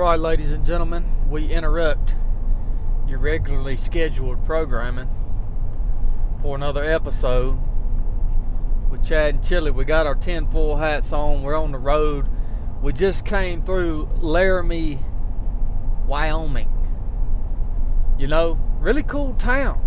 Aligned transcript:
right, 0.00 0.18
ladies 0.18 0.50
and 0.50 0.64
gentlemen, 0.64 1.04
we 1.28 1.52
interrupt 1.52 2.14
your 3.06 3.18
regularly 3.18 3.76
scheduled 3.76 4.42
programming 4.46 5.10
for 6.40 6.56
another 6.56 6.82
episode 6.82 7.58
with 8.90 9.06
Chad 9.06 9.34
and 9.34 9.44
Chili. 9.44 9.70
We 9.70 9.84
got 9.84 10.06
our 10.06 10.14
10 10.14 10.50
full 10.50 10.76
hats 10.76 11.12
on. 11.12 11.42
We're 11.42 11.54
on 11.54 11.72
the 11.72 11.78
road. 11.78 12.30
We 12.80 12.94
just 12.94 13.26
came 13.26 13.62
through 13.62 14.08
Laramie, 14.22 15.00
Wyoming. 16.06 16.70
You 18.18 18.26
know, 18.26 18.58
really 18.78 19.02
cool 19.02 19.34
town. 19.34 19.84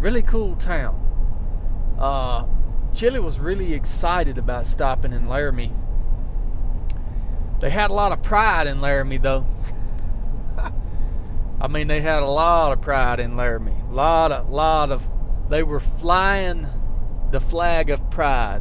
Really 0.00 0.22
cool 0.22 0.54
town. 0.56 1.00
Uh, 1.98 2.44
Chili 2.92 3.20
was 3.20 3.38
really 3.38 3.72
excited 3.72 4.36
about 4.36 4.66
stopping 4.66 5.14
in 5.14 5.28
Laramie. 5.28 5.72
They 7.64 7.70
had 7.70 7.90
a 7.90 7.94
lot 7.94 8.12
of 8.12 8.22
pride 8.22 8.66
in 8.66 8.82
Laramie, 8.82 9.16
though. 9.16 9.46
I 11.62 11.66
mean, 11.66 11.88
they 11.88 12.02
had 12.02 12.22
a 12.22 12.28
lot 12.28 12.72
of 12.72 12.82
pride 12.82 13.20
in 13.20 13.38
Laramie. 13.38 13.74
A 13.88 13.90
lot 13.90 14.32
of, 14.32 14.50
lot 14.50 14.90
of. 14.92 15.08
They 15.48 15.62
were 15.62 15.80
flying 15.80 16.66
the 17.30 17.40
flag 17.40 17.88
of 17.88 18.10
pride 18.10 18.60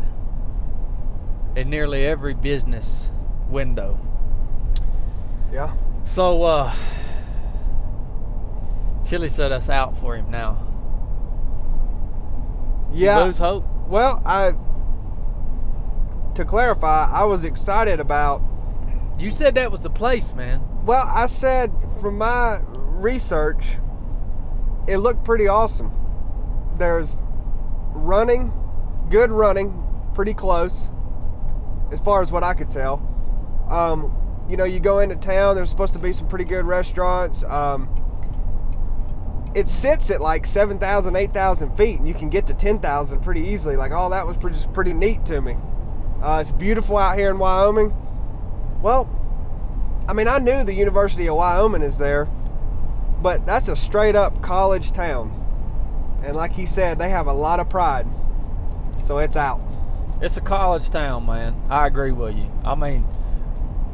in 1.57 1.69
nearly 1.69 2.05
every 2.05 2.33
business 2.33 3.11
window. 3.49 3.99
Yeah. 5.51 5.75
So, 6.05 6.43
uh, 6.43 6.73
Chili 9.05 9.27
set 9.27 9.51
us 9.51 9.67
out 9.67 9.97
for 9.97 10.15
him 10.15 10.31
now. 10.31 10.65
Did 12.91 12.99
you 13.01 13.05
Yeah. 13.07 13.23
lose 13.23 13.37
hope? 13.37 13.65
Well, 13.89 14.21
I 14.25 14.53
to 16.35 16.45
clarify, 16.45 17.09
I 17.11 17.25
was 17.25 17.43
excited 17.43 17.99
about 17.99 18.41
You 19.17 19.31
said 19.31 19.55
that 19.55 19.71
was 19.71 19.81
the 19.81 19.89
place, 19.89 20.33
man. 20.33 20.61
well, 20.85 21.05
I 21.07 21.27
said 21.27 21.71
from 22.01 22.17
my 22.17 22.59
research 22.75 23.63
it 24.87 24.97
looked 24.97 25.23
pretty 25.23 25.47
awesome. 25.47 25.91
There's 26.77 27.21
running, 27.93 28.51
good 29.09 29.31
running, 29.31 29.83
pretty 30.13 30.33
close 30.33 30.89
as 31.91 31.99
far 31.99 32.21
as 32.21 32.31
what 32.31 32.43
I 32.43 32.53
could 32.53 32.69
tell. 32.69 33.01
Um, 33.69 34.15
you 34.49 34.57
know, 34.57 34.65
you 34.65 34.79
go 34.79 34.99
into 34.99 35.15
town, 35.15 35.55
there's 35.55 35.69
supposed 35.69 35.93
to 35.93 35.99
be 35.99 36.11
some 36.11 36.27
pretty 36.27 36.45
good 36.45 36.65
restaurants. 36.65 37.43
Um, 37.45 37.89
it 39.55 39.67
sits 39.67 40.09
at 40.09 40.19
like 40.19 40.45
7,000, 40.45 41.15
8,000 41.15 41.77
feet, 41.77 41.99
and 41.99 42.07
you 42.07 42.13
can 42.13 42.29
get 42.29 42.47
to 42.47 42.53
10,000 42.53 43.21
pretty 43.21 43.41
easily. 43.41 43.75
Like, 43.75 43.91
all 43.91 44.09
that 44.09 44.25
was 44.25 44.35
pretty, 44.37 44.57
pretty 44.73 44.93
neat 44.93 45.25
to 45.27 45.41
me. 45.41 45.55
Uh, 46.21 46.39
it's 46.41 46.51
beautiful 46.51 46.97
out 46.97 47.17
here 47.17 47.29
in 47.29 47.37
Wyoming. 47.37 47.95
Well, 48.83 49.09
I 50.09 50.13
mean, 50.13 50.27
I 50.27 50.39
knew 50.39 50.63
the 50.65 50.73
University 50.73 51.27
of 51.27 51.37
Wyoming 51.37 51.81
is 51.81 51.97
there, 51.97 52.25
but 53.21 53.45
that's 53.45 53.69
a 53.69 53.75
straight 53.77 54.15
up 54.15 54.41
college 54.41 54.91
town. 54.91 55.39
And 56.23 56.35
like 56.35 56.51
he 56.51 56.65
said, 56.65 56.99
they 56.99 57.09
have 57.09 57.27
a 57.27 57.33
lot 57.33 57.61
of 57.61 57.69
pride. 57.69 58.05
So 59.03 59.17
it's 59.19 59.37
out. 59.37 59.61
It's 60.21 60.35
a 60.35 60.41
college 60.41 60.89
town, 60.89 61.25
man. 61.25 61.55
I 61.69 61.87
agree 61.87 62.11
with 62.11 62.35
you. 62.35 62.51
I 62.65 62.75
mean, 62.75 63.03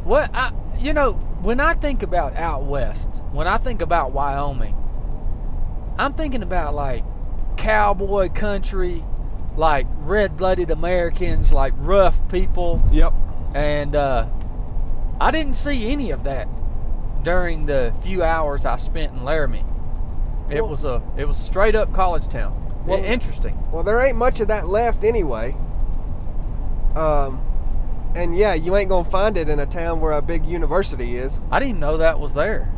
what 0.04 0.34
I 0.34 0.52
you 0.80 0.94
know, 0.94 1.14
when 1.42 1.60
I 1.60 1.74
think 1.76 2.02
about 2.02 2.36
out 2.36 2.64
west, 2.64 3.08
when 3.32 3.48
I 3.48 3.58
think 3.58 3.82
about 3.82 4.12
Wyoming, 4.12 4.76
I'm 6.00 6.14
thinking 6.14 6.42
about 6.42 6.74
like 6.74 7.04
cowboy 7.58 8.30
country, 8.30 9.04
like 9.56 9.86
red-blooded 10.00 10.72
Americans, 10.72 11.52
like 11.52 11.74
rough 11.78 12.18
people, 12.30 12.82
Yep. 12.92 13.14
and 13.54 13.96
uh, 13.96 14.28
I 15.20 15.32
didn't 15.32 15.56
see 15.56 15.92
any 15.92 16.12
of 16.12 16.24
that 16.24 16.48
during 17.24 17.66
the 17.66 17.94
few 18.02 18.24
hours 18.24 18.66
I 18.66 18.78
spent 18.78 19.12
in 19.14 19.24
Laramie. 19.26 19.66
It 20.50 20.62
Well- 20.62 20.70
was 20.72 20.84
a 20.86 21.02
it 21.18 21.28
was 21.28 21.38
straight 21.38 21.76
up 21.76 21.94
college 21.94 22.28
town. 22.30 22.54
Well- 22.86 23.04
Interesting. 23.04 23.58
Well, 23.72 23.84
there 23.84 24.00
ain't 24.02 24.18
much 24.18 24.40
of 24.40 24.48
that 24.48 24.68
left 24.68 25.04
anyway. 25.04 25.56
Um, 26.96 27.42
and 28.16 28.36
yeah, 28.36 28.54
you 28.54 28.76
ain't 28.76 28.90
gonna 28.90 29.04
find 29.08 29.38
it 29.38 29.50
in 29.50 29.60
a 29.60 29.66
town 29.66 30.02
where 30.02 30.14
a 30.14 30.22
big 30.22 30.46
university 30.46 31.18
is. 31.18 31.40
I 31.52 31.60
didn't 31.60 31.80
know 31.80 31.98
that 31.98 32.20
was 32.20 32.34
there 32.34 32.70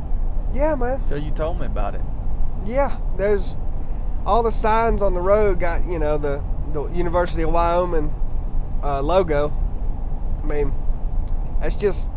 Yeah, 0.54 0.76
man. 0.76 1.00
until 1.02 1.18
you 1.20 1.32
told 1.32 1.60
me 1.60 1.66
about 1.66 1.96
it. 1.96 2.02
Yeah, 2.66 2.98
there's 3.18 3.58
all 4.26 4.44
the 4.44 4.52
signs 4.52 5.02
on 5.02 5.14
the 5.14 5.22
road 5.22 5.60
got 5.60 5.86
you 5.86 5.98
know 6.00 6.18
the 6.18 6.44
the 6.74 6.84
University 6.90 7.42
of 7.44 7.52
Wyoming 7.52 8.14
uh, 8.84 9.02
logo. 9.02 9.52
I 10.44 10.46
mean, 10.46 10.74
that's 11.62 11.76
just 11.76 12.10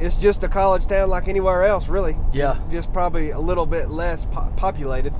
it's 0.00 0.16
just 0.16 0.44
a 0.44 0.48
college 0.48 0.86
town 0.86 1.08
like 1.08 1.28
anywhere 1.28 1.62
else, 1.64 1.88
really. 1.88 2.16
Yeah. 2.32 2.56
Just 2.70 2.92
probably 2.92 3.30
a 3.30 3.38
little 3.40 3.66
bit 3.66 3.88
less 3.90 4.26
po- 4.26 4.52
populated. 4.56 5.12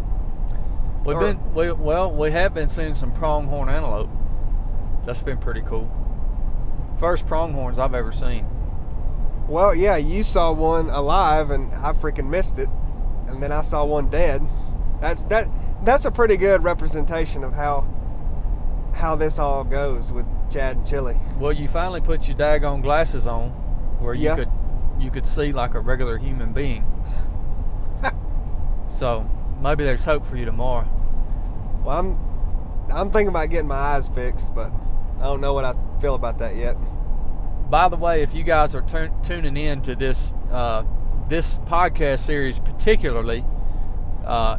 We've 1.05 1.17
Or- 1.17 1.21
been 1.21 1.55
we, 1.55 1.73
well, 1.73 2.13
we 2.13 2.31
have 2.33 2.53
been 2.55 2.69
seeing 2.69 2.95
some 2.95 3.13
pronghorn 3.13 3.69
antelope. 3.69 4.11
That's 5.05 5.23
been 5.23 5.39
pretty 5.39 5.63
cool. 5.63 5.89
First 6.99 7.27
pronghorns 7.27 7.79
I've 7.79 7.95
ever 7.95 8.11
seen. 8.13 8.47
Well, 9.49 9.75
yeah, 9.75 9.97
you 9.97 10.23
saw 10.25 10.51
one 10.53 10.91
alive, 10.91 11.51
and 11.51 11.73
I 11.75 11.93
freaking 11.93 12.29
missed 12.29 12.59
it, 12.59 12.69
and 13.29 13.41
then 13.43 13.53
I 13.53 13.63
saw 13.63 13.85
one 13.85 14.09
dead. 14.09 14.43
That's 15.01 15.23
that. 15.25 15.49
That's 15.85 16.05
a 16.07 16.11
pretty 16.11 16.37
good 16.37 16.65
representation 16.65 17.45
of 17.45 17.53
how 17.53 17.87
how 18.93 19.15
this 19.15 19.39
all 19.39 19.63
goes 19.63 20.11
with 20.13 20.25
Chad 20.51 20.79
and 20.79 20.87
Chili. 20.87 21.17
Well, 21.39 21.53
you 21.53 21.69
finally 21.69 22.01
put 22.01 22.27
your 22.27 22.37
daggone 22.37 22.83
glasses 22.83 23.27
on, 23.27 23.51
where 24.01 24.15
you 24.15 24.25
Yeah. 24.25 24.37
could 24.37 24.49
you 24.99 25.11
could 25.11 25.27
see 25.27 25.53
like 25.53 25.75
a 25.75 25.81
regular 25.81 26.19
human 26.19 26.53
being. 26.53 26.85
so 28.89 29.29
maybe 29.61 29.85
there's 29.85 30.05
hope 30.05 30.27
for 30.27 30.37
you 30.37 30.45
tomorrow. 30.45 30.89
Well, 31.85 31.99
I'm 31.99 32.27
I'm 32.91 33.11
thinking 33.11 33.29
about 33.29 33.51
getting 33.51 33.69
my 33.69 33.77
eyes 33.77 34.09
fixed, 34.09 34.55
but 34.55 34.73
I 35.19 35.23
don't 35.23 35.41
know 35.41 35.55
what 35.55 35.65
I 35.65 35.75
feel 36.01 36.15
about 36.15 36.39
that 36.39 36.57
yet. 36.57 36.77
By 37.69 37.89
the 37.89 37.97
way, 37.97 38.23
if 38.23 38.35
you 38.35 38.45
guys 38.45 38.75
are 38.75 38.83
tu- 38.83 39.13
tuning 39.23 39.57
in 39.57 39.83
to 39.83 39.97
this 39.97 40.33
uh, 40.51 40.85
this 41.29 41.59
podcast 41.59 42.21
series 42.21 42.59
particularly, 42.59 43.45
uh, 44.25 44.59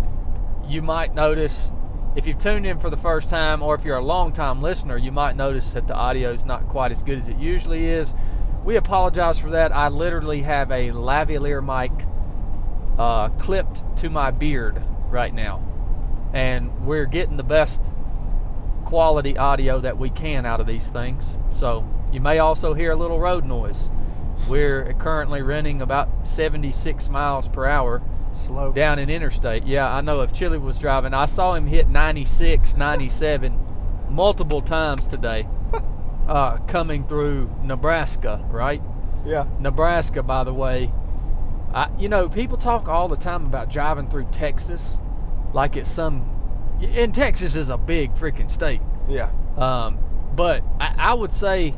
you 0.68 0.82
might 0.82 1.16
notice 1.16 1.72
if 2.18 2.26
you've 2.26 2.40
tuned 2.40 2.66
in 2.66 2.80
for 2.80 2.90
the 2.90 2.98
first 2.98 3.30
time, 3.30 3.62
or 3.62 3.76
if 3.76 3.86
you're 3.86 3.98
a 3.98 4.04
long 4.04 4.34
time 4.34 4.62
listener, 4.62 4.98
you 4.98 5.12
might 5.12 5.36
notice 5.36 5.72
that 5.74 5.86
the 5.86 5.94
audio 5.94 6.32
is 6.32 6.46
not 6.46 6.68
quite 6.68 6.92
as 6.92 7.04
good 7.04 7.20
as 7.20 7.28
it 7.28 7.38
usually 7.38 7.86
is. 7.86 8.14
We 8.68 8.76
apologize 8.76 9.40
for 9.40 9.52
that. 9.52 9.74
I 9.74 9.88
literally 9.88 10.42
have 10.42 10.72
a 10.72 10.92
lavalier 10.92 11.64
mic 11.64 12.06
uh, 13.00 13.30
clipped 13.40 13.82
to 14.00 14.10
my 14.10 14.30
beard 14.30 14.84
right 15.08 15.34
now, 15.34 15.64
and 16.34 16.86
we're 16.86 17.06
getting 17.06 17.38
the 17.38 17.44
best 17.44 17.80
quality 18.84 19.38
audio 19.38 19.80
that 19.80 19.98
we 19.98 20.10
can 20.10 20.46
out 20.46 20.60
of 20.60 20.68
these 20.68 20.90
things. 20.90 21.24
So 21.58 21.88
you 22.12 22.20
may 22.20 22.40
also 22.40 22.74
hear 22.74 22.92
a 22.92 22.96
little 22.98 23.22
road 23.22 23.46
noise. 23.46 23.90
We're 24.50 24.92
currently 24.96 25.42
running 25.42 25.82
about 25.82 26.28
76 26.28 27.08
miles 27.08 27.48
per 27.48 27.66
hour 27.68 28.02
Slow. 28.34 28.74
down 28.74 29.00
in 29.00 29.10
interstate. 29.10 29.66
Yeah, 29.66 29.96
I 29.96 30.02
know 30.02 30.20
if 30.24 30.34
Chili 30.34 30.58
was 30.58 30.78
driving, 30.78 31.14
I 31.14 31.28
saw 31.28 31.54
him 31.54 31.68
hit 31.68 31.88
96, 31.88 32.76
97 32.76 33.66
multiple 34.10 34.62
times 34.62 35.08
today 35.08 35.48
uh, 36.28 36.58
coming 36.68 37.08
through 37.08 37.50
Nebraska, 37.64 38.46
right? 38.50 38.82
Yeah. 39.26 39.48
Nebraska, 39.60 40.24
by 40.24 40.44
the 40.44 40.54
way, 40.54 40.92
I, 41.74 41.90
you 41.98 42.10
know, 42.10 42.30
people 42.30 42.58
talk 42.58 42.88
all 42.88 43.08
the 43.08 43.18
time 43.18 43.46
about 43.46 43.70
driving 43.70 44.10
through 44.10 44.28
Texas 44.32 45.00
like 45.54 45.76
it's 45.76 45.90
some. 45.90 46.34
And 46.82 47.14
Texas 47.14 47.56
is 47.56 47.70
a 47.70 47.78
big 47.78 48.14
freaking 48.16 48.52
state. 48.52 48.82
Yeah. 49.10 49.32
Um, 49.58 50.00
but 50.36 50.64
I, 50.80 50.96
I 50.98 51.14
would 51.14 51.34
say 51.34 51.74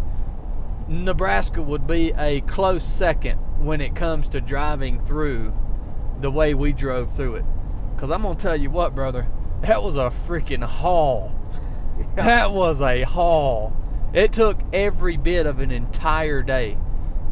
Nebraska 0.87 1.61
would 1.61 1.87
be 1.87 2.11
a 2.17 2.41
close 2.41 2.83
second 2.83 3.37
when 3.63 3.81
it 3.81 3.95
comes 3.95 4.27
to 4.29 4.41
driving 4.41 5.05
through 5.05 5.53
the 6.19 6.31
way 6.31 6.53
we 6.53 6.73
drove 6.73 7.13
through 7.13 7.35
it. 7.35 7.45
Because 7.95 8.11
I'm 8.11 8.21
going 8.23 8.35
to 8.35 8.41
tell 8.41 8.55
you 8.55 8.69
what, 8.69 8.95
brother, 8.95 9.27
that 9.61 9.83
was 9.83 9.95
a 9.97 10.11
freaking 10.27 10.63
haul. 10.63 11.35
That 12.15 12.51
was 12.51 12.79
a 12.79 13.03
haul. 13.03 13.75
It 14.13 14.33
took 14.33 14.59
every 14.73 15.17
bit 15.17 15.45
of 15.45 15.59
an 15.59 15.71
entire 15.71 16.41
day 16.41 16.77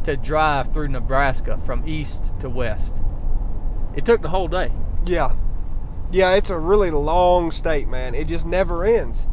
to 0.04 0.16
drive 0.16 0.72
through 0.72 0.88
Nebraska 0.88 1.58
from 1.64 1.86
east 1.88 2.32
to 2.40 2.48
west. 2.48 2.96
It 3.96 4.04
took 4.04 4.22
the 4.22 4.28
whole 4.28 4.48
day. 4.48 4.72
Yeah. 5.06 5.34
Yeah, 6.12 6.32
it's 6.34 6.50
a 6.50 6.58
really 6.58 6.90
long 6.90 7.50
state, 7.50 7.88
man. 7.88 8.14
It 8.14 8.28
just 8.28 8.46
never 8.46 8.84
ends. 8.84 9.26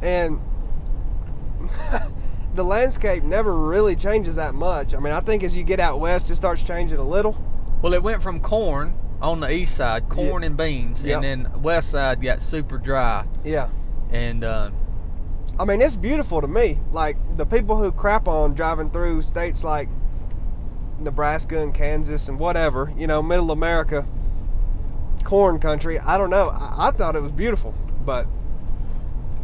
And 0.00 0.40
the 2.54 2.64
landscape 2.64 3.22
never 3.24 3.54
really 3.54 3.96
changes 3.96 4.36
that 4.36 4.54
much. 4.54 4.94
I 4.94 4.98
mean, 4.98 5.12
I 5.12 5.20
think 5.20 5.42
as 5.42 5.56
you 5.56 5.64
get 5.64 5.80
out 5.80 6.00
west, 6.00 6.30
it 6.30 6.36
starts 6.36 6.62
changing 6.62 6.98
a 6.98 7.06
little. 7.06 7.36
Well, 7.82 7.92
it 7.94 8.02
went 8.02 8.22
from 8.22 8.40
corn 8.40 8.96
on 9.20 9.40
the 9.40 9.50
east 9.50 9.76
side, 9.76 10.08
corn 10.08 10.42
and 10.44 10.56
beans, 10.56 11.02
Yep. 11.02 11.22
and 11.22 11.24
then 11.24 11.62
west 11.62 11.90
side 11.90 12.22
got 12.22 12.40
super 12.40 12.78
dry. 12.78 13.24
Yeah. 13.44 13.68
And 14.10 14.44
uh, 14.44 14.70
I 15.58 15.64
mean, 15.64 15.80
it's 15.80 15.96
beautiful 15.96 16.40
to 16.40 16.48
me. 16.48 16.78
Like 16.90 17.16
the 17.36 17.46
people 17.46 17.76
who 17.76 17.90
crap 17.90 18.28
on 18.28 18.54
driving 18.54 18.90
through 18.90 19.22
states 19.22 19.64
like 19.64 19.88
Nebraska 20.98 21.60
and 21.60 21.74
Kansas 21.74 22.28
and 22.28 22.38
whatever, 22.38 22.92
you 22.96 23.06
know, 23.06 23.22
middle 23.22 23.50
America, 23.50 24.06
corn 25.24 25.58
country. 25.58 25.98
I 25.98 26.18
don't 26.18 26.30
know. 26.30 26.48
I, 26.48 26.88
I 26.88 26.90
thought 26.90 27.16
it 27.16 27.22
was 27.22 27.32
beautiful, 27.32 27.74
but 28.04 28.26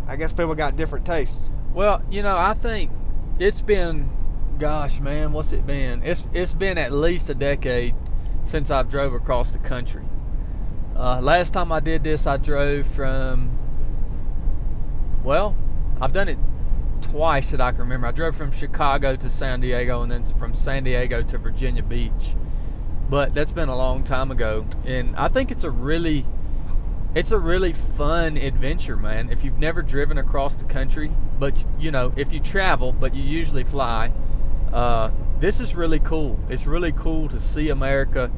I 0.06 0.16
guess 0.16 0.32
people 0.32 0.54
got 0.54 0.76
different 0.76 1.06
tastes. 1.06 1.48
Well, 1.74 2.02
you 2.10 2.22
know, 2.22 2.36
I 2.36 2.54
think 2.54 2.90
it's 3.38 3.62
been, 3.62 4.10
gosh, 4.58 5.00
man, 5.00 5.32
what's 5.32 5.52
it 5.52 5.66
been? 5.66 6.02
It's 6.02 6.28
it's 6.34 6.52
been 6.52 6.76
at 6.76 6.92
least 6.92 7.30
a 7.30 7.34
decade 7.34 7.94
since 8.44 8.70
I've 8.70 8.90
drove 8.90 9.14
across 9.14 9.52
the 9.52 9.58
country. 9.58 10.04
Uh, 10.94 11.20
last 11.22 11.54
time 11.54 11.72
I 11.72 11.80
did 11.80 12.04
this, 12.04 12.26
I 12.26 12.36
drove 12.36 12.86
from. 12.86 13.58
Well, 15.24 15.56
I've 16.02 16.12
done 16.12 16.28
it 16.28 16.38
twice 17.00 17.52
that 17.52 17.60
I 17.60 17.70
can 17.70 17.82
remember. 17.82 18.08
I 18.08 18.10
drove 18.10 18.34
from 18.34 18.50
Chicago 18.50 19.14
to 19.14 19.30
San 19.30 19.60
Diego 19.60 20.02
and 20.02 20.10
then 20.10 20.24
from 20.24 20.52
San 20.52 20.82
Diego 20.82 21.22
to 21.22 21.38
Virginia 21.38 21.84
Beach. 21.84 22.34
But 23.08 23.34
that's 23.34 23.52
been 23.52 23.68
a 23.68 23.76
long 23.76 24.02
time 24.02 24.32
ago, 24.32 24.66
and 24.84 25.14
I 25.14 25.28
think 25.28 25.52
it's 25.52 25.62
a 25.62 25.70
really 25.70 26.26
it's 27.14 27.30
a 27.30 27.38
really 27.38 27.72
fun 27.72 28.36
adventure, 28.36 28.96
man. 28.96 29.30
If 29.30 29.44
you've 29.44 29.58
never 29.58 29.80
driven 29.80 30.18
across 30.18 30.56
the 30.56 30.64
country, 30.64 31.12
but 31.38 31.64
you 31.78 31.92
know, 31.92 32.12
if 32.16 32.32
you 32.32 32.40
travel, 32.40 32.92
but 32.92 33.14
you 33.14 33.22
usually 33.22 33.62
fly, 33.62 34.12
uh, 34.72 35.10
this 35.38 35.60
is 35.60 35.76
really 35.76 36.00
cool. 36.00 36.36
It's 36.48 36.66
really 36.66 36.92
cool 36.92 37.28
to 37.28 37.38
see 37.38 37.68
America. 37.68 38.28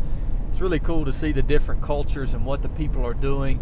It's 0.51 0.61
really 0.61 0.81
cool 0.81 1.07
to 1.07 1.15
see 1.15 1.33
the 1.33 1.43
different 1.43 1.81
cultures 1.81 2.35
and 2.35 2.45
what 2.45 2.61
the 2.61 2.69
people 2.69 3.07
are 3.07 3.15
doing, 3.15 3.59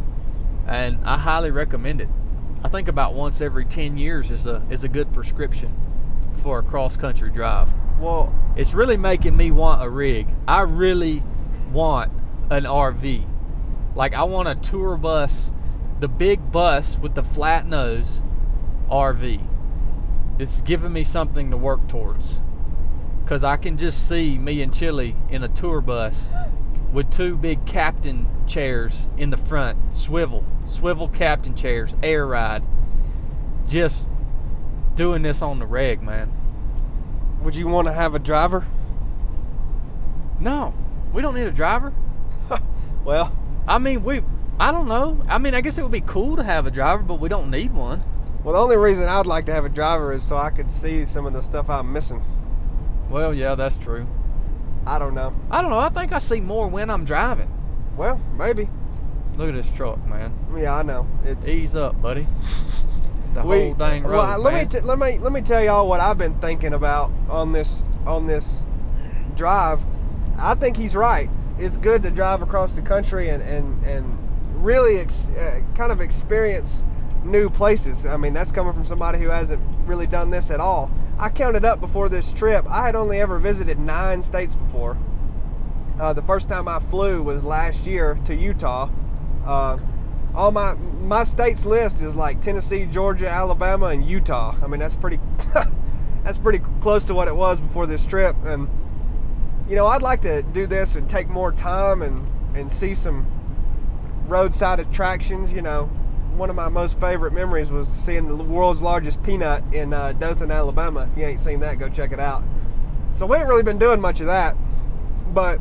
and 0.67 0.99
I 1.05 1.19
highly 1.19 1.53
recommend 1.53 2.01
it. 2.01 2.09
I 2.65 2.69
think 2.69 2.89
about 2.89 3.15
once 3.15 3.41
every 3.41 3.65
10 3.65 3.97
years 3.99 4.31
is 4.31 4.47
a 4.47 4.63
is 4.71 4.85
a 4.85 4.89
good 4.89 5.13
prescription 5.13 5.77
for 6.43 6.61
a 6.61 6.63
cross 6.63 6.97
country 6.97 7.31
drive. 7.31 7.73
Well, 7.99 8.33
It's 8.57 8.75
really 8.75 8.97
making 8.97 9.37
me 9.37 9.51
want 9.51 9.83
a 9.83 9.89
rig. 9.89 10.29
I 10.47 10.61
really 10.63 11.23
want 11.73 12.13
an 12.51 12.65
RV. 12.65 13.27
Like 13.95 14.15
I 14.15 14.25
want 14.25 14.49
a 14.49 14.55
tour 14.55 14.97
bus, 14.97 15.51
the 16.01 16.09
big 16.09 16.53
bus 16.53 16.99
with 16.99 17.15
the 17.15 17.23
flat 17.23 17.67
nose 17.67 18.21
RV. 18.91 19.49
It's 20.39 20.63
giving 20.63 20.93
me 20.93 21.05
something 21.05 21.51
to 21.51 21.57
work 21.57 21.89
towards. 21.89 22.41
Cause 23.27 23.45
I 23.45 23.57
can 23.57 23.79
just 23.79 24.09
see 24.09 24.37
me 24.37 24.63
and 24.63 24.75
Chili 24.75 25.17
in 25.31 25.43
a 25.43 25.49
tour 25.49 25.81
bus 25.81 26.29
with 26.93 27.11
two 27.11 27.37
big 27.37 27.65
captain 27.67 28.27
chairs 28.47 29.09
in 29.17 29.31
the 29.31 29.37
front, 29.37 29.95
swivel, 29.95 30.45
swivel 30.67 31.09
captain 31.09 31.55
chairs, 31.57 31.95
air 32.03 32.27
ride. 32.27 32.63
Just 33.67 34.09
doing 34.95 35.23
this 35.23 35.41
on 35.41 35.59
the 35.59 35.67
reg, 35.67 36.03
man. 36.03 36.31
would 37.43 37.57
you 37.57 37.67
want 37.67 37.89
to 37.89 37.93
have 37.93 38.15
a 38.15 38.19
driver? 38.19 38.67
No, 40.41 40.75
we 41.13 41.23
don't 41.23 41.35
need 41.35 41.47
a 41.47 41.51
driver. 41.53 41.93
Well, 43.05 43.37
I 43.67 43.79
mean, 43.79 44.05
we. 44.05 44.23
I 44.61 44.71
don't 44.71 44.87
know. 44.87 45.21
I 45.29 45.39
mean, 45.39 45.57
I 45.57 45.61
guess 45.61 45.77
it 45.77 45.83
would 45.83 45.91
be 45.91 46.03
cool 46.03 46.37
to 46.37 46.45
have 46.45 46.67
a 46.67 46.71
driver, 46.71 47.03
but 47.03 47.19
we 47.19 47.29
don't 47.29 47.51
need 47.51 47.73
one. 47.75 48.01
well, 48.45 48.55
the 48.55 48.61
only 48.61 48.77
reason 48.77 49.09
I'd 49.09 49.27
like 49.27 49.45
to 49.47 49.53
have 49.53 49.65
a 49.65 49.69
driver 49.69 50.13
is 50.13 50.23
so 50.23 50.37
I 50.37 50.51
could 50.51 50.71
see 50.71 51.05
some 51.05 51.27
of 51.27 51.33
the 51.33 51.43
stuff 51.43 51.69
I'm 51.69 51.93
missing. 51.93 52.23
Well, 53.11 53.35
yeah, 53.35 53.57
that's 53.57 53.75
true. 53.75 54.07
I 54.87 54.99
don't 54.99 55.15
know. 55.15 55.33
I 55.51 55.63
don't 55.63 55.71
know. 55.71 55.79
I 55.79 55.89
think 55.89 56.13
I 56.13 56.19
see 56.19 56.41
more 56.41 56.69
when 56.69 56.91
I'm 56.91 57.05
driving. 57.05 57.51
Well, 57.97 58.21
maybe. 58.37 58.69
Look 59.37 59.49
at 59.49 59.55
this 59.55 59.69
truck, 59.71 60.05
man. 60.07 60.33
Yeah, 60.57 60.75
I 60.75 60.83
know. 60.83 61.07
It's 61.25 61.47
Ease 61.49 61.75
up, 61.77 62.01
buddy. 62.03 62.27
The 63.35 63.43
we- 63.45 63.61
whole 63.65 63.75
dang 63.75 64.03
road, 64.05 64.19
well, 64.19 64.39
let 64.41 64.53
man. 64.53 64.63
me 64.65 64.69
t- 64.69 64.81
let 64.81 64.99
me 64.99 65.19
let 65.19 65.33
me 65.33 65.41
tell 65.41 65.63
y'all 65.65 65.89
what 65.89 66.01
I've 66.01 66.19
been 66.19 66.35
thinking 66.41 66.75
about 66.75 67.11
on 67.31 67.53
this 67.53 67.83
on 68.07 68.27
this 68.27 68.63
drive. 69.37 69.83
I 70.39 70.55
think 70.55 70.77
he's 70.77 70.95
right. 70.95 71.31
It's 71.59 71.77
good 71.79 72.03
to 72.03 72.11
drive 72.11 72.43
across 72.43 72.75
the 72.75 72.83
country 72.83 73.31
and 73.31 73.43
and 73.43 73.83
and 73.85 74.19
really 74.63 74.99
ex- 74.99 75.29
uh, 75.29 75.63
kind 75.75 75.93
of 75.93 76.01
experience 76.03 76.85
new 77.25 77.49
places. 77.49 78.05
I 78.05 78.17
mean, 78.19 78.35
that's 78.35 78.53
coming 78.53 78.75
from 78.75 78.85
somebody 78.85 79.19
who 79.19 79.29
hasn't 79.31 79.63
really 79.87 80.07
done 80.07 80.29
this 80.29 80.51
at 80.51 80.61
all. 80.61 80.91
I 81.23 81.29
counted 81.29 81.65
up 81.65 81.81
before 81.81 82.09
this 82.09 82.33
trip. 82.33 82.69
I 82.69 82.85
had 82.85 82.97
only 82.97 83.21
ever 83.21 83.39
visited 83.39 83.79
nine 83.79 84.25
states 84.25 84.57
before. 84.57 84.99
Uh, 86.01 86.13
the 86.13 86.23
first 86.23 86.49
time 86.49 86.67
I 86.67 86.81
flew 86.81 87.23
was 87.23 87.45
last 87.45 87.87
year 87.87 88.19
to 88.25 88.35
Utah. 88.35 88.91
Uh, 89.47 89.79
all 90.35 90.51
my 90.51 90.75
my 90.75 91.23
states 91.23 91.65
list 91.65 92.03
is 92.03 92.17
like 92.17 92.43
Tennessee, 92.43 92.87
Georgia, 92.87 93.29
Alabama, 93.29 93.87
and 93.87 94.05
Utah. 94.05 94.57
I 94.65 94.67
mean, 94.67 94.81
that's 94.81 94.97
pretty 94.97 95.21
that's 96.25 96.39
pretty 96.39 96.59
close 96.81 97.05
to 97.05 97.15
what 97.15 97.29
it 97.29 97.37
was 97.37 97.61
before 97.61 97.87
this 97.87 98.05
trip. 98.05 98.35
And 98.43 98.69
you 99.69 99.77
know, 99.77 99.87
I'd 99.87 100.03
like 100.03 100.23
to 100.23 100.43
do 100.43 100.67
this 100.67 100.97
and 100.97 101.09
take 101.09 101.29
more 101.29 101.53
time 101.53 102.03
and 102.03 102.27
and 102.57 102.73
see 102.73 102.97
some 102.97 103.29
roadside 104.27 104.81
attractions. 104.81 105.53
You 105.53 105.63
know, 105.63 105.89
one 106.37 106.51
of 106.51 106.57
my 106.57 106.69
most 106.69 106.99
favorite 106.99 107.33
memories 107.33 107.71
was 107.71 107.89
seeing 107.89 108.27
the 108.27 108.37
world's 108.37 108.83
largest 108.83 109.23
peanut 109.23 109.63
in 109.73 109.93
uh, 109.93 110.13
Dothan, 110.13 110.51
Alabama. 110.51 111.09
If 111.11 111.19
you 111.19 111.25
ain't 111.25 111.41
seen 111.41 111.61
that, 111.61 111.79
go 111.79 111.89
check 111.89 112.13
it 112.13 112.21
out. 112.21 112.43
So 113.15 113.27
we 113.27 113.37
ain't 113.37 113.47
really 113.47 113.63
been 113.63 113.79
doing 113.79 114.01
much 114.01 114.21
of 114.21 114.27
that, 114.27 114.57
but 115.35 115.59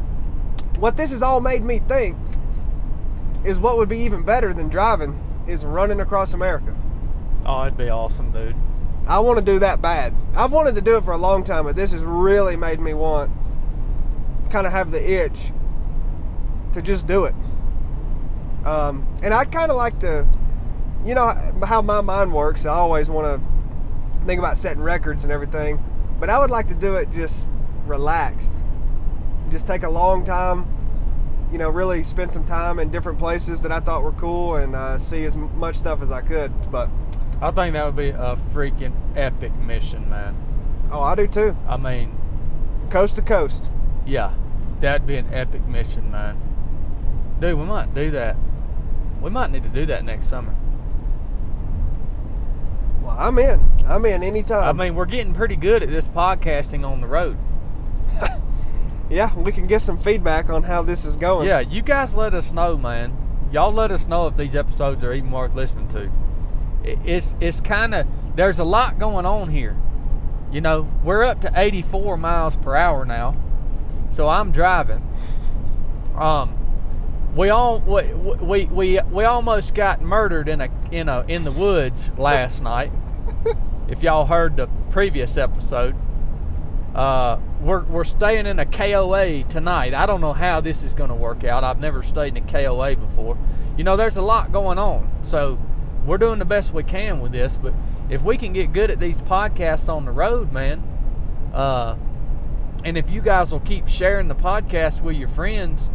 what 0.80 0.98
this 0.98 1.12
has 1.12 1.22
all 1.22 1.42
made 1.42 1.64
me 1.64 1.80
think 1.88 2.18
is 3.44 3.60
what 3.60 3.78
would 3.78 3.90
be 3.90 4.00
even 4.00 4.24
better 4.24 4.54
than 4.54 4.70
driving 4.70 5.20
is 5.48 5.66
running 5.66 6.00
across 6.00 6.34
America. 6.34 6.76
Oh, 7.46 7.64
it'd 7.64 7.78
be 7.78 7.90
awesome, 7.90 8.32
dude. 8.32 8.56
I 9.08 9.20
want 9.20 9.40
to 9.40 9.46
do 9.46 9.60
that 9.60 9.82
bad. 9.82 10.14
I've 10.36 10.52
wanted 10.52 10.76
to 10.76 10.82
do 10.82 10.96
it 10.96 11.04
for 11.04 11.12
a 11.12 11.18
long 11.18 11.44
time, 11.44 11.66
but 11.66 11.76
this 11.76 11.92
has 11.92 12.04
really 12.04 12.56
made 12.56 12.80
me 12.80 12.94
want 12.94 13.32
kind 14.52 14.68
of 14.68 14.74
have 14.74 14.92
the 14.92 15.24
itch 15.26 15.52
to 16.74 16.82
just 16.82 17.08
do 17.08 17.26
it. 17.26 17.36
Um, 18.66 19.08
and 19.24 19.34
I'd 19.34 19.52
kind 19.52 19.72
of 19.72 19.78
like 19.78 20.00
to, 20.02 20.28
you 21.06 21.16
know, 21.16 21.32
how 21.66 21.82
my 21.82 22.02
mind 22.02 22.34
works. 22.34 22.66
I 22.66 22.74
always 22.74 23.10
want 23.10 23.26
to 23.26 24.26
think 24.26 24.40
about 24.40 24.58
setting 24.58 24.82
records 24.82 25.24
and 25.24 25.32
everything, 25.32 25.84
but 26.20 26.30
I 26.30 26.40
would 26.40 26.52
like 26.52 26.68
to 26.68 26.76
do 26.76 26.96
it 26.96 27.12
just 27.12 27.50
relaxed. 27.86 28.54
Just 29.50 29.68
take 29.68 29.84
a 29.84 29.90
long 29.90 30.24
time, 30.24 30.68
you 31.52 31.58
know, 31.58 31.70
really 31.70 32.04
spend 32.04 32.32
some 32.32 32.46
time 32.46 32.80
in 32.80 32.90
different 32.92 33.20
places 33.20 33.62
that 33.62 33.72
I 33.72 33.80
thought 33.80 34.04
were 34.04 34.12
cool 34.14 34.56
and 34.56 34.76
uh, 34.76 34.98
see 34.98 35.26
as 35.26 35.36
much 35.36 35.76
stuff 35.76 36.02
as 36.02 36.12
I 36.12 36.22
could. 36.22 36.52
But 36.72 36.90
I 37.42 37.52
think 37.52 37.74
that 37.74 37.86
would 37.86 37.96
be 37.96 38.10
a 38.10 38.38
freaking 38.54 38.94
epic 39.18 39.54
mission, 39.56 40.10
man. 40.10 40.36
oh, 40.92 41.02
I 41.02 41.16
do 41.16 41.28
too. 41.28 41.58
I 41.68 41.78
mean, 41.78 42.16
Coast 42.92 43.16
to 43.16 43.22
coast. 43.22 43.72
yeah, 44.06 44.34
that'd 44.82 45.08
be 45.08 45.16
an 45.16 45.34
epic 45.34 45.66
mission, 45.66 46.12
man. 46.12 46.40
Dude, 47.40 47.58
we 47.58 47.66
might 47.66 47.94
do 47.96 48.12
that. 48.12 48.36
We 49.22 49.30
might 49.30 49.50
need 49.52 49.64
to 49.64 49.70
do 49.70 49.86
that 49.88 50.04
next 50.06 50.28
summer. 50.28 50.56
Well, 53.02 53.16
I'm 53.18 53.38
in. 53.40 53.60
I'm 53.86 54.06
in 54.06 54.22
anytime. 54.22 54.64
I 54.64 54.74
mean, 54.84 54.96
we're 54.96 55.06
getting 55.06 55.34
pretty 55.34 55.56
good 55.56 55.82
at 55.82 55.90
this 55.90 56.08
podcasting 56.08 56.88
on 56.88 57.02
the 57.02 57.08
road. 57.08 57.38
yeah, 59.10 59.34
we 59.36 59.52
can 59.52 59.66
get 59.66 59.82
some 59.82 59.98
feedback 59.98 60.50
on 60.50 60.64
how 60.64 60.84
this 60.84 61.04
is 61.04 61.16
going. 61.16 61.48
Yeah, 61.48 61.60
you 61.62 61.82
guys 61.82 62.14
let 62.14 62.34
us 62.36 62.52
know, 62.52 62.78
man. 62.78 63.18
Y'all 63.52 63.74
let 63.74 63.92
us 63.92 64.08
know 64.08 64.28
if 64.28 64.38
these 64.38 64.56
episodes 64.56 65.04
are 65.04 65.14
even 65.14 65.32
worth 65.32 65.56
listening 65.56 65.88
to. 65.90 66.12
It's 66.84 67.36
it's 67.42 67.60
kind 67.60 67.94
of 67.94 68.08
there's 68.36 68.60
a 68.60 68.64
lot 68.64 69.00
going 69.00 69.26
on 69.26 69.50
here. 69.50 69.78
You 70.52 70.62
know, 70.62 70.88
we're 71.04 71.24
up 71.24 71.42
to 71.42 71.52
84 71.54 72.18
miles 72.18 72.56
per 72.56 72.76
hour 72.76 73.06
now, 73.06 73.36
so 74.10 74.28
I'm 74.28 74.52
driving. 74.52 75.08
Um, 76.16 76.58
we 77.36 77.50
all 77.50 77.80
we 77.80 78.14
we 78.14 78.66
we, 78.66 79.00
we 79.10 79.24
almost 79.24 79.74
got 79.74 80.02
murdered 80.02 80.50
in 80.50 80.62
a 80.62 80.70
in 80.92 81.08
a 81.08 81.26
in 81.28 81.44
the 81.44 81.52
woods 81.52 82.10
last 82.18 82.62
night. 82.64 82.92
If 83.88 84.04
y'all 84.04 84.26
heard 84.26 84.58
the 84.58 84.68
previous 84.90 85.38
episode, 85.38 85.96
uh, 86.94 87.40
we're 87.62 87.84
we're 87.84 88.04
staying 88.04 88.48
in 88.48 88.60
a 88.60 88.66
KOA 88.66 89.44
tonight. 89.46 89.94
I 89.94 90.06
don't 90.06 90.22
know 90.22 90.34
how 90.34 90.62
this 90.62 90.84
is 90.84 90.94
going 90.94 91.10
to 91.10 91.16
work 91.16 91.44
out. 91.44 91.64
I've 91.64 91.80
never 91.80 92.04
stayed 92.04 92.36
in 92.36 92.44
a 92.44 92.48
KOA 92.48 92.96
before. 92.96 93.38
You 93.78 93.84
know, 93.84 93.96
there's 93.96 94.18
a 94.18 94.22
lot 94.22 94.52
going 94.52 94.78
on, 94.78 95.10
so 95.24 95.58
we're 96.06 96.18
doing 96.18 96.40
the 96.40 96.46
best 96.46 96.74
we 96.74 96.84
can 96.84 97.22
with 97.22 97.32
this. 97.32 97.58
But 97.58 97.74
if 98.10 98.22
we 98.22 98.38
can 98.38 98.52
get 98.52 98.74
good 98.74 98.92
at 98.92 99.00
these 99.00 99.22
podcasts 99.22 99.88
on 99.88 100.04
the 100.04 100.12
road, 100.12 100.52
man, 100.52 100.84
uh, 101.54 101.96
and 102.84 102.98
if 102.98 103.10
you 103.10 103.22
guys 103.22 103.54
will 103.54 103.62
keep 103.62 103.88
sharing 103.88 104.28
the 104.28 104.36
podcast 104.36 105.02
with 105.02 105.16
your 105.16 105.30
friends, 105.30 105.90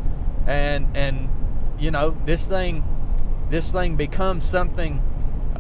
and 0.47 0.97
and 0.97 1.29
you 1.79 1.91
know 1.91 2.17
this 2.25 2.47
thing, 2.47 2.85
this 3.51 3.71
thing 3.71 3.97
becomes 3.97 4.49
something 4.49 5.03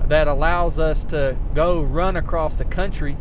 that 0.06 0.28
allows 0.28 0.78
us 0.78 1.04
to 1.04 1.36
go 1.54 1.82
run 1.82 2.16
across 2.16 2.54
the 2.54 2.64
country 2.64 3.16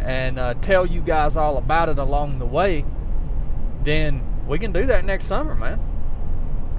and 0.00 0.38
uh, 0.38 0.54
tell 0.54 0.86
you 0.86 1.00
guys 1.00 1.36
all 1.36 1.56
about 1.56 1.88
it 1.88 1.98
along 1.98 2.38
the 2.38 2.46
way, 2.46 2.84
then 3.84 4.22
we 4.46 4.58
can 4.58 4.72
do 4.72 4.86
that 4.86 5.04
next 5.04 5.26
summer, 5.26 5.54
man. 5.54 5.80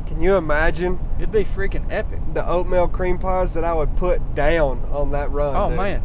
Can 0.07 0.21
you 0.21 0.35
imagine 0.35 0.99
It'd 1.17 1.31
be 1.31 1.45
freaking 1.45 1.91
epic. 1.91 2.19
the 2.33 2.47
oatmeal 2.47 2.87
cream 2.87 3.17
pies 3.17 3.53
that 3.53 3.63
I 3.63 3.73
would 3.73 3.95
put 3.97 4.35
down 4.35 4.83
on 4.91 5.11
that 5.11 5.31
run? 5.31 5.55
Oh 5.55 5.69
dude? 5.69 5.77
man, 5.77 6.03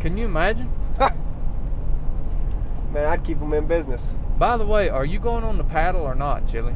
can 0.00 0.16
you 0.16 0.26
imagine? 0.26 0.70
Man, 2.92 3.06
I'd 3.06 3.24
keep 3.24 3.40
them 3.40 3.52
in 3.52 3.66
business. 3.66 4.12
By 4.38 4.56
the 4.56 4.66
way, 4.66 4.88
are 4.88 5.04
you 5.04 5.18
going 5.18 5.44
on 5.44 5.58
the 5.58 5.64
paddle 5.64 6.02
or 6.02 6.14
not, 6.14 6.46
Chili? 6.48 6.74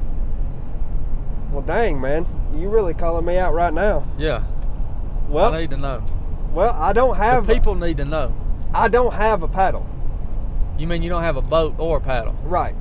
Well, 1.51 1.63
dang, 1.63 2.01
man, 2.01 2.27
you 2.55 2.69
really 2.69 2.95
calling 2.95 3.25
me 3.25 3.39
out 3.39 3.55
right 3.55 3.73
now. 3.73 4.07
Yeah. 4.19 4.45
Well, 5.29 5.53
I 5.53 5.63
need 5.63 5.71
to 5.71 5.77
know. 5.77 6.05
well, 6.53 6.73
I 6.73 6.93
don't 6.93 7.17
have. 7.17 7.47
the 7.47 7.55
people 7.55 7.75
need 7.75 7.97
to 7.99 8.05
know. 8.05 8.35
I 8.73 8.89
don't 8.89 9.15
have 9.15 9.43
a 9.43 9.49
paddle. 9.49 9.87
You 10.79 10.87
mean 10.87 11.03
you 11.03 11.09
don't 11.09 11.23
have 11.23 11.37
a 11.37 11.43
boat 11.43 11.75
or 11.79 11.97
a 11.97 12.01
paddle? 12.01 12.35
Right. 12.45 12.77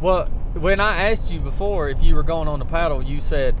Well, 0.00 0.26
when 0.54 0.78
I 0.78 1.10
asked 1.10 1.30
you 1.30 1.40
before 1.40 1.88
if 1.88 2.02
you 2.02 2.14
were 2.14 2.22
going 2.22 2.48
on 2.48 2.58
the 2.58 2.64
paddle, 2.64 3.02
you 3.02 3.20
said, 3.20 3.56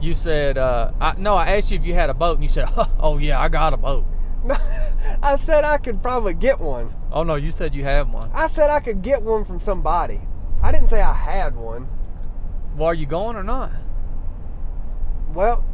you 0.00 0.14
said, 0.14 0.58
uh, 0.58 0.92
I, 1.00 1.14
no, 1.18 1.34
I 1.34 1.56
asked 1.56 1.70
you 1.70 1.78
if 1.78 1.84
you 1.84 1.94
had 1.94 2.10
a 2.10 2.14
boat, 2.14 2.34
and 2.34 2.42
you 2.42 2.48
said, 2.48 2.68
oh 2.98 3.18
yeah, 3.18 3.40
I 3.40 3.48
got 3.48 3.72
a 3.72 3.76
boat. 3.76 4.06
I 5.22 5.36
said 5.36 5.64
I 5.64 5.78
could 5.78 6.02
probably 6.02 6.34
get 6.34 6.60
one. 6.60 6.94
Oh 7.12 7.22
no, 7.22 7.34
you 7.34 7.52
said 7.52 7.74
you 7.74 7.84
have 7.84 8.10
one. 8.10 8.30
I 8.32 8.46
said 8.46 8.70
I 8.70 8.80
could 8.80 9.02
get 9.02 9.22
one 9.22 9.44
from 9.44 9.60
somebody. 9.60 10.20
I 10.62 10.72
didn't 10.72 10.88
say 10.88 11.00
I 11.00 11.12
had 11.12 11.56
one. 11.56 11.88
Well, 12.76 12.88
are 12.88 12.94
you 12.94 13.06
going 13.06 13.36
or 13.36 13.42
not? 13.42 13.72
Well, 15.34 15.64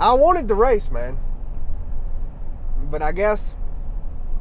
I 0.00 0.14
wanted 0.14 0.48
the 0.48 0.54
race, 0.54 0.90
man. 0.90 1.18
But 2.90 3.02
I 3.02 3.12
guess 3.12 3.54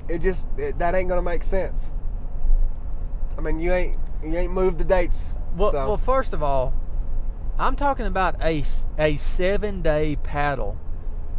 it 0.10 0.19
just 0.19 0.48
it, 0.57 0.79
that 0.79 0.95
ain't 0.95 1.10
gonna 1.10 1.22
make 1.22 1.43
sense. 1.43 1.91
I 3.38 3.41
mean, 3.41 3.60
you 3.60 3.72
ain't 3.72 3.98
you 4.24 4.36
ain't 4.36 4.53
moved 4.53 4.79
the 4.79 4.83
dates. 4.83 5.33
Well, 5.55 5.72
so 5.72 5.88
well, 5.88 5.98
first 5.98 6.33
of 6.33 6.41
all, 6.41 6.74
I'm 7.57 7.75
talking 7.75 8.05
about 8.05 8.41
a 8.43 8.63
a 8.98 9.15
seven 9.17 9.81
day 9.81 10.17
paddle 10.24 10.77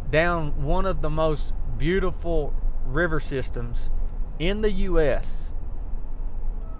down 0.09 0.63
one 0.63 0.85
of 0.85 1.01
the 1.01 1.09
most 1.09 1.53
beautiful 1.77 2.53
river 2.85 3.19
systems 3.19 3.89
in 4.39 4.61
the 4.61 4.71
U.S. 4.71 5.49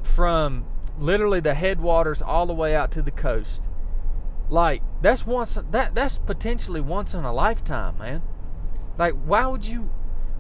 From 0.03 0.65
literally 0.97 1.39
the 1.39 1.53
headwaters 1.53 2.21
all 2.21 2.45
the 2.45 2.53
way 2.53 2.75
out 2.75 2.91
to 2.91 3.01
the 3.01 3.11
coast. 3.11 3.61
Like 4.49 4.81
that's 5.01 5.25
once 5.25 5.57
that 5.71 5.95
that's 5.95 6.19
potentially 6.19 6.81
once 6.81 7.13
in 7.13 7.23
a 7.23 7.33
lifetime, 7.33 7.97
man. 7.97 8.21
Like 8.97 9.13
why 9.25 9.47
would 9.47 9.65
you 9.65 9.89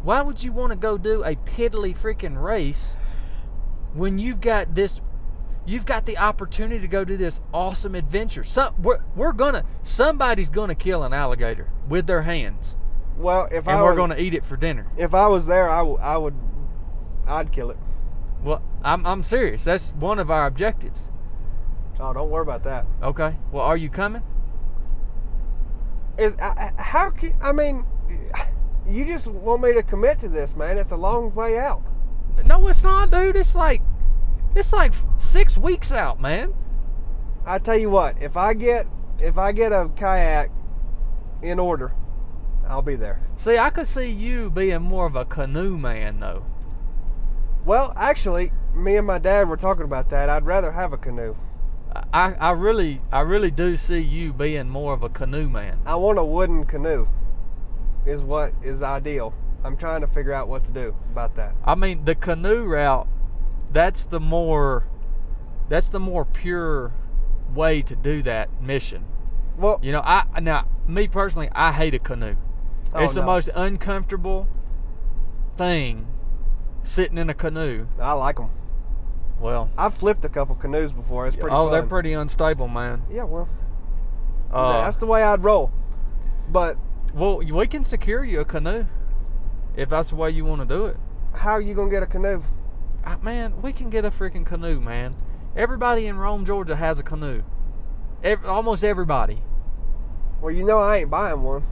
why 0.03 0.21
would 0.21 0.43
you 0.43 0.51
want 0.51 0.71
to 0.71 0.75
go 0.75 0.97
do 0.97 1.23
a 1.23 1.35
piddly 1.35 1.97
freaking 1.97 2.41
race 2.41 2.95
when 3.93 4.19
you've 4.19 4.41
got 4.41 4.75
this 4.75 5.01
you've 5.65 5.85
got 5.85 6.05
the 6.05 6.17
opportunity 6.17 6.79
to 6.79 6.87
go 6.87 7.03
do 7.03 7.17
this 7.17 7.41
awesome 7.53 7.95
adventure. 7.95 8.43
Some 8.43 8.81
we're, 8.81 9.01
we're 9.15 9.33
gonna 9.33 9.65
somebody's 9.83 10.49
gonna 10.49 10.75
kill 10.75 11.03
an 11.03 11.13
alligator 11.13 11.71
with 11.87 12.05
their 12.05 12.21
hands, 12.21 12.75
well, 13.17 13.47
if 13.51 13.67
and 13.67 13.77
I 13.77 13.81
we're 13.83 13.91
was, 13.91 13.97
gonna 13.97 14.17
eat 14.17 14.33
it 14.33 14.45
for 14.45 14.57
dinner. 14.57 14.87
if 14.97 15.13
I 15.13 15.27
was 15.27 15.45
there, 15.45 15.69
I, 15.69 15.77
w- 15.79 15.97
I 15.99 16.17
would 16.17 16.35
I'd 17.27 17.51
kill 17.51 17.69
it. 17.71 17.77
Well, 18.43 18.61
I'm 18.83 19.05
I'm 19.05 19.23
serious. 19.23 19.63
That's 19.63 19.89
one 19.91 20.19
of 20.19 20.29
our 20.29 20.45
objectives. 20.47 21.09
Oh, 21.99 22.13
don't 22.13 22.29
worry 22.29 22.41
about 22.43 22.63
that. 22.63 22.85
Okay. 23.01 23.35
Well, 23.51 23.63
are 23.63 23.77
you 23.77 23.89
coming? 23.89 24.21
Is 26.17 26.35
I, 26.37 26.71
I- 26.77 26.81
how 26.81 27.09
can 27.09 27.33
I 27.41 27.51
mean? 27.51 27.85
You 28.87 29.03
just 29.03 29.25
want 29.27 29.63
me 29.63 29.73
to 29.73 29.81
commit 29.81 30.19
to 30.19 30.29
this, 30.29 30.55
man? 30.55 30.77
It's 30.77 30.91
a 30.91 30.95
long 30.97 31.33
way 31.33 31.57
out. 31.57 31.81
No, 32.45 32.67
it's 32.67 32.83
not, 32.83 33.09
dude. 33.11 33.35
It's 33.35 33.55
like 33.55 33.81
it's 34.55 34.71
like 34.71 34.93
six 35.17 35.57
weeks 35.57 35.91
out, 35.91 36.21
man. 36.21 36.53
I 37.45 37.59
tell 37.59 37.77
you 37.77 37.89
what, 37.89 38.21
if 38.21 38.37
I 38.37 38.53
get 38.53 38.85
if 39.19 39.37
I 39.37 39.51
get 39.53 39.71
a 39.71 39.89
kayak 39.95 40.51
in 41.41 41.59
order, 41.59 41.93
I'll 42.67 42.81
be 42.81 42.95
there. 42.95 43.21
See, 43.35 43.57
I 43.57 43.69
could 43.69 43.87
see 43.87 44.09
you 44.09 44.49
being 44.49 44.81
more 44.81 45.05
of 45.05 45.15
a 45.15 45.25
canoe 45.25 45.77
man, 45.77 46.19
though. 46.19 46.45
Well, 47.65 47.93
actually, 47.95 48.51
me 48.73 48.97
and 48.97 49.07
my 49.07 49.17
dad 49.17 49.49
were 49.49 49.57
talking 49.57 49.83
about 49.83 50.09
that. 50.09 50.29
I'd 50.29 50.45
rather 50.45 50.71
have 50.71 50.93
a 50.93 50.97
canoe. 50.97 51.35
I, 52.13 52.33
I 52.33 52.51
really, 52.51 53.01
I 53.11 53.21
really 53.21 53.51
do 53.51 53.77
see 53.77 53.99
you 53.99 54.33
being 54.33 54.69
more 54.69 54.93
of 54.93 55.01
a 55.03 55.09
canoe 55.09 55.49
man. 55.49 55.79
I 55.85 55.95
want 55.95 56.19
a 56.19 56.25
wooden 56.25 56.65
canoe. 56.65 57.07
Is 58.05 58.21
what 58.21 58.53
is 58.61 58.83
ideal. 58.83 59.33
I'm 59.63 59.77
trying 59.77 60.01
to 60.01 60.07
figure 60.07 60.33
out 60.33 60.47
what 60.47 60.63
to 60.65 60.71
do 60.71 60.95
about 61.11 61.35
that. 61.35 61.55
I 61.63 61.73
mean, 61.73 62.05
the 62.05 62.13
canoe 62.13 62.65
route, 62.65 63.07
that's 63.71 64.05
the 64.05 64.19
more, 64.19 64.85
that's 65.69 65.89
the 65.89 65.99
more 65.99 66.23
pure 66.23 66.93
way 67.55 67.81
to 67.81 67.95
do 67.95 68.21
that 68.23 68.61
mission. 68.61 69.05
Well, 69.57 69.79
You 69.81 69.93
know, 69.93 70.01
I 70.03 70.25
now 70.39 70.67
me 70.87 71.07
personally, 71.07 71.49
I 71.53 71.71
hate 71.71 71.95
a 71.95 71.99
canoe. 71.99 72.35
Oh, 72.95 73.03
it's 73.03 73.13
the 73.15 73.19
no. 73.21 73.27
most 73.27 73.49
uncomfortable 73.53 74.47
thing 75.57 76.07
sitting 76.83 77.17
in 77.17 77.29
a 77.29 77.33
canoe. 77.33 77.87
I 77.99 78.13
like 78.13 78.37
them. 78.37 78.49
Well, 79.39 79.69
I've 79.77 79.93
flipped 79.93 80.23
a 80.23 80.29
couple 80.29 80.55
canoes 80.55 80.93
before. 80.93 81.27
It's 81.27 81.35
pretty 81.35 81.53
oh, 81.53 81.65
fun. 81.65 81.71
they're 81.73 81.83
pretty 81.83 82.13
unstable, 82.13 82.67
man. 82.67 83.03
Yeah, 83.11 83.25
well, 83.25 83.49
Uh, 84.51 84.83
that's 84.85 84.95
the 84.97 85.05
way 85.05 85.23
I'd 85.23 85.43
roll. 85.43 85.71
But 86.49 86.77
well, 87.13 87.37
we 87.39 87.67
can 87.67 87.83
secure 87.83 88.23
you 88.23 88.39
a 88.39 88.45
canoe 88.45 88.85
if 89.75 89.89
that's 89.89 90.09
the 90.09 90.15
way 90.15 90.29
you 90.29 90.45
want 90.45 90.61
to 90.61 90.67
do 90.67 90.85
it. 90.85 90.97
how 91.33 91.51
are 91.51 91.61
you 91.61 91.73
gonna 91.73 91.91
get 91.91 92.01
a 92.01 92.07
canoe? 92.07 92.43
Uh, 93.03 93.17
man, 93.21 93.61
we 93.61 93.73
can 93.73 93.89
get 93.89 94.05
a 94.05 94.11
freaking 94.11 94.45
canoe, 94.45 94.79
man. 94.79 95.15
Everybody 95.55 96.07
in 96.07 96.17
Rome, 96.17 96.45
Georgia 96.45 96.75
has 96.75 96.97
a 96.97 97.03
canoe. 97.03 97.43
Ev- 98.23 98.45
almost 98.45 98.83
everybody. 98.83 99.41
Well, 100.41 100.51
you 100.51 100.65
know 100.65 100.79
I 100.79 100.97
ain't 100.97 101.09
buying 101.09 101.41
one. 101.43 101.63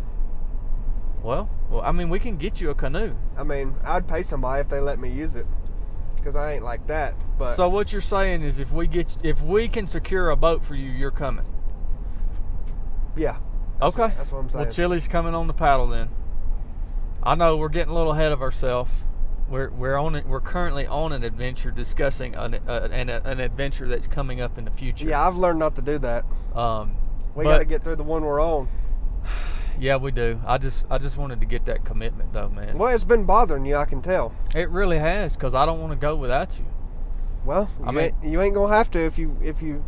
Well, 1.24 1.50
well, 1.70 1.82
I 1.82 1.92
mean, 1.94 2.10
we 2.10 2.20
can 2.20 2.38
get 2.38 2.60
you 2.62 2.70
a 2.70 2.76
canoe. 2.76 3.16
I 3.38 3.44
mean, 3.44 3.76
I'd 3.84 4.08
pay 4.08 4.24
somebody 4.24 4.60
if 4.62 4.70
they 4.70 4.80
let 4.82 5.00
me 5.00 5.10
use 5.10 5.36
it, 5.38 5.46
because 6.18 6.36
I 6.36 6.54
ain't 6.54 6.64
like 6.66 6.86
that. 6.88 7.16
But 7.38 7.56
So 7.56 7.70
what 7.70 7.92
you're 7.94 8.02
saying 8.02 8.44
is, 8.44 8.60
if 8.60 8.72
we 8.72 8.88
get, 8.88 9.16
if 9.24 9.42
we 9.42 9.68
can 9.70 9.88
secure 9.88 10.30
a 10.30 10.36
boat 10.36 10.64
for 10.66 10.76
you, 10.76 10.92
you're 10.92 11.12
coming. 11.12 11.46
yeah, 13.16 13.38
Okay. 13.82 14.12
that's 14.18 14.32
what 14.32 14.40
I'm 14.40 14.50
saying. 14.50 14.66
Well, 14.66 14.74
Chili's 14.74 15.08
coming 15.08 15.34
on 15.34 15.48
the 15.48 15.54
paddle 15.54 15.88
then. 15.88 16.10
I 17.24 17.36
know 17.36 17.56
we're 17.56 17.70
getting 17.70 17.92
a 17.92 17.96
little 17.96 18.12
ahead 18.12 18.32
of 18.34 18.42
ourselves. 18.42 18.92
We're 19.50 19.70
we're 19.70 19.98
on 19.98 20.16
it. 20.16 20.26
We're 20.28 20.42
currently 20.42 20.88
on 20.88 21.12
an 21.14 21.24
adventure 21.24 21.70
discussing 21.72 22.36
an 22.36 22.56
uh, 22.68 22.90
an, 22.92 23.10
an 23.10 23.40
adventure 23.40 23.88
that's 23.88 24.08
coming 24.08 24.42
up 24.42 24.58
in 24.58 24.66
the 24.66 24.72
future. 24.72 25.06
yeah, 25.08 25.26
I've 25.26 25.36
learned 25.38 25.60
not 25.60 25.76
to 25.76 25.82
do 25.82 25.98
that. 26.00 26.26
Um. 26.56 26.96
We 27.36 27.46
got 27.46 27.58
to 27.60 27.66
get 27.66 27.84
through 27.84 27.96
the 27.96 28.04
one 28.04 28.24
we're 28.24 28.42
on. 28.42 28.68
Yeah, 29.80 29.98
we 29.98 30.12
do. 30.12 30.40
I 30.46 30.58
just 30.58 30.84
I 30.90 30.98
just 30.98 31.18
wanted 31.18 31.40
to 31.42 31.46
get 31.46 31.66
that 31.66 31.84
commitment 31.86 32.34
though, 32.34 32.50
man. 32.50 32.78
Well, 32.78 32.94
it's 32.94 33.04
been 33.04 33.26
bothering 33.26 33.66
you, 33.66 33.76
I 33.76 33.86
can 33.86 34.02
tell. 34.02 34.34
It 34.56 34.70
really 34.70 35.00
has, 35.00 35.36
cause 35.36 35.54
I 35.54 35.66
don't 35.66 35.80
want 35.82 35.92
to 35.92 35.98
go 35.98 36.16
without 36.16 36.58
you. 36.58 36.66
Well, 37.46 37.70
I 37.84 37.90
you, 37.90 37.96
mean- 37.96 38.06
ain't, 38.06 38.16
you 38.24 38.42
ain't 38.42 38.56
gonna 38.56 38.74
have 38.74 38.90
to 38.92 39.00
if 39.00 39.18
you 39.18 39.38
if 39.42 39.62
you 39.62 39.84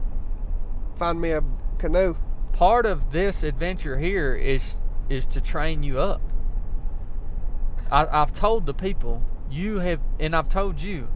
find 0.97 1.19
me 1.21 1.31
a 1.31 1.43
canoe. 1.77 2.15
Part 2.53 2.85
of 2.85 3.11
this 3.11 3.43
adventure 3.43 3.97
here 3.99 4.35
is 4.35 4.75
is 5.09 5.25
to 5.27 5.41
train 5.41 5.83
you 5.83 5.99
up. 5.99 6.21
I, 7.91 8.05
I've 8.07 8.33
told 8.33 8.65
the 8.65 8.73
people 8.73 9.21
you 9.49 9.79
have, 9.79 9.99
and 10.19 10.35
I've 10.35 10.49
told 10.49 10.81
you, 10.81 11.07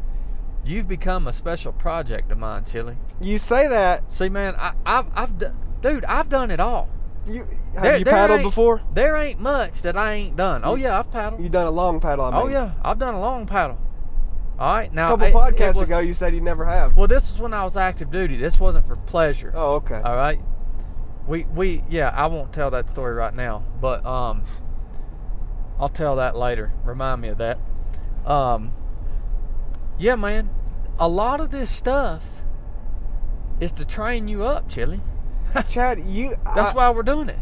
you've 0.64 0.88
become 0.88 1.28
a 1.28 1.34
special 1.34 1.72
project 1.72 2.32
of 2.32 2.38
mine, 2.38 2.66
Chili. 2.66 2.98
You 3.20 3.38
say 3.40 3.68
that 3.68 4.14
See, 4.14 4.30
man, 4.30 4.56
I, 4.56 4.74
I've, 4.86 5.08
I've, 5.16 5.38
d- 5.38 5.48
dude, 5.82 6.06
I've 6.06 6.30
done 6.30 6.52
it 6.52 6.60
all. 6.60 6.88
You 7.30 7.48
have 7.74 7.84
There- 7.84 7.98
you 7.98 8.06
there 8.06 8.14
paddled 8.14 8.42
before? 8.44 8.82
There 8.94 9.16
ain't 9.16 9.40
much 9.40 9.82
that 9.84 9.96
I 9.98 10.14
ain't 10.14 10.36
done. 10.36 10.62
Oh 10.64 10.76
yeah, 10.76 10.98
I've 11.00 11.12
paddled. 11.12 11.42
You 11.42 11.50
done 11.50 11.68
a 11.68 11.72
long 11.72 12.00
paddle? 12.00 12.26
I 12.26 12.32
mean. 12.32 12.40
oh 12.42 12.48
yeah, 12.48 12.72
I've 12.84 13.00
done 13.00 13.14
a 13.14 13.20
long 13.20 13.46
paddle. 13.46 13.78
All 14.60 14.74
right, 14.74 14.94
now 14.94 15.14
A 15.14 15.18
couple 15.18 15.28
it- 15.28 15.30
it 15.30 15.56
podcasts 15.58 15.76
was- 15.76 15.84
ago, 15.84 16.00
you 16.00 16.14
said 16.14 16.34
you 16.36 16.42
never 16.42 16.66
have. 16.66 16.98
Well, 16.98 17.08
this 17.08 17.32
was 17.32 17.40
when 17.40 17.54
I 17.54 17.64
was 17.64 17.78
active 17.78 18.12
duty. 18.12 18.36
This 18.38 18.60
wasn't 18.60 18.88
for 18.88 18.96
pleasure. 18.98 19.52
Oh, 19.56 19.76
okay. 19.76 20.02
All 20.04 20.16
right. 20.16 20.40
We 21.28 21.46
we 21.54 21.84
yeah, 21.90 22.10
I 22.10 22.26
won't 22.28 22.52
tell 22.52 22.72
that 22.72 22.90
story 22.90 23.14
right 23.14 23.34
now, 23.36 23.64
but 23.80 24.06
um 24.06 24.42
I'll 25.80 25.88
tell 25.90 26.16
that 26.18 26.36
later. 26.36 26.74
Remind 26.84 27.22
me 27.22 27.28
of 27.30 27.38
that. 27.38 27.60
Um 28.26 28.74
Yeah, 29.98 30.16
man. 30.16 30.50
A 30.98 31.08
lot 31.08 31.40
of 31.40 31.52
this 31.52 31.70
stuff 31.70 32.24
is 33.62 33.72
to 33.74 33.86
train 33.86 34.28
you 34.28 34.44
up, 34.44 34.68
Chili. 34.70 35.02
Chad, 35.70 36.00
you. 36.06 36.38
That's 36.56 36.72
I, 36.72 36.74
why 36.74 36.90
we're 36.92 37.04
doing 37.04 37.30
it. 37.30 37.40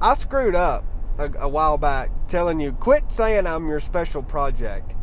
I 0.00 0.14
screwed 0.14 0.54
up 0.54 0.84
a, 1.18 1.30
a 1.40 1.48
while 1.48 1.78
back, 1.78 2.10
telling 2.28 2.60
you 2.60 2.72
quit 2.72 3.10
saying 3.12 3.46
I'm 3.46 3.68
your 3.68 3.80
special 3.80 4.22
project, 4.22 4.94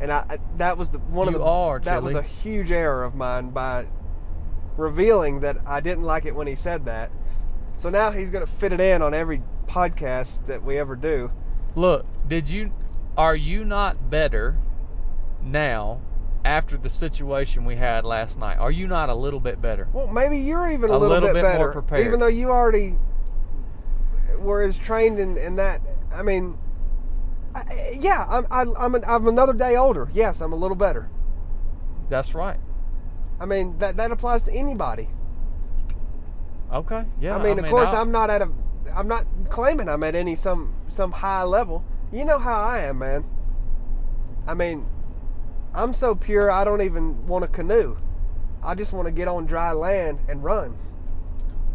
and 0.00 0.12
I 0.12 0.24
I- 0.30 0.38
that 0.56 0.78
was 0.78 0.90
the 0.90 0.98
one 0.98 1.28
You 1.28 1.34
of 1.34 1.40
the 1.40 1.46
are, 1.46 1.80
that 1.80 2.02
was 2.02 2.14
a 2.14 2.22
huge 2.22 2.70
error 2.70 3.04
of 3.04 3.14
mine 3.14 3.50
by 3.50 3.86
revealing 4.76 5.40
that 5.40 5.58
I 5.66 5.80
didn't 5.80 6.04
like 6.04 6.24
it 6.26 6.34
when 6.34 6.46
he 6.46 6.54
said 6.54 6.84
that. 6.86 7.10
So 7.76 7.90
now 7.90 8.10
he's 8.10 8.30
gonna 8.30 8.46
fit 8.46 8.72
it 8.72 8.80
in 8.80 9.02
on 9.02 9.14
every 9.14 9.42
podcast 9.66 10.46
that 10.46 10.62
we 10.62 10.78
ever 10.78 10.96
do. 10.96 11.30
Look, 11.74 12.06
did 12.28 12.48
you 12.48 12.72
are 13.16 13.36
you 13.36 13.64
not 13.64 14.10
better 14.10 14.56
now 15.42 16.00
after 16.44 16.76
the 16.76 16.88
situation 16.90 17.64
we 17.64 17.76
had 17.76 18.04
last 18.04 18.38
night? 18.38 18.58
Are 18.58 18.70
you 18.70 18.86
not 18.86 19.08
a 19.08 19.14
little 19.14 19.40
bit 19.40 19.60
better? 19.62 19.88
Well, 19.92 20.08
maybe 20.08 20.38
you're 20.38 20.70
even 20.70 20.90
a, 20.90 20.94
A 20.94 20.98
little, 20.98 21.08
little 21.14 21.28
bit, 21.28 21.34
bit 21.34 21.42
more 21.42 21.52
better, 21.52 21.72
prepared. 21.72 22.06
even 22.06 22.20
though 22.20 22.26
you 22.26 22.50
already 22.50 22.96
were 24.38 24.62
as 24.62 24.76
trained 24.76 25.18
in, 25.18 25.36
in 25.38 25.56
that. 25.56 25.80
I 26.14 26.22
mean, 26.22 26.58
I, 27.54 27.96
yeah, 27.98 28.26
I'm 28.28 28.46
I, 28.50 28.66
I'm 28.78 28.94
an, 28.94 29.04
I'm 29.06 29.26
another 29.26 29.52
day 29.54 29.76
older. 29.76 30.08
Yes, 30.12 30.40
I'm 30.40 30.52
a 30.52 30.56
little 30.56 30.76
better, 30.76 31.08
That's 32.08 32.34
right. 32.34 32.58
I 33.40 33.46
mean, 33.46 33.78
that 33.78 33.96
that 33.96 34.10
applies 34.12 34.42
to 34.44 34.52
anybody. 34.52 35.08
Okay. 36.72 37.04
Yeah. 37.20 37.36
I 37.36 37.42
mean, 37.42 37.58
of 37.58 37.66
course, 37.70 37.90
I- 37.90 38.00
I'm 38.00 38.10
not 38.10 38.30
at 38.30 38.42
a, 38.42 38.48
I'm 38.94 39.08
not 39.08 39.26
claiming 39.48 39.88
I'm 39.88 40.02
at 40.04 40.14
any 40.14 40.34
some 40.34 40.74
some 40.88 41.12
high 41.12 41.42
level. 41.44 41.84
You 42.12 42.24
know 42.24 42.38
how 42.38 42.60
I 42.60 42.80
am, 42.80 42.98
man. 42.98 43.24
I 44.46 44.54
mean, 44.54 44.86
I'm 45.74 45.92
so 45.92 46.14
pure. 46.14 46.50
I 46.50 46.64
don't 46.64 46.82
even 46.82 47.26
want 47.26 47.44
a 47.44 47.48
canoe. 47.48 47.96
I 48.62 48.74
just 48.74 48.92
want 48.92 49.06
to 49.06 49.12
get 49.12 49.28
on 49.28 49.46
dry 49.46 49.72
land 49.72 50.20
and 50.28 50.42
run. 50.42 50.78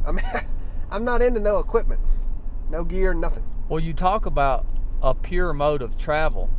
I 0.05 0.11
mean, 0.13 0.25
I'm 0.91 1.03
not 1.03 1.21
into 1.21 1.39
no 1.39 1.59
equipment, 1.59 1.99
no 2.69 2.83
gear, 2.83 3.13
nothing. 3.13 3.43
Well, 3.67 3.79
you 3.79 3.93
talk 3.93 4.25
about 4.25 4.65
a 5.01 5.13
pure 5.13 5.53
mode 5.53 5.81
of 5.81 5.97
travel. 5.97 6.49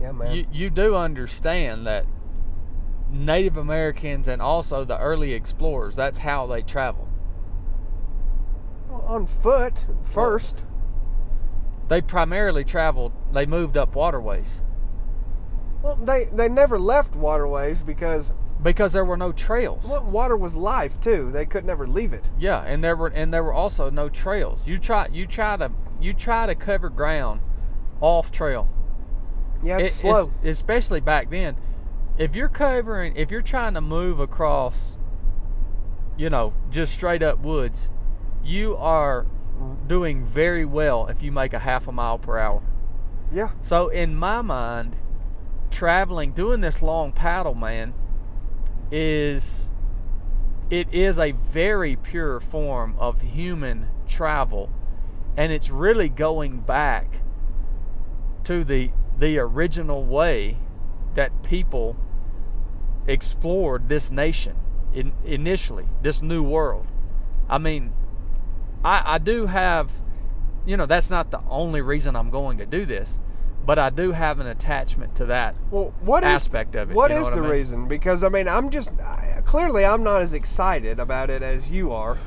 Yeah, 0.00 0.12
man. 0.12 0.34
You 0.34 0.46
you 0.52 0.70
do 0.70 0.94
understand 0.94 1.86
that 1.86 2.06
Native 3.10 3.56
Americans 3.56 4.28
and 4.28 4.40
also 4.40 4.84
the 4.84 4.98
early 4.98 5.32
explorers. 5.32 5.96
That's 5.96 6.18
how 6.18 6.46
they 6.46 6.62
travel. 6.62 7.08
on 8.90 9.26
foot 9.26 9.86
first. 10.04 10.64
They 11.88 12.00
primarily 12.00 12.64
traveled. 12.64 13.12
They 13.32 13.44
moved 13.44 13.76
up 13.76 13.94
waterways 13.94 14.60
Well, 15.84 15.96
they 15.96 16.24
they 16.32 16.48
never 16.48 16.78
left 16.78 17.14
waterways 17.14 17.82
because 17.82 18.32
because 18.62 18.94
there 18.94 19.04
were 19.04 19.18
no 19.18 19.32
trails. 19.32 19.84
well, 19.86 20.02
water 20.02 20.34
was 20.36 20.56
life 20.56 20.98
too. 20.98 21.30
They 21.30 21.44
could 21.44 21.66
never 21.66 21.86
leave 21.86 22.14
it. 22.14 22.24
Yeah, 22.38 22.62
and 22.62 22.82
there 22.82 22.96
were 22.96 23.08
and 23.08 23.32
there 23.34 23.44
were 23.44 23.52
also 23.52 23.90
no 23.90 24.08
trails. 24.08 24.66
You 24.66 24.78
try 24.78 25.08
you 25.12 25.26
try 25.26 25.58
to 25.58 25.70
you 26.00 26.14
try 26.14 26.46
to 26.46 26.54
cover 26.54 26.88
ground 26.88 27.42
off 28.00 28.32
trail. 28.32 28.68
Yeah, 29.62 29.76
it's 29.78 29.96
It- 29.98 30.00
slow. 30.00 30.32
especially 30.42 31.00
back 31.00 31.28
then. 31.28 31.56
If 32.16 32.34
you're 32.34 32.48
covering, 32.48 33.14
if 33.16 33.30
you're 33.30 33.42
trying 33.42 33.74
to 33.74 33.80
move 33.82 34.20
across, 34.20 34.96
you 36.16 36.30
know, 36.30 36.54
just 36.70 36.92
straight 36.94 37.22
up 37.22 37.40
woods, 37.40 37.90
you 38.42 38.74
are 38.76 39.26
doing 39.86 40.24
very 40.24 40.64
well 40.64 41.06
if 41.08 41.22
you 41.22 41.30
make 41.32 41.52
a 41.52 41.58
half 41.58 41.86
a 41.88 41.92
mile 41.92 42.18
per 42.18 42.38
hour. 42.38 42.62
yeah, 43.32 43.50
So 43.62 43.88
in 43.88 44.14
my 44.16 44.40
mind, 44.42 44.96
traveling, 45.74 46.32
doing 46.32 46.60
this 46.60 46.80
long 46.80 47.12
paddle, 47.12 47.54
man, 47.54 47.92
is 48.90 49.68
it 50.70 50.92
is 50.92 51.18
a 51.18 51.32
very 51.32 51.96
pure 51.96 52.40
form 52.40 52.94
of 52.98 53.20
human 53.20 53.88
travel, 54.06 54.70
and 55.36 55.52
it's 55.52 55.68
really 55.68 56.08
going 56.08 56.60
back 56.60 57.20
to 58.44 58.64
the 58.64 58.90
the 59.18 59.38
original 59.38 60.04
way 60.04 60.56
that 61.14 61.42
people 61.42 61.96
explored 63.06 63.88
this 63.88 64.10
nation 64.10 64.56
in, 64.92 65.12
initially, 65.24 65.86
this 66.02 66.22
new 66.22 66.42
world. 66.42 66.86
I 67.48 67.58
mean, 67.58 67.92
I, 68.84 69.02
I 69.14 69.18
do 69.18 69.46
have, 69.46 69.92
you 70.66 70.76
know, 70.76 70.86
that's 70.86 71.10
not 71.10 71.30
the 71.30 71.40
only 71.48 71.80
reason 71.80 72.16
I'm 72.16 72.30
going 72.30 72.58
to 72.58 72.66
do 72.66 72.86
this, 72.86 73.18
but 73.64 73.78
I 73.78 73.90
do 73.90 74.12
have 74.12 74.40
an 74.40 74.46
attachment 74.46 75.14
to 75.16 75.26
that. 75.26 75.54
Well, 75.70 75.94
what 76.00 76.22
is 76.22 76.28
aspect 76.28 76.74
of 76.76 76.90
it, 76.90 76.94
What 76.94 77.10
you 77.10 77.16
know 77.16 77.20
is 77.22 77.24
what 77.26 77.32
I 77.32 77.36
the 77.36 77.42
mean? 77.42 77.50
reason? 77.50 77.88
Because 77.88 78.22
I 78.22 78.28
mean, 78.28 78.48
I'm 78.48 78.70
just 78.70 78.90
I, 79.00 79.40
clearly 79.44 79.84
I'm 79.84 80.02
not 80.02 80.22
as 80.22 80.34
excited 80.34 80.98
about 81.00 81.30
it 81.30 81.42
as 81.42 81.70
you 81.70 81.92
are. 81.92 82.18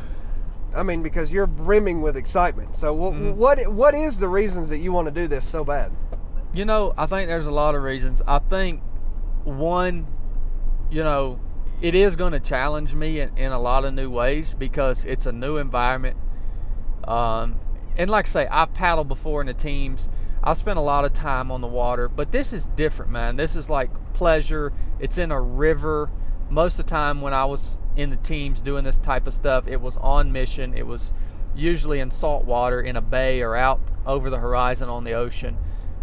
I 0.76 0.84
mean, 0.84 1.02
because 1.02 1.32
you're 1.32 1.48
brimming 1.48 2.02
with 2.02 2.18
excitement. 2.18 2.76
So, 2.76 2.96
wh- 2.96 3.14
Mhm. 3.16 3.36
what 3.36 3.68
what 3.72 3.96
is 3.96 4.20
the 4.20 4.28
reasons 4.28 4.70
that 4.70 4.78
you 4.80 4.92
want 4.92 5.08
to 5.08 5.12
do 5.12 5.28
this 5.28 5.46
so 5.48 5.64
bad? 5.64 5.92
You 6.54 6.66
know, 6.66 6.94
I 6.98 7.06
think 7.06 7.28
there's 7.28 7.48
a 7.48 7.52
lot 7.52 7.76
of 7.76 7.84
reasons. 7.84 8.22
I 8.28 8.40
think 8.40 8.82
one, 9.44 10.08
you 10.90 11.04
know, 11.04 11.40
it 11.82 11.94
is 11.96 12.16
going 12.16 12.34
to 12.34 12.40
challenge 12.40 12.96
me 12.96 13.20
in, 13.20 13.38
in 13.38 13.52
a 13.52 13.60
lot 13.60 13.86
of 13.86 13.94
new 13.94 14.10
ways 14.10 14.54
because 14.54 15.06
it's 15.06 15.26
a 15.26 15.32
new 15.32 15.58
environment. 15.58 16.18
Um, 17.08 17.60
and 17.98 18.10
like 18.10 18.28
I 18.28 18.30
say, 18.30 18.48
I've 18.48 18.74
paddled 18.74 19.08
before 19.08 19.42
in 19.42 19.48
the 19.48 19.54
teams. 19.54 20.10
I've 20.48 20.58
spent 20.58 20.80
a 20.80 20.82
lot 20.82 21.04
of 21.04 21.12
time 21.12 21.52
on 21.52 21.60
the 21.60 21.68
water, 21.68 22.08
but 22.08 22.32
this 22.32 22.54
is 22.54 22.68
different, 22.68 23.12
man. 23.12 23.36
This 23.36 23.54
is 23.54 23.70
like 23.70 23.90
pleasure. 24.14 24.72
It's 24.98 25.18
in 25.18 25.30
a 25.30 25.42
river. 25.42 26.10
Most 26.50 26.80
of 26.80 26.86
the 26.86 26.90
time 26.90 27.20
when 27.20 27.34
I 27.34 27.44
was 27.44 27.78
in 27.98 28.12
the 28.12 28.16
teams 28.16 28.62
doing 28.62 28.86
this 28.86 28.96
type 28.96 29.28
of 29.28 29.34
stuff, 29.34 29.68
it 29.68 29.82
was 29.82 29.98
on 29.98 30.32
mission. 30.32 30.74
It 30.74 30.88
was 30.88 31.12
usually 31.54 32.00
in 32.00 32.12
salt 32.12 32.46
water 32.46 32.80
in 32.80 32.96
a 32.96 33.02
bay 33.02 33.42
or 33.42 33.58
out 33.58 33.82
over 34.06 34.30
the 34.30 34.38
horizon 34.38 34.88
on 34.88 35.04
the 35.04 35.12
ocean 35.12 35.58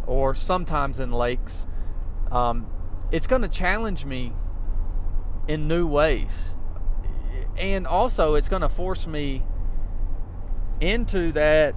or 0.07 0.35
sometimes 0.35 1.01
in 1.01 1.11
lakes. 1.11 1.65
Um, 2.31 2.67
it's 3.11 3.27
going 3.27 3.41
to 3.41 3.49
challenge 3.49 4.05
me 4.05 4.35
in 5.49 5.67
new 5.67 5.87
ways. 5.87 6.55
And 7.57 7.87
also, 7.87 8.35
it's 8.35 8.51
going 8.51 8.61
to 8.61 8.69
force 8.69 9.07
me 9.07 9.43
into 10.83 11.33
that 11.33 11.75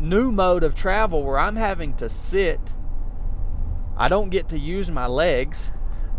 new 0.00 0.30
mode 0.30 0.62
of 0.62 0.74
travel 0.74 1.22
where 1.22 1.38
I'm 1.38 1.56
having 1.56 1.94
to 1.96 2.08
sit. 2.08 2.74
I 3.96 4.08
don't 4.08 4.30
get 4.30 4.48
to 4.50 4.58
use 4.58 4.90
my 4.90 5.06
legs, 5.06 5.72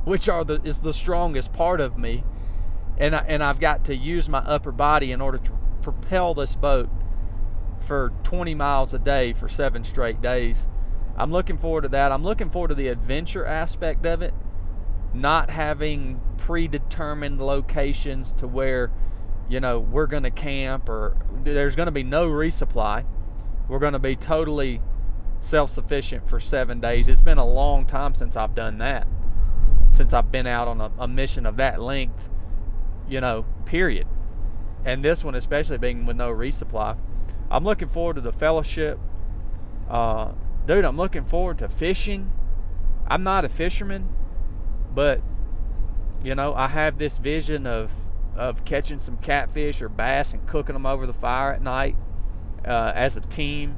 which 0.04 0.28
are 0.28 0.44
the 0.44 0.62
is 0.64 0.80
the 0.80 0.94
strongest 0.94 1.54
part 1.54 1.80
of 1.80 1.98
me, 1.98 2.24
and 2.98 3.16
I, 3.16 3.20
and 3.28 3.44
I've 3.44 3.60
got 3.60 3.86
to 3.86 3.96
use 3.96 4.28
my 4.28 4.40
upper 4.40 4.72
body 4.72 5.12
in 5.12 5.22
order 5.22 5.38
to 5.38 5.52
propel 5.82 6.34
this 6.34 6.56
boat 6.56 6.90
for 7.80 8.12
20 8.24 8.56
miles 8.56 8.94
a 8.94 9.00
day 9.00 9.34
for 9.34 9.48
seven 9.48 9.84
straight 9.84 10.22
days. 10.22 10.68
I'm 11.16 11.32
looking 11.32 11.58
forward 11.58 11.82
to 11.82 11.90
that. 11.90 12.12
I'm 12.12 12.24
looking 12.24 12.50
forward 12.50 12.70
to 12.70 12.76
the 12.76 12.90
adventure 12.90 13.46
aspect 13.46 14.06
of 14.06 14.22
it, 14.22 14.34
not 15.14 15.50
having 15.50 16.22
predetermined 16.38 17.42
locations 17.42 18.34
to 18.34 18.48
where, 18.48 18.92
you 19.50 19.60
know, 19.60 19.80
we're 19.80 20.08
going 20.08 20.24
to 20.24 20.32
camp 20.32 20.90
or 20.90 21.18
there's 21.44 21.76
going 21.76 21.88
to 21.88 21.92
be 21.92 22.04
no 22.04 22.28
resupply. 22.28 23.06
We're 23.68 23.80
going 23.80 23.94
to 23.94 24.00
be 24.00 24.16
totally 24.16 24.82
self 25.40 25.72
sufficient 25.72 26.30
for 26.30 26.40
seven 26.40 26.80
days. 26.80 27.10
It's 27.10 27.22
been 27.22 27.38
a 27.38 27.46
long 27.46 27.86
time 27.86 28.16
since 28.16 28.36
I've 28.36 28.56
done 28.56 28.78
that, 28.78 29.08
since 29.90 30.14
I've 30.14 30.32
been 30.32 30.48
out 30.48 30.68
on 30.68 30.82
a, 30.82 30.92
a 31.00 31.08
mission 31.08 31.46
of 31.46 31.58
that 31.58 31.82
length, 31.82 32.30
you 33.08 33.20
know, 33.20 33.46
period. 33.66 34.08
And 34.86 35.04
this 35.04 35.24
one, 35.24 35.36
especially 35.36 35.78
being 35.78 36.06
with 36.06 36.16
no 36.16 36.32
resupply. 36.32 36.98
I'm 37.52 37.64
looking 37.64 37.90
forward 37.90 38.16
to 38.16 38.22
the 38.22 38.34
fellowship. 38.34 39.00
Uh, 39.90 40.32
dude, 40.66 40.86
I'm 40.86 40.98
looking 40.98 41.26
forward 41.26 41.58
to 41.60 41.70
fishing. 41.70 42.32
I'm 43.08 43.24
not 43.24 43.46
a 43.46 43.50
fisherman, 43.50 44.10
but 44.94 45.22
you 46.24 46.36
know, 46.36 46.54
I 46.54 46.68
have 46.68 46.98
this 46.98 47.18
vision 47.18 47.68
of 47.68 47.92
of 48.36 48.64
catching 48.66 49.00
some 49.00 49.18
catfish 49.18 49.82
or 49.82 49.90
bass 49.90 50.32
and 50.32 50.46
cooking 50.46 50.74
them 50.74 50.86
over 50.86 51.08
the 51.08 51.14
fire 51.14 51.54
at 51.54 51.62
night 51.62 51.96
uh, 52.68 52.92
as 52.96 53.18
a 53.18 53.22
team. 53.22 53.78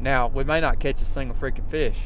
Now, 0.00 0.28
we 0.28 0.44
may 0.44 0.60
not 0.60 0.80
catch 0.80 1.00
a 1.00 1.04
single 1.04 1.36
freaking 1.36 1.68
fish. 1.70 1.98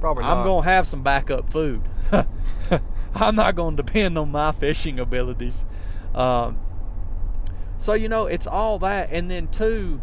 Probably 0.00 0.24
not. 0.24 0.38
I'm 0.38 0.44
going 0.44 0.64
to 0.64 0.68
have 0.68 0.86
some 0.86 1.02
backup 1.02 1.50
food. 1.50 1.82
I'm 3.14 3.36
not 3.36 3.54
going 3.54 3.76
to 3.76 3.82
depend 3.82 4.16
on 4.16 4.30
my 4.30 4.52
fishing 4.52 4.98
abilities. 4.98 5.64
Um, 6.14 6.58
so 7.78 7.94
you 7.94 8.08
know, 8.08 8.26
it's 8.26 8.46
all 8.46 8.78
that, 8.80 9.10
and 9.10 9.30
then 9.30 9.48
two, 9.48 10.00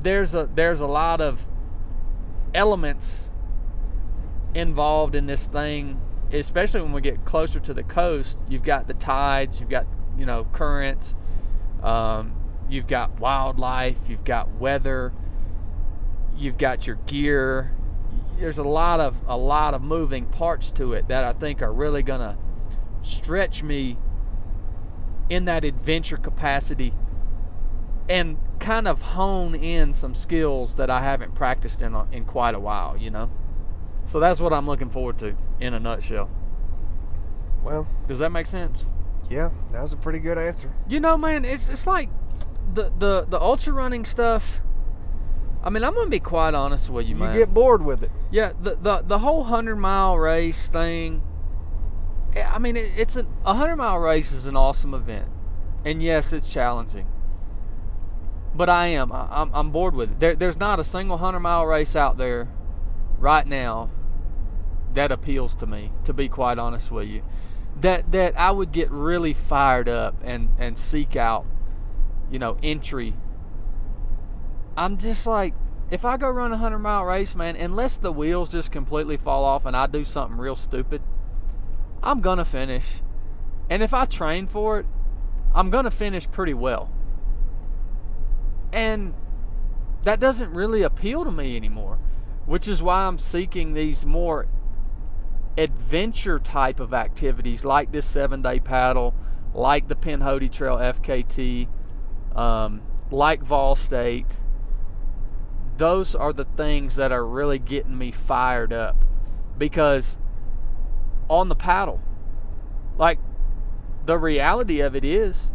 there's 0.00 0.34
a 0.34 0.48
there's 0.54 0.80
a 0.80 0.86
lot 0.86 1.20
of 1.20 1.46
elements 2.54 3.28
involved 4.54 5.14
in 5.14 5.26
this 5.26 5.46
thing, 5.46 6.00
especially 6.32 6.80
when 6.80 6.92
we 6.92 7.00
get 7.00 7.24
closer 7.24 7.60
to 7.60 7.74
the 7.74 7.82
coast. 7.82 8.38
You've 8.48 8.62
got 8.62 8.86
the 8.86 8.94
tides, 8.94 9.60
you've 9.60 9.68
got 9.68 9.86
you 10.18 10.24
know 10.24 10.46
currents, 10.52 11.14
um, 11.82 12.32
you've 12.70 12.86
got 12.86 13.20
wildlife, 13.20 13.96
you've 14.08 14.24
got 14.24 14.50
weather, 14.56 15.12
you've 16.36 16.58
got 16.58 16.86
your 16.86 16.96
gear. 17.06 17.72
There's 18.38 18.58
a 18.58 18.62
lot 18.64 19.00
of 19.00 19.16
a 19.26 19.36
lot 19.36 19.74
of 19.74 19.82
moving 19.82 20.26
parts 20.26 20.70
to 20.72 20.92
it 20.94 21.08
that 21.08 21.24
I 21.24 21.32
think 21.32 21.60
are 21.62 21.72
really 21.72 22.02
gonna 22.02 22.38
stretch 23.02 23.62
me 23.62 23.98
in 25.28 25.44
that 25.44 25.64
adventure 25.64 26.16
capacity 26.16 26.92
and 28.08 28.38
kind 28.58 28.88
of 28.88 29.00
hone 29.02 29.54
in 29.54 29.92
some 29.92 30.14
skills 30.14 30.76
that 30.76 30.90
I 30.90 31.02
haven't 31.02 31.34
practiced 31.34 31.82
in 31.82 31.94
a, 31.94 32.06
in 32.10 32.24
quite 32.24 32.54
a 32.54 32.58
while, 32.60 32.96
you 32.96 33.10
know. 33.10 33.30
So 34.06 34.18
that's 34.18 34.40
what 34.40 34.52
I'm 34.52 34.66
looking 34.66 34.90
forward 34.90 35.18
to 35.20 35.36
in 35.60 35.72
a 35.74 35.78
nutshell. 35.80 36.28
well, 37.62 37.86
Does 38.06 38.18
that 38.18 38.30
make 38.32 38.46
sense? 38.46 38.84
yeah, 39.28 39.50
that 39.70 39.80
was 39.82 39.92
a 39.92 39.96
pretty 39.96 40.18
good 40.18 40.36
answer. 40.38 40.72
You 40.88 40.98
know, 40.98 41.16
man, 41.16 41.44
it's 41.44 41.68
it's 41.68 41.86
like 41.86 42.08
the 42.74 42.92
the 42.98 43.26
the 43.28 43.40
ultra 43.40 43.72
running 43.72 44.04
stuff. 44.04 44.60
I 45.62 45.68
mean, 45.70 45.84
I'm 45.84 45.94
gonna 45.94 46.08
be 46.08 46.20
quite 46.20 46.54
honest 46.54 46.88
with 46.88 47.06
you, 47.06 47.16
You 47.16 47.40
get 47.40 47.52
bored 47.52 47.84
with 47.84 48.02
it. 48.02 48.10
Yeah, 48.30 48.52
the 48.60 48.76
the, 48.76 49.02
the 49.02 49.18
whole 49.18 49.44
hundred 49.44 49.76
mile 49.76 50.18
race 50.18 50.68
thing. 50.68 51.22
I 52.36 52.58
mean, 52.58 52.76
it, 52.76 52.92
it's 52.96 53.16
a 53.16 53.54
hundred 53.54 53.76
mile 53.76 53.98
race 53.98 54.32
is 54.32 54.46
an 54.46 54.56
awesome 54.56 54.94
event, 54.94 55.28
and 55.84 56.02
yes, 56.02 56.32
it's 56.32 56.48
challenging. 56.48 57.06
But 58.54 58.68
I 58.70 58.86
am 58.88 59.12
I, 59.12 59.28
I'm 59.30 59.50
I'm 59.52 59.70
bored 59.70 59.94
with 59.94 60.12
it. 60.12 60.20
There, 60.20 60.34
there's 60.34 60.56
not 60.56 60.80
a 60.80 60.84
single 60.84 61.18
hundred 61.18 61.40
mile 61.40 61.66
race 61.66 61.94
out 61.94 62.16
there, 62.16 62.48
right 63.18 63.46
now, 63.46 63.90
that 64.94 65.12
appeals 65.12 65.54
to 65.56 65.66
me, 65.66 65.92
to 66.04 66.12
be 66.12 66.28
quite 66.28 66.58
honest 66.58 66.90
with 66.90 67.08
you. 67.08 67.22
That 67.80 68.12
that 68.12 68.38
I 68.38 68.50
would 68.50 68.72
get 68.72 68.90
really 68.90 69.34
fired 69.34 69.88
up 69.88 70.16
and 70.22 70.50
and 70.58 70.78
seek 70.78 71.16
out, 71.16 71.46
you 72.30 72.38
know, 72.38 72.56
entry. 72.62 73.14
I'm 74.76 74.98
just 74.98 75.26
like 75.26 75.54
if 75.90 76.04
I 76.04 76.16
go 76.16 76.28
run 76.30 76.52
a 76.52 76.54
100 76.54 76.78
mile 76.78 77.04
race, 77.04 77.34
man, 77.34 77.56
unless 77.56 77.96
the 77.96 78.12
wheels 78.12 78.48
just 78.48 78.70
completely 78.70 79.16
fall 79.16 79.44
off 79.44 79.66
and 79.66 79.76
I 79.76 79.86
do 79.86 80.04
something 80.04 80.38
real 80.38 80.54
stupid, 80.54 81.02
I'm 82.02 82.20
going 82.20 82.38
to 82.38 82.44
finish. 82.44 82.86
And 83.68 83.82
if 83.82 83.92
I 83.92 84.04
train 84.04 84.46
for 84.46 84.78
it, 84.78 84.86
I'm 85.52 85.70
going 85.70 85.84
to 85.84 85.90
finish 85.90 86.30
pretty 86.30 86.54
well. 86.54 86.92
And 88.72 89.14
that 90.04 90.20
doesn't 90.20 90.52
really 90.52 90.82
appeal 90.82 91.24
to 91.24 91.32
me 91.32 91.56
anymore, 91.56 91.98
which 92.46 92.68
is 92.68 92.82
why 92.82 93.06
I'm 93.06 93.18
seeking 93.18 93.74
these 93.74 94.06
more 94.06 94.46
adventure 95.58 96.38
type 96.38 96.78
of 96.78 96.94
activities 96.94 97.64
like 97.64 97.90
this 97.90 98.06
seven 98.06 98.42
day 98.42 98.60
paddle, 98.60 99.12
like 99.52 99.88
the 99.88 99.96
Pinhoti 99.96 100.50
Trail 100.50 100.76
FKT, 100.76 101.66
um, 102.40 102.82
like 103.10 103.42
Vol 103.42 103.76
State 103.76 104.38
those 105.76 106.14
are 106.14 106.32
the 106.32 106.44
things 106.44 106.96
that 106.96 107.10
are 107.10 107.26
really 107.26 107.58
getting 107.58 107.96
me 107.96 108.10
fired 108.12 108.72
up 108.72 109.04
because 109.56 110.18
on 111.28 111.48
the 111.48 111.54
paddle 111.54 112.00
like 112.98 113.18
the 114.04 114.18
reality 114.18 114.80
of 114.80 114.94
it 114.94 115.04
is 115.04 115.48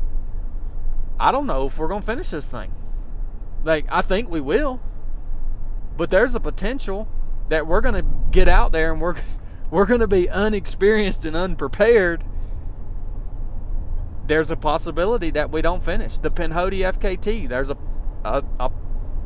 I 1.20 1.32
don't 1.32 1.48
know 1.48 1.68
if 1.68 1.78
we're 1.78 1.88
going 1.88 2.02
to 2.02 2.06
finish 2.06 2.30
this 2.30 2.46
thing. 2.46 2.74
Like 3.64 3.86
I 3.90 4.02
think 4.02 4.30
we 4.30 4.42
will. 4.42 4.82
But 5.98 6.10
there's 6.10 6.36
a 6.36 6.40
potential 6.40 7.08
that 7.50 7.68
we're 7.68 7.82
going 7.82 7.96
to 7.96 8.06
get 8.32 8.48
out 8.48 8.72
there 8.72 8.92
and 8.92 9.02
we're 9.02 9.16
we're 9.72 9.86
going 9.86 10.02
to 10.02 10.08
be 10.08 10.30
unexperienced 10.30 11.26
and 11.26 11.36
unprepared. 11.36 12.24
There's 14.28 14.50
a 14.50 14.56
possibility 14.56 15.30
that 15.32 15.52
we 15.52 15.62
don't 15.62 15.84
finish. 15.84 16.18
The 16.18 16.32
Pinhoti 16.32 16.80
FKT, 16.80 17.48
there's 17.48 17.70
a, 17.70 17.78
a, 18.24 18.44
a 18.60 18.72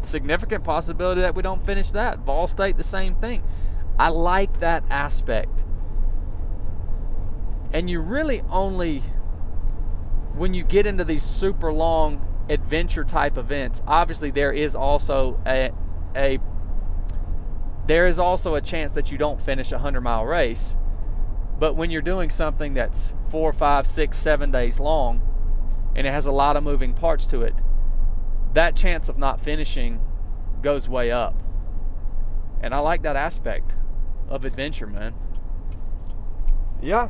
significant 0.01 0.63
possibility 0.63 1.21
that 1.21 1.35
we 1.35 1.41
don't 1.41 1.65
finish 1.65 1.91
that. 1.91 2.19
Vol 2.19 2.47
State, 2.47 2.77
the 2.77 2.83
same 2.83 3.15
thing. 3.15 3.43
I 3.97 4.09
like 4.09 4.59
that 4.59 4.83
aspect. 4.89 5.63
And 7.73 7.89
you 7.89 7.99
really 7.99 8.41
only, 8.49 8.99
when 10.35 10.53
you 10.53 10.63
get 10.63 10.85
into 10.85 11.03
these 11.03 11.23
super 11.23 11.71
long 11.71 12.25
adventure 12.49 13.03
type 13.03 13.37
events, 13.37 13.81
obviously 13.85 14.31
there 14.31 14.51
is 14.51 14.75
also 14.75 15.39
a, 15.45 15.71
a 16.15 16.39
there 17.85 18.07
is 18.07 18.19
also 18.19 18.53
a 18.55 18.61
chance 18.61 18.91
that 18.91 19.11
you 19.11 19.17
don't 19.17 19.41
finish 19.41 19.71
a 19.71 19.75
100 19.75 20.01
mile 20.01 20.25
race. 20.25 20.75
But 21.57 21.75
when 21.75 21.89
you're 21.89 22.01
doing 22.01 22.29
something 22.29 22.75
that's 22.75 23.11
four, 23.29 23.53
five, 23.53 23.87
six, 23.87 24.17
seven 24.17 24.51
days 24.51 24.79
long, 24.79 25.21
and 25.95 26.05
it 26.05 26.11
has 26.11 26.25
a 26.25 26.31
lot 26.31 26.55
of 26.57 26.63
moving 26.63 26.93
parts 26.93 27.25
to 27.27 27.41
it, 27.41 27.55
that 28.53 28.75
chance 28.75 29.09
of 29.09 29.17
not 29.17 29.39
finishing 29.39 30.01
goes 30.61 30.89
way 30.89 31.11
up. 31.11 31.41
And 32.61 32.73
I 32.73 32.79
like 32.79 33.03
that 33.03 33.15
aspect 33.15 33.75
of 34.27 34.45
adventure, 34.45 34.87
man. 34.87 35.13
Yeah. 36.81 37.09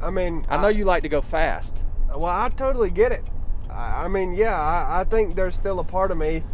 I 0.00 0.10
mean, 0.10 0.46
I 0.48 0.56
know 0.58 0.68
I, 0.68 0.70
you 0.70 0.84
like 0.84 1.02
to 1.02 1.08
go 1.08 1.20
fast. 1.20 1.82
Well, 2.08 2.24
I 2.26 2.48
totally 2.50 2.90
get 2.90 3.12
it. 3.12 3.24
I, 3.68 4.04
I 4.04 4.08
mean, 4.08 4.34
yeah, 4.34 4.58
I, 4.58 5.00
I 5.00 5.04
think 5.04 5.34
there's 5.36 5.54
still 5.54 5.80
a 5.80 5.84
part 5.84 6.10
of 6.10 6.18
me. 6.18 6.44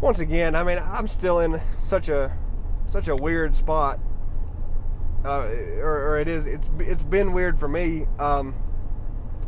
Once 0.00 0.18
again, 0.18 0.54
I 0.54 0.62
mean, 0.62 0.78
I'm 0.78 1.08
still 1.08 1.40
in 1.40 1.60
such 1.82 2.08
a 2.08 2.36
such 2.90 3.08
a 3.08 3.16
weird 3.16 3.56
spot, 3.56 3.98
uh, 5.24 5.48
or, 5.78 6.08
or, 6.08 6.18
it 6.18 6.28
is. 6.28 6.46
It's 6.46 6.68
it's 6.78 7.02
been 7.02 7.32
weird 7.32 7.58
for 7.58 7.68
me. 7.68 8.06
Um, 8.18 8.54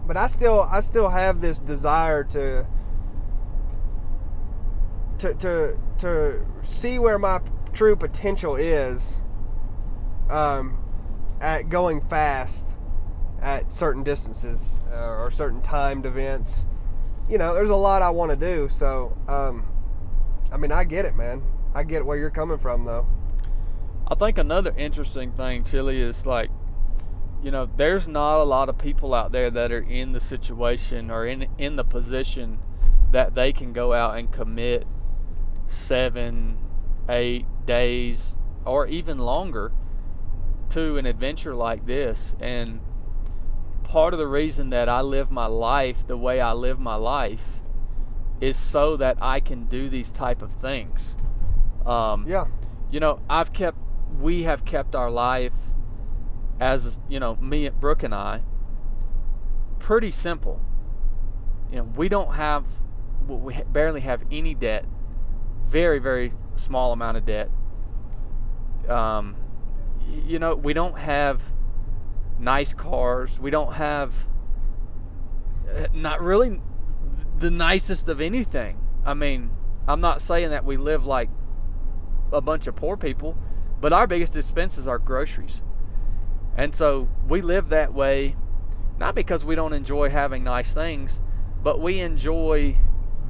but 0.07 0.17
I 0.17 0.27
still 0.27 0.63
I 0.71 0.81
still 0.81 1.09
have 1.09 1.41
this 1.41 1.59
desire 1.59 2.25
to 2.25 2.67
to 5.19 5.35
to 5.35 5.79
to 5.99 6.47
see 6.65 6.99
where 6.99 7.19
my 7.19 7.41
true 7.73 7.97
potential 7.97 8.57
is 8.57 9.21
um, 10.31 10.79
at 11.41 11.69
going 11.69 12.01
fast 12.01 12.67
at 13.43 13.73
certain 13.73 14.03
distances 14.03 14.79
uh, 14.91 15.09
or 15.09 15.31
certain 15.31 15.61
timed 15.63 16.07
events. 16.07 16.67
You 17.29 17.39
know, 17.39 17.55
there's 17.55 17.71
a 17.71 17.77
lot 17.77 18.03
I 18.03 18.11
want 18.11 18.31
to 18.31 18.37
do. 18.37 18.69
So, 18.69 19.17
um, 19.29 19.67
I 20.51 20.57
mean, 20.57 20.73
I 20.73 20.85
get 20.85 21.05
it, 21.05 21.17
man. 21.17 21.43
I 21.75 21.83
get 21.83 22.07
where 22.07 22.17
you're 22.17 22.31
coming 22.31 22.59
from, 22.59 22.85
though. 22.85 23.07
I 24.09 24.15
think 24.15 24.39
another 24.39 24.73
interesting 24.77 25.33
thing, 25.33 25.65
Chili, 25.65 26.01
is 26.01 26.27
like, 26.27 26.51
you 27.43 27.51
know, 27.51 27.69
there's 27.77 28.07
not 28.07 28.41
a 28.41 28.45
lot 28.45 28.69
of 28.69 28.79
people 28.79 29.15
out 29.15 29.33
there 29.33 29.51
that 29.51 29.73
are 29.73 29.83
in 29.83 30.13
the 30.13 30.21
situation 30.21 31.11
or 31.11 31.27
in 31.27 31.49
in 31.59 31.77
the 31.77 31.85
position 31.85 32.59
that 33.13 33.35
they 33.35 33.53
can 33.53 33.73
go 33.73 33.93
out 33.93 34.17
and 34.17 34.33
commit 34.33 34.87
seven, 35.69 36.59
eight 37.09 37.47
days, 37.65 38.37
or 38.65 38.87
even 38.87 39.19
longer 39.19 39.73
to 40.71 40.99
an 40.99 41.07
adventure 41.07 41.55
like 41.55 41.87
this. 41.87 42.35
And 42.41 42.81
part 43.85 44.13
of 44.13 44.19
the 44.19 44.27
reason 44.27 44.71
that 44.71 44.89
I 44.89 45.01
live 45.01 45.31
my 45.31 45.47
life 45.47 46.07
the 46.07 46.17
way 46.17 46.41
I 46.41 46.53
live 46.53 46.81
my 46.81 46.97
life 46.97 47.61
is 48.41 48.57
so 48.57 48.97
that 48.97 49.17
I 49.21 49.41
can 49.41 49.65
do 49.65 49.89
these 49.89 50.13
type 50.13 50.43
of 50.43 50.53
things. 50.53 51.17
Um, 51.85 52.27
yeah. 52.27 52.47
You 52.91 53.01
know, 53.01 53.21
I've 53.31 53.53
kept, 53.53 53.79
we 54.21 54.45
have 54.45 54.65
kept 54.65 54.95
our 54.95 55.11
life 55.11 55.53
as, 56.61 56.99
you 57.09 57.21
know, 57.21 57.37
me, 57.37 57.67
and 57.67 57.81
Brooke, 57.81 58.03
and 58.03 58.15
I, 58.15 58.43
pretty 59.79 60.11
simple. 60.11 60.61
You 61.71 61.79
know, 61.79 61.93
we 61.97 62.09
don't 62.09 62.35
have, 62.35 62.65
we 63.29 63.63
barely 63.73 64.01
have 64.01 64.23
any 64.31 64.55
debt 64.55 64.85
very 65.69 65.99
very 65.99 66.33
small 66.55 66.93
amount 66.93 67.17
of 67.17 67.27
debt. 67.27 67.51
Um, 68.89 69.37
you 70.25 70.39
know, 70.39 70.55
we 70.55 70.73
don't 70.73 70.99
have 70.99 71.43
nice 72.39 72.73
cars. 72.73 73.41
We 73.41 73.51
don't 73.51 73.75
have 73.75 74.13
uh, 75.75 75.89
not 75.93 76.23
really 76.23 76.61
the 77.39 77.51
nicest 77.51 78.09
of 78.09 78.21
anything. 78.21 78.79
I 79.05 79.15
mean, 79.15 79.51
I'm 79.89 80.01
not 80.01 80.23
saying 80.23 80.51
that 80.51 80.65
we 80.65 80.77
live 80.77 81.05
like 81.05 81.31
a 82.33 82.41
bunch 82.41 82.67
of 82.67 82.77
poor 82.77 82.97
people, 82.97 83.37
but 83.87 83.93
our 83.93 84.09
biggest 84.09 84.37
expenses 84.37 84.89
are 84.89 84.99
groceries. 84.99 85.63
And 86.57 86.75
so 86.75 87.09
we 87.29 87.41
live 87.41 87.69
that 87.69 87.95
way 87.95 88.35
not 88.99 89.15
because 89.15 89.45
we 89.45 89.55
don't 89.55 89.73
enjoy 89.73 90.11
having 90.11 90.43
nice 90.43 90.73
things, 90.73 91.21
but 91.63 91.81
we 91.81 92.01
enjoy 92.01 92.79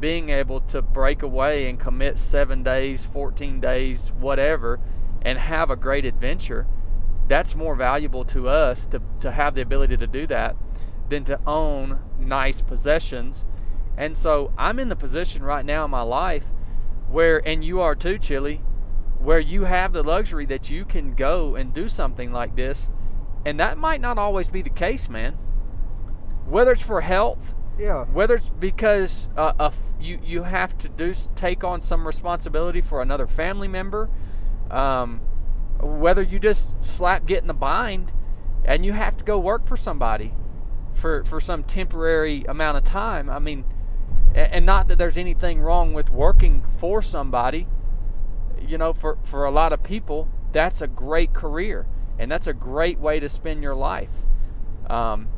being 0.00 0.30
able 0.30 0.62
to 0.62 0.80
break 0.80 1.22
away 1.22 1.68
and 1.68 1.78
commit 1.78 2.18
seven 2.18 2.62
days, 2.62 3.04
14 3.04 3.60
days, 3.60 4.12
whatever, 4.18 4.80
and 5.20 5.38
have 5.38 5.68
a 5.68 5.76
great 5.76 6.06
adventure, 6.06 6.66
that's 7.28 7.54
more 7.54 7.74
valuable 7.74 8.24
to 8.24 8.48
us 8.48 8.86
to, 8.86 9.02
to 9.20 9.32
have 9.32 9.54
the 9.56 9.60
ability 9.60 9.98
to 9.98 10.06
do 10.06 10.26
that 10.26 10.56
than 11.10 11.22
to 11.24 11.38
own 11.46 12.00
nice 12.18 12.62
possessions. 12.62 13.44
And 13.94 14.16
so 14.16 14.54
I'm 14.56 14.78
in 14.78 14.88
the 14.88 14.96
position 14.96 15.42
right 15.42 15.66
now 15.66 15.84
in 15.84 15.90
my 15.90 16.00
life 16.00 16.44
where, 17.10 17.46
and 17.46 17.62
you 17.62 17.82
are 17.82 17.94
too, 17.94 18.16
Chili, 18.16 18.62
where 19.18 19.40
you 19.40 19.64
have 19.64 19.92
the 19.92 20.02
luxury 20.02 20.46
that 20.46 20.70
you 20.70 20.84
can 20.84 21.14
go 21.14 21.54
and 21.54 21.72
do 21.72 21.88
something 21.88 22.32
like 22.32 22.56
this. 22.56 22.90
And 23.44 23.58
that 23.60 23.78
might 23.78 24.00
not 24.00 24.18
always 24.18 24.48
be 24.48 24.62
the 24.62 24.70
case, 24.70 25.08
man. 25.08 25.32
Whether 26.46 26.72
it's 26.72 26.82
for 26.82 27.00
health, 27.00 27.54
yeah. 27.78 28.04
Whether 28.06 28.36
it's 28.36 28.48
because 28.48 29.28
uh, 29.36 29.70
you 30.00 30.18
you 30.24 30.44
have 30.44 30.78
to 30.78 30.88
do 30.88 31.12
take 31.34 31.62
on 31.62 31.80
some 31.80 32.06
responsibility 32.06 32.80
for 32.80 33.02
another 33.02 33.26
family 33.26 33.68
member, 33.68 34.08
um, 34.70 35.20
whether 35.80 36.22
you 36.22 36.38
just 36.38 36.82
slap 36.84 37.26
get 37.26 37.42
in 37.42 37.48
the 37.48 37.54
bind, 37.54 38.12
and 38.64 38.86
you 38.86 38.92
have 38.92 39.16
to 39.18 39.24
go 39.24 39.38
work 39.38 39.66
for 39.66 39.76
somebody, 39.76 40.32
for 40.94 41.22
for 41.24 41.38
some 41.40 41.64
temporary 41.64 42.44
amount 42.44 42.78
of 42.78 42.84
time. 42.84 43.28
I 43.28 43.38
mean, 43.38 43.64
and 44.34 44.64
not 44.64 44.88
that 44.88 44.96
there's 44.96 45.18
anything 45.18 45.60
wrong 45.60 45.92
with 45.92 46.08
working 46.08 46.64
for 46.78 47.02
somebody. 47.02 47.68
You 48.66 48.78
know, 48.78 48.92
for 48.92 49.18
for 49.22 49.44
a 49.44 49.50
lot 49.50 49.72
of 49.72 49.82
people, 49.82 50.28
that's 50.52 50.80
a 50.80 50.86
great 50.86 51.32
career, 51.32 51.86
and 52.18 52.30
that's 52.30 52.46
a 52.46 52.52
great 52.52 52.98
way 52.98 53.20
to 53.20 53.28
spend 53.28 53.62
your 53.62 53.74
life. 53.74 54.10
Um, 54.88 55.28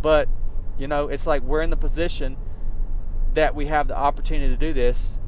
but 0.00 0.28
you 0.78 0.88
know, 0.88 1.08
it's 1.08 1.26
like 1.26 1.42
we're 1.42 1.62
in 1.62 1.70
the 1.70 1.76
position 1.76 2.36
that 3.34 3.54
we 3.54 3.66
have 3.66 3.88
the 3.88 3.96
opportunity 3.96 4.48
to 4.48 4.56
do 4.56 4.72
this 4.72 5.18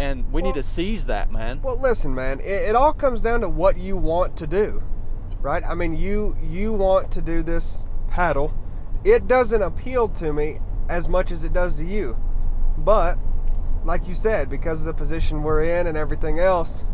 and 0.00 0.32
we 0.32 0.40
well, 0.40 0.50
need 0.50 0.58
to 0.58 0.66
seize 0.66 1.04
that, 1.06 1.30
man. 1.30 1.60
Well, 1.60 1.78
listen, 1.78 2.14
man, 2.14 2.40
it, 2.40 2.70
it, 2.70 2.74
all 2.74 2.94
comes 2.94 3.20
down 3.20 3.42
to 3.42 3.50
what 3.50 3.76
you 3.76 3.98
want 3.98 4.34
to 4.38 4.46
do, 4.46 4.82
right? 5.42 5.62
I 5.62 5.74
mean, 5.74 5.94
you 5.94 6.36
you 6.42 6.72
want 6.72 7.12
to 7.12 7.20
do 7.20 7.42
this 7.42 7.84
paddle. 8.08 8.54
It 9.04 9.28
doesn't 9.28 9.60
appeal 9.60 10.08
to 10.08 10.32
me 10.32 10.60
as 10.88 11.06
much 11.06 11.30
as 11.30 11.44
it 11.44 11.52
does 11.52 11.76
to 11.76 11.84
you, 11.84 12.16
but 12.78 13.18
like 13.84 14.06
you 14.06 14.14
said, 14.14 14.48
because 14.48 14.80
of 14.80 14.86
the 14.86 14.94
position 14.94 15.42
we're 15.42 15.62
in 15.62 15.86
and 15.86 15.96
everything 15.96 16.38
else, 16.38 16.84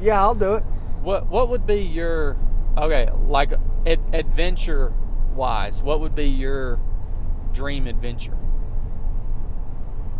yeah, 0.00 0.20
I'll 0.20 0.34
do 0.34 0.54
it. 0.54 0.64
What 1.02 1.28
what 1.28 1.48
would 1.48 1.66
be 1.66 1.80
your 1.80 2.36
okay 2.76 3.08
like 3.24 3.52
ad, 3.86 4.00
adventure 4.12 4.92
wise? 5.34 5.82
What 5.82 6.00
would 6.00 6.14
be 6.14 6.26
your 6.28 6.78
dream 7.52 7.86
adventure? 7.86 8.36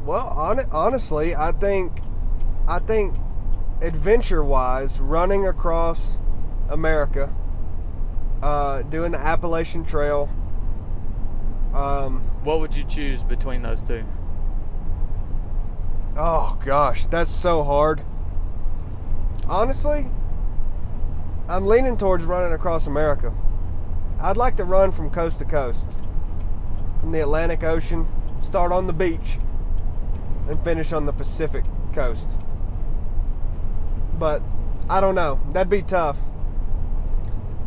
Well, 0.04 0.28
on, 0.28 0.60
honestly, 0.70 1.34
I 1.34 1.50
think, 1.50 2.00
I 2.68 2.78
think, 2.78 3.16
adventure-wise, 3.80 5.00
running 5.00 5.48
across 5.48 6.18
America, 6.68 7.34
uh, 8.40 8.82
doing 8.82 9.10
the 9.10 9.18
Appalachian 9.18 9.84
Trail. 9.84 10.30
Um, 11.74 12.20
What 12.44 12.60
would 12.60 12.76
you 12.76 12.84
choose 12.84 13.24
between 13.24 13.62
those 13.62 13.82
two? 13.82 14.04
Oh 16.16 16.58
gosh, 16.64 17.06
that's 17.06 17.30
so 17.30 17.62
hard. 17.62 18.02
Honestly, 19.46 20.06
I'm 21.48 21.66
leaning 21.66 21.96
towards 21.96 22.24
running 22.24 22.52
across 22.52 22.86
America. 22.86 23.32
I'd 24.20 24.36
like 24.36 24.56
to 24.56 24.64
run 24.64 24.92
from 24.92 25.10
coast 25.10 25.38
to 25.38 25.44
coast, 25.44 25.88
from 27.00 27.12
the 27.12 27.20
Atlantic 27.20 27.62
Ocean, 27.62 28.08
start 28.42 28.72
on 28.72 28.86
the 28.86 28.92
beach, 28.92 29.38
and 30.48 30.62
finish 30.64 30.92
on 30.92 31.06
the 31.06 31.12
Pacific 31.12 31.64
coast. 31.92 32.28
But 34.18 34.42
I 34.88 35.00
don't 35.00 35.14
know. 35.14 35.38
That'd 35.52 35.68
be 35.68 35.82
tough 35.82 36.16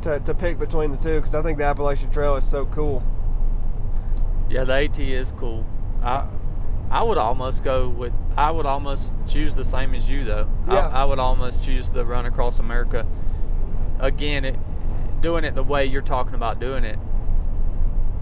to, 0.02 0.20
to 0.20 0.34
pick 0.34 0.58
between 0.58 0.92
the 0.92 0.98
two 0.98 1.20
because 1.20 1.36
I 1.36 1.42
think 1.42 1.58
the 1.58 1.66
Appalachian 1.66 2.12
Trail 2.12 2.36
is 2.36 2.50
so 2.50 2.66
cool. 2.66 3.04
Yeah, 4.50 4.64
the 4.64 4.74
AT 4.74 5.00
is 5.00 5.32
cool. 5.38 5.66
I 6.02 6.28
I 6.92 7.04
would 7.04 7.20
almost 7.20 7.64
go 7.64 7.88
with 7.88 8.14
I 8.40 8.52
would 8.52 8.66
almost 8.66 9.12
choose 9.28 9.54
the 9.54 9.66
same 9.66 9.94
as 9.94 10.08
you 10.08 10.24
though. 10.24 10.48
Yeah. 10.66 10.88
I, 10.88 11.02
I 11.02 11.06
would 11.06 11.20
almost 11.20 11.62
choose 11.62 11.92
the 11.92 12.06
run 12.06 12.26
across 12.26 12.60
America. 12.60 13.06
Again, 14.00 14.46
it, 14.46 14.56
doing 15.20 15.44
it 15.44 15.56
the 15.56 15.64
way 15.64 15.86
you're 15.86 16.02
talking 16.02 16.36
about 16.36 16.58
doing 16.58 16.86
it. 16.86 16.98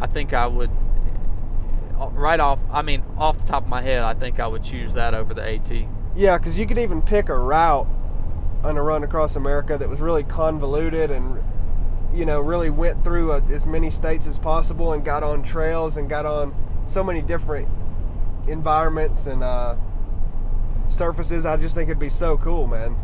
I 0.01 0.07
think 0.07 0.33
I 0.33 0.47
would 0.47 0.71
right 2.13 2.39
off. 2.39 2.57
I 2.71 2.81
mean, 2.81 3.03
off 3.15 3.39
the 3.39 3.45
top 3.45 3.61
of 3.61 3.69
my 3.69 3.83
head, 3.83 4.01
I 4.01 4.15
think 4.15 4.39
I 4.39 4.47
would 4.47 4.63
choose 4.63 4.95
that 4.95 5.13
over 5.13 5.35
the 5.35 5.47
AT. 5.47 5.71
Yeah, 6.15 6.39
because 6.39 6.57
you 6.57 6.65
could 6.65 6.79
even 6.79 7.03
pick 7.03 7.29
a 7.29 7.37
route 7.37 7.87
on 8.63 8.75
a 8.75 8.81
run 8.81 9.03
across 9.03 9.35
America 9.35 9.77
that 9.77 9.87
was 9.87 9.99
really 9.99 10.23
convoluted 10.23 11.11
and, 11.11 11.43
you 12.11 12.25
know, 12.25 12.41
really 12.41 12.71
went 12.71 13.03
through 13.03 13.33
a, 13.33 13.41
as 13.51 13.67
many 13.67 13.91
states 13.91 14.25
as 14.25 14.39
possible 14.39 14.93
and 14.93 15.05
got 15.05 15.21
on 15.21 15.43
trails 15.43 15.95
and 15.95 16.09
got 16.09 16.25
on 16.25 16.55
so 16.87 17.03
many 17.03 17.21
different 17.21 17.67
environments 18.47 19.27
and 19.27 19.43
uh, 19.43 19.75
surfaces. 20.89 21.45
I 21.45 21.57
just 21.57 21.75
think 21.75 21.89
it'd 21.89 21.99
be 21.99 22.09
so 22.09 22.37
cool, 22.37 22.67
man. 22.67 22.95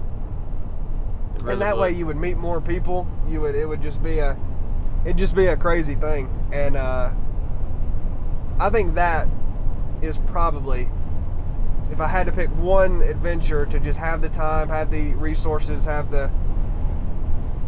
Really 1.41 1.54
and 1.54 1.62
that 1.62 1.78
way 1.78 1.91
you 1.91 2.06
would 2.06 2.17
meet 2.17 2.38
more 2.38 2.62
people. 2.62 3.08
You 3.28 3.41
would 3.41 3.56
it 3.56 3.67
would 3.67 3.82
just 3.82 4.02
be 4.04 4.19
a 4.19 4.38
it'd 5.04 5.17
just 5.17 5.36
be 5.36 5.48
a 5.48 5.58
crazy 5.58 5.96
thing. 5.96 6.30
And 6.52 6.78
uh, 6.78 7.12
I 8.60 8.69
think 8.69 8.96
that 8.96 9.28
is 10.02 10.17
probably 10.28 10.89
if 11.91 12.00
I 12.00 12.08
had 12.08 12.26
to 12.28 12.32
pick 12.32 12.50
one 12.52 13.02
adventure 13.02 13.65
to 13.65 13.80
just 13.80 14.00
have 14.00 14.22
the 14.22 14.30
time, 14.30 14.69
have 14.69 14.89
the 14.89 15.13
resources, 15.13 15.86
have 15.86 16.12
the 16.12 16.32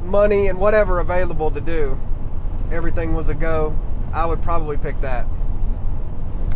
money 0.04 0.48
and 0.48 0.60
whatever 0.60 1.00
available 1.00 1.52
to 1.52 1.62
do, 1.62 2.00
everything 2.72 3.14
was 3.14 3.30
a 3.30 3.34
go, 3.34 3.78
I 4.14 4.26
would 4.26 4.42
probably 4.42 4.78
pick 4.78 5.00
that. 5.02 5.28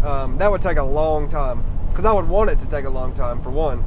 Um, 0.03 0.37
that 0.37 0.49
would 0.49 0.61
take 0.61 0.77
a 0.77 0.83
long 0.83 1.29
time 1.29 1.63
because 1.99 2.09
I 2.09 2.13
would 2.13 2.29
want 2.29 2.49
it 2.49 2.57
to 2.59 2.65
take 2.67 2.85
a 2.85 2.89
long 2.89 3.13
time 3.13 3.41
for 3.41 3.49
one. 3.49 3.83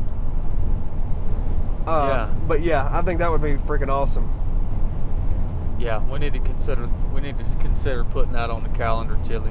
Uh, 1.86 2.08
Yeah. 2.10 2.34
But 2.46 2.60
yeah, 2.60 2.86
I 2.92 3.00
think 3.00 3.20
that 3.20 3.30
would 3.30 3.40
be 3.40 3.54
freaking 3.54 3.88
awesome. 3.88 4.28
Yeah, 5.78 6.04
we 6.10 6.18
need 6.18 6.34
to 6.34 6.38
consider 6.40 6.90
we 7.14 7.22
need 7.22 7.38
to 7.38 7.44
consider 7.56 8.04
putting 8.04 8.32
that 8.32 8.50
on 8.50 8.64
the 8.64 8.68
calendar, 8.68 9.18
Chili. 9.26 9.50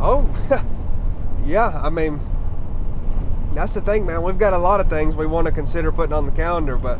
Oh, 0.00 0.26
yeah. 1.44 1.78
I 1.84 1.90
mean, 1.90 2.18
that's 3.52 3.74
the 3.74 3.82
thing, 3.82 4.06
man. 4.06 4.22
We've 4.22 4.38
got 4.38 4.54
a 4.54 4.58
lot 4.58 4.80
of 4.80 4.88
things 4.88 5.14
we 5.14 5.26
want 5.26 5.44
to 5.44 5.52
consider 5.52 5.92
putting 5.92 6.14
on 6.14 6.24
the 6.24 6.32
calendar, 6.32 6.78
but 6.78 6.98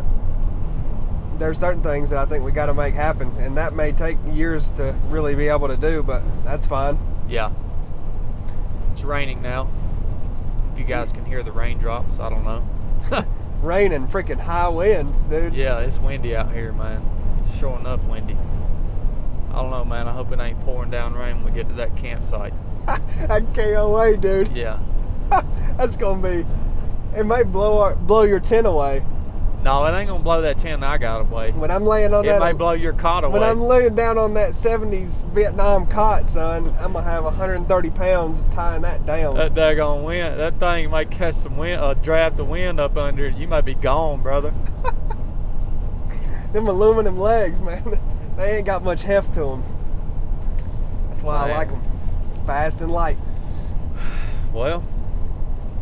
there's 1.39 1.59
certain 1.59 1.83
things 1.83 2.11
that 2.11 2.19
I 2.19 2.27
think 2.27 2.45
we 2.45 2.53
got 2.53 2.67
to 2.67 2.75
make 2.75 2.93
happen, 2.93 3.35
and 3.39 3.57
that 3.57 3.73
may 3.73 3.93
take 3.93 4.19
years 4.33 4.69
to 4.73 4.95
really 5.07 5.35
be 5.35 5.49
able 5.49 5.69
to 5.69 5.79
do, 5.79 6.03
but 6.03 6.23
that's 6.45 6.67
fine. 6.67 6.99
Yeah. 7.27 7.53
It's 8.93 9.01
raining 9.01 9.41
now. 9.41 9.71
You 10.79 10.85
guys 10.85 11.13
can 11.13 11.25
hear 11.25 11.43
the 11.43 11.53
raindrops, 11.53 12.21
I 12.21 12.31
don't 12.31 12.45
know. 12.45 12.65
Rain 13.63 13.93
and 13.93 14.09
freaking 14.09 14.39
high 14.39 14.69
winds, 14.69 15.23
dude. 15.23 15.53
Yeah, 15.53 15.81
it's 15.81 15.99
windy 15.99 16.37
out 16.37 16.53
here, 16.53 16.73
man. 16.73 17.03
Sure 17.59 17.79
enough 17.79 18.01
windy. 18.05 18.37
I 19.51 19.63
don't 19.63 19.71
know, 19.71 19.85
man. 19.85 20.07
I 20.07 20.13
hope 20.13 20.31
it 20.31 20.39
ain't 20.39 20.61
pouring 20.61 20.91
down 20.91 21.15
rain 21.15 21.43
when 21.43 21.53
we 21.53 21.59
get 21.59 21.69
to 21.69 21.75
that 21.75 21.97
campsite. 21.97 22.55
I 22.87 23.41
can't 23.55 23.91
wait, 23.91 24.21
dude. 24.21 24.49
Yeah. 24.57 24.79
that's 25.77 25.97
gonna 25.97 26.23
be. 26.23 26.47
It 27.19 27.25
may 27.25 27.43
blow 27.43 27.79
our, 27.79 27.97
blow 27.97 28.23
your 28.23 28.41
tent 28.41 28.67
away 28.67 29.03
No, 29.63 29.85
it 29.87 29.99
ain't 29.99 30.09
gonna 30.09 30.23
blow 30.23 30.41
that 30.43 30.59
tent 30.59 30.85
I 30.85 30.99
got 30.99 31.21
away. 31.23 31.51
when 31.51 31.71
I'm 31.71 31.85
laying 31.85 32.15
on 32.15 32.25
It 32.25 32.29
that. 32.29 32.41
may 32.41 32.53
blow 32.53 32.73
your 32.73 32.93
cot 32.93 33.25
away. 33.25 33.41
When 33.41 33.49
I'm 33.49 33.61
laying 33.61 33.95
down 33.95 34.17
on 34.17 34.35
that 34.35 34.51
70s 34.51 35.25
Vietnam 35.33 35.87
cot, 35.87 36.29
son, 36.29 36.73
I'm 36.79 36.93
gonna 36.93 37.03
have 37.05 37.25
130 37.25 37.91
pounds 37.91 38.45
tying 38.55 38.83
that 38.83 39.05
down. 39.05 39.35
that 39.37 39.55
daggone 39.55 40.05
wind, 40.05 40.39
that 40.39 40.61
thing 40.61 40.89
might 40.91 41.11
catch 41.11 41.35
some 41.35 41.57
wind, 41.57 41.81
uh, 41.81 41.95
draft 41.95 42.37
the 42.37 42.45
wind 42.45 42.79
up 42.79 42.97
under 42.97 43.27
it. 43.27 43.37
You 43.37 43.49
might 43.49 43.65
be 43.65 43.75
gone, 43.75 44.23
brother. 44.23 44.55
them 46.53 46.69
aluminum 46.69 47.19
legs, 47.19 47.61
man, 47.61 47.99
they 48.37 48.59
ain't 48.59 48.67
got 48.67 48.85
much 48.85 49.03
heft 49.03 49.35
to 49.35 49.41
them. 49.41 49.65
That's 51.09 51.23
why 51.23 51.49
I 51.51 51.57
like 51.57 51.69
them. 51.71 51.83
Fast 52.47 52.81
and 52.81 52.93
light. 52.93 53.19
Well, 54.53 54.83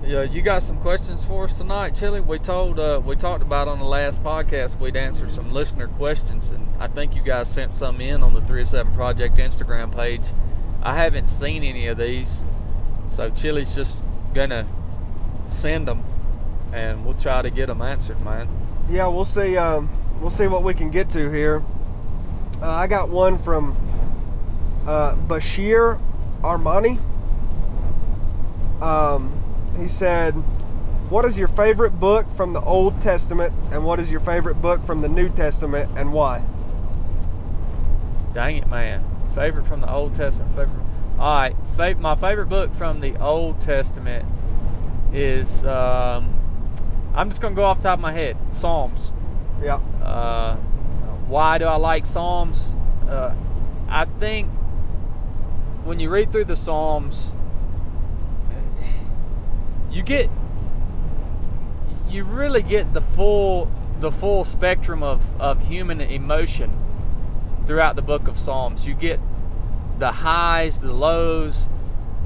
yeah, 0.06 0.22
you 0.22 0.40
got 0.40 0.62
some 0.62 0.80
questions 0.80 1.24
for 1.24 1.44
us 1.44 1.58
tonight, 1.58 1.96
Chili. 1.96 2.20
We 2.20 2.38
told, 2.38 2.78
uh, 2.78 3.00
we 3.04 3.16
talked 3.16 3.42
about 3.42 3.66
on 3.66 3.80
the 3.80 3.84
last 3.84 4.22
podcast 4.22 4.78
we'd 4.78 4.94
answer 4.94 5.28
some 5.28 5.52
listener 5.52 5.88
questions, 5.88 6.48
and 6.48 6.64
I 6.78 6.86
think 6.86 7.16
you 7.16 7.22
guys 7.22 7.50
sent 7.50 7.72
some 7.72 8.00
in 8.00 8.22
on 8.22 8.32
the 8.32 8.40
307 8.40 8.94
Project 8.94 9.36
Instagram 9.36 9.92
page. 9.92 10.22
I 10.80 10.96
haven't 10.96 11.26
seen 11.26 11.64
any 11.64 11.88
of 11.88 11.98
these, 11.98 12.40
so 13.10 13.30
Chili's 13.30 13.74
just 13.74 13.98
gonna 14.32 14.64
send 15.50 15.88
them, 15.88 16.04
and 16.72 17.04
we'll 17.04 17.14
try 17.14 17.42
to 17.42 17.50
get 17.50 17.66
them 17.66 17.82
answered, 17.82 18.20
man. 18.24 18.48
Yeah, 18.88 19.08
we'll 19.08 19.24
see. 19.24 19.56
Um, 19.56 19.90
we'll 20.20 20.30
see 20.30 20.46
what 20.46 20.62
we 20.62 20.72
can 20.72 20.92
get 20.92 21.10
to 21.10 21.28
here. 21.30 21.64
Uh, 22.62 22.70
I 22.70 22.86
got 22.86 23.08
one 23.08 23.38
from 23.38 23.76
uh, 24.86 25.16
Bashir 25.16 25.98
Armani. 26.42 27.00
Um, 28.80 29.42
he 29.78 29.88
said, 29.88 30.32
"What 31.08 31.24
is 31.24 31.38
your 31.38 31.48
favorite 31.48 32.00
book 32.00 32.30
from 32.32 32.52
the 32.52 32.60
Old 32.60 33.00
Testament, 33.02 33.52
and 33.70 33.84
what 33.84 34.00
is 34.00 34.10
your 34.10 34.20
favorite 34.20 34.60
book 34.60 34.82
from 34.84 35.02
the 35.02 35.08
New 35.08 35.28
Testament, 35.28 35.90
and 35.96 36.12
why?" 36.12 36.42
Dang 38.34 38.56
it, 38.56 38.68
man. 38.68 39.04
Favorite 39.34 39.66
from 39.66 39.80
the 39.80 39.90
Old 39.90 40.14
Testament. 40.14 40.50
Favorite. 40.50 40.82
All 41.18 41.38
right. 41.38 41.56
Fav- 41.76 41.98
my 41.98 42.14
favorite 42.14 42.48
book 42.48 42.74
from 42.74 43.00
the 43.00 43.16
Old 43.18 43.60
Testament 43.60 44.24
is. 45.12 45.64
Um, 45.64 46.34
I'm 47.14 47.30
just 47.30 47.40
gonna 47.40 47.54
go 47.54 47.64
off 47.64 47.78
the 47.78 47.84
top 47.84 47.98
of 47.98 48.02
my 48.02 48.12
head. 48.12 48.36
Psalms. 48.52 49.10
Yeah. 49.62 49.80
Uh, 50.02 50.56
why 51.28 51.56
do 51.56 51.64
I 51.64 51.76
like 51.76 52.04
Psalms? 52.04 52.76
Uh, 53.08 53.34
I 53.88 54.04
think 54.04 54.50
when 55.84 55.98
you 55.98 56.10
read 56.10 56.30
through 56.30 56.44
the 56.44 56.56
Psalms, 56.56 57.32
you 59.96 60.02
get 60.02 60.28
you 62.06 62.22
really 62.22 62.62
get 62.62 62.92
the 62.92 63.00
full 63.00 63.70
the 63.98 64.12
full 64.12 64.44
spectrum 64.44 65.02
of, 65.02 65.24
of 65.40 65.66
human 65.66 66.02
emotion 66.02 66.70
throughout 67.66 67.96
the 67.96 68.02
book 68.02 68.28
of 68.28 68.38
Psalms. 68.38 68.86
You 68.86 68.92
get 68.92 69.18
the 69.98 70.12
highs, 70.12 70.82
the 70.82 70.92
lows. 70.92 71.68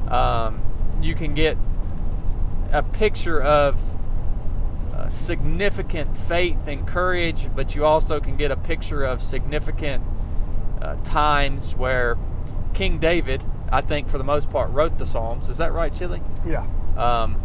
Um, 0.09 0.61
you 1.01 1.15
can 1.15 1.33
get 1.33 1.57
a 2.73 2.83
picture 2.83 3.41
of 3.41 3.81
uh, 4.93 5.09
significant 5.09 6.19
faith 6.19 6.67
and 6.67 6.85
courage, 6.89 7.49
but 7.55 7.77
you 7.77 7.85
also 7.85 8.19
can 8.19 8.37
get 8.37 8.51
a 8.51 8.57
picture 8.57 9.05
of 9.05 9.23
significant 9.23 10.03
uh, 10.83 10.97
times 11.05 11.77
where 11.77 12.19
King 12.75 12.99
David, 12.99 13.45
I 13.71 13.81
think 13.81 14.09
for 14.09 14.19
the 14.19 14.25
most 14.25 14.51
part, 14.51 14.71
wrote 14.73 14.99
the 14.99 15.07
Psalms. 15.07 15.49
Is 15.49 15.59
that 15.59 15.73
right, 15.73 15.95
Chili? 15.95 16.21
Yeah. 16.45 16.67
Um, 16.97 17.41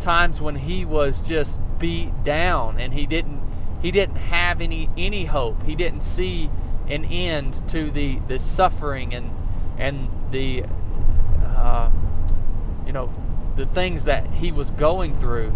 times 0.00 0.40
when 0.40 0.56
he 0.56 0.84
was 0.84 1.20
just 1.20 1.58
beat 1.78 2.24
down 2.24 2.78
and 2.78 2.92
he 2.94 3.06
didn't 3.06 3.40
he 3.82 3.90
didn't 3.90 4.16
have 4.16 4.60
any 4.60 4.90
any 4.96 5.26
hope. 5.26 5.62
He 5.64 5.74
didn't 5.76 6.02
see 6.02 6.50
an 6.88 7.04
end 7.04 7.62
to 7.68 7.90
the 7.90 8.18
the 8.28 8.38
suffering 8.38 9.14
and 9.14 9.30
and 9.78 10.08
the 10.30 10.64
uh, 11.44 11.90
you 12.86 12.92
know 12.92 13.12
the 13.56 13.66
things 13.66 14.04
that 14.04 14.26
he 14.34 14.52
was 14.52 14.70
going 14.72 15.18
through 15.18 15.52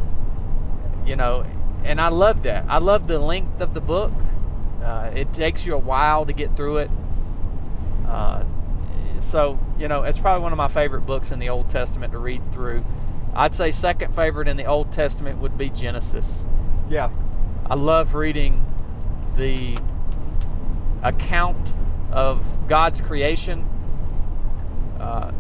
you 1.07 1.16
know 1.16 1.44
and 1.85 2.00
i 2.00 2.09
love 2.09 2.42
that 2.42 2.64
i 2.68 2.78
love 2.78 3.07
the 3.07 3.18
length 3.18 3.61
of 3.61 3.74
the 3.74 3.81
book 3.81 4.12
Uh, 4.83 5.11
it 5.14 5.33
takes 5.33 5.64
you 5.64 5.74
a 5.74 5.78
while 5.78 6.26
to 6.26 6.33
get 6.33 6.57
through 6.57 6.78
it. 6.78 6.90
Uh, 8.07 8.42
so, 9.20 9.57
you 9.78 9.87
know, 9.87 10.02
it's 10.02 10.18
probably 10.18 10.42
one 10.42 10.50
of 10.52 10.57
my 10.59 10.66
favorite 10.66 11.02
books 11.07 11.31
in 11.31 11.38
the 11.38 11.48
Old 11.48 11.70
Testament 11.70 12.12
to 12.12 12.18
read 12.18 12.42
through. 12.52 12.85
I'd 13.35 13.55
say 13.55 13.71
second 13.71 14.14
favorite 14.14 14.49
in 14.49 14.57
the 14.57 14.66
Old 14.66 14.92
Testament 14.92 15.38
would 15.40 15.57
be 15.57 15.71
Genesis. 15.71 16.45
Yeah. 16.88 17.11
I 17.66 17.75
love 17.75 18.14
reading 18.14 18.64
the 19.37 19.77
account 21.03 21.73
of 22.11 22.45
God's 22.68 23.01
creation 23.01 23.66
uh, 25.01 25.33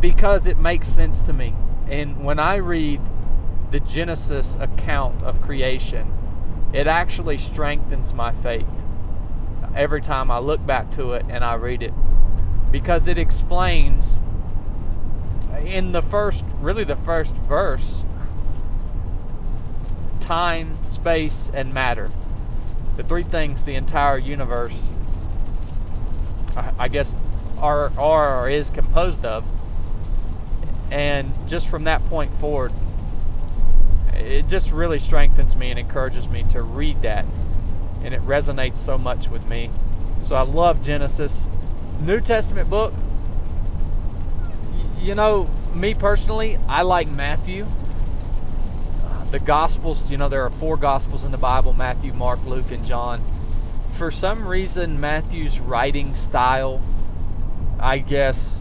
because 0.00 0.46
it 0.46 0.58
makes 0.58 0.88
sense 0.88 1.22
to 1.22 1.32
me. 1.32 1.54
And 1.88 2.24
when 2.24 2.38
I 2.38 2.56
read 2.56 3.00
the 3.72 3.80
Genesis 3.80 4.56
account 4.60 5.22
of 5.22 5.42
creation, 5.42 6.12
it 6.72 6.86
actually 6.86 7.38
strengthens 7.38 8.14
my 8.14 8.32
faith 8.32 8.66
every 9.74 10.00
time 10.00 10.30
I 10.30 10.38
look 10.38 10.64
back 10.64 10.90
to 10.92 11.12
it 11.12 11.24
and 11.28 11.44
I 11.44 11.54
read 11.54 11.82
it 11.82 11.92
because 12.70 13.08
it 13.08 13.18
explains 13.18 14.20
in 15.64 15.92
the 15.92 16.02
first, 16.02 16.44
really 16.60 16.84
the 16.84 16.96
first 16.96 17.34
verse, 17.34 18.04
time, 20.20 20.82
space, 20.84 21.50
and 21.52 21.74
matter. 21.74 22.10
The 22.96 23.04
three 23.04 23.22
things 23.22 23.62
the 23.62 23.74
entire 23.74 24.18
universe, 24.18 24.88
I 26.78 26.88
guess, 26.88 27.14
are, 27.58 27.92
are 27.98 28.40
or 28.40 28.50
is 28.50 28.70
composed 28.70 29.24
of. 29.24 29.44
And 30.90 31.32
just 31.48 31.68
from 31.68 31.84
that 31.84 32.04
point 32.06 32.34
forward, 32.40 32.72
it 34.14 34.48
just 34.48 34.70
really 34.72 34.98
strengthens 34.98 35.56
me 35.56 35.70
and 35.70 35.78
encourages 35.78 36.28
me 36.28 36.44
to 36.50 36.62
read 36.62 37.02
that. 37.02 37.24
And 38.02 38.14
it 38.14 38.20
resonates 38.22 38.76
so 38.76 38.98
much 38.98 39.28
with 39.28 39.46
me. 39.46 39.70
So 40.26 40.34
I 40.34 40.42
love 40.42 40.82
Genesis. 40.82 41.48
New 42.00 42.20
Testament 42.20 42.70
book, 42.70 42.94
you 45.00 45.14
know, 45.14 45.48
me 45.74 45.94
personally, 45.94 46.58
I 46.68 46.82
like 46.82 47.08
Matthew. 47.08 47.66
the 49.30 49.38
Gospels, 49.38 50.10
you 50.10 50.16
know, 50.16 50.28
there 50.28 50.44
are 50.44 50.50
four 50.50 50.76
Gospels 50.76 51.24
in 51.24 51.30
the 51.30 51.38
Bible 51.38 51.72
Matthew, 51.72 52.12
Mark, 52.12 52.44
Luke, 52.44 52.70
and 52.70 52.84
John. 52.84 53.22
For 53.92 54.10
some 54.10 54.46
reason, 54.46 55.00
Matthew's 55.00 55.60
writing 55.60 56.14
style, 56.14 56.82
I 57.78 57.98
guess, 57.98 58.60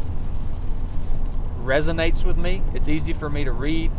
resonates 1.64 2.24
with 2.24 2.38
me. 2.38 2.62
It's 2.74 2.88
easy 2.88 3.14
for 3.14 3.30
me 3.30 3.44
to 3.44 3.52
read, 3.52 3.92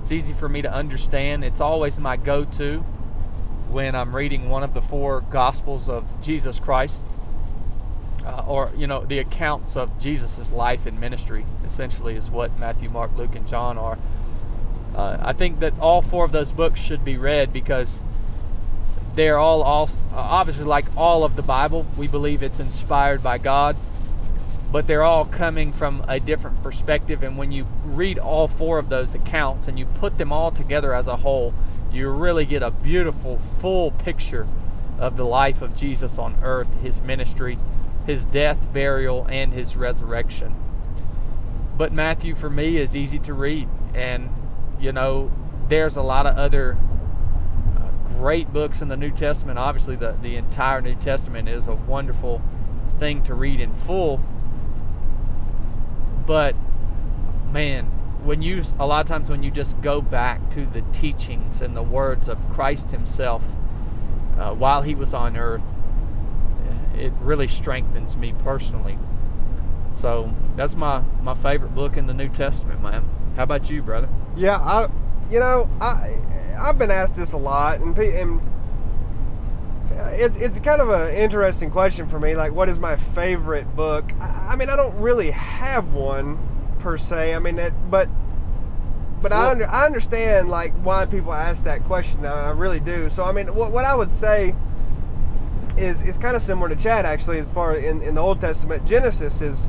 it's 0.00 0.12
easy 0.12 0.32
for 0.32 0.48
me 0.48 0.62
to 0.62 0.72
understand. 0.72 1.44
It's 1.44 1.60
always 1.60 2.00
my 2.00 2.16
go 2.16 2.44
to 2.44 2.78
when 3.68 3.94
I'm 3.94 4.16
reading 4.16 4.48
one 4.48 4.64
of 4.64 4.74
the 4.74 4.82
four 4.82 5.20
Gospels 5.20 5.88
of 5.88 6.04
Jesus 6.20 6.58
Christ 6.58 7.04
uh, 8.24 8.44
or 8.46 8.70
you 8.76 8.86
know 8.86 9.04
the 9.04 9.18
accounts 9.18 9.76
of 9.76 9.98
Jesus' 9.98 10.52
life 10.52 10.86
and 10.86 11.00
ministry 11.00 11.44
essentially 11.64 12.14
is 12.14 12.30
what 12.30 12.58
Matthew, 12.58 12.90
Mark, 12.90 13.16
Luke, 13.16 13.34
and 13.34 13.46
John 13.46 13.78
are. 13.78 13.98
Uh, 14.94 15.18
I 15.20 15.32
think 15.32 15.60
that 15.60 15.78
all 15.78 16.02
four 16.02 16.24
of 16.24 16.32
those 16.32 16.52
books 16.52 16.80
should 16.80 17.04
be 17.04 17.16
read 17.16 17.52
because 17.52 18.02
they're 19.14 19.38
all, 19.38 19.62
all 19.62 19.88
obviously 20.12 20.64
like 20.64 20.86
all 20.96 21.24
of 21.24 21.36
the 21.36 21.42
Bible. 21.42 21.86
We 21.96 22.08
believe 22.08 22.42
it's 22.42 22.60
inspired 22.60 23.22
by 23.22 23.38
God, 23.38 23.76
but 24.72 24.86
they're 24.86 25.02
all 25.02 25.24
coming 25.24 25.72
from 25.72 26.04
a 26.08 26.18
different 26.20 26.62
perspective. 26.62 27.22
And 27.22 27.36
when 27.36 27.52
you 27.52 27.66
read 27.84 28.18
all 28.18 28.48
four 28.48 28.78
of 28.78 28.88
those 28.88 29.14
accounts 29.14 29.68
and 29.68 29.78
you 29.78 29.86
put 29.86 30.18
them 30.18 30.32
all 30.32 30.50
together 30.50 30.94
as 30.94 31.06
a 31.06 31.16
whole, 31.18 31.54
you 31.92 32.08
really 32.08 32.44
get 32.44 32.62
a 32.62 32.70
beautiful, 32.70 33.40
full 33.60 33.90
picture 33.90 34.46
of 34.98 35.16
the 35.16 35.24
life 35.24 35.62
of 35.62 35.76
Jesus 35.76 36.18
on 36.18 36.36
earth, 36.42 36.68
his 36.82 37.00
ministry, 37.00 37.58
his 38.06 38.24
death, 38.24 38.72
burial, 38.72 39.26
and 39.28 39.52
his 39.52 39.76
resurrection. 39.76 40.54
But 41.76 41.92
Matthew, 41.92 42.34
for 42.34 42.50
me, 42.50 42.76
is 42.76 42.94
easy 42.94 43.18
to 43.20 43.32
read. 43.32 43.68
And, 43.94 44.30
you 44.78 44.92
know, 44.92 45.30
there's 45.68 45.96
a 45.96 46.02
lot 46.02 46.26
of 46.26 46.36
other 46.36 46.76
uh, 47.76 48.08
great 48.18 48.52
books 48.52 48.82
in 48.82 48.88
the 48.88 48.96
New 48.96 49.10
Testament. 49.10 49.58
Obviously, 49.58 49.96
the, 49.96 50.16
the 50.20 50.36
entire 50.36 50.80
New 50.80 50.94
Testament 50.94 51.48
is 51.48 51.66
a 51.66 51.74
wonderful 51.74 52.42
thing 52.98 53.22
to 53.24 53.34
read 53.34 53.60
in 53.60 53.74
full. 53.74 54.20
But, 56.26 56.54
man, 57.50 57.86
when 58.24 58.42
you, 58.42 58.62
a 58.78 58.86
lot 58.86 59.00
of 59.00 59.06
times 59.06 59.30
when 59.30 59.42
you 59.42 59.50
just 59.50 59.80
go 59.80 60.00
back 60.02 60.50
to 60.50 60.66
the 60.66 60.82
teachings 60.92 61.62
and 61.62 61.74
the 61.74 61.82
words 61.82 62.28
of 62.28 62.38
Christ 62.50 62.90
Himself 62.90 63.42
uh, 64.38 64.52
while 64.52 64.82
He 64.82 64.94
was 64.94 65.14
on 65.14 65.36
earth, 65.36 65.64
it 66.94 67.12
really 67.20 67.48
strengthens 67.48 68.16
me 68.16 68.34
personally. 68.44 68.98
So 69.92 70.32
that's 70.56 70.74
my 70.74 71.02
my 71.22 71.34
favorite 71.34 71.74
book 71.74 71.96
in 71.96 72.06
the 72.06 72.14
New 72.14 72.28
Testament, 72.28 72.82
man. 72.82 73.08
How 73.36 73.44
about 73.44 73.70
you, 73.70 73.82
brother? 73.82 74.08
Yeah, 74.36 74.58
I, 74.58 74.88
you 75.30 75.40
know, 75.40 75.68
I 75.80 76.18
I've 76.58 76.78
been 76.78 76.90
asked 76.90 77.16
this 77.16 77.32
a 77.32 77.36
lot, 77.36 77.80
and 77.80 77.96
and 77.98 78.40
uh, 79.92 80.10
it's 80.12 80.36
it's 80.36 80.60
kind 80.60 80.80
of 80.80 80.90
an 80.90 81.14
interesting 81.14 81.70
question 81.70 82.08
for 82.08 82.20
me. 82.20 82.34
Like, 82.34 82.52
what 82.52 82.68
is 82.68 82.78
my 82.78 82.96
favorite 82.96 83.74
book? 83.76 84.12
I, 84.20 84.50
I 84.50 84.56
mean, 84.56 84.68
I 84.68 84.76
don't 84.76 84.96
really 84.96 85.30
have 85.30 85.92
one 85.92 86.38
per 86.78 86.96
se. 86.96 87.34
I 87.34 87.38
mean, 87.38 87.58
it, 87.58 87.72
but 87.90 88.08
but 89.20 89.32
well, 89.32 89.40
I 89.40 89.50
under, 89.50 89.66
I 89.66 89.86
understand 89.86 90.48
like 90.48 90.72
why 90.82 91.06
people 91.06 91.32
ask 91.32 91.64
that 91.64 91.84
question. 91.84 92.24
I 92.24 92.50
really 92.50 92.80
do. 92.80 93.10
So 93.10 93.24
I 93.24 93.32
mean, 93.32 93.54
what 93.54 93.72
what 93.72 93.84
I 93.84 93.94
would 93.94 94.14
say 94.14 94.54
is 95.76 96.02
is 96.02 96.18
kind 96.18 96.36
of 96.36 96.42
similar 96.42 96.68
to 96.68 96.76
Chad 96.76 97.06
actually, 97.06 97.38
as 97.38 97.50
far 97.50 97.76
in 97.76 98.02
in 98.02 98.14
the 98.14 98.20
Old 98.20 98.40
Testament. 98.40 98.86
Genesis 98.86 99.40
is, 99.40 99.68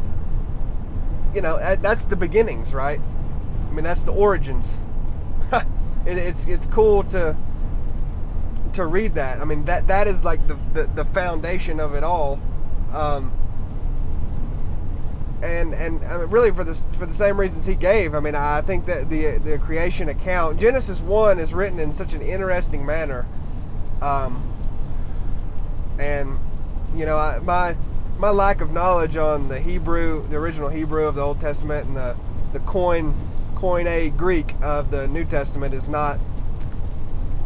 you 1.34 1.42
know, 1.42 1.58
that's 1.78 2.06
the 2.06 2.16
beginnings, 2.16 2.74
right? 2.74 3.00
I 3.70 3.74
mean, 3.74 3.84
that's 3.84 4.04
the 4.04 4.14
origins. 4.14 4.78
it, 6.06 6.18
it's 6.18 6.46
it's 6.48 6.68
cool 6.68 7.04
to 7.06 7.36
to 8.74 8.86
read 8.86 9.16
that. 9.16 9.40
I 9.40 9.46
mean, 9.46 9.66
that 9.66 9.88
that 9.88 10.08
is 10.08 10.24
like 10.24 10.46
the 10.48 10.58
the, 10.74 10.84
the 10.96 11.06
foundation 11.06 11.80
of 11.80 11.94
it 11.94 12.04
all. 12.04 12.40
Um, 12.94 13.32
and 15.42 15.74
and 15.74 16.04
I 16.06 16.18
mean, 16.18 16.30
really 16.30 16.52
for 16.52 16.64
the 16.64 16.76
for 16.76 17.06
the 17.06 17.14
same 17.14 17.40
reasons 17.40 17.66
he 17.66 17.76
gave. 17.76 18.14
I 18.14 18.20
mean, 18.20 18.36
I 18.36 18.62
think 18.62 18.86
that 18.86 19.10
the 19.10 19.38
the 19.38 19.58
creation 19.60 20.10
account 20.10 20.60
Genesis 20.60 21.00
one 21.00 21.40
is 21.40 21.54
written 21.54 21.80
in 21.80 21.94
such 21.94 22.14
an 22.14 22.22
interesting 22.22 22.86
manner. 22.86 23.26
Um, 24.02 24.51
and 26.02 26.38
you 26.96 27.06
know 27.06 27.18
I, 27.18 27.40
my 27.40 27.78
my 28.18 28.30
lack 28.30 28.62
of 28.62 28.72
knowledge 28.72 29.18
on 29.18 29.48
the 29.48 29.60
Hebrew, 29.60 30.28
the 30.28 30.36
original 30.36 30.70
Hebrew 30.70 31.06
of 31.06 31.16
the 31.16 31.22
Old 31.22 31.40
Testament, 31.40 31.88
and 31.88 31.96
the 31.96 32.16
the 32.54 32.60
coin 32.60 33.14
Koine 33.56 34.16
Greek 34.18 34.54
of 34.62 34.92
the 34.92 35.08
New 35.08 35.24
Testament 35.24 35.74
is 35.74 35.88
not 35.88 36.20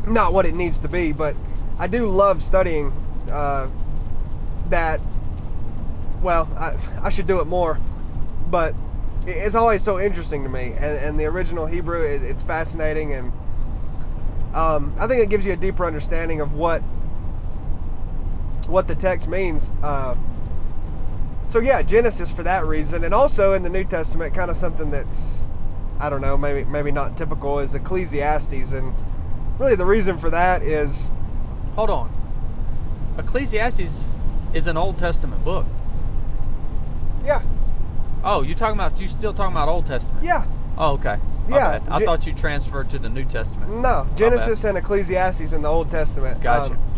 not 0.08 0.34
what 0.34 0.46
it 0.46 0.56
needs 0.56 0.80
to 0.80 0.88
be. 0.88 1.12
But 1.12 1.36
I 1.78 1.88
do 1.88 2.08
love 2.08 2.41
studying 2.41 2.91
uh, 3.30 3.70
that. 4.70 5.00
Well, 6.22 6.50
I, 6.58 6.78
I 7.04 7.10
should 7.10 7.28
do 7.28 7.39
it 7.39 7.46
more, 7.46 7.78
but 8.50 8.74
it's 9.28 9.56
always 9.56 9.84
so 9.84 10.00
interesting 10.00 10.44
to 10.44 10.50
me. 10.50 10.74
And, 10.74 10.98
and 10.98 11.20
the 11.20 11.26
original 11.26 11.68
Hebrew, 11.68 12.02
it, 12.02 12.24
it's 12.24 12.41
fascinating, 12.41 13.13
and 13.13 13.32
um, 14.56 14.96
I 14.98 15.08
think 15.08 15.22
it 15.22 15.30
gives 15.30 15.46
you 15.46 15.54
a 15.54 15.58
deeper 15.58 15.86
understanding 15.86 16.41
of 16.41 16.54
what 16.54 16.82
what 18.67 18.88
the 18.88 18.95
text 18.95 19.28
means. 19.28 19.71
Uh, 19.82 20.15
so 21.49 21.60
yeah, 21.60 21.82
Genesis 21.82 22.32
for 22.32 22.43
that 22.43 22.65
reason, 22.65 23.04
and 23.04 23.13
also 23.13 23.54
in 23.54 23.63
the 23.63 23.69
New 23.69 23.84
Testament, 23.84 24.34
kind 24.34 24.51
of 24.51 24.58
something 24.58 24.91
that's 24.91 25.45
I 25.99 26.10
don't 26.10 26.21
know, 26.21 26.38
maybe 26.38 26.65
maybe 26.65 26.91
not 26.91 27.17
typical 27.17 27.60
is 27.60 27.75
Ecclesiastes, 27.75 28.73
and 28.73 28.93
really 29.60 29.75
the 29.75 29.86
reason 29.86 30.17
for 30.17 30.30
that 30.30 30.62
is. 30.62 31.10
Hold 31.75 31.90
on, 31.90 32.12
Ecclesiastes 33.17 34.08
is 34.54 34.67
an 34.67 34.77
Old 34.77 34.98
Testament 34.98 35.44
book. 35.44 35.65
Yeah. 37.25 37.42
Oh, 38.23 38.42
you're 38.42 38.58
talking 38.58 38.75
about 38.75 39.00
you 39.00 39.08
still 39.08 39.33
talking 39.33 39.54
about 39.54 39.69
Old 39.69 39.85
Testament? 39.85 40.23
Yeah. 40.23 40.46
Oh, 40.77 40.94
okay. 40.94 41.19
My 41.48 41.58
yeah. 41.58 41.79
Bad. 41.79 41.90
I 41.90 42.04
thought 42.04 42.25
you 42.25 42.33
transferred 42.33 42.90
to 42.90 43.00
the 43.00 43.10
New 43.10 43.25
Testament. 43.25 43.71
No, 43.71 44.08
Genesis 44.15 44.63
and 44.63 44.77
Ecclesiastes 44.77 45.54
in 45.54 45.62
the 45.62 45.69
Old 45.69 45.92
Testament. 45.92 46.42
Gotcha. 46.42 46.73
Um, 46.73 46.94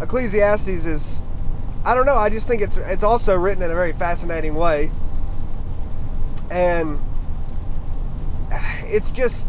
Ecclesiastes 0.00 0.86
is 0.86 1.20
I 1.84 1.94
don't 1.94 2.06
know, 2.06 2.16
I 2.16 2.28
just 2.28 2.46
think 2.46 2.62
it's 2.62 2.76
it's 2.76 3.02
also 3.02 3.36
written 3.36 3.62
in 3.62 3.70
a 3.70 3.74
very 3.74 3.92
fascinating 3.92 4.54
way. 4.54 4.90
And 6.50 7.00
it's 8.86 9.10
just 9.10 9.46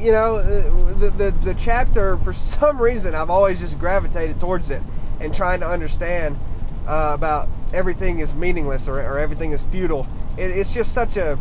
you 0.00 0.12
know, 0.12 0.42
the, 0.94 1.10
the, 1.10 1.30
the 1.30 1.54
chapter, 1.54 2.16
for 2.18 2.32
some 2.32 2.80
reason, 2.80 3.14
I've 3.14 3.30
always 3.30 3.60
just 3.60 3.78
gravitated 3.78 4.38
towards 4.40 4.70
it 4.70 4.82
and 5.20 5.34
trying 5.34 5.60
to 5.60 5.68
understand 5.68 6.38
uh, 6.86 7.10
about 7.14 7.48
everything 7.72 8.20
is 8.20 8.34
meaningless 8.34 8.88
or, 8.88 9.00
or 9.00 9.18
everything 9.18 9.52
is 9.52 9.62
futile. 9.64 10.06
It, 10.36 10.50
it's 10.50 10.72
just 10.72 10.92
such 10.92 11.16
a, 11.16 11.38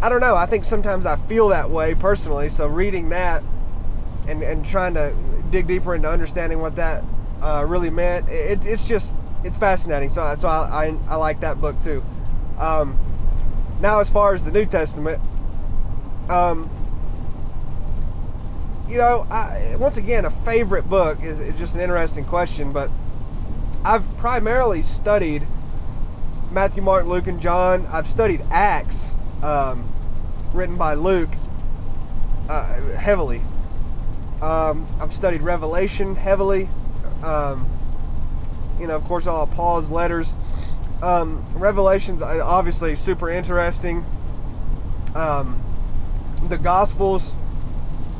I 0.00 0.08
don't 0.08 0.20
know, 0.20 0.36
I 0.36 0.46
think 0.46 0.64
sometimes 0.64 1.06
I 1.06 1.16
feel 1.16 1.48
that 1.48 1.70
way 1.70 1.94
personally. 1.94 2.48
So 2.48 2.68
reading 2.68 3.08
that 3.08 3.42
and, 4.28 4.42
and 4.42 4.64
trying 4.64 4.94
to 4.94 5.14
dig 5.54 5.66
deeper 5.68 5.94
into 5.94 6.10
understanding 6.10 6.60
what 6.60 6.74
that 6.74 7.04
uh, 7.40 7.64
really 7.66 7.90
meant. 7.90 8.28
It, 8.28 8.64
it's 8.64 8.86
just 8.86 9.14
it's 9.44 9.56
fascinating. 9.56 10.10
So 10.10 10.34
so 10.38 10.48
I, 10.48 10.86
I, 10.86 10.96
I 11.08 11.16
like 11.16 11.40
that 11.40 11.60
book 11.60 11.80
too. 11.80 12.02
Um, 12.58 12.98
now 13.80 14.00
as 14.00 14.10
far 14.10 14.34
as 14.34 14.42
the 14.42 14.50
New 14.50 14.66
Testament, 14.66 15.22
um, 16.28 16.68
you 18.88 18.98
know, 18.98 19.26
I, 19.30 19.76
once 19.78 19.96
again, 19.96 20.24
a 20.24 20.30
favorite 20.30 20.88
book 20.88 21.22
is, 21.22 21.38
is 21.38 21.54
just 21.56 21.74
an 21.74 21.80
interesting 21.80 22.24
question, 22.24 22.72
but 22.72 22.90
I've 23.84 24.04
primarily 24.18 24.82
studied 24.82 25.46
Matthew, 26.50 26.82
Mark, 26.82 27.06
Luke, 27.06 27.26
and 27.26 27.40
John. 27.40 27.86
I've 27.92 28.06
studied 28.06 28.42
Acts, 28.50 29.14
um, 29.42 29.88
written 30.52 30.76
by 30.76 30.94
Luke, 30.94 31.30
uh, 32.48 32.80
heavily. 32.96 33.40
Um, 34.44 34.86
I've 35.00 35.14
studied 35.14 35.40
Revelation 35.40 36.14
heavily. 36.14 36.68
Um, 37.22 37.66
you 38.78 38.86
know, 38.86 38.94
of 38.94 39.04
course, 39.04 39.26
all 39.26 39.46
Paul's 39.46 39.88
letters. 39.88 40.34
Um, 41.02 41.42
Revelation's 41.54 42.20
obviously 42.20 42.94
super 42.94 43.30
interesting. 43.30 44.04
Um, 45.14 45.62
the 46.48 46.58
Gospels, 46.58 47.32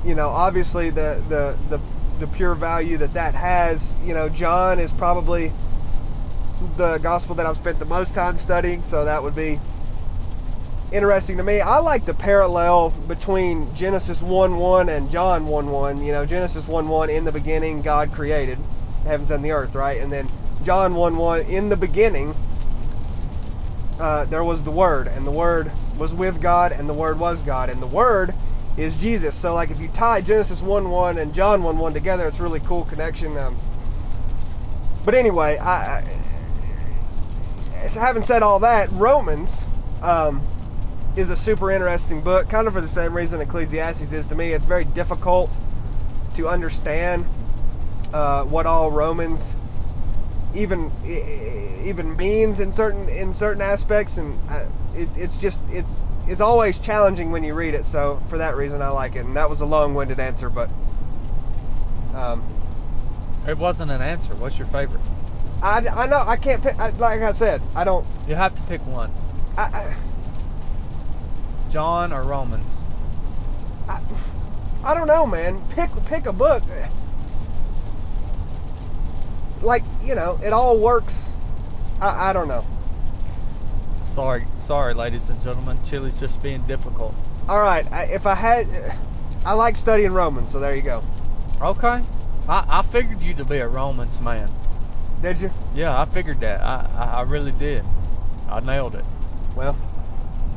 you 0.03 0.15
know, 0.15 0.31
obviously 0.31 0.89
the, 0.89 1.23
the 1.29 1.57
the 1.69 1.81
the 2.21 2.27
pure 2.29 2.55
value 2.55 2.97
that 2.99 3.13
that 3.13 3.35
has. 3.35 3.95
You 4.03 4.15
know, 4.15 4.31
John 4.31 4.79
is 4.79 4.93
probably 4.95 5.53
the 6.79 6.97
gospel 6.99 7.35
that 7.35 7.45
I've 7.45 7.59
spent 7.59 7.79
the 7.79 7.85
most 7.85 8.15
time 8.15 8.39
studying, 8.39 8.83
so 8.83 9.05
that 9.05 9.23
would 9.23 9.35
be 9.35 9.61
interesting 10.95 11.37
to 11.39 11.43
me. 11.43 11.61
I 11.61 11.79
like 11.79 12.05
the 12.05 12.15
parallel 12.15 12.91
between 13.09 13.75
Genesis 13.75 14.23
1 14.23 14.57
1 14.57 14.89
and 14.89 15.11
John 15.11 15.49
1 15.49 15.71
1. 15.71 16.05
You 16.05 16.13
know, 16.13 16.25
Genesis 16.25 16.69
1 16.69 16.89
1, 16.89 17.11
in 17.11 17.25
the 17.25 17.33
beginning, 17.33 17.83
God 17.83 18.13
created 18.13 18.59
heavens 19.05 19.33
and 19.33 19.45
the 19.45 19.51
earth, 19.51 19.75
right? 19.75 20.01
And 20.01 20.13
then 20.13 20.31
John 20.63 20.95
1 20.95 21.17
1, 21.17 21.41
in 21.43 21.69
the 21.69 21.77
beginning, 21.77 22.35
uh, 23.99 24.25
there 24.27 24.45
was 24.45 24.63
the 24.63 24.71
Word, 24.71 25.09
and 25.09 25.27
the 25.27 25.33
Word 25.33 25.73
was 25.99 26.15
with 26.15 26.41
God, 26.41 26.71
and 26.71 26.89
the 26.89 26.95
Word 26.95 27.19
was 27.19 27.43
God, 27.43 27.71
and 27.71 27.83
the 27.83 27.89
Word 27.89 28.33
is 28.77 28.95
Jesus. 28.95 29.35
So, 29.35 29.53
like, 29.53 29.71
if 29.71 29.81
you 29.81 29.89
tie 29.89 30.21
Genesis 30.21 30.63
1 30.63 30.91
1 30.91 31.19
and 31.19 31.35
John 31.35 31.65
1 31.65 31.77
1 31.77 31.93
together, 31.93 32.29
it's 32.29 32.39
really 32.39 32.61
cool 32.61 32.85
connection. 32.85 33.37
Um, 33.37 33.57
but 35.05 35.17
anyway, 35.17 35.59
I, 35.59 35.99
I, 35.99 37.89
having 37.95 38.23
said 38.23 38.45
all 38.45 38.61
that, 38.61 38.91
Romans 38.93 39.65
um, 40.01 40.47
is 41.17 41.31
a 41.31 41.37
super 41.37 41.71
interesting 41.71 42.21
book, 42.21 42.49
kind 42.49 42.67
of 42.67 42.73
for 42.73 42.81
the 42.81 42.89
same 42.89 43.15
reason 43.15 43.41
Ecclesiastes 43.41 44.13
is 44.13 44.27
to 44.29 44.35
me. 44.35 44.53
It's 44.53 44.65
very 44.65 44.85
difficult 44.85 45.51
to 46.37 46.49
understand 46.49 47.25
uh, 48.13 48.45
what 48.45 48.67
all 48.67 48.91
Romans 48.91 49.55
even 50.55 50.91
even 51.85 52.17
means 52.17 52.61
in 52.61 52.73
certain 52.73 53.09
in 53.09 53.35
certain 53.35 53.63
aspects, 53.63 54.17
and 54.17 54.39
uh, 54.51 54.67
it, 54.95 55.09
it's 55.17 55.37
just 55.37 55.63
it's 55.71 56.01
it's 56.27 56.41
always 56.41 56.79
challenging 56.79 57.31
when 57.31 57.45
you 57.45 57.55
read 57.55 57.75
it. 57.75 57.85
So 57.85 58.21
for 58.29 58.39
that 58.39 58.57
reason, 58.57 58.83
I 58.83 58.89
like 58.89 59.17
it. 59.17 59.25
And 59.25 59.37
that 59.37 59.51
was 59.51 59.61
a 59.61 59.67
long-winded 59.67 60.19
answer, 60.19 60.49
but 60.49 60.71
um, 62.15 62.43
it 63.47 63.59
wasn't 63.59 63.91
an 63.91 64.01
answer. 64.01 64.35
What's 64.35 64.59
your 64.59 64.69
favorite? 64.69 65.03
I, 65.63 65.87
I 65.87 66.07
know 66.07 66.19
I 66.19 66.37
can't 66.37 66.63
pick. 66.63 66.79
I, 66.79 66.91
like 66.91 67.21
I 67.21 67.33
said, 67.33 67.63
I 67.75 67.85
don't. 67.85 68.07
You 68.27 68.35
have 68.35 68.55
to 68.55 68.63
pick 68.63 68.85
one. 68.87 69.13
I, 69.57 69.63
I 69.63 69.97
John 71.75 72.13
or 72.13 72.23
Romans. 72.23 72.71
I, 73.89 74.01
I 74.85 74.95
don't 74.95 75.09
know, 75.09 75.27
man. 75.27 75.61
Pick 75.71 75.91
pick 76.07 76.25
a 76.25 76.33
book 76.33 76.63
like 79.61 79.83
you 80.05 80.15
know, 80.15 80.39
it 80.45 80.53
all 80.53 80.79
works. 80.79 81.33
I, 82.01 82.31
I 82.31 82.33
don't 82.33 82.47
know. 82.47 82.65
Sorry, 84.13 84.45
sorry, 84.61 84.95
ladies 84.95 85.29
and 85.29 85.43
gentlemen. 85.43 85.79
Chili's 85.85 86.21
just 86.21 86.41
being 86.43 86.63
difficult. 86.63 87.13
All 87.49 87.61
right, 87.61 87.91
I, 87.93 88.05
if 88.05 88.25
I 88.25 88.35
had, 88.35 88.69
I 89.45 89.55
like 89.55 89.77
studying 89.77 90.13
Romans, 90.13 90.53
so 90.53 90.61
there 90.61 90.77
you 90.77 90.83
go. 90.83 91.03
Okay, 91.61 92.05
I, 92.49 92.65
I 92.69 92.83
figured 92.83 93.21
you 93.21 93.35
to 93.35 93.45
be 93.45 93.59
a 93.59 93.67
Romans 93.67 94.21
man. 94.21 94.49
Did 95.21 95.41
you? 95.41 95.51
Yeah, 95.75 96.01
I 96.01 96.05
figured 96.05 96.39
that. 96.39 96.61
I, 96.61 96.89
I, 96.95 97.05
I 97.19 97.23
really 97.23 97.53
did. 97.53 97.85
I 98.49 98.61
nailed 98.61 98.95
it. 98.95 99.05
Well, 99.57 99.77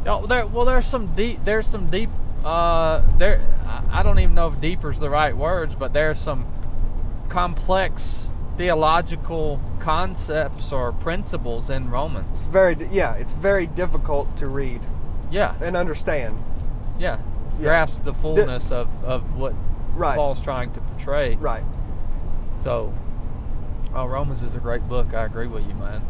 oh, 0.05 0.25
there. 0.25 0.45
Well, 0.45 0.65
there's 0.65 0.85
some 0.85 1.15
deep. 1.15 1.43
There's 1.43 1.67
some 1.67 1.89
deep. 1.89 2.09
Uh, 2.43 3.01
there. 3.17 3.41
I 3.91 4.03
don't 4.03 4.19
even 4.19 4.35
know 4.35 4.47
if 4.49 4.61
"deeper" 4.61 4.91
is 4.91 4.99
the 4.99 5.09
right 5.09 5.35
words, 5.35 5.75
but 5.75 5.93
there's 5.93 6.19
some 6.19 6.45
complex 7.29 8.29
theological 8.57 9.61
concepts 9.79 10.71
or 10.71 10.91
principles 10.91 11.69
in 11.69 11.89
Romans. 11.89 12.27
It's 12.33 12.47
very 12.47 12.75
yeah, 12.91 13.13
it's 13.13 13.33
very 13.33 13.67
difficult 13.67 14.35
to 14.37 14.47
read. 14.47 14.81
Yeah. 15.31 15.55
And 15.61 15.77
understand. 15.77 16.43
Yeah. 16.97 17.19
yeah. 17.57 17.63
Grasp 17.63 18.03
the 18.03 18.13
fullness 18.13 18.69
the, 18.69 18.77
of, 18.77 19.03
of 19.03 19.37
what 19.37 19.53
right. 19.93 20.15
Paul's 20.15 20.41
trying 20.41 20.71
to 20.73 20.81
portray. 20.81 21.35
Right. 21.35 21.63
So 22.61 22.93
oh, 23.93 24.05
Romans 24.05 24.43
is 24.43 24.55
a 24.55 24.59
great 24.59 24.87
book. 24.87 25.13
I 25.13 25.25
agree 25.25 25.47
with 25.47 25.67
you, 25.67 25.75
man. 25.75 26.01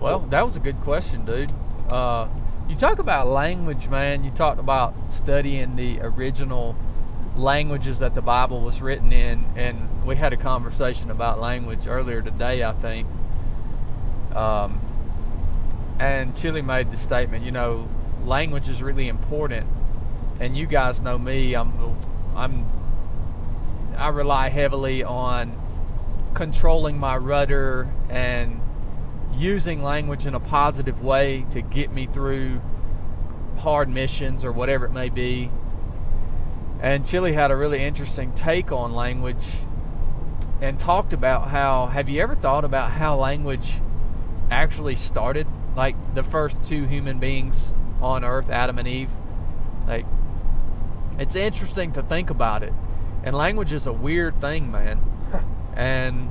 Well, 0.00 0.20
that 0.20 0.44
was 0.44 0.56
a 0.56 0.60
good 0.60 0.80
question, 0.82 1.24
dude. 1.24 1.52
Uh, 1.88 2.28
you 2.68 2.76
talk 2.76 2.98
about 2.98 3.28
language, 3.28 3.88
man. 3.88 4.24
You 4.24 4.30
talked 4.30 4.58
about 4.58 4.94
studying 5.08 5.76
the 5.76 6.00
original 6.00 6.74
languages 7.36 7.98
that 7.98 8.14
the 8.14 8.22
Bible 8.22 8.60
was 8.60 8.80
written 8.80 9.12
in, 9.12 9.44
and 9.56 10.06
we 10.06 10.16
had 10.16 10.32
a 10.32 10.36
conversation 10.36 11.10
about 11.10 11.40
language 11.40 11.86
earlier 11.86 12.22
today, 12.22 12.62
I 12.62 12.72
think. 12.72 13.06
Um, 14.34 14.80
and 15.98 16.36
Chili 16.36 16.62
made 16.62 16.90
the 16.90 16.96
statement, 16.96 17.44
you 17.44 17.50
know, 17.50 17.88
language 18.24 18.68
is 18.68 18.82
really 18.82 19.08
important, 19.08 19.66
and 20.40 20.56
you 20.56 20.66
guys 20.66 21.02
know 21.02 21.18
me. 21.18 21.54
I'm, 21.54 21.72
I'm, 22.34 22.66
I 23.96 24.08
rely 24.08 24.48
heavily 24.48 25.04
on 25.04 25.60
controlling 26.34 26.98
my 26.98 27.16
rudder 27.16 27.88
and 28.08 28.60
using 29.36 29.82
language 29.82 30.26
in 30.26 30.34
a 30.34 30.40
positive 30.40 31.02
way 31.02 31.46
to 31.50 31.60
get 31.60 31.92
me 31.92 32.06
through 32.06 32.60
hard 33.58 33.88
missions 33.88 34.44
or 34.44 34.52
whatever 34.52 34.84
it 34.84 34.92
may 34.92 35.08
be 35.08 35.50
and 36.84 37.06
Chili 37.06 37.32
had 37.32 37.50
a 37.50 37.56
really 37.56 37.82
interesting 37.82 38.32
take 38.34 38.70
on 38.70 38.92
language 38.92 39.46
and 40.60 40.78
talked 40.78 41.14
about 41.14 41.48
how 41.48 41.86
have 41.86 42.10
you 42.10 42.20
ever 42.20 42.34
thought 42.34 42.62
about 42.62 42.90
how 42.90 43.16
language 43.16 43.76
actually 44.50 44.94
started? 44.94 45.46
Like 45.74 45.96
the 46.14 46.22
first 46.22 46.62
two 46.62 46.84
human 46.84 47.18
beings 47.18 47.72
on 48.02 48.22
earth, 48.22 48.50
Adam 48.50 48.78
and 48.78 48.86
Eve. 48.86 49.10
Like 49.86 50.04
it's 51.18 51.34
interesting 51.34 51.90
to 51.92 52.02
think 52.02 52.28
about 52.28 52.62
it. 52.62 52.74
And 53.22 53.34
language 53.34 53.72
is 53.72 53.86
a 53.86 53.92
weird 53.92 54.38
thing, 54.42 54.70
man. 54.70 55.00
and 55.74 56.30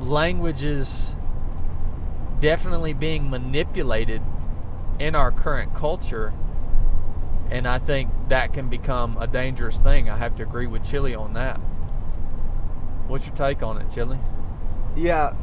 language 0.00 0.64
is 0.64 1.14
definitely 2.40 2.92
being 2.92 3.30
manipulated 3.30 4.22
in 4.98 5.14
our 5.14 5.30
current 5.30 5.74
culture 5.74 6.32
and 7.50 7.66
I 7.66 7.78
think 7.78 8.10
that 8.28 8.52
can 8.52 8.68
become 8.68 9.16
a 9.18 9.26
dangerous 9.26 9.78
thing. 9.78 10.08
I 10.08 10.16
have 10.16 10.36
to 10.36 10.44
agree 10.44 10.68
with 10.68 10.84
Chili 10.84 11.14
on 11.14 11.34
that. 11.34 11.56
What's 13.08 13.26
your 13.26 13.34
take 13.34 13.62
on 13.62 13.76
it, 13.78 13.90
Chili? 13.92 14.18
Yeah, 14.96 15.34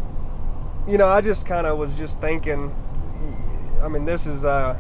you 0.88 0.98
know, 0.98 1.08
I 1.08 1.20
just 1.20 1.46
kind 1.46 1.68
of 1.68 1.78
was 1.78 1.94
just 1.96 2.20
thinking. 2.22 2.74
I 3.82 3.90
mean, 3.90 4.06
this 4.06 4.26
is, 4.26 4.46
uh, 4.46 4.78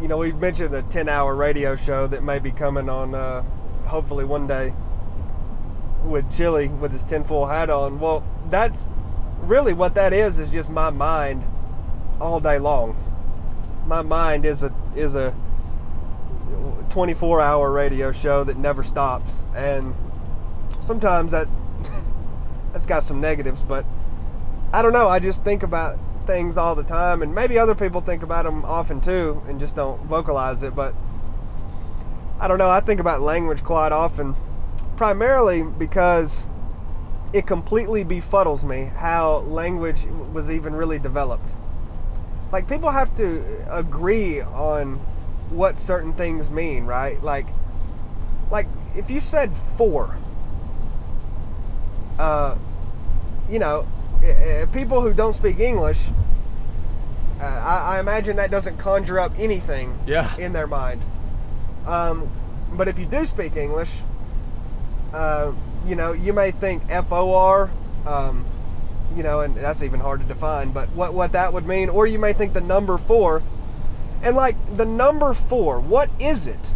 you 0.00 0.06
know, 0.06 0.16
we 0.16 0.32
mentioned 0.32 0.74
a 0.74 0.82
ten-hour 0.82 1.34
radio 1.34 1.74
show 1.74 2.06
that 2.06 2.22
may 2.22 2.38
be 2.38 2.52
coming 2.52 2.88
on, 2.88 3.14
uh, 3.14 3.42
hopefully 3.84 4.24
one 4.24 4.46
day, 4.46 4.72
with 6.04 6.30
Chili 6.36 6.68
with 6.68 6.92
his 6.92 7.02
tinfoil 7.02 7.46
hat 7.46 7.68
on. 7.68 7.98
Well, 7.98 8.24
that's 8.48 8.88
really 9.42 9.72
what 9.72 9.94
that 9.94 10.12
is. 10.12 10.38
Is 10.38 10.50
just 10.50 10.70
my 10.70 10.90
mind 10.90 11.44
all 12.20 12.40
day 12.40 12.58
long. 12.58 12.96
My 13.86 14.02
mind 14.02 14.44
is 14.44 14.62
a 14.62 14.72
is 14.94 15.14
a 15.14 15.34
24 16.90 17.40
hour 17.40 17.70
radio 17.70 18.12
show 18.12 18.44
that 18.44 18.56
never 18.56 18.82
stops 18.82 19.44
and 19.54 19.94
sometimes 20.80 21.32
that 21.32 21.48
that's 22.72 22.86
got 22.86 23.02
some 23.02 23.20
negatives 23.20 23.62
but 23.62 23.84
i 24.72 24.80
don't 24.80 24.92
know 24.92 25.08
i 25.08 25.18
just 25.18 25.44
think 25.44 25.62
about 25.62 25.98
things 26.26 26.56
all 26.56 26.74
the 26.74 26.82
time 26.82 27.22
and 27.22 27.34
maybe 27.34 27.58
other 27.58 27.74
people 27.74 28.00
think 28.00 28.22
about 28.22 28.44
them 28.44 28.64
often 28.64 29.00
too 29.00 29.42
and 29.48 29.60
just 29.60 29.76
don't 29.76 30.00
vocalize 30.04 30.62
it 30.62 30.74
but 30.74 30.94
i 32.40 32.48
don't 32.48 32.58
know 32.58 32.70
i 32.70 32.80
think 32.80 33.00
about 33.00 33.20
language 33.20 33.62
quite 33.62 33.92
often 33.92 34.34
primarily 34.96 35.62
because 35.62 36.44
it 37.36 37.46
completely 37.46 38.04
befuddles 38.04 38.62
me 38.64 38.84
how 38.96 39.38
language 39.48 40.06
was 40.32 40.50
even 40.50 40.74
really 40.74 40.98
developed 40.98 41.48
like 42.52 42.68
people 42.68 42.90
have 42.90 43.14
to 43.16 43.44
agree 43.70 44.40
on 44.40 44.94
what 45.50 45.78
certain 45.80 46.12
things 46.12 46.48
mean, 46.48 46.84
right? 46.86 47.20
Like, 47.22 47.46
like 48.50 48.66
if 48.96 49.10
you 49.10 49.18
said 49.20 49.50
four, 49.76 50.16
uh, 52.18 52.56
you 53.50 53.58
know, 53.58 53.86
people 54.72 55.00
who 55.00 55.12
don't 55.12 55.34
speak 55.34 55.58
English, 55.58 55.98
uh, 57.40 57.44
I, 57.44 57.96
I 57.96 58.00
imagine 58.00 58.36
that 58.36 58.50
doesn't 58.50 58.78
conjure 58.78 59.18
up 59.20 59.32
anything 59.38 59.96
Yeah. 60.06 60.34
in 60.36 60.52
their 60.52 60.66
mind. 60.66 61.02
Um, 61.86 62.28
but 62.72 62.88
if 62.88 62.98
you 62.98 63.06
do 63.06 63.24
speak 63.26 63.56
English, 63.56 63.90
uh, 65.12 65.52
you 65.86 65.96
know, 65.96 66.12
you 66.12 66.32
may 66.32 66.50
think 66.50 66.82
F 66.88 67.12
O 67.12 67.32
R, 67.34 67.70
um, 68.06 68.44
you 69.16 69.22
know, 69.22 69.40
and 69.40 69.56
that's 69.56 69.82
even 69.82 70.00
hard 70.00 70.20
to 70.20 70.26
define, 70.26 70.72
but 70.72 70.88
what, 70.90 71.14
what 71.14 71.32
that 71.32 71.52
would 71.52 71.66
mean, 71.66 71.88
or 71.88 72.06
you 72.06 72.18
may 72.18 72.32
think 72.32 72.52
the 72.52 72.60
number 72.60 72.98
four. 72.98 73.42
And 74.22 74.34
like 74.34 74.56
the 74.76 74.84
number 74.84 75.34
four, 75.34 75.80
what 75.80 76.10
is 76.18 76.46
it? 76.46 76.72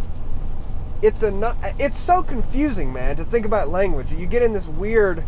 It's 1.01 1.23
a 1.23 1.57
it's 1.79 1.99
so 1.99 2.21
confusing, 2.21 2.93
man, 2.93 3.15
to 3.15 3.25
think 3.25 3.45
about 3.45 3.69
language. 3.69 4.11
You 4.11 4.27
get 4.27 4.43
in 4.43 4.53
this 4.53 4.67
weird 4.67 5.23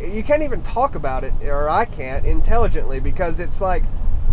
you 0.00 0.22
can't 0.22 0.42
even 0.42 0.62
talk 0.62 0.94
about 0.94 1.24
it 1.24 1.32
or 1.42 1.68
I 1.68 1.84
can't 1.84 2.24
intelligently 2.24 3.00
because 3.00 3.38
it's 3.38 3.60
like 3.60 3.82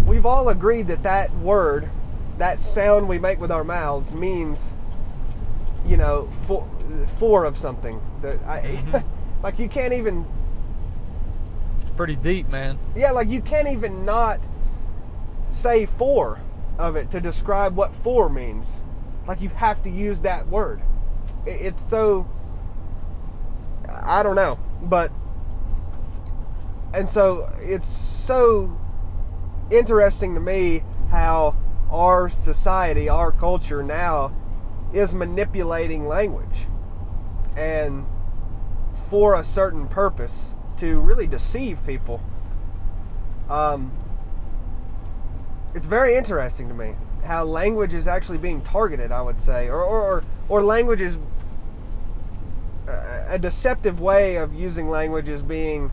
we've 0.06 0.26
all 0.26 0.50
agreed 0.50 0.88
that 0.88 1.04
that 1.04 1.34
word, 1.38 1.90
that 2.38 2.60
sound 2.60 3.08
we 3.08 3.20
make 3.20 3.40
with 3.40 3.52
our 3.52 3.64
mouths 3.64 4.12
means 4.12 4.74
you 5.86 5.98
know, 5.98 6.30
four, 6.46 6.68
four 7.20 7.46
of 7.46 7.58
something. 7.58 8.02
That 8.22 8.40
I, 8.46 8.62
Mhm. 8.62 9.04
like 9.44 9.60
you 9.60 9.70
can't 9.70 9.94
even 9.94 10.26
It's 11.82 11.90
pretty 11.96 12.16
deep, 12.16 12.50
man. 12.50 12.78
yeah, 12.96 13.12
like 13.12 13.28
you 13.30 13.42
can't 13.42 13.68
even 13.68 14.06
not 14.06 14.40
say 15.52 15.86
four 15.86 16.40
of 16.78 16.96
it 16.96 17.10
to 17.12 17.20
describe 17.20 17.76
what 17.76 17.94
four 17.94 18.30
means. 18.30 18.82
Like 19.28 19.42
you 19.42 19.50
have 19.50 19.82
to 19.84 19.90
use 19.90 20.20
that 20.22 20.48
word. 20.48 20.82
It, 21.46 21.62
it's 21.62 21.90
so 21.90 22.28
I 23.90 24.22
don't 24.24 24.36
know, 24.36 24.60
but 24.84 25.12
and 26.94 27.10
so 27.10 27.50
it's 27.60 27.90
so 27.90 28.78
interesting 29.72 30.34
to 30.34 30.40
me 30.40 30.84
how 31.12 31.56
our 31.92 32.30
society, 32.30 33.08
our 33.10 33.32
culture 33.32 33.84
now 33.84 34.32
is 34.94 35.14
manipulating 35.14 36.08
language 36.08 36.66
and 37.58 38.06
for 39.10 39.34
a 39.34 39.44
certain 39.44 39.88
purpose 39.88 40.54
to 40.78 41.00
really 41.00 41.28
deceive 41.28 41.84
people. 41.86 42.22
Um, 43.50 43.92
it's 45.74 45.86
very 45.86 46.16
interesting 46.16 46.68
to 46.68 46.74
me 46.74 46.96
how 47.26 47.44
language 47.44 47.94
is 47.94 48.08
actually 48.08 48.38
being 48.38 48.62
targeted. 48.62 49.12
I 49.12 49.22
would 49.22 49.42
say, 49.42 49.68
or 49.68 49.82
or 49.84 50.24
or, 50.50 50.64
language 50.64 51.02
is 51.02 51.18
a 52.88 53.26
a 53.30 53.40
deceptive 53.40 54.00
way 54.00 54.38
of 54.38 54.54
using 54.54 54.90
language 54.90 55.28
is 55.28 55.42
being 55.42 55.92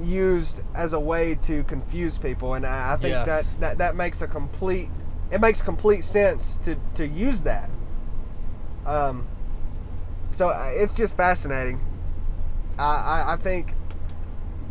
used 0.00 0.60
as 0.74 0.92
a 0.92 1.00
way 1.00 1.34
to 1.42 1.62
confuse 1.64 2.18
people, 2.18 2.54
and 2.54 2.64
I, 2.64 2.94
I 2.94 2.96
think 2.96 3.12
Yes. 3.12 3.26
that, 3.26 3.60
that 3.60 3.78
that 3.78 3.96
makes 3.96 4.22
a 4.22 4.26
complete 4.26 4.90
it 5.30 5.40
makes 5.40 5.60
complete 5.62 6.04
sense 6.04 6.58
to 6.64 6.76
to 6.94 7.06
use 7.06 7.42
that. 7.42 7.70
Um, 8.86 9.26
so 10.34 10.48
uh, 10.48 10.70
it's 10.74 10.94
just 10.94 11.16
fascinating. 11.16 11.80
I, 12.78 12.82
I, 12.84 13.32
I 13.34 13.36
think, 13.36 13.74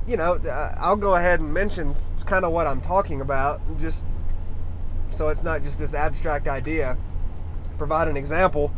you 0.08 0.18
know, 0.18 0.34
uh, 0.36 0.76
I'll 0.78 0.96
go 0.96 1.16
ahead 1.16 1.40
and 1.40 1.54
mention 1.54 1.96
kind 2.26 2.46
of 2.46 2.52
what 2.52 2.68
I'm 2.68 2.82
talking 2.82 3.22
about, 3.22 3.62
just 3.80 4.06
so 5.12 5.30
it's 5.30 5.44
not 5.44 5.64
just 5.64 5.78
this 5.80 5.94
abstract 5.94 6.48
idea. 6.48 6.98
Provide 7.78 8.08
an 8.08 8.18
example. 8.18 8.74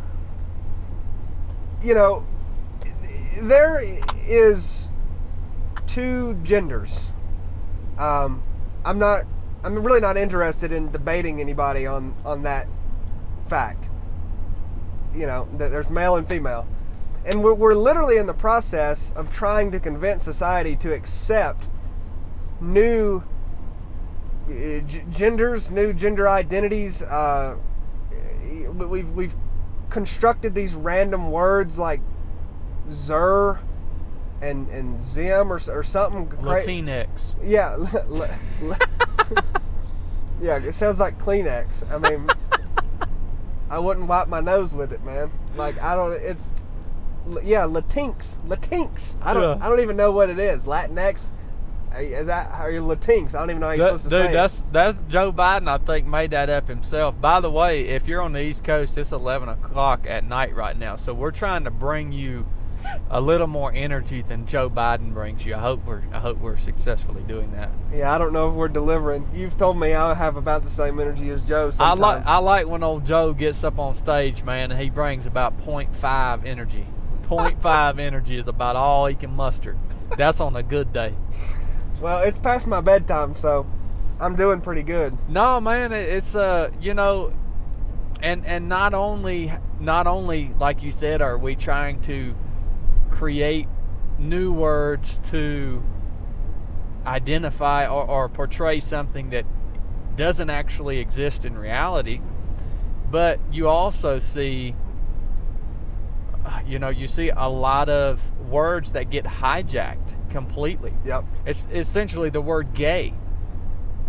You 1.84 1.94
know, 1.94 2.28
there 3.38 3.82
is 4.28 4.90
two 5.88 6.34
genders. 6.44 7.12
Um, 7.98 8.44
I'm 8.84 9.00
not. 9.00 9.24
I'm 9.64 9.84
really 9.84 10.02
not 10.02 10.18
interested 10.18 10.72
in 10.72 10.92
debating 10.92 11.42
anybody 11.42 11.88
on 11.88 12.16
on 12.26 12.44
that 12.44 12.68
fact. 13.48 13.90
You 15.16 15.26
know, 15.28 15.48
that 15.58 15.70
there's 15.70 15.90
male 15.90 16.18
and 16.18 16.28
female, 16.28 16.68
and 17.26 17.44
we're, 17.44 17.54
we're 17.54 17.74
literally 17.74 18.18
in 18.18 18.28
the 18.28 18.34
process 18.34 19.12
of 19.16 19.34
trying 19.34 19.72
to 19.72 19.80
convince 19.80 20.24
society 20.24 20.76
to 20.78 20.94
accept 20.94 21.66
new 22.62 23.24
uh, 24.48 24.80
g- 24.82 25.04
genders, 25.10 25.72
new 25.72 25.92
gender 25.92 26.30
identities. 26.30 27.02
Uh, 27.02 27.58
we've 28.74 29.10
we've 29.12 29.36
constructed 29.90 30.54
these 30.54 30.74
random 30.76 31.32
words 31.32 31.78
like 31.78 32.02
zer 32.92 33.60
and 34.42 34.68
and 34.70 35.02
zim 35.04 35.52
or, 35.52 35.60
or 35.70 35.84
something. 35.84 36.28
Latinx. 36.28 37.36
yeah. 37.44 37.76
le- 38.10 38.38
le- 38.62 38.80
yeah, 40.42 40.58
it 40.58 40.76
sounds 40.76 41.00
like 41.00 41.18
Kleenex. 41.20 41.68
I 41.90 41.98
mean, 41.98 42.30
I 43.70 43.80
wouldn't 43.80 44.08
wipe 44.08 44.28
my 44.28 44.42
nose 44.42 44.74
with 44.74 44.92
it, 44.94 45.04
man. 45.04 45.32
Like 45.56 45.82
I 45.82 45.96
don't. 45.96 46.14
It's 46.14 46.52
yeah, 47.44 47.62
Latinx, 47.64 48.38
Latinx. 48.48 49.16
I 49.22 49.34
don't. 49.34 49.60
Yeah. 49.60 49.66
I 49.66 49.70
don't 49.70 49.80
even 49.82 49.96
know 49.98 50.12
what 50.12 50.30
it 50.30 50.40
is. 50.40 50.64
Latinx. 50.64 51.32
Is 51.98 52.28
that 52.28 52.52
how 52.52 52.68
you 52.68 52.82
Latinx? 52.82 53.34
I 53.34 53.40
don't 53.40 53.52
even 53.52 53.62
know 53.62 53.68
how 53.68 53.72
you're 53.74 53.92
That- 53.92 54.00
supposed 54.00 54.10
to 54.10 54.18
dude, 54.18 54.26
say 54.28 54.34
that's 54.34 54.64
that's 54.72 54.98
Joe 55.08 55.32
Biden. 55.32 55.70
I 55.70 55.78
think 55.78 56.06
made 56.08 56.32
that 56.32 56.50
up 56.50 56.68
himself. 56.68 57.16
By 57.22 57.40
the 57.40 57.50
way, 57.50 57.88
if 57.88 58.06
you're 58.08 58.22
on 58.22 58.34
the 58.34 58.42
East 58.42 58.64
Coast, 58.66 58.98
it's 58.98 59.14
11 59.14 59.48
o'clock 59.48 60.02
at 60.08 60.26
night 60.26 60.54
right 60.56 60.78
now. 60.78 60.98
So 60.98 61.14
we're 61.14 61.32
trying 61.32 61.64
to 61.64 61.72
bring 61.72 62.12
you 62.12 62.46
a 63.10 63.20
little 63.22 63.48
more 63.48 63.72
energy 63.74 64.22
than 64.22 64.46
Joe 64.46 64.70
Biden 64.70 65.14
brings 65.14 65.46
you. 65.46 65.56
I 65.56 65.60
hope 65.60 65.86
we're 65.86 66.04
I 66.14 66.20
hope 66.20 66.38
we're 66.40 66.58
successfully 66.58 67.24
doing 67.24 67.52
that. 67.54 67.70
Yeah, 67.94 68.14
I 68.14 68.18
don't 68.18 68.34
know 68.34 68.50
if 68.50 68.56
we're 68.56 68.68
delivering. 68.68 69.28
You've 69.34 69.58
told 69.58 69.80
me 69.80 69.94
I 69.94 70.14
have 70.14 70.36
about 70.36 70.64
the 70.66 70.70
same 70.70 71.00
energy 71.00 71.30
as 71.30 71.40
Joe. 71.42 71.72
Sometimes. 71.72 72.02
I 72.02 72.08
like 72.16 72.26
I 72.28 72.38
like 72.40 72.68
when 72.68 72.84
old 72.84 73.06
Joe 73.06 73.32
gets 73.34 73.64
up 73.64 73.80
on 73.80 73.96
stage, 73.96 74.44
man, 74.44 74.70
and 74.70 74.80
he 74.82 74.90
brings 74.90 75.26
about 75.26 75.58
0.5 75.66 76.46
energy. 76.46 76.86
0.5 77.28 78.00
energy 78.00 78.38
is 78.38 78.48
about 78.48 78.76
all 78.76 79.08
he 79.08 79.16
can 79.16 79.36
muster. 79.36 79.78
That's 80.18 80.40
on 80.40 80.56
a 80.56 80.64
good 80.64 80.94
day. 80.94 81.14
Well, 82.02 82.24
it's 82.24 82.40
past 82.40 82.68
my 82.68 82.82
bedtime, 82.82 83.36
so 83.36 83.66
I'm 84.20 84.36
doing 84.36 84.62
pretty 84.62 84.84
good. 84.84 85.18
No, 85.30 85.60
man, 85.60 85.92
it's 85.92 86.36
uh, 86.36 86.72
you 86.82 86.94
know, 86.94 87.34
and 88.22 88.46
and 88.46 88.70
not 88.70 88.94
only 88.94 89.52
not 89.80 90.08
only 90.08 90.52
like 90.60 90.84
you 90.84 90.92
said, 90.92 91.22
are 91.22 91.38
we 91.38 91.56
trying 91.56 92.02
to 92.02 92.36
create 93.10 93.68
new 94.20 94.52
words 94.52 95.20
to 95.32 95.84
identify 97.06 97.86
or, 97.88 98.06
or 98.06 98.30
portray 98.30 98.80
something 98.80 99.30
that 99.30 99.46
doesn't 100.16 100.50
actually 100.50 101.00
exist 101.00 101.46
in 101.46 101.58
reality, 101.58 102.22
but 103.12 103.40
you 103.52 103.68
also 103.68 104.20
see, 104.20 104.76
you 106.68 106.80
know, 106.80 106.90
you 106.90 107.08
see 107.08 107.30
a 107.30 107.48
lot 107.48 107.90
of 107.90 108.22
words 108.50 108.92
that 108.94 109.10
get 109.10 109.26
hijacked 109.26 110.30
completely. 110.30 110.94
Yep. 111.06 111.26
It's 111.46 111.68
essentially 111.72 112.30
the 112.30 112.42
word 112.42 112.74
gay. 112.74 113.14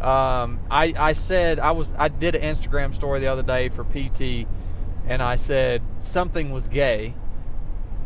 Um, 0.01 0.61
I, 0.70 0.93
I 0.97 1.12
said 1.12 1.59
I 1.59 1.70
was 1.70 1.95
I 1.97 2.09
did 2.09 2.34
an 2.34 2.43
Instagram 2.43 2.95
story 2.95 3.20
the 3.20 3.28
other 3.28 3.43
day 3.43 3.70
for 3.70 3.82
PT, 3.84 4.47
and 5.07 5.22
I 5.22 5.37
said 5.37 5.82
something 6.01 6.53
was 6.53 6.68
gay, 6.68 7.14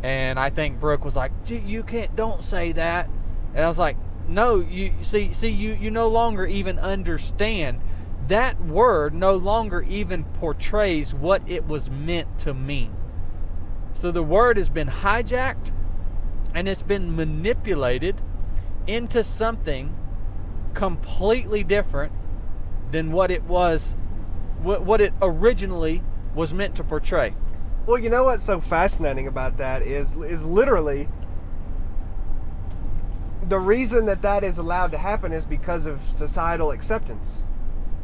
and 0.01 0.39
I 0.39 0.51
think 0.51 0.79
Brooke 0.79 1.03
was 1.03 1.17
like, 1.17 1.33
"You 1.47 1.83
can't, 1.83 2.15
don't 2.15 2.45
say 2.45 2.71
that," 2.71 3.09
and 3.53 3.65
I 3.65 3.67
was 3.67 3.77
like, 3.77 3.97
"No, 4.29 4.61
you 4.61 4.93
see, 5.01 5.33
see, 5.33 5.49
you 5.49 5.73
you 5.73 5.91
no 5.91 6.07
longer 6.07 6.45
even 6.45 6.79
understand 6.79 7.81
that 8.29 8.63
word. 8.65 9.13
No 9.13 9.35
longer 9.35 9.81
even 9.81 10.23
portrays 10.23 11.13
what 11.13 11.41
it 11.45 11.67
was 11.67 11.89
meant 11.89 12.39
to 12.39 12.53
mean. 12.53 12.95
So 13.93 14.11
the 14.11 14.23
word 14.23 14.57
has 14.57 14.69
been 14.69 14.87
hijacked, 14.87 15.71
and 16.53 16.67
it's 16.67 16.81
been 16.81 17.15
manipulated 17.15 18.19
into 18.87 19.23
something 19.23 19.95
completely 20.73 21.63
different 21.63 22.11
than 22.91 23.11
what 23.11 23.29
it 23.31 23.43
was 23.43 23.95
what, 24.61 24.83
what 24.83 25.01
it 25.01 25.13
originally 25.21 26.01
was 26.33 26.53
meant 26.53 26.75
to 26.75 26.83
portray 26.83 27.35
Well, 27.85 27.97
you 27.97 28.09
know 28.09 28.23
what's 28.23 28.45
so 28.45 28.59
fascinating 28.59 29.27
about 29.27 29.57
that 29.57 29.81
is 29.81 30.15
is 30.15 30.45
literally 30.45 31.09
the 33.47 33.59
reason 33.59 34.05
that 34.05 34.21
that 34.21 34.43
is 34.43 34.57
allowed 34.57 34.91
to 34.91 34.97
happen 34.97 35.33
is 35.33 35.45
because 35.45 35.85
of 35.85 35.99
societal 36.13 36.71
acceptance. 36.71 37.37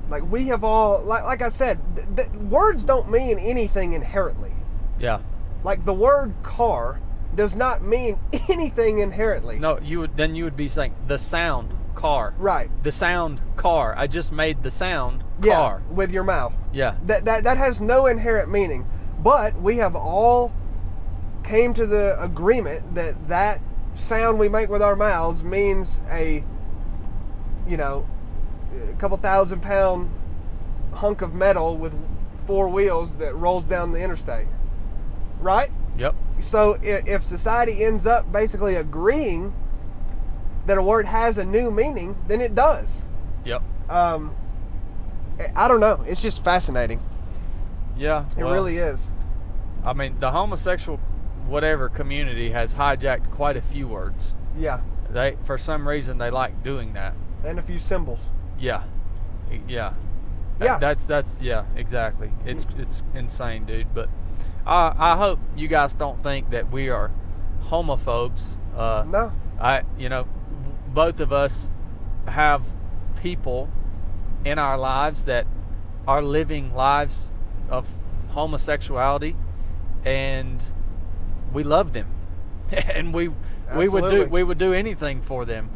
Like 0.10 0.30
we 0.30 0.48
have 0.48 0.64
all, 0.64 1.02
like, 1.04 1.24
like 1.24 1.42
I 1.42 1.50
said, 1.50 1.80
th- 1.96 2.08
th- 2.16 2.30
words 2.44 2.84
don't 2.84 3.10
mean 3.10 3.38
anything 3.40 3.94
inherently. 3.94 4.52
yeah 5.00 5.20
Like 5.68 5.84
the 5.84 5.94
word 5.94 6.34
car 6.44 7.02
does 7.36 7.54
not 7.54 7.84
mean 7.84 8.18
anything 8.48 9.00
inherently. 9.00 9.60
no 9.60 9.78
you 9.80 10.00
would 10.00 10.16
then 10.16 10.34
you 10.34 10.46
would 10.46 10.56
be 10.56 10.70
saying 10.70 10.96
the 11.08 11.20
sound 11.20 11.74
car 11.94 12.34
Right. 12.38 12.70
the 12.84 12.92
sound 12.92 13.42
car 13.58 13.94
i 13.98 14.08
just 14.08 14.32
made 14.32 14.64
the 14.64 14.72
sound 14.72 15.26
Yeah. 15.44 15.56
car 15.56 15.82
With 15.92 16.10
your 16.12 16.24
mouth. 16.24 16.56
yeah 16.72 16.96
That, 17.04 17.26
that 17.26 17.44
that 17.44 17.58
has 17.58 17.82
no 17.82 18.06
inherent 18.06 18.50
meaning. 18.50 18.86
But 19.20 19.62
we 19.62 19.76
have 19.78 19.94
all 19.94 20.54
came 21.44 21.74
to 21.74 21.86
the 21.86 22.16
agreement 22.24 22.96
that 22.96 23.28
that 23.28 23.60
sound 23.94 24.40
we 24.40 24.48
make 24.48 24.70
with 24.70 24.82
our 24.82 24.96
mouths 24.96 25.44
means 25.44 26.00
a, 26.10 26.46
you 27.68 27.76
know, 27.76 28.08
a 28.90 28.94
couple 29.02 29.18
thousand 29.18 29.62
pound 29.62 30.10
hunk 30.94 31.22
of 31.22 31.34
metal 31.34 31.76
with 31.78 31.94
four 32.46 32.70
wheels 32.70 33.18
that 33.18 33.36
rolls 33.36 33.66
down 33.66 33.92
the 33.92 34.00
interstate. 34.00 34.48
Right? 35.40 35.72
Yep. 35.98 36.16
So 36.42 36.78
if 36.82 37.24
society 37.24 37.84
ends 37.84 38.06
up 38.06 38.32
basically 38.32 38.76
agreeing 38.76 39.54
that 40.66 40.78
a 40.78 40.84
word 40.84 41.08
has 41.08 41.38
a 41.38 41.46
new 41.46 41.72
meaning, 41.72 42.16
then 42.28 42.42
it 42.42 42.54
does. 42.54 43.02
Yep. 43.46 43.64
Um, 43.90 44.36
I- 45.40 45.66
I 45.66 45.68
don't 45.68 45.80
know. 45.80 46.04
It's 46.08 46.22
just 46.22 46.44
fascinating. 46.44 47.02
Yeah. 47.96 48.26
It 48.38 48.44
well, 48.44 48.54
really 48.54 48.78
is. 48.78 49.10
I 49.84 49.94
mean, 49.94 50.18
the 50.20 50.32
homosexual 50.32 51.00
whatever 51.48 51.88
community 51.90 52.52
has 52.52 52.74
hijacked 52.74 53.32
quite 53.32 53.56
a 53.56 53.62
few 53.62 53.88
words. 53.88 54.34
Yeah. 54.58 54.82
They 55.10 55.38
for 55.44 55.58
some 55.58 55.88
reason 55.88 56.18
they 56.18 56.30
like 56.30 56.62
doing 56.64 56.94
that. 56.94 57.14
And 57.46 57.58
a 57.58 57.62
few 57.62 57.80
symbols. 57.80 58.30
Yeah. 58.60 58.84
Yeah. 59.68 59.94
Yeah. 60.62 60.80
That's 60.80 61.06
that's 61.06 61.38
yeah, 61.40 61.66
exactly. 61.76 62.32
It's 62.46 62.66
it's 62.78 63.02
insane, 63.14 63.66
dude, 63.66 63.94
but 63.94 64.10
I 64.68 65.14
I 65.14 65.18
hope 65.18 65.40
you 65.56 65.68
guys 65.68 65.94
don't 65.94 66.22
think 66.22 66.50
that 66.52 66.72
we 66.72 66.90
are 66.90 67.12
homophobes. 67.66 68.58
Uh 68.76 69.04
No. 69.08 69.32
I 69.60 69.84
you 69.98 70.10
know, 70.10 70.28
both 70.94 71.20
of 71.20 71.32
us 71.32 71.70
have 72.28 72.64
people 73.22 73.70
in 74.46 74.60
our 74.60 74.78
lives 74.78 75.24
that 75.26 75.48
are 76.08 76.22
living 76.22 76.74
lives 76.76 77.34
of 77.70 77.88
homosexuality 78.30 79.36
and 80.06 80.62
we 81.54 81.64
love 81.64 81.94
them. 81.94 82.08
and 82.72 83.14
we 83.14 83.30
we 83.76 83.88
would 83.88 84.10
do 84.10 84.26
we 84.26 84.44
would 84.44 84.58
do 84.58 84.74
anything 84.74 85.22
for 85.22 85.46
them. 85.46 85.70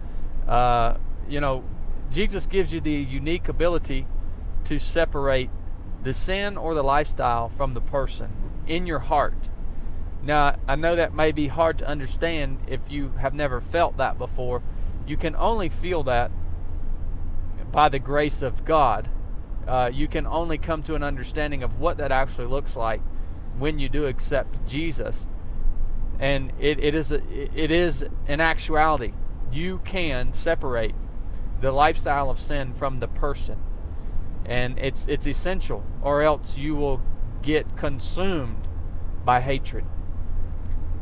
Uh, 0.48 0.98
you 1.30 1.40
know, 1.40 1.64
Jesus 2.12 2.46
gives 2.46 2.74
you 2.74 2.82
the 2.82 2.92
unique 2.92 3.48
ability 3.48 4.06
to 4.66 4.80
separate 4.80 5.50
the 6.04 6.14
sin 6.14 6.58
or 6.58 6.74
the 6.74 6.84
lifestyle 6.84 7.48
from 7.50 7.74
the 7.74 7.82
person 7.82 8.51
in 8.72 8.88
your 8.88 9.00
heart. 9.00 9.50
Now, 10.24 10.56
I 10.68 10.76
know 10.76 10.96
that 10.96 11.14
may 11.14 11.32
be 11.32 11.48
hard 11.48 11.78
to 11.80 11.88
understand 11.88 12.60
if 12.68 12.80
you 12.90 13.14
have 13.20 13.34
never 13.34 13.60
felt 13.60 13.98
that 13.98 14.18
before. 14.18 14.62
You 15.06 15.18
can 15.18 15.36
only 15.36 15.68
feel 15.68 16.04
that 16.04 16.32
by 17.72 17.90
the 17.90 18.00
grace 18.00 18.42
of 18.42 18.64
God. 18.64 19.10
Uh, 19.68 19.90
you 19.92 20.08
can 20.08 20.26
only 20.26 20.58
come 20.58 20.84
to 20.84 20.96
an 20.96 21.04
understanding 21.04 21.64
of 21.64 21.80
what 21.80 21.98
that 21.98 22.12
actually 22.12 22.48
looks 22.48 22.76
like 22.76 23.02
when 23.58 23.78
you 23.78 23.90
do 23.90 24.06
accept 24.06 24.66
Jesus. 24.66 25.28
And 26.20 26.54
it, 26.60 26.80
it 26.80 26.96
is 26.96 27.12
a, 27.12 27.22
it 27.30 27.72
is 27.72 28.06
an 28.28 28.42
actuality. 28.42 29.14
You 29.52 29.82
can 29.84 30.34
separate 30.34 30.96
the 31.62 31.72
lifestyle 31.72 32.30
of 32.30 32.40
sin 32.40 32.74
from 32.74 32.98
the 32.98 33.08
person. 33.08 33.60
And 34.46 34.80
it's 34.80 35.08
it's 35.08 35.28
essential 35.28 35.84
or 36.02 36.24
else 36.24 36.58
you 36.58 36.76
will 36.76 37.02
get 37.42 37.76
consumed 37.78 38.68
by 39.26 39.42
hatred. 39.42 39.86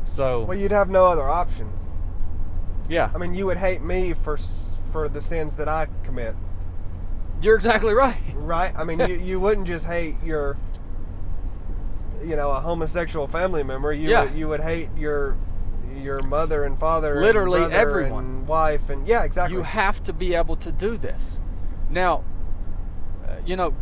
So 0.04 0.44
Well, 0.46 0.58
you'd 0.58 0.72
have 0.72 0.90
no 0.90 1.06
other 1.06 1.28
option. 1.30 1.70
yeah, 2.88 3.12
I 3.14 3.18
mean, 3.18 3.34
you 3.34 3.46
would 3.46 3.58
hate 3.58 3.82
me 3.82 4.14
for 4.14 4.38
for 4.92 5.08
the 5.08 5.22
sins 5.22 5.56
that 5.58 5.68
I 5.68 5.88
commit, 6.04 6.36
you're 7.42 7.56
exactly 7.56 7.94
right. 7.94 8.18
right? 8.34 8.74
I 8.76 8.84
mean, 8.84 9.00
you, 9.00 9.16
you 9.24 9.40
wouldn't 9.40 9.68
just 9.68 9.86
hate 9.86 10.16
your, 10.26 10.58
you 12.24 12.36
know, 12.36 12.50
a 12.50 12.60
homosexual 12.60 13.28
family 13.28 13.62
member. 13.64 13.94
You 13.94 14.10
Yeah. 14.10 14.24
would, 14.24 14.34
you 14.34 14.48
would 14.48 14.62
hate 14.62 14.90
your 14.98 15.36
your 15.96 16.22
mother 16.24 16.64
and 16.66 16.78
father, 16.80 17.20
Literally 17.20 17.60
brother 17.62 17.74
everyone. 17.76 18.24
and 18.26 18.48
wife, 18.48 18.90
and 18.90 19.08
yeah, 19.08 19.24
exactly. 19.24 19.58
You 19.58 19.64
have 19.64 20.04
to 20.06 20.14
be 20.14 20.34
able 20.36 20.56
to 20.58 20.72
do 20.72 20.98
this. 20.98 21.40
Now, 21.90 22.24
uh, 23.28 23.34
you 23.46 23.56
know, 23.56 23.74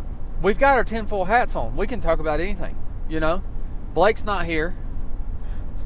we've 0.42 0.58
got 0.58 0.76
our 0.76 0.84
tinfoil 0.84 1.24
hats 1.24 1.56
on. 1.56 1.76
We 1.76 1.86
can 1.86 2.00
talk 2.00 2.18
about 2.18 2.40
anything. 2.40 2.76
You 3.08 3.20
know, 3.20 3.42
Blake's 3.94 4.24
not 4.24 4.46
here. 4.46 4.74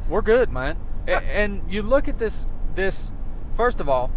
We're 0.09 0.23
good, 0.23 0.51
man. 0.51 0.77
And 1.07 1.63
you 1.69 1.83
look 1.83 2.07
at 2.07 2.19
this. 2.19 2.47
This, 2.75 3.11
first 3.57 3.81
of 3.81 3.89
all, 3.89 4.11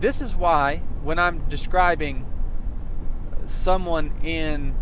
this 0.00 0.20
is 0.20 0.36
why 0.36 0.82
when 1.02 1.18
I'm 1.18 1.48
describing 1.48 2.24
someone 3.46 4.12
in 4.22 4.76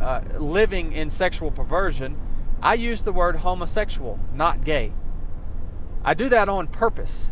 uh, 0.00 0.20
living 0.38 0.92
in 0.92 1.10
sexual 1.10 1.50
perversion, 1.50 2.16
I 2.62 2.74
use 2.74 3.02
the 3.02 3.12
word 3.12 3.36
homosexual, 3.36 4.18
not 4.32 4.64
gay. 4.64 4.92
I 6.04 6.14
do 6.14 6.28
that 6.28 6.48
on 6.48 6.68
purpose. 6.68 7.30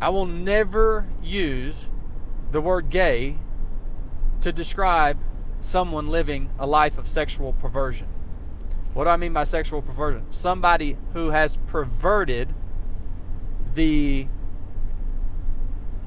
I 0.00 0.08
will 0.08 0.26
never 0.26 1.06
use 1.22 1.90
the 2.50 2.60
word 2.60 2.90
gay 2.90 3.38
to 4.44 4.52
describe 4.52 5.18
someone 5.62 6.08
living 6.08 6.50
a 6.58 6.66
life 6.66 6.98
of 6.98 7.08
sexual 7.08 7.54
perversion. 7.54 8.06
What 8.92 9.04
do 9.04 9.10
I 9.10 9.16
mean 9.16 9.32
by 9.32 9.44
sexual 9.44 9.80
perversion? 9.80 10.26
Somebody 10.30 10.98
who 11.14 11.30
has 11.30 11.56
perverted 11.66 12.54
the 13.74 14.28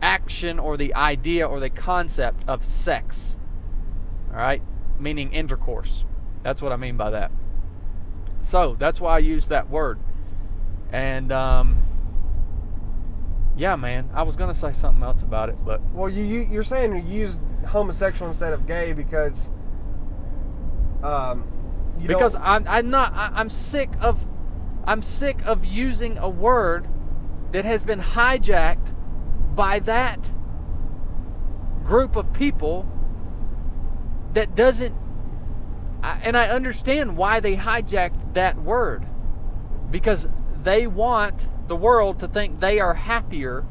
action 0.04 0.60
or 0.60 0.78
the 0.78 0.94
idea 0.94 1.48
or 1.48 1.60
the 1.60 1.72
concept 1.72 2.44
of 2.48 2.64
sex. 2.64 3.36
All 4.30 4.38
right? 4.38 4.62
Meaning 5.00 5.34
intercourse. 5.34 6.06
That's 6.44 6.62
what 6.62 6.72
I 6.72 6.76
mean 6.76 6.96
by 6.96 7.10
that. 7.10 7.32
So 8.44 8.76
that's 8.78 9.02
why 9.02 9.16
I 9.16 9.20
use 9.20 9.48
that 9.48 9.68
word. 9.68 9.98
And 10.92 11.32
um, 11.32 11.82
yeah, 13.58 13.76
man, 13.76 14.10
I 14.14 14.24
was 14.24 14.36
gonna 14.36 14.54
say 14.54 14.72
something 14.72 15.04
else 15.04 15.24
about 15.24 15.50
it, 15.50 15.58
but 15.66 15.82
Well, 15.92 16.10
you, 16.10 16.24
you 16.24 16.48
you're 16.50 16.64
saying 16.64 16.96
you 17.08 17.20
use 17.22 17.40
homosexual 17.68 18.30
instead 18.30 18.54
of 18.54 18.68
gay 18.68 18.94
because, 18.94 19.50
um, 21.04 21.44
you 22.00 22.08
because 22.08 22.34
don't, 22.34 22.44
I'm 22.44 22.68
I'm 22.68 22.90
not 22.90 23.14
I, 23.14 23.32
I'm 23.34 23.50
sick 23.50 23.90
of 24.00 24.26
I'm 24.86 25.02
sick 25.02 25.44
of 25.46 25.66
using 25.66 26.18
a 26.18 26.30
word 26.30 26.88
that 27.52 27.66
has 27.66 27.84
been 27.84 28.00
hijacked 28.00 28.94
by 29.56 29.80
that 29.80 30.32
group 31.84 32.16
of 32.16 32.32
people 32.34 32.86
that 34.34 34.56
doesn't 34.56 34.94
and 36.04 36.38
I 36.38 36.50
understand 36.50 37.18
why 37.18 37.40
they 37.40 37.56
hijacked 37.56 38.36
that 38.36 38.62
word 38.62 39.06
because 39.90 40.28
they 40.64 40.86
want 40.86 41.48
the 41.68 41.76
world 41.76 42.20
to 42.20 42.28
think 42.28 42.60
they 42.60 42.80
are 42.80 42.94
happier 42.94 43.66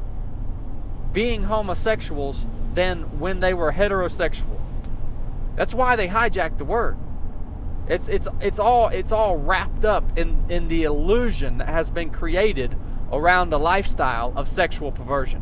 being 1.13 1.43
homosexuals 1.43 2.47
than 2.73 3.19
when 3.19 3.39
they 3.39 3.53
were 3.53 3.71
heterosexual. 3.71 4.59
That's 5.55 5.73
why 5.73 5.95
they 5.95 6.07
hijacked 6.07 6.57
the 6.57 6.65
word. 6.65 6.97
It's 7.87 8.07
it's 8.07 8.27
it's 8.41 8.59
all 8.59 8.89
it's 8.89 9.11
all 9.11 9.37
wrapped 9.37 9.85
up 9.85 10.17
in 10.17 10.45
in 10.49 10.67
the 10.67 10.83
illusion 10.83 11.57
that 11.59 11.69
has 11.69 11.89
been 11.89 12.11
created 12.11 12.75
around 13.11 13.53
a 13.53 13.57
lifestyle 13.57 14.33
of 14.35 14.47
sexual 14.47 14.91
perversion. 14.91 15.41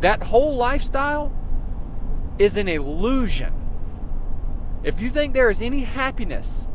That 0.00 0.22
whole 0.22 0.56
lifestyle 0.56 1.32
is 2.38 2.56
an 2.56 2.68
illusion. 2.68 3.52
If 4.84 5.00
you 5.00 5.10
think 5.10 5.34
there 5.34 5.50
is 5.50 5.60
any 5.60 5.80
happiness 5.80 6.66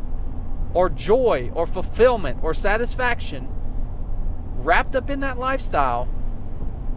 or 0.74 0.90
joy 0.90 1.52
or 1.56 1.66
fulfillment 1.66 2.40
or 2.44 2.54
satisfaction 2.54 3.48
wrapped 4.58 4.96
up 4.96 5.10
in 5.10 5.20
that 5.22 5.38
lifestyle, 5.38 6.08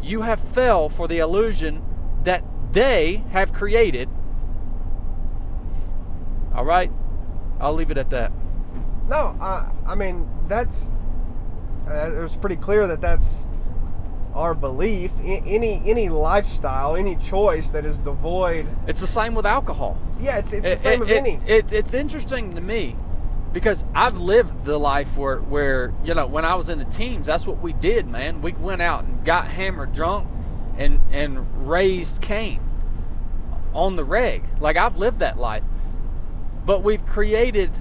you 0.03 0.23
have 0.23 0.41
fell 0.41 0.89
for 0.89 1.07
the 1.09 1.19
illusion 1.19 1.83
that 2.25 2.45
they 2.73 3.23
have 3.31 3.53
created. 3.53 4.09
All 6.55 6.65
right? 6.65 6.91
I'll 7.61 7.75
leave 7.75 7.91
it 7.91 7.99
at 7.99 8.11
that. 8.11 8.33
no. 9.09 9.37
I 9.41 9.71
I 9.87 9.95
mean 9.95 10.27
that's 10.49 10.91
uh, 11.89 12.11
it 12.17 12.23
was 12.23 12.37
pretty 12.37 12.57
clear 12.57 12.87
that 12.87 13.01
that's 13.01 13.47
our 14.35 14.55
belief. 14.55 15.11
I, 15.21 15.43
any 15.47 15.83
any 15.85 16.09
lifestyle, 16.09 16.97
any 16.97 17.17
choice 17.17 17.69
that 17.71 17.85
is 17.85 17.99
devoid. 17.99 18.67
It's 18.87 19.01
the 19.01 19.07
same 19.07 19.35
with 19.35 19.45
alcohol. 19.47 19.99
Yeah, 20.21 20.39
it's 20.39 20.53
it's 20.53 20.65
the 20.67 20.77
same 20.77 21.03
it- 21.03 21.05
of 21.05 21.11
it- 21.11 21.17
any. 21.17 21.41
it- 21.47 21.73
it's 21.73 21.93
interesting 21.95 22.55
to 22.55 22.61
me 22.61 22.97
because 23.53 23.85
I've 23.95 24.19
lived 24.19 24.65
the 24.65 24.79
life 24.79 25.17
where, 25.17 25.39
where, 25.39 25.93
you 26.05 26.15
know, 26.15 26.27
when 26.27 26.45
I 26.45 26.55
was 26.55 26.69
in 26.69 26.79
the 26.79 26.85
teams, 26.85 27.27
that's 27.27 27.47
what 27.47 27.61
we 27.61 27.73
did, 27.73 28.07
man. 28.07 28.43
We 28.43 28.53
went 28.53 28.81
out 28.81 29.05
and 29.05 29.25
got 29.25 29.49
hammered 29.49 29.93
drunk 29.93 30.29
and, 30.79 31.01
and 31.11 31.69
raised 31.69 32.21
Cain 32.21 32.61
on 33.75 33.97
the 33.97 34.05
reg. 34.05 34.45
Like, 34.61 34.77
I've 34.77 34.99
lived 34.99 35.19
that 35.19 35.39
life. 35.39 35.65
But 36.65 36.83
we've 36.85 37.05
created 37.05 37.73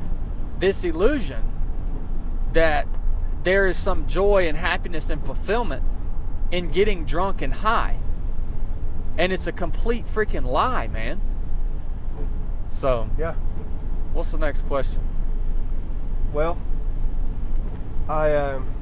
this 0.59 0.83
illusion 0.83 1.43
that 2.53 2.87
there 3.43 3.67
is 3.67 3.77
some 3.77 4.07
joy 4.07 4.47
and 4.47 4.57
happiness 4.57 5.09
and 5.09 5.23
fulfillment 5.23 5.83
in 6.51 6.67
getting 6.67 7.05
drunk 7.05 7.41
and 7.41 7.53
high. 7.53 7.97
And 9.17 9.31
it's 9.31 9.47
a 9.47 9.51
complete 9.51 10.07
freaking 10.07 10.45
lie, 10.45 10.87
man. 10.87 11.21
So, 12.71 13.09
yeah. 13.17 13.35
what's 14.13 14.31
the 14.31 14.37
next 14.37 14.65
question? 14.67 15.01
Well, 16.33 16.57
I 18.07 18.35
um. 18.35 18.73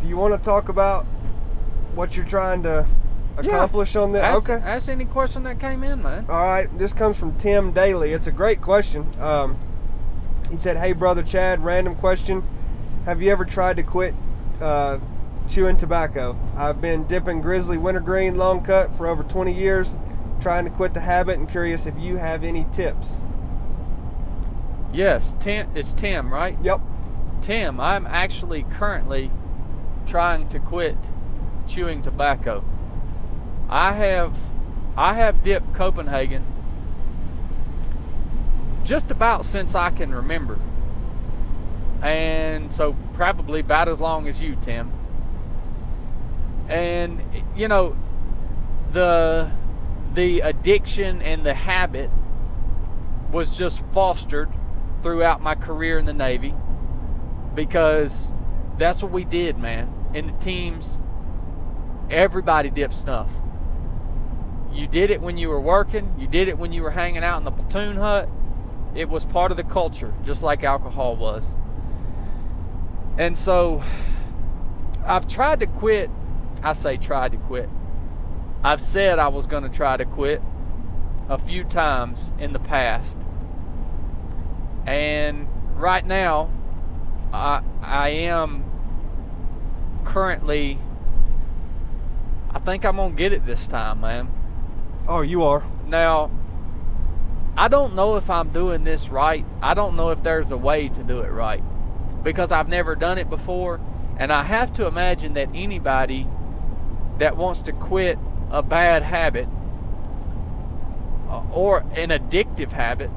Do 0.00 0.08
you 0.08 0.16
want 0.16 0.38
to 0.38 0.44
talk 0.44 0.68
about 0.68 1.04
what 1.94 2.16
you're 2.16 2.24
trying 2.24 2.62
to 2.62 2.86
accomplish 3.36 3.96
on 3.96 4.12
this? 4.12 4.22
Ask, 4.22 4.48
okay. 4.48 4.64
Ask 4.64 4.88
any 4.88 5.04
question 5.04 5.42
that 5.42 5.60
came 5.60 5.82
in, 5.82 6.02
man. 6.02 6.26
All 6.28 6.44
right, 6.44 6.78
this 6.78 6.92
comes 6.92 7.16
from 7.16 7.36
Tim 7.36 7.72
Daly. 7.72 8.12
It's 8.12 8.26
a 8.26 8.32
great 8.32 8.62
question. 8.62 9.06
Um, 9.18 9.58
he 10.50 10.58
said, 10.58 10.76
"Hey, 10.76 10.92
brother 10.92 11.22
Chad, 11.22 11.64
random 11.64 11.96
question: 11.96 12.42
Have 13.04 13.20
you 13.20 13.30
ever 13.30 13.44
tried 13.44 13.76
to 13.76 13.82
quit 13.82 14.14
uh, 14.60 14.98
chewing 15.50 15.76
tobacco? 15.76 16.38
I've 16.56 16.80
been 16.80 17.04
dipping 17.04 17.40
Grizzly 17.42 17.76
Wintergreen 17.76 18.36
Long 18.36 18.62
Cut 18.62 18.96
for 18.96 19.06
over 19.06 19.22
20 19.22 19.52
years, 19.52 19.96
trying 20.40 20.64
to 20.64 20.70
quit 20.70 20.94
the 20.94 21.00
habit, 21.00 21.38
and 21.38 21.48
curious 21.48 21.86
if 21.86 21.98
you 21.98 22.16
have 22.16 22.44
any 22.44 22.66
tips." 22.72 23.16
Yes, 24.92 25.34
Tim. 25.40 25.70
It's 25.74 25.92
Tim, 25.92 26.32
right? 26.32 26.56
Yep. 26.62 26.80
Tim, 27.42 27.80
I'm 27.80 28.06
actually 28.06 28.64
currently 28.64 29.30
trying 30.06 30.48
to 30.48 30.58
quit 30.58 30.96
chewing 31.66 32.02
tobacco. 32.02 32.64
I 33.68 33.92
have 33.92 34.36
I 34.96 35.14
have 35.14 35.42
dipped 35.42 35.72
Copenhagen 35.74 36.44
just 38.84 39.10
about 39.10 39.44
since 39.44 39.74
I 39.74 39.90
can 39.90 40.12
remember. 40.12 40.58
And 42.02 42.72
so 42.72 42.96
probably 43.14 43.60
about 43.60 43.88
as 43.88 44.00
long 44.00 44.26
as 44.26 44.40
you, 44.40 44.56
Tim. 44.56 44.92
And 46.68 47.22
you 47.54 47.68
know, 47.68 47.96
the 48.90 49.50
the 50.14 50.40
addiction 50.40 51.22
and 51.22 51.46
the 51.46 51.54
habit 51.54 52.10
was 53.30 53.50
just 53.50 53.84
fostered 53.92 54.50
throughout 55.02 55.40
my 55.42 55.54
career 55.54 55.98
in 55.98 56.06
the 56.06 56.12
Navy 56.12 56.54
because 57.54 58.28
that's 58.78 59.02
what 59.02 59.12
we 59.12 59.24
did, 59.24 59.58
man. 59.58 59.92
In 60.14 60.26
the 60.26 60.32
teams, 60.34 60.98
everybody 62.10 62.70
dipped 62.70 62.94
snuff. 62.94 63.28
You 64.72 64.86
did 64.86 65.10
it 65.10 65.20
when 65.20 65.36
you 65.36 65.48
were 65.48 65.60
working, 65.60 66.14
you 66.18 66.26
did 66.26 66.48
it 66.48 66.58
when 66.58 66.72
you 66.72 66.82
were 66.82 66.90
hanging 66.90 67.24
out 67.24 67.38
in 67.38 67.44
the 67.44 67.50
platoon 67.50 67.96
hut. 67.96 68.28
It 68.94 69.08
was 69.08 69.24
part 69.24 69.50
of 69.50 69.56
the 69.56 69.64
culture, 69.64 70.12
just 70.24 70.42
like 70.42 70.64
alcohol 70.64 71.16
was. 71.16 71.46
And 73.18 73.36
so 73.36 73.82
I've 75.04 75.26
tried 75.28 75.60
to 75.60 75.66
quit. 75.66 76.10
I 76.62 76.72
say 76.72 76.96
tried 76.96 77.32
to 77.32 77.38
quit. 77.38 77.68
I've 78.62 78.80
said 78.80 79.18
I 79.18 79.28
was 79.28 79.46
going 79.46 79.62
to 79.62 79.68
try 79.68 79.96
to 79.96 80.04
quit 80.04 80.42
a 81.28 81.38
few 81.38 81.64
times 81.64 82.32
in 82.38 82.52
the 82.52 82.58
past. 82.58 83.16
And 84.86 85.48
right 85.76 86.04
now, 86.04 86.50
I, 87.32 87.62
I 87.82 88.08
am 88.10 88.64
currently, 90.04 90.78
I 92.50 92.58
think 92.58 92.84
I'm 92.84 92.96
going 92.96 93.12
to 93.12 93.16
get 93.16 93.32
it 93.32 93.46
this 93.46 93.66
time, 93.66 94.00
man. 94.00 94.30
Oh, 95.06 95.20
you 95.20 95.42
are. 95.44 95.64
Now, 95.86 96.30
I 97.56 97.68
don't 97.68 97.94
know 97.94 98.16
if 98.16 98.30
I'm 98.30 98.50
doing 98.50 98.84
this 98.84 99.08
right. 99.08 99.44
I 99.60 99.74
don't 99.74 99.96
know 99.96 100.10
if 100.10 100.22
there's 100.22 100.50
a 100.50 100.56
way 100.56 100.88
to 100.88 101.02
do 101.02 101.20
it 101.20 101.30
right 101.30 101.62
because 102.22 102.52
I've 102.52 102.68
never 102.68 102.94
done 102.94 103.18
it 103.18 103.28
before. 103.28 103.80
And 104.18 104.32
I 104.32 104.44
have 104.44 104.72
to 104.74 104.86
imagine 104.86 105.34
that 105.34 105.48
anybody 105.54 106.26
that 107.18 107.36
wants 107.36 107.60
to 107.60 107.72
quit 107.72 108.18
a 108.50 108.62
bad 108.62 109.02
habit 109.02 109.48
uh, 111.28 111.42
or 111.52 111.78
an 111.94 112.10
addictive 112.10 112.72
habit, 112.72 113.10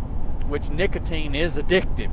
which 0.47 0.69
nicotine 0.69 1.35
is 1.35 1.57
addictive, 1.57 2.11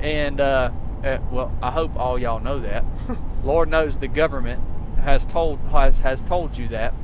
and 0.00 0.40
uh, 0.40 0.70
uh, 1.04 1.18
well, 1.30 1.56
I 1.62 1.70
hope 1.70 1.96
all 1.96 2.18
y'all 2.18 2.40
know 2.40 2.58
that. 2.60 2.84
Lord 3.44 3.68
knows 3.68 3.98
the 3.98 4.08
government 4.08 4.62
has 5.02 5.24
told 5.26 5.58
has 5.70 6.00
has 6.00 6.22
told 6.22 6.56
you 6.56 6.68
that, 6.68 6.94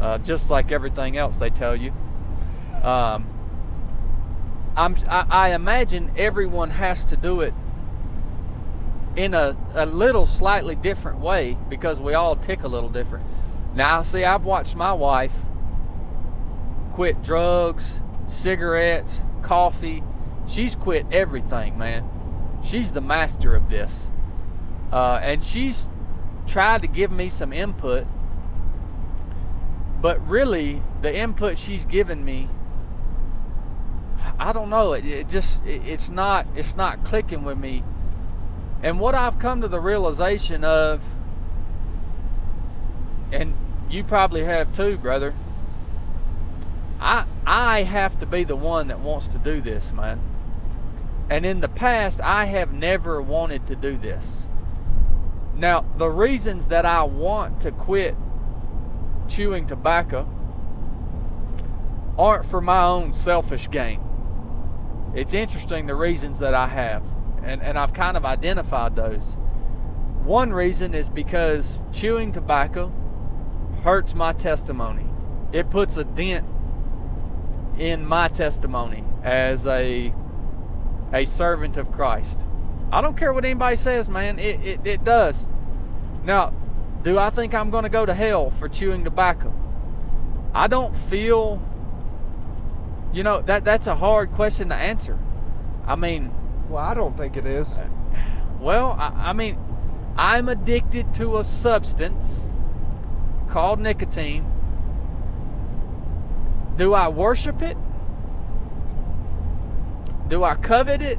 uh, 0.00 0.18
just 0.18 0.50
like 0.50 0.72
everything 0.72 1.16
else 1.16 1.36
they 1.36 1.50
tell 1.50 1.76
you. 1.76 1.92
Um, 2.82 3.28
I'm 4.76 4.96
I, 5.08 5.26
I 5.28 5.54
imagine 5.54 6.12
everyone 6.16 6.70
has 6.70 7.04
to 7.06 7.16
do 7.16 7.40
it 7.40 7.54
in 9.14 9.34
a, 9.34 9.56
a 9.74 9.84
little 9.84 10.26
slightly 10.26 10.74
different 10.74 11.18
way 11.18 11.56
because 11.68 12.00
we 12.00 12.14
all 12.14 12.36
tick 12.36 12.62
a 12.62 12.68
little 12.68 12.88
different. 12.88 13.26
Now, 13.74 14.02
see, 14.02 14.24
I've 14.24 14.44
watched 14.44 14.76
my 14.76 14.92
wife 14.92 15.32
quit 16.92 17.22
drugs, 17.22 18.00
cigarettes, 18.28 19.20
coffee. 19.42 20.02
She's 20.48 20.74
quit 20.74 21.06
everything, 21.12 21.78
man. 21.78 22.08
She's 22.64 22.92
the 22.92 23.00
master 23.00 23.54
of 23.54 23.70
this. 23.70 24.08
Uh, 24.92 25.18
and 25.22 25.42
she's 25.42 25.86
tried 26.46 26.82
to 26.82 26.88
give 26.88 27.10
me 27.10 27.28
some 27.28 27.52
input, 27.52 28.06
but 30.00 30.26
really, 30.28 30.82
the 31.00 31.14
input 31.14 31.56
she's 31.56 31.84
given 31.84 32.24
me, 32.24 32.48
I 34.38 34.52
don't 34.52 34.68
know. 34.68 34.92
It, 34.92 35.04
it 35.06 35.28
just 35.28 35.64
it, 35.64 35.82
it's 35.86 36.08
not 36.08 36.46
it's 36.56 36.76
not 36.76 37.04
clicking 37.04 37.44
with 37.44 37.58
me. 37.58 37.84
And 38.82 38.98
what 38.98 39.14
I've 39.14 39.38
come 39.38 39.60
to 39.60 39.68
the 39.68 39.78
realization 39.78 40.64
of, 40.64 41.00
and 43.30 43.54
you 43.88 44.02
probably 44.02 44.42
have 44.42 44.74
too, 44.74 44.98
brother. 44.98 45.34
I 47.02 47.26
I 47.44 47.82
have 47.82 48.18
to 48.20 48.26
be 48.26 48.44
the 48.44 48.56
one 48.56 48.88
that 48.88 49.00
wants 49.00 49.26
to 49.28 49.38
do 49.38 49.60
this, 49.60 49.92
man. 49.92 50.20
And 51.28 51.44
in 51.44 51.60
the 51.60 51.68
past, 51.68 52.20
I 52.20 52.44
have 52.44 52.72
never 52.72 53.20
wanted 53.20 53.66
to 53.66 53.76
do 53.76 53.96
this. 53.96 54.46
Now, 55.54 55.84
the 55.96 56.08
reasons 56.08 56.68
that 56.68 56.86
I 56.86 57.02
want 57.02 57.60
to 57.62 57.72
quit 57.72 58.16
chewing 59.28 59.66
tobacco 59.66 60.28
aren't 62.18 62.46
for 62.46 62.60
my 62.60 62.84
own 62.84 63.12
selfish 63.12 63.70
gain. 63.70 64.00
It's 65.14 65.34
interesting 65.34 65.86
the 65.86 65.94
reasons 65.94 66.38
that 66.38 66.54
I 66.54 66.68
have, 66.68 67.02
and, 67.42 67.62
and 67.62 67.78
I've 67.78 67.92
kind 67.92 68.16
of 68.16 68.24
identified 68.24 68.94
those. 68.94 69.36
One 70.24 70.52
reason 70.52 70.94
is 70.94 71.08
because 71.08 71.82
chewing 71.92 72.32
tobacco 72.32 72.92
hurts 73.82 74.14
my 74.14 74.32
testimony. 74.32 75.06
It 75.52 75.70
puts 75.70 75.96
a 75.96 76.04
dent 76.04 76.46
in 77.78 78.06
my 78.06 78.28
testimony 78.28 79.04
as 79.22 79.66
a 79.66 80.12
a 81.12 81.24
servant 81.24 81.76
of 81.76 81.92
Christ. 81.92 82.40
I 82.90 83.00
don't 83.00 83.16
care 83.16 83.32
what 83.32 83.44
anybody 83.44 83.76
says, 83.76 84.08
man. 84.08 84.38
It, 84.38 84.60
it, 84.64 84.86
it 84.86 85.04
does. 85.04 85.46
Now, 86.24 86.52
do 87.02 87.18
I 87.18 87.30
think 87.30 87.54
I'm 87.54 87.70
going 87.70 87.84
to 87.84 87.90
go 87.90 88.06
to 88.06 88.14
hell 88.14 88.50
for 88.58 88.68
chewing 88.68 89.04
tobacco? 89.04 89.52
I 90.54 90.66
don't 90.66 90.96
feel. 90.96 91.60
You 93.12 93.22
know 93.22 93.42
that 93.42 93.64
that's 93.64 93.86
a 93.86 93.94
hard 93.94 94.32
question 94.32 94.68
to 94.70 94.74
answer. 94.74 95.18
I 95.86 95.96
mean, 95.96 96.32
Well, 96.68 96.82
I 96.82 96.94
don't 96.94 97.16
think 97.16 97.36
it 97.36 97.44
is. 97.44 97.76
Uh, 97.76 97.88
well, 98.60 98.92
I, 98.92 99.30
I 99.30 99.32
mean, 99.32 99.58
I'm 100.16 100.48
addicted 100.48 101.12
to 101.14 101.38
a 101.38 101.44
substance 101.44 102.44
called 103.48 103.80
nicotine. 103.80 104.51
Do 106.76 106.94
I 106.94 107.08
worship 107.08 107.62
it? 107.62 107.76
Do 110.28 110.44
I 110.44 110.54
covet 110.54 111.02
it? 111.02 111.18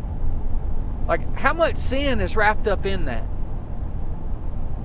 Like, 1.08 1.36
how 1.38 1.54
much 1.54 1.76
sin 1.76 2.22
is 2.22 2.36
wrapped 2.36 2.68
up 2.68 2.86
in 2.86 3.06
that? 3.06 3.26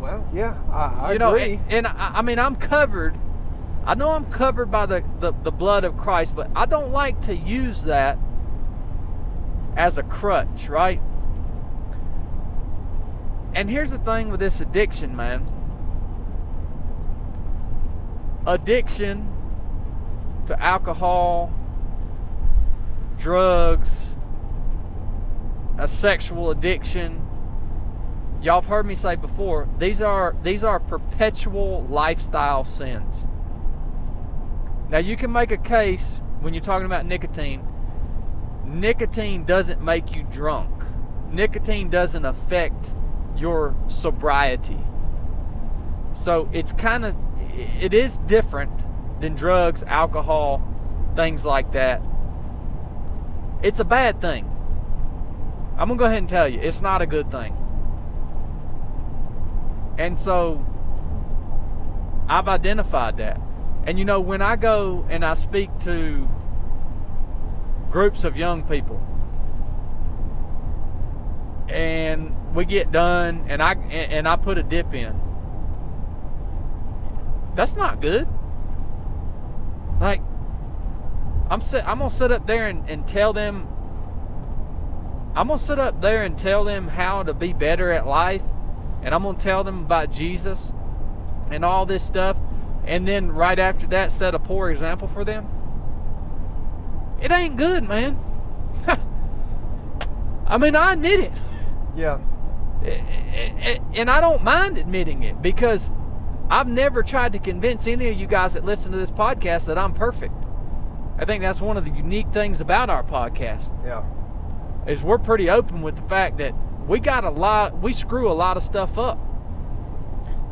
Well, 0.00 0.28
yeah, 0.32 0.56
I, 0.70 1.08
I 1.08 1.12
you 1.12 1.18
know, 1.18 1.34
agree. 1.34 1.60
and, 1.68 1.72
and 1.72 1.86
I, 1.86 2.12
I 2.16 2.22
mean, 2.22 2.38
I'm 2.38 2.56
covered. 2.56 3.18
I 3.84 3.94
know 3.94 4.10
I'm 4.10 4.30
covered 4.30 4.70
by 4.70 4.86
the, 4.86 5.02
the, 5.20 5.32
the 5.32 5.50
blood 5.50 5.84
of 5.84 5.96
Christ, 5.96 6.36
but 6.36 6.50
I 6.54 6.66
don't 6.66 6.92
like 6.92 7.22
to 7.22 7.34
use 7.34 7.84
that 7.84 8.18
as 9.76 9.96
a 9.96 10.02
crutch, 10.02 10.68
right? 10.68 11.00
And 13.54 13.70
here's 13.70 13.90
the 13.90 13.98
thing 13.98 14.30
with 14.30 14.40
this 14.40 14.60
addiction, 14.60 15.16
man. 15.16 15.50
Addiction 18.46 19.37
to 20.48 20.62
alcohol, 20.62 21.52
drugs, 23.18 24.16
a 25.78 25.86
sexual 25.86 26.50
addiction. 26.50 27.22
Y'all 28.40 28.62
have 28.62 28.68
heard 28.68 28.86
me 28.86 28.94
say 28.94 29.14
before, 29.14 29.68
these 29.78 30.00
are 30.00 30.34
these 30.42 30.64
are 30.64 30.80
perpetual 30.80 31.86
lifestyle 31.90 32.64
sins. 32.64 33.26
Now 34.88 34.98
you 34.98 35.16
can 35.16 35.30
make 35.30 35.52
a 35.52 35.58
case 35.58 36.22
when 36.40 36.54
you're 36.54 36.62
talking 36.62 36.86
about 36.86 37.04
nicotine. 37.04 37.62
Nicotine 38.64 39.44
doesn't 39.44 39.82
make 39.82 40.14
you 40.14 40.22
drunk. 40.30 40.70
Nicotine 41.30 41.90
doesn't 41.90 42.24
affect 42.24 42.94
your 43.36 43.76
sobriety. 43.88 44.80
So 46.14 46.48
it's 46.54 46.72
kind 46.72 47.04
of 47.04 47.14
it 47.52 47.92
is 47.92 48.16
different 48.26 48.87
than 49.20 49.34
drugs, 49.34 49.82
alcohol, 49.82 50.62
things 51.16 51.44
like 51.44 51.72
that. 51.72 52.00
It's 53.62 53.80
a 53.80 53.84
bad 53.84 54.20
thing. 54.20 54.44
I'm 55.78 55.88
gonna 55.88 55.98
go 55.98 56.04
ahead 56.04 56.18
and 56.18 56.28
tell 56.28 56.48
you, 56.48 56.60
it's 56.60 56.80
not 56.80 57.02
a 57.02 57.06
good 57.06 57.30
thing. 57.30 57.56
And 59.96 60.18
so 60.18 60.64
I've 62.28 62.48
identified 62.48 63.16
that. 63.16 63.40
And 63.84 63.98
you 63.98 64.04
know, 64.04 64.20
when 64.20 64.42
I 64.42 64.56
go 64.56 65.06
and 65.08 65.24
I 65.24 65.34
speak 65.34 65.70
to 65.80 66.28
groups 67.90 68.24
of 68.24 68.36
young 68.36 68.62
people, 68.64 69.00
and 71.68 72.34
we 72.54 72.64
get 72.64 72.92
done, 72.92 73.44
and 73.48 73.62
I 73.62 73.74
and 73.74 74.26
I 74.28 74.36
put 74.36 74.58
a 74.58 74.62
dip 74.62 74.94
in. 74.94 75.20
That's 77.54 77.74
not 77.74 78.00
good. 78.00 78.28
Like, 80.00 80.22
I'm 81.50 81.60
sit, 81.60 81.86
I'm 81.86 81.98
gonna 81.98 82.10
sit 82.10 82.30
up 82.30 82.46
there 82.46 82.68
and, 82.68 82.88
and 82.88 83.06
tell 83.06 83.32
them. 83.32 83.66
I'm 85.34 85.48
gonna 85.48 85.58
sit 85.58 85.78
up 85.78 86.00
there 86.00 86.24
and 86.24 86.36
tell 86.38 86.64
them 86.64 86.88
how 86.88 87.22
to 87.22 87.32
be 87.32 87.52
better 87.52 87.92
at 87.92 88.06
life, 88.06 88.42
and 89.02 89.14
I'm 89.14 89.22
gonna 89.22 89.38
tell 89.38 89.64
them 89.64 89.84
about 89.84 90.10
Jesus, 90.10 90.72
and 91.50 91.64
all 91.64 91.86
this 91.86 92.02
stuff, 92.02 92.36
and 92.84 93.06
then 93.06 93.32
right 93.32 93.58
after 93.58 93.86
that 93.88 94.12
set 94.12 94.34
a 94.34 94.38
poor 94.38 94.70
example 94.70 95.08
for 95.08 95.24
them. 95.24 95.48
It 97.20 97.30
ain't 97.30 97.56
good, 97.56 97.84
man. 97.84 98.18
I 100.46 100.58
mean, 100.58 100.76
I 100.76 100.92
admit 100.92 101.20
it. 101.20 101.32
Yeah. 101.96 102.18
And 103.94 104.08
I 104.08 104.20
don't 104.20 104.44
mind 104.44 104.78
admitting 104.78 105.24
it 105.24 105.42
because 105.42 105.90
I've 106.50 106.68
never 106.68 107.02
tried 107.02 107.32
to 107.32 107.38
convince 107.38 107.86
any 107.86 108.08
of 108.08 108.18
you 108.18 108.26
guys 108.26 108.54
that 108.54 108.64
listen 108.64 108.92
to 108.92 108.98
this 108.98 109.10
podcast 109.10 109.66
that 109.66 109.76
I'm 109.76 109.92
perfect. 109.92 110.34
I 111.18 111.24
think 111.24 111.42
that's 111.42 111.60
one 111.60 111.76
of 111.76 111.84
the 111.84 111.90
unique 111.90 112.32
things 112.32 112.60
about 112.60 112.88
our 112.88 113.02
podcast. 113.02 113.70
Yeah. 113.84 114.04
Is 114.90 115.02
we're 115.02 115.18
pretty 115.18 115.50
open 115.50 115.82
with 115.82 115.96
the 115.96 116.08
fact 116.08 116.38
that 116.38 116.54
we 116.86 117.00
got 117.00 117.24
a 117.24 117.30
lot 117.30 117.82
we 117.82 117.92
screw 117.92 118.30
a 118.30 118.32
lot 118.32 118.56
of 118.56 118.62
stuff 118.62 118.96
up. 118.98 119.18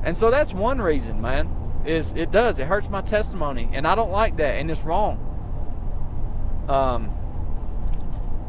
And 0.05 0.17
so 0.17 0.31
that's 0.31 0.53
one 0.53 0.81
reason, 0.81 1.21
man. 1.21 1.51
Is 1.87 2.13
it 2.15 2.31
does. 2.31 2.59
It 2.59 2.67
hurts 2.67 2.91
my 2.91 3.01
testimony. 3.01 3.71
And 3.73 3.87
I 3.87 3.95
don't 3.95 4.11
like 4.11 4.37
that 4.37 4.57
and 4.59 4.71
it's 4.71 4.85
wrong. 4.85 5.23
Um 6.69 7.13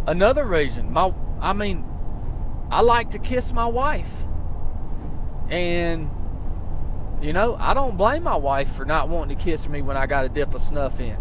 another 0.06 0.44
reason, 0.44 0.92
my 0.92 1.14
I 1.40 1.54
mean, 1.54 1.86
I 2.70 2.82
like 2.82 3.12
to 3.12 3.20
kiss 3.20 3.54
my 3.54 3.68
wife. 3.68 4.10
And, 5.50 6.10
you 7.22 7.34
know, 7.34 7.56
I 7.60 7.74
don't 7.74 7.98
blame 7.98 8.24
my 8.24 8.36
wife 8.36 8.72
for 8.74 8.86
not 8.86 9.10
wanting 9.10 9.38
to 9.38 9.44
kiss 9.44 9.68
me 9.68 9.82
when 9.82 9.98
I 9.98 10.06
got 10.06 10.26
a 10.26 10.30
dip 10.30 10.54
of 10.54 10.62
snuff 10.62 11.00
in. 11.00 11.18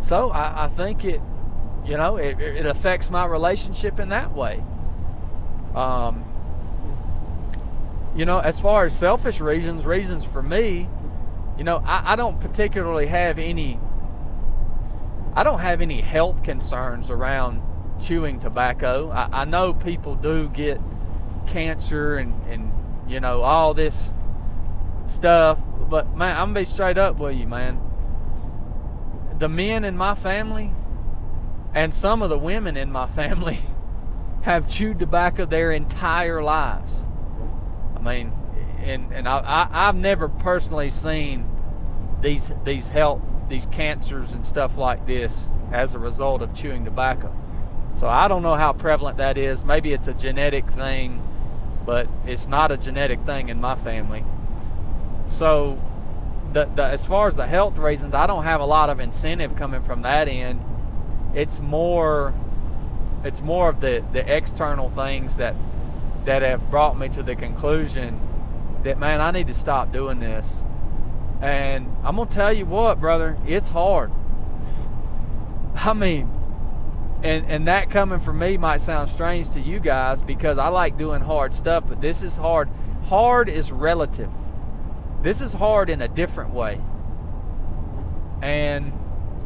So 0.00 0.30
I, 0.30 0.64
I 0.64 0.68
think 0.68 1.04
it, 1.04 1.20
you 1.84 1.96
know, 1.96 2.16
it, 2.16 2.38
it 2.40 2.66
affects 2.66 3.10
my 3.10 3.24
relationship 3.24 3.98
in 3.98 4.10
that 4.10 4.32
way. 4.34 4.62
Um, 5.74 6.24
you 8.16 8.24
know, 8.24 8.38
as 8.38 8.58
far 8.60 8.84
as 8.84 8.96
selfish 8.96 9.40
reasons, 9.40 9.84
reasons 9.84 10.24
for 10.24 10.42
me, 10.42 10.88
you 11.56 11.64
know, 11.64 11.82
I, 11.84 12.12
I 12.12 12.16
don't 12.16 12.40
particularly 12.40 13.06
have 13.06 13.38
any, 13.38 13.80
I 15.34 15.42
don't 15.42 15.60
have 15.60 15.80
any 15.80 16.00
health 16.00 16.42
concerns 16.42 17.10
around 17.10 17.62
chewing 18.00 18.38
tobacco. 18.38 19.10
I, 19.10 19.42
I 19.42 19.44
know 19.44 19.74
people 19.74 20.14
do 20.14 20.48
get 20.48 20.80
cancer 21.48 22.16
and, 22.16 22.34
and 22.48 22.72
you 23.08 23.20
know 23.20 23.40
all 23.40 23.74
this 23.74 24.12
stuff, 25.08 25.58
but 25.88 26.16
man, 26.16 26.36
I'm 26.36 26.48
gonna 26.48 26.60
be 26.60 26.64
straight 26.64 26.98
up 26.98 27.18
with 27.18 27.36
you, 27.36 27.46
man. 27.46 27.80
The 29.38 29.48
men 29.48 29.84
in 29.84 29.96
my 29.96 30.14
family 30.14 30.72
and 31.74 31.92
some 31.92 32.22
of 32.22 32.30
the 32.30 32.38
women 32.38 32.76
in 32.76 32.90
my 32.90 33.06
family 33.20 33.60
have 34.42 34.68
chewed 34.68 34.98
tobacco 34.98 35.44
their 35.44 35.72
entire 35.72 36.42
lives. 36.42 37.02
I 37.96 38.00
mean, 38.00 38.32
and 38.82 39.12
and 39.12 39.28
I, 39.28 39.38
I 39.38 39.88
I've 39.88 39.96
never 39.96 40.28
personally 40.28 40.90
seen 40.90 41.48
these 42.20 42.52
these 42.64 42.88
health 42.88 43.20
these 43.48 43.66
cancers 43.66 44.32
and 44.32 44.46
stuff 44.46 44.76
like 44.76 45.06
this 45.06 45.46
as 45.72 45.94
a 45.94 45.98
result 45.98 46.42
of 46.42 46.54
chewing 46.54 46.84
tobacco. 46.84 47.34
So 47.98 48.06
I 48.06 48.28
don't 48.28 48.42
know 48.42 48.54
how 48.54 48.72
prevalent 48.72 49.18
that 49.18 49.36
is. 49.38 49.64
Maybe 49.64 49.92
it's 49.92 50.06
a 50.06 50.14
genetic 50.14 50.68
thing, 50.70 51.22
but 51.84 52.08
it's 52.26 52.46
not 52.46 52.70
a 52.70 52.76
genetic 52.76 53.24
thing 53.24 53.48
in 53.48 53.60
my 53.60 53.74
family. 53.74 54.24
So 55.28 55.80
the, 56.52 56.64
the 56.74 56.84
as 56.84 57.06
far 57.06 57.28
as 57.28 57.34
the 57.34 57.46
health 57.46 57.78
reasons, 57.78 58.14
I 58.14 58.26
don't 58.26 58.44
have 58.44 58.60
a 58.60 58.66
lot 58.66 58.90
of 58.90 59.00
incentive 59.00 59.54
coming 59.56 59.82
from 59.82 60.02
that 60.02 60.28
end. 60.28 60.64
It's 61.34 61.60
more 61.60 62.34
it's 63.24 63.40
more 63.40 63.68
of 63.68 63.80
the, 63.80 64.04
the 64.12 64.34
external 64.34 64.90
things 64.90 65.36
that 65.36 65.54
that 66.24 66.42
have 66.42 66.70
brought 66.70 66.98
me 66.98 67.08
to 67.10 67.22
the 67.22 67.36
conclusion 67.36 68.20
that 68.84 68.98
man, 68.98 69.20
I 69.20 69.30
need 69.30 69.46
to 69.48 69.54
stop 69.54 69.92
doing 69.92 70.20
this. 70.20 70.62
And 71.40 71.94
I'm 72.02 72.16
gonna 72.16 72.30
tell 72.30 72.52
you 72.52 72.66
what, 72.66 73.00
brother, 73.00 73.38
it's 73.46 73.68
hard. 73.68 74.10
I 75.74 75.92
mean, 75.92 76.30
and 77.22 77.46
and 77.46 77.68
that 77.68 77.90
coming 77.90 78.20
from 78.20 78.38
me 78.38 78.56
might 78.56 78.80
sound 78.80 79.10
strange 79.10 79.50
to 79.50 79.60
you 79.60 79.78
guys 79.78 80.22
because 80.22 80.58
I 80.58 80.68
like 80.68 80.96
doing 80.96 81.20
hard 81.20 81.54
stuff, 81.54 81.84
but 81.86 82.00
this 82.00 82.22
is 82.22 82.36
hard. 82.36 82.68
Hard 83.04 83.48
is 83.48 83.70
relative. 83.70 84.30
This 85.22 85.40
is 85.40 85.52
hard 85.52 85.90
in 85.90 86.00
a 86.02 86.08
different 86.08 86.52
way. 86.52 86.80
And 88.40 88.92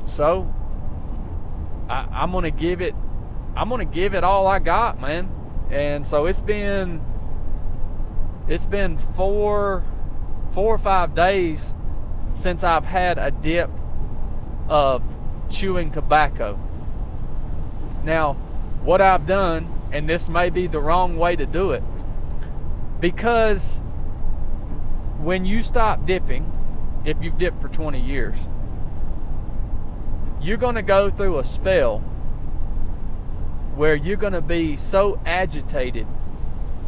so 0.04 0.52
I, 1.88 2.06
I'm 2.12 2.32
gonna 2.32 2.50
give 2.50 2.80
it 2.80 2.94
I'm 3.56 3.68
gonna 3.68 3.84
give 3.84 4.14
it 4.14 4.24
all 4.24 4.46
I 4.46 4.58
got, 4.58 5.00
man. 5.00 5.30
And 5.70 6.06
so 6.06 6.26
it's 6.26 6.40
been 6.40 7.00
it's 8.48 8.64
been 8.64 8.98
four 8.98 9.84
four 10.52 10.74
or 10.74 10.78
five 10.78 11.14
days 11.14 11.74
since 12.34 12.64
I've 12.64 12.84
had 12.84 13.18
a 13.18 13.30
dip 13.30 13.70
of 14.68 15.02
chewing 15.48 15.90
tobacco. 15.90 16.58
Now, 18.04 18.34
what 18.82 19.00
I've 19.00 19.26
done, 19.26 19.72
and 19.92 20.08
this 20.08 20.28
may 20.28 20.50
be 20.50 20.66
the 20.66 20.80
wrong 20.80 21.16
way 21.16 21.36
to 21.36 21.46
do 21.46 21.70
it, 21.72 21.82
because 23.00 23.80
when 25.22 25.44
you 25.44 25.62
stop 25.62 26.04
dipping, 26.04 26.50
if 27.04 27.22
you've 27.22 27.38
dipped 27.38 27.60
for 27.62 27.68
20 27.68 28.00
years, 28.00 28.38
you're 30.40 30.56
going 30.56 30.74
to 30.74 30.82
go 30.82 31.08
through 31.08 31.38
a 31.38 31.44
spell 31.44 32.00
where 33.76 33.94
you're 33.94 34.16
going 34.16 34.32
to 34.32 34.40
be 34.40 34.76
so 34.76 35.20
agitated. 35.24 36.06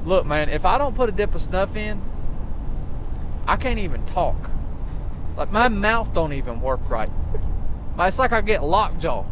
Look, 0.04 0.26
man, 0.26 0.48
if 0.48 0.66
I 0.66 0.78
don't 0.78 0.94
put 0.96 1.08
a 1.08 1.12
dip 1.12 1.34
of 1.34 1.40
snuff 1.40 1.76
in, 1.76 2.02
I 3.46 3.56
can't 3.56 3.78
even 3.78 4.04
talk. 4.06 4.36
Like 5.36 5.50
my 5.50 5.68
mouth 5.68 6.12
don't 6.12 6.32
even 6.32 6.60
work 6.60 6.88
right. 6.90 7.10
It's 7.98 8.18
like 8.18 8.32
I 8.32 8.40
get 8.40 8.62
lockjaw. 8.62 9.24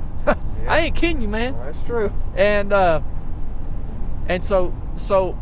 I 0.66 0.80
ain't 0.80 0.96
kidding 0.96 1.20
you, 1.22 1.28
man. 1.28 1.54
That's 1.54 1.82
true. 1.82 2.12
And 2.36 2.72
uh, 2.72 3.00
and 4.28 4.44
so 4.44 4.74
so 4.96 5.38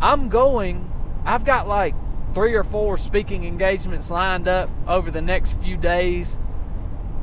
I'm 0.00 0.28
going. 0.28 0.90
I've 1.24 1.44
got 1.44 1.68
like 1.68 1.94
three 2.34 2.54
or 2.54 2.64
four 2.64 2.96
speaking 2.96 3.44
engagements 3.44 4.10
lined 4.10 4.48
up 4.48 4.70
over 4.86 5.10
the 5.10 5.22
next 5.22 5.52
few 5.62 5.76
days. 5.76 6.38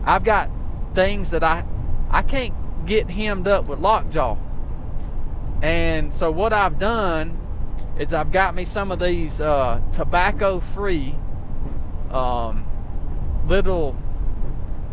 I've 0.06 0.24
got 0.24 0.50
things 0.94 1.32
that 1.32 1.44
I 1.44 1.66
I 2.10 2.22
can't 2.22 2.54
get 2.86 3.10
hemmed 3.10 3.48
up 3.48 3.66
with 3.66 3.80
lockjaw. 3.80 4.38
And 5.62 6.14
so 6.14 6.32
what 6.32 6.54
I've 6.54 6.80
done 6.80 7.38
is 8.00 8.14
I've 8.14 8.32
got 8.32 8.56
me 8.56 8.66
some 8.66 8.92
of 8.92 9.00
these 9.00 9.42
uh, 9.42 9.82
tobacco-free 9.92 11.16
um, 12.12 12.66
little 13.48 13.96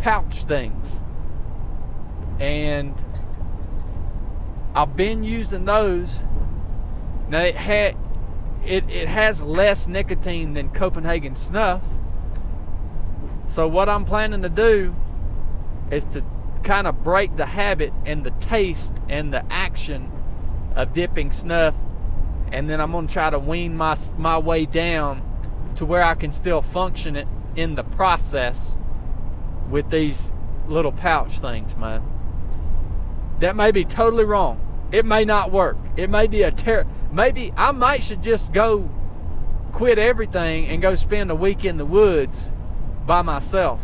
pouch 0.01 0.45
things 0.45 1.01
and 2.39 2.95
I've 4.75 4.95
been 4.97 5.23
using 5.23 5.65
those. 5.65 6.23
Now 7.29 7.41
it 7.41 7.57
had 7.57 7.97
it, 8.67 8.89
it 8.91 9.09
has 9.09 9.43
less 9.43 9.89
nicotine 9.89 10.55
than 10.55 10.71
Copenhagen 10.71 11.37
snuff. 11.37 11.83
So 13.47 13.69
what 13.69 13.89
I'm 13.89 14.05
planning 14.05 14.43
to 14.43 14.49
do 14.49 14.95
is 15.91 16.05
to 16.05 16.25
kind 16.65 16.87
of 16.87 17.05
break 17.05 17.37
the 17.37 17.47
habit 17.47 17.93
and 18.05 18.25
the 18.25 18.33
taste 18.33 18.93
and 19.09 19.33
the 19.33 19.45
action 19.53 20.11
of 20.75 20.93
dipping 20.93 21.31
snuff 21.31 21.75
and 22.53 22.71
then 22.71 22.81
I'm 22.81 22.93
going 22.93 23.07
to 23.07 23.13
try 23.13 23.31
to 23.31 23.39
wean 23.39 23.77
my 23.77 23.99
my 24.17 24.39
way 24.39 24.67
down 24.67 25.23
to 25.77 25.85
where 25.85 26.03
I 26.03 26.15
can 26.15 26.33
still 26.33 26.63
function 26.63 27.17
it 27.17 27.29
in 27.55 27.75
the 27.75 27.83
process 27.83 28.77
with 29.69 29.91
these 29.91 30.33
little 30.69 30.93
pouch 30.93 31.39
things, 31.39 31.77
man. 31.77 32.03
That 33.41 33.57
may 33.57 33.71
be 33.71 33.85
totally 33.85 34.25
wrong. 34.25 34.63
It 34.93 35.05
may 35.05 35.25
not 35.25 35.53
work. 35.53 35.77
It 35.97 36.11
may 36.11 36.27
be 36.27 36.43
a 36.43 36.51
ter 36.51 36.87
maybe 37.13 37.53
I 37.57 37.73
might 37.73 38.03
should 38.03 38.23
just 38.23 38.53
go 38.53 38.91
quit 39.73 39.99
everything 39.99 40.67
and 40.67 40.81
go 40.81 40.95
spend 40.95 41.31
a 41.31 41.35
week 41.35 41.65
in 41.65 41.77
the 41.77 41.87
woods 41.87 42.53
by 43.07 43.23
myself. 43.23 43.81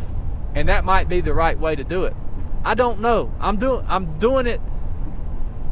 And 0.54 0.68
that 0.68 0.84
might 0.84 1.08
be 1.08 1.20
the 1.20 1.34
right 1.34 1.58
way 1.58 1.74
to 1.74 1.84
do 1.84 2.04
it. 2.04 2.14
I 2.64 2.74
don't 2.74 3.00
know. 3.00 3.32
I'm 3.40 3.58
doing 3.58 3.84
I'm 3.88 4.18
doing 4.18 4.46
it 4.46 4.60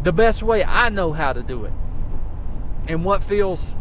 the 0.02 0.12
best 0.12 0.42
way 0.42 0.64
I 0.64 0.88
know 0.88 1.12
how 1.12 1.32
to 1.32 1.42
do 1.42 1.64
it 1.64 1.72
and 2.88 3.04
what 3.04 3.22
feels 3.22 3.76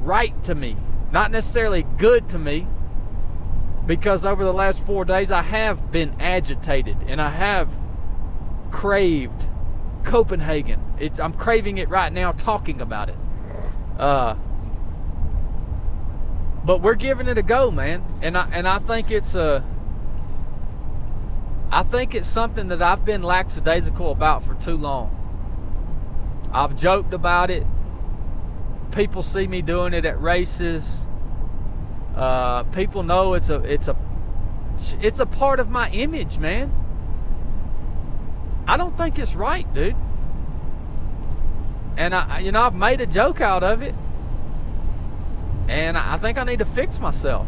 right 0.00 0.42
to 0.44 0.54
me, 0.54 0.76
not 1.10 1.30
necessarily 1.30 1.82
good 1.82 2.28
to 2.30 2.38
me, 2.38 2.66
because 3.86 4.24
over 4.24 4.44
the 4.44 4.52
last 4.52 4.80
four 4.80 5.04
days 5.04 5.30
I 5.30 5.42
have 5.42 5.90
been 5.90 6.14
agitated 6.20 6.96
and 7.08 7.20
I 7.20 7.30
have 7.30 7.68
craved 8.70 9.47
Copenhagen. 10.08 10.80
It's, 10.98 11.20
I'm 11.20 11.34
craving 11.34 11.78
it 11.78 11.88
right 11.88 12.12
now 12.12 12.32
talking 12.32 12.80
about 12.80 13.10
it. 13.10 13.16
Uh, 13.98 14.34
but 16.64 16.80
we're 16.82 16.94
giving 16.94 17.28
it 17.28 17.38
a 17.38 17.42
go, 17.42 17.70
man, 17.70 18.02
and 18.20 18.36
I 18.36 18.48
and 18.52 18.68
I 18.68 18.78
think 18.78 19.10
it's 19.10 19.34
a. 19.34 19.64
I 21.70 21.82
think 21.82 22.14
it's 22.14 22.28
something 22.28 22.68
that 22.68 22.80
I've 22.80 23.04
been 23.04 23.22
lackadaisical 23.22 24.10
about 24.10 24.44
for 24.44 24.54
too 24.54 24.76
long. 24.76 25.14
I've 26.52 26.76
joked 26.76 27.12
about 27.12 27.50
it. 27.50 27.66
People 28.92 29.22
see 29.22 29.46
me 29.46 29.60
doing 29.60 29.92
it 29.92 30.04
at 30.06 30.20
races. 30.20 31.06
Uh, 32.16 32.62
people 32.64 33.02
know 33.02 33.34
it's 33.34 33.50
a 33.50 33.60
it's 33.62 33.88
a 33.88 33.96
it's 35.00 35.20
a 35.20 35.26
part 35.26 35.60
of 35.60 35.68
my 35.68 35.90
image, 35.90 36.38
man. 36.38 36.72
I 38.68 38.76
don't 38.76 38.96
think 38.98 39.18
it's 39.18 39.34
right, 39.34 39.66
dude. 39.72 39.96
And 41.96 42.14
I, 42.14 42.40
you 42.40 42.52
know, 42.52 42.60
I've 42.60 42.74
made 42.74 43.00
a 43.00 43.06
joke 43.06 43.40
out 43.40 43.64
of 43.64 43.80
it, 43.80 43.94
and 45.68 45.96
I 45.96 46.18
think 46.18 46.36
I 46.36 46.44
need 46.44 46.58
to 46.58 46.66
fix 46.66 47.00
myself. 47.00 47.46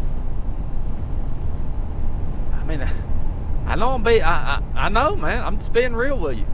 I 2.54 2.64
mean, 2.64 2.80
I 3.66 3.76
know 3.76 3.90
I'm 3.90 4.02
be, 4.02 4.22
I, 4.22 4.56
I, 4.56 4.62
I 4.74 4.88
know, 4.88 5.14
man. 5.14 5.44
I'm 5.44 5.58
just 5.58 5.74
being 5.74 5.92
real 5.94 6.18
with 6.18 6.38
you. 6.38 6.46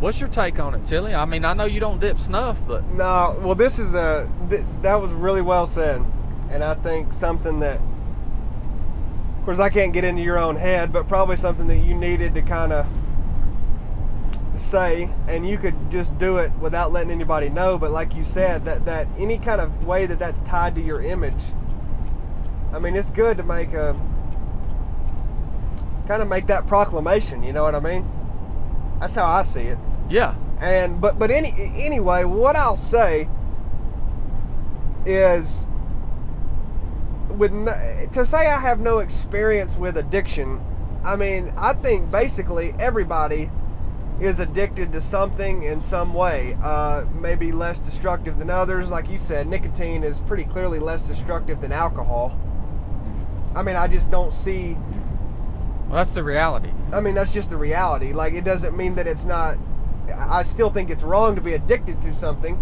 What's 0.00 0.20
your 0.20 0.28
take 0.28 0.60
on 0.60 0.74
it, 0.74 0.86
Chili? 0.86 1.14
I 1.14 1.24
mean, 1.24 1.44
I 1.44 1.54
know 1.54 1.64
you 1.64 1.80
don't 1.80 1.98
dip 1.98 2.18
snuff, 2.18 2.58
but 2.68 2.84
No, 2.90 3.36
well, 3.40 3.56
this 3.56 3.78
is 3.80 3.94
a 3.94 4.30
th- 4.50 4.64
that 4.82 4.96
was 4.96 5.10
really 5.12 5.42
well 5.42 5.66
said, 5.66 6.04
and 6.50 6.62
I 6.62 6.74
think 6.74 7.14
something 7.14 7.58
that, 7.60 7.80
of 7.80 9.44
course, 9.44 9.58
I 9.58 9.70
can't 9.70 9.92
get 9.94 10.04
into 10.04 10.22
your 10.22 10.38
own 10.38 10.56
head, 10.56 10.92
but 10.92 11.08
probably 11.08 11.38
something 11.38 11.66
that 11.68 11.78
you 11.78 11.94
needed 11.94 12.34
to 12.34 12.42
kind 12.42 12.72
of 12.72 12.86
say, 14.58 15.10
and 15.26 15.48
you 15.48 15.58
could 15.58 15.90
just 15.90 16.18
do 16.18 16.38
it 16.38 16.52
without 16.60 16.92
letting 16.92 17.10
anybody 17.10 17.48
know. 17.48 17.78
But 17.78 17.90
like 17.90 18.14
you 18.14 18.24
said, 18.24 18.64
that 18.64 18.84
that 18.84 19.06
any 19.18 19.38
kind 19.38 19.60
of 19.60 19.84
way 19.84 20.06
that 20.06 20.18
that's 20.18 20.40
tied 20.40 20.74
to 20.76 20.80
your 20.80 21.02
image, 21.02 21.42
I 22.72 22.78
mean, 22.78 22.94
it's 22.96 23.10
good 23.10 23.36
to 23.38 23.42
make 23.42 23.72
a 23.72 23.94
kind 26.06 26.22
of 26.22 26.28
make 26.28 26.46
that 26.46 26.66
proclamation. 26.66 27.42
You 27.42 27.52
know 27.52 27.62
what 27.64 27.74
I 27.74 27.80
mean? 27.80 28.08
That's 29.00 29.14
how 29.14 29.26
I 29.26 29.42
see 29.42 29.62
it. 29.62 29.78
yeah, 30.10 30.34
And 30.60 31.00
but 31.00 31.18
but 31.18 31.30
any 31.30 31.52
anyway, 31.76 32.24
what 32.24 32.56
I'll 32.56 32.76
say 32.76 33.28
is 35.06 35.64
with 37.30 37.52
no, 37.52 37.72
to 38.12 38.26
say 38.26 38.46
I 38.46 38.58
have 38.58 38.80
no 38.80 38.98
experience 38.98 39.76
with 39.76 39.96
addiction. 39.96 40.60
I 41.04 41.14
mean, 41.16 41.52
I 41.56 41.74
think 41.74 42.10
basically 42.10 42.74
everybody 42.78 43.50
is 44.20 44.40
addicted 44.40 44.92
to 44.92 45.00
something 45.00 45.62
in 45.62 45.80
some 45.80 46.12
way. 46.12 46.56
Uh, 46.62 47.04
maybe 47.20 47.52
less 47.52 47.78
destructive 47.78 48.38
than 48.38 48.50
others. 48.50 48.90
Like 48.90 49.08
you 49.08 49.18
said, 49.18 49.46
nicotine 49.46 50.02
is 50.02 50.20
pretty 50.20 50.44
clearly 50.44 50.78
less 50.78 51.06
destructive 51.06 51.60
than 51.60 51.72
alcohol. 51.72 52.38
I 53.54 53.62
mean, 53.62 53.76
I 53.76 53.88
just 53.88 54.10
don't 54.10 54.34
see 54.34 54.76
well, 55.88 55.96
that's 55.96 56.12
the 56.12 56.22
reality. 56.22 56.70
I 56.92 57.00
mean, 57.00 57.14
that's 57.14 57.32
just 57.32 57.48
the 57.48 57.56
reality. 57.56 58.12
Like, 58.12 58.34
it 58.34 58.44
doesn't 58.44 58.76
mean 58.76 58.94
that 58.96 59.06
it's 59.06 59.24
not. 59.24 59.56
I 60.14 60.42
still 60.42 60.70
think 60.70 60.90
it's 60.90 61.02
wrong 61.02 61.34
to 61.34 61.40
be 61.40 61.54
addicted 61.54 62.02
to 62.02 62.14
something 62.14 62.60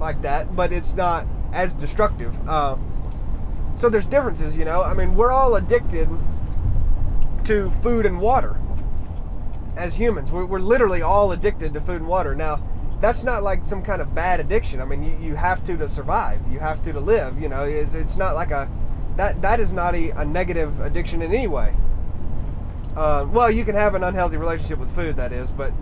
like 0.00 0.22
that, 0.22 0.56
but 0.56 0.72
it's 0.72 0.92
not 0.92 1.26
as 1.52 1.72
destructive. 1.74 2.36
Uh, 2.48 2.76
so 3.78 3.88
there's 3.88 4.06
differences, 4.06 4.56
you 4.56 4.64
know. 4.64 4.82
I 4.82 4.92
mean, 4.94 5.14
we're 5.14 5.30
all 5.30 5.54
addicted 5.54 6.08
to 7.44 7.70
food 7.82 8.06
and 8.06 8.20
water 8.20 8.56
as 9.76 9.96
humans. 9.96 10.30
We're, 10.30 10.44
we're 10.44 10.58
literally 10.58 11.02
all 11.02 11.32
addicted 11.32 11.74
to 11.74 11.80
food 11.80 11.96
and 12.00 12.08
water. 12.08 12.34
Now, 12.34 12.62
that's 13.00 13.22
not 13.22 13.42
like 13.42 13.64
some 13.64 13.82
kind 13.82 14.00
of 14.00 14.14
bad 14.14 14.40
addiction. 14.40 14.80
I 14.80 14.84
mean, 14.84 15.02
you, 15.02 15.28
you 15.30 15.34
have 15.34 15.64
to 15.64 15.76
to 15.76 15.88
survive. 15.88 16.40
You 16.50 16.58
have 16.58 16.82
to 16.84 16.92
to 16.92 17.00
live. 17.00 17.40
You 17.40 17.48
know, 17.48 17.64
it, 17.64 17.94
it's 17.94 18.16
not 18.16 18.34
like 18.34 18.50
a 18.50 18.70
that 19.16 19.42
that 19.42 19.60
is 19.60 19.72
not 19.72 19.94
a, 19.94 20.10
a 20.10 20.24
negative 20.24 20.80
addiction 20.80 21.22
in 21.22 21.32
any 21.32 21.46
way. 21.46 21.74
Uh, 22.96 23.26
well, 23.30 23.50
you 23.50 23.64
can 23.64 23.74
have 23.74 23.94
an 23.94 24.04
unhealthy 24.04 24.36
relationship 24.36 24.78
with 24.78 24.94
food, 24.94 25.16
that 25.16 25.32
is, 25.32 25.50
but 25.50 25.72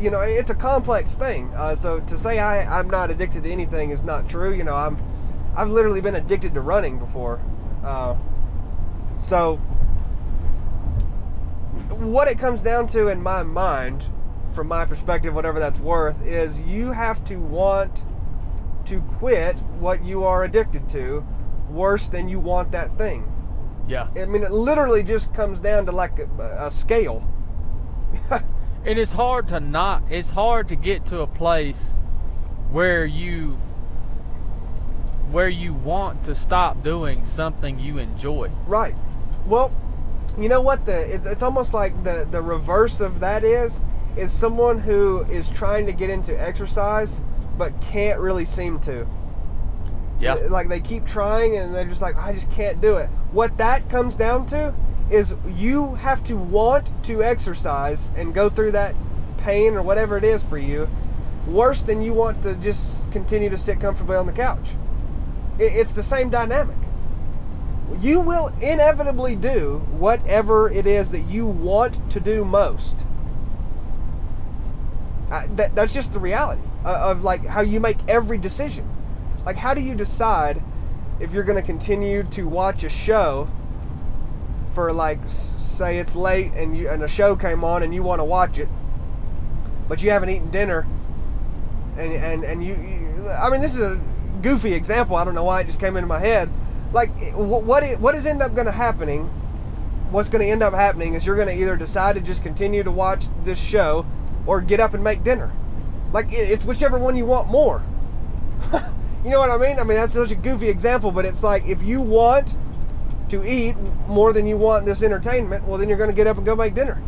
you 0.00 0.10
know, 0.10 0.20
it's 0.20 0.50
a 0.50 0.54
complex 0.54 1.14
thing. 1.14 1.52
Uh, 1.54 1.74
so 1.74 2.00
to 2.00 2.18
say 2.18 2.38
I, 2.38 2.78
I'm 2.78 2.90
not 2.90 3.10
addicted 3.10 3.44
to 3.44 3.50
anything 3.50 3.90
is 3.90 4.02
not 4.02 4.28
true. 4.28 4.52
You 4.52 4.64
know, 4.64 4.74
I'm 4.74 4.98
I've 5.56 5.68
literally 5.68 6.00
been 6.00 6.14
addicted 6.14 6.54
to 6.54 6.60
running 6.60 6.98
before. 6.98 7.40
Uh, 7.84 8.16
so 9.22 9.60
what 11.92 12.28
it 12.28 12.38
comes 12.38 12.62
down 12.62 12.86
to 12.88 13.08
in 13.08 13.22
my 13.22 13.42
mind, 13.42 14.04
from 14.52 14.68
my 14.68 14.84
perspective, 14.84 15.34
whatever 15.34 15.58
that's 15.58 15.80
worth, 15.80 16.24
is 16.24 16.60
you 16.60 16.92
have 16.92 17.24
to 17.24 17.36
want 17.36 18.02
to 18.86 19.00
quit 19.18 19.56
what 19.78 20.04
you 20.04 20.24
are 20.24 20.44
addicted 20.44 20.88
to 20.90 21.24
worse 21.70 22.08
than 22.08 22.28
you 22.28 22.40
want 22.40 22.72
that 22.72 22.96
thing. 22.98 23.28
Yeah, 23.88 24.08
I 24.16 24.26
mean, 24.26 24.42
it 24.42 24.52
literally 24.52 25.02
just 25.02 25.34
comes 25.34 25.58
down 25.58 25.86
to 25.86 25.92
like 25.92 26.18
a, 26.18 26.66
a 26.66 26.70
scale. 26.70 27.26
and 28.30 28.98
it's 28.98 29.12
hard 29.12 29.48
to 29.48 29.60
not. 29.60 30.04
It's 30.10 30.30
hard 30.30 30.68
to 30.68 30.76
get 30.76 31.06
to 31.06 31.20
a 31.20 31.26
place 31.26 31.94
where 32.70 33.04
you 33.04 33.58
where 35.30 35.48
you 35.48 35.72
want 35.72 36.24
to 36.24 36.34
stop 36.34 36.82
doing 36.82 37.24
something 37.24 37.78
you 37.78 37.98
enjoy. 37.98 38.50
Right. 38.66 38.94
Well, 39.46 39.72
you 40.38 40.48
know 40.48 40.60
what 40.60 40.84
the 40.86 41.14
it's, 41.14 41.26
it's 41.26 41.42
almost 41.42 41.74
like 41.74 42.04
the 42.04 42.26
the 42.30 42.40
reverse 42.40 43.00
of 43.00 43.20
that 43.20 43.44
is 43.44 43.80
is 44.16 44.32
someone 44.32 44.78
who 44.78 45.22
is 45.22 45.48
trying 45.50 45.86
to 45.86 45.92
get 45.92 46.10
into 46.10 46.38
exercise 46.38 47.20
but 47.56 47.78
can't 47.80 48.18
really 48.18 48.44
seem 48.44 48.78
to. 48.80 49.06
Yeah, 50.20 50.34
uh, 50.34 50.48
Like 50.50 50.68
they 50.68 50.80
keep 50.80 51.06
trying 51.06 51.56
and 51.56 51.74
they're 51.74 51.86
just 51.86 52.02
like 52.02 52.16
I 52.16 52.32
just 52.32 52.50
can't 52.50 52.80
do 52.80 52.96
it. 52.96 53.08
What 53.32 53.56
that 53.58 53.88
comes 53.88 54.16
down 54.16 54.46
to 54.48 54.74
is 55.10 55.34
you 55.48 55.94
have 55.96 56.24
to 56.24 56.36
want 56.36 56.90
to 57.04 57.22
exercise 57.22 58.10
and 58.16 58.32
go 58.32 58.48
through 58.48 58.72
that 58.72 58.94
pain 59.38 59.74
or 59.74 59.82
whatever 59.82 60.16
it 60.16 60.24
is 60.24 60.42
for 60.42 60.58
you 60.58 60.88
worse 61.46 61.82
than 61.82 62.02
you 62.02 62.14
want 62.14 62.42
to 62.42 62.54
just 62.56 63.10
continue 63.10 63.50
to 63.50 63.58
sit 63.58 63.80
comfortably 63.80 64.16
on 64.16 64.26
the 64.26 64.32
couch. 64.32 64.68
It, 65.58 65.72
it's 65.74 65.92
the 65.92 66.02
same 66.02 66.30
dynamic. 66.30 66.76
You 68.00 68.20
will 68.20 68.48
inevitably 68.60 69.36
do 69.36 69.78
whatever 69.90 70.70
it 70.70 70.86
is 70.86 71.10
that 71.10 71.20
you 71.20 71.46
want 71.46 72.10
to 72.10 72.20
do 72.20 72.44
most. 72.44 73.04
I, 75.30 75.46
that, 75.56 75.74
that's 75.74 75.92
just 75.92 76.12
the 76.12 76.18
reality 76.18 76.62
uh, 76.84 77.10
of 77.10 77.22
like 77.22 77.44
how 77.46 77.60
you 77.60 77.80
make 77.80 77.98
every 78.08 78.38
decision. 78.38 78.88
Like, 79.44 79.56
how 79.56 79.74
do 79.74 79.80
you 79.80 79.94
decide 79.94 80.62
if 81.20 81.32
you're 81.32 81.44
going 81.44 81.60
to 81.60 81.66
continue 81.66 82.22
to 82.24 82.48
watch 82.48 82.84
a 82.84 82.88
show 82.88 83.48
for 84.74 84.92
like, 84.92 85.18
say 85.58 85.98
it's 85.98 86.14
late 86.14 86.52
and 86.52 86.76
you 86.76 86.88
and 86.88 87.02
a 87.02 87.08
show 87.08 87.34
came 87.34 87.64
on 87.64 87.82
and 87.82 87.94
you 87.94 88.02
want 88.02 88.20
to 88.20 88.24
watch 88.24 88.58
it, 88.58 88.68
but 89.88 90.02
you 90.02 90.10
haven't 90.10 90.30
eaten 90.30 90.50
dinner, 90.50 90.86
and 91.96 92.12
and 92.12 92.44
and 92.44 92.64
you, 92.64 92.74
you 92.74 93.28
I 93.28 93.50
mean, 93.50 93.60
this 93.60 93.74
is 93.74 93.80
a 93.80 94.00
goofy 94.42 94.72
example. 94.72 95.16
I 95.16 95.24
don't 95.24 95.34
know 95.34 95.44
why 95.44 95.60
it 95.60 95.66
just 95.66 95.80
came 95.80 95.96
into 95.96 96.06
my 96.06 96.18
head. 96.18 96.50
Like, 96.92 97.10
what 97.34 97.98
what 97.98 98.14
is 98.14 98.26
end 98.26 98.42
up 98.42 98.54
going 98.54 98.66
to 98.66 98.72
happening? 98.72 99.28
What's 100.10 100.28
going 100.28 100.44
to 100.44 100.50
end 100.50 100.62
up 100.62 100.74
happening 100.74 101.14
is 101.14 101.24
you're 101.24 101.36
going 101.36 101.48
to 101.48 101.54
either 101.54 101.74
decide 101.76 102.16
to 102.16 102.20
just 102.20 102.42
continue 102.42 102.82
to 102.82 102.90
watch 102.90 103.24
this 103.44 103.58
show, 103.58 104.04
or 104.46 104.60
get 104.60 104.80
up 104.80 104.94
and 104.94 105.02
make 105.02 105.24
dinner. 105.24 105.50
Like, 106.12 106.32
it's 106.32 106.64
whichever 106.64 106.98
one 106.98 107.16
you 107.16 107.24
want 107.26 107.48
more. 107.48 107.82
You 109.24 109.30
know 109.30 109.38
what 109.38 109.50
I 109.50 109.56
mean? 109.56 109.78
I 109.78 109.84
mean, 109.84 109.96
that's 109.96 110.14
such 110.14 110.32
a 110.32 110.34
goofy 110.34 110.68
example, 110.68 111.12
but 111.12 111.24
it's 111.24 111.44
like 111.44 111.64
if 111.64 111.80
you 111.80 112.00
want 112.00 112.48
to 113.28 113.44
eat 113.48 113.76
more 114.08 114.32
than 114.32 114.48
you 114.48 114.56
want 114.56 114.84
this 114.84 115.00
entertainment, 115.00 115.64
well, 115.64 115.78
then 115.78 115.88
you're 115.88 115.98
going 115.98 116.10
to 116.10 116.16
get 116.16 116.26
up 116.26 116.38
and 116.38 116.44
go 116.44 116.56
make 116.56 116.74
dinner. 116.74 117.00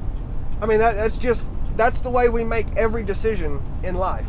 I 0.61 0.66
mean, 0.66 0.78
that, 0.78 0.95
that's 0.95 1.16
just, 1.16 1.51
that's 1.76 2.03
the 2.03 2.11
way 2.11 2.28
we 2.28 2.45
make 2.45 2.68
every 2.76 3.03
decision 3.03 3.61
in 3.82 3.97
life. 3.97 4.26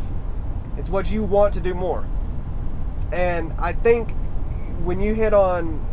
It's 0.76 0.90
what 0.90 1.12
you 1.12 1.22
want 1.22 1.54
to 1.54 1.60
do 1.60 1.74
more. 1.74 2.04
And 3.12 3.52
I 3.56 3.72
think 3.72 4.12
when 4.84 5.00
you 5.00 5.14
hit 5.14 5.32
on 5.32 5.84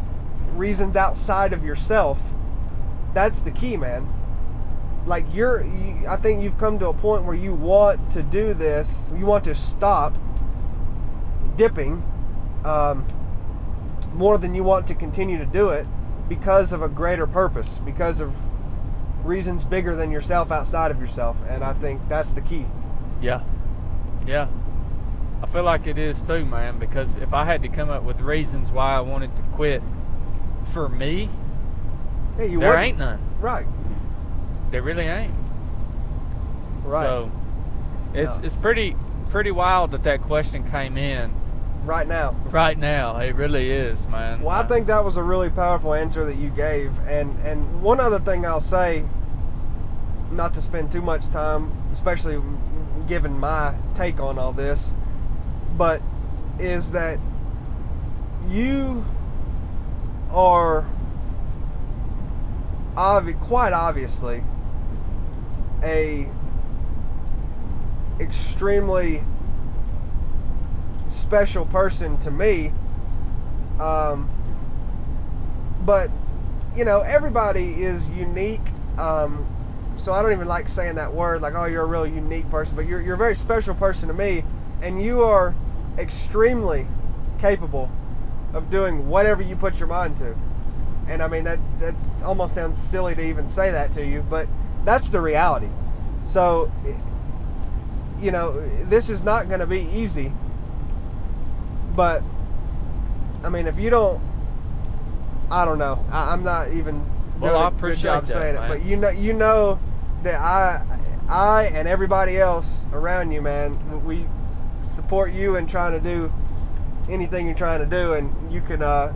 reasons 0.56 0.96
outside 0.96 1.54
of 1.54 1.64
yourself, 1.64 2.22
that's 3.14 3.42
the 3.42 3.52
key, 3.52 3.78
man. 3.78 4.08
Like 5.06 5.26
you're, 5.34 5.64
you, 5.64 6.06
I 6.08 6.18
think 6.18 6.42
you've 6.42 6.58
come 6.58 6.80
to 6.80 6.88
a 6.88 6.94
point 6.94 7.26
where 7.26 7.36
you 7.36 7.54
want 7.54 8.12
to 8.12 8.24
do 8.24 8.54
this, 8.54 9.08
you 9.16 9.26
want 9.26 9.44
to 9.46 9.56
stop 9.56 10.16
dipping 11.56 12.04
um, 12.64 13.06
more 14.14 14.38
than 14.38 14.54
you 14.54 14.64
want 14.64 14.88
to 14.88 14.96
continue 14.96 15.38
to 15.38 15.46
do 15.46 15.70
it 15.70 15.86
because 16.30 16.72
of 16.72 16.82
a 16.82 16.90
greater 16.90 17.28
purpose, 17.28 17.80
because 17.86 18.20
of 18.20 18.34
reasons 19.26 19.64
bigger 19.66 19.96
than 19.96 20.12
yourself 20.12 20.52
outside 20.52 20.92
of 20.92 21.00
yourself. 21.00 21.38
And 21.50 21.64
I 21.64 21.74
think 21.74 22.02
that's 22.08 22.34
the 22.34 22.42
key. 22.42 22.66
Yeah. 23.22 23.44
Yeah. 24.26 24.48
I 25.44 25.46
feel 25.48 25.64
like 25.64 25.86
it 25.88 25.98
is 25.98 26.22
too, 26.22 26.46
man, 26.46 26.80
because 26.80 27.18
if 27.18 27.34
I 27.34 27.44
had 27.44 27.62
to 27.64 27.68
come 27.68 27.89
up 27.89 28.04
with 28.04 28.22
reasons 28.22 28.72
why 28.72 28.96
I 28.96 29.02
wanted 29.02 29.36
to 29.36 29.41
quit 29.54 29.84
for 30.72 30.88
me, 30.88 31.30
Yeah, 32.39 32.48
there 32.48 32.58
wouldn't. 32.60 32.80
ain't 32.80 32.98
none. 32.98 33.20
Right. 33.41 33.66
There 34.72 34.82
really 34.82 35.04
ain't. 35.06 35.34
Right. 36.84 37.04
So 37.04 37.32
it's 38.14 38.38
No. 38.39 38.44
it's 38.46 38.56
pretty 38.56 38.96
pretty 39.30 39.52
wild 39.52 39.91
that 39.91 40.04
that 40.04 40.22
question 40.22 40.64
came 40.70 40.98
in 40.98 41.32
right 41.86 42.08
now. 42.08 42.36
right 42.52 42.78
now. 42.78 43.18
It 43.18 43.36
really 43.36 43.70
is, 43.70 44.08
man. 44.08 44.41
Well, 44.41 44.56
I 44.56 44.64
think 44.64 44.88
that 44.88 45.04
was 45.04 45.18
a 45.18 45.24
really 45.24 45.50
powerful 45.50 45.94
answer 45.94 46.26
that 46.26 46.36
you 46.38 46.50
gave, 46.50 46.91
and 47.08 47.38
and 47.41 47.82
one 47.82 48.00
other 48.00 48.20
thing 48.20 48.46
I'll 48.46 48.62
say, 48.62 49.04
not 50.32 50.54
to 50.54 50.62
spend 50.62 50.91
too 50.91 51.02
much 51.02 51.28
time, 51.30 51.72
especially 51.91 52.41
given 53.08 53.38
my 53.39 53.74
take 53.96 54.20
on 54.20 54.39
all 54.39 54.54
this, 54.54 54.94
but 55.78 56.02
is 56.60 56.92
that 56.92 57.20
you 58.50 59.06
are 60.32 60.86
obvi- 62.96 63.40
quite 63.40 63.74
obviously 63.74 64.44
a 65.84 66.28
extremely 68.20 69.24
special 71.08 71.66
person 71.66 72.18
to 72.20 72.32
me 72.32 72.72
um, 73.80 74.30
but 75.82 76.10
you 76.76 76.86
know 76.86 77.02
everybody 77.02 77.84
is 77.84 78.08
unique 78.10 78.62
um, 78.98 79.46
so 79.98 80.14
i 80.14 80.22
don't 80.22 80.32
even 80.32 80.48
like 80.48 80.68
saying 80.68 80.96
that 80.96 81.14
word 81.14 81.42
like 81.42 81.56
oh 81.56 81.66
you're 81.66 81.84
a 81.84 81.88
real 81.88 82.08
unique 82.08 82.50
person 82.50 82.76
but 82.76 82.86
you're, 82.86 83.02
you're 83.02 83.16
a 83.16 83.18
very 83.18 83.36
special 83.36 83.74
person 83.76 84.08
to 84.08 84.14
me 84.14 84.44
and 84.82 85.02
you 85.02 85.24
are 85.24 85.56
extremely 85.98 86.88
capable 87.39 87.89
of 88.54 88.70
doing 88.70 89.08
whatever 89.08 89.41
you 89.41 89.56
put 89.56 89.78
your 89.80 89.88
mind 89.88 90.18
to 90.18 90.36
and 91.08 91.22
i 91.22 91.28
mean 91.28 91.44
that 91.44 91.60
that 91.80 91.96
almost 92.24 92.56
sounds 92.56 92.78
silly 92.78 93.14
to 93.16 93.22
even 93.22 93.48
say 93.48 93.72
that 93.72 93.94
to 93.94 94.06
you 94.06 94.24
but 94.30 94.48
that's 94.86 95.10
the 95.10 95.20
reality 95.20 95.68
so 96.26 96.72
you 98.22 98.32
know 98.32 98.62
this 98.86 99.10
is 99.10 99.24
not 99.24 99.48
going 99.48 99.60
to 99.60 99.68
be 99.68 99.82
easy 99.94 100.32
but 101.96 102.24
I 103.44 103.50
mean, 103.50 103.68
if 103.68 103.78
you 103.78 103.89
don't, 103.89 104.22
I 105.52 105.66
don't 105.66 105.78
know. 105.78 106.04
I, 106.10 106.32
I'm 106.32 106.44
not 106.44 106.72
even 106.72 107.06
Well, 107.39 107.52
doing 107.52 107.64
I 107.64 107.68
a 107.68 107.72
good 107.72 107.98
job 107.98 108.26
that, 108.26 108.34
saying 108.34 108.56
man. 108.56 108.64
it, 108.64 108.68
but 108.70 108.86
you 108.86 108.96
know, 108.96 109.10
you 109.10 109.34
know 109.34 109.80
that 110.24 110.36
I, 110.39 110.82
I 111.28 111.64
and 111.66 111.88
everybody 111.88 112.39
else 112.39 112.86
around 112.94 113.32
you, 113.32 113.41
man, 113.41 114.06
we 114.06 114.26
support 114.94 115.34
you 115.34 115.56
in 115.56 115.68
trying 115.68 115.91
to 115.91 116.00
do 116.00 116.32
anything 117.10 117.48
you're 117.48 117.56
trying 117.56 117.80
to 117.80 117.86
do, 117.86 118.14
and 118.14 118.52
you 118.52 118.62
can, 118.62 118.82
uh, 118.82 119.12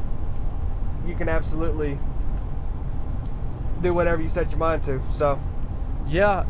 you 1.06 1.16
can 1.16 1.30
absolutely 1.30 2.00
do 3.82 3.94
whatever 3.94 4.22
you 4.22 4.30
set 4.30 4.50
your 4.50 4.58
mind 4.58 4.84
to. 4.84 5.02
So, 5.14 5.40
Yeah, 6.08 6.46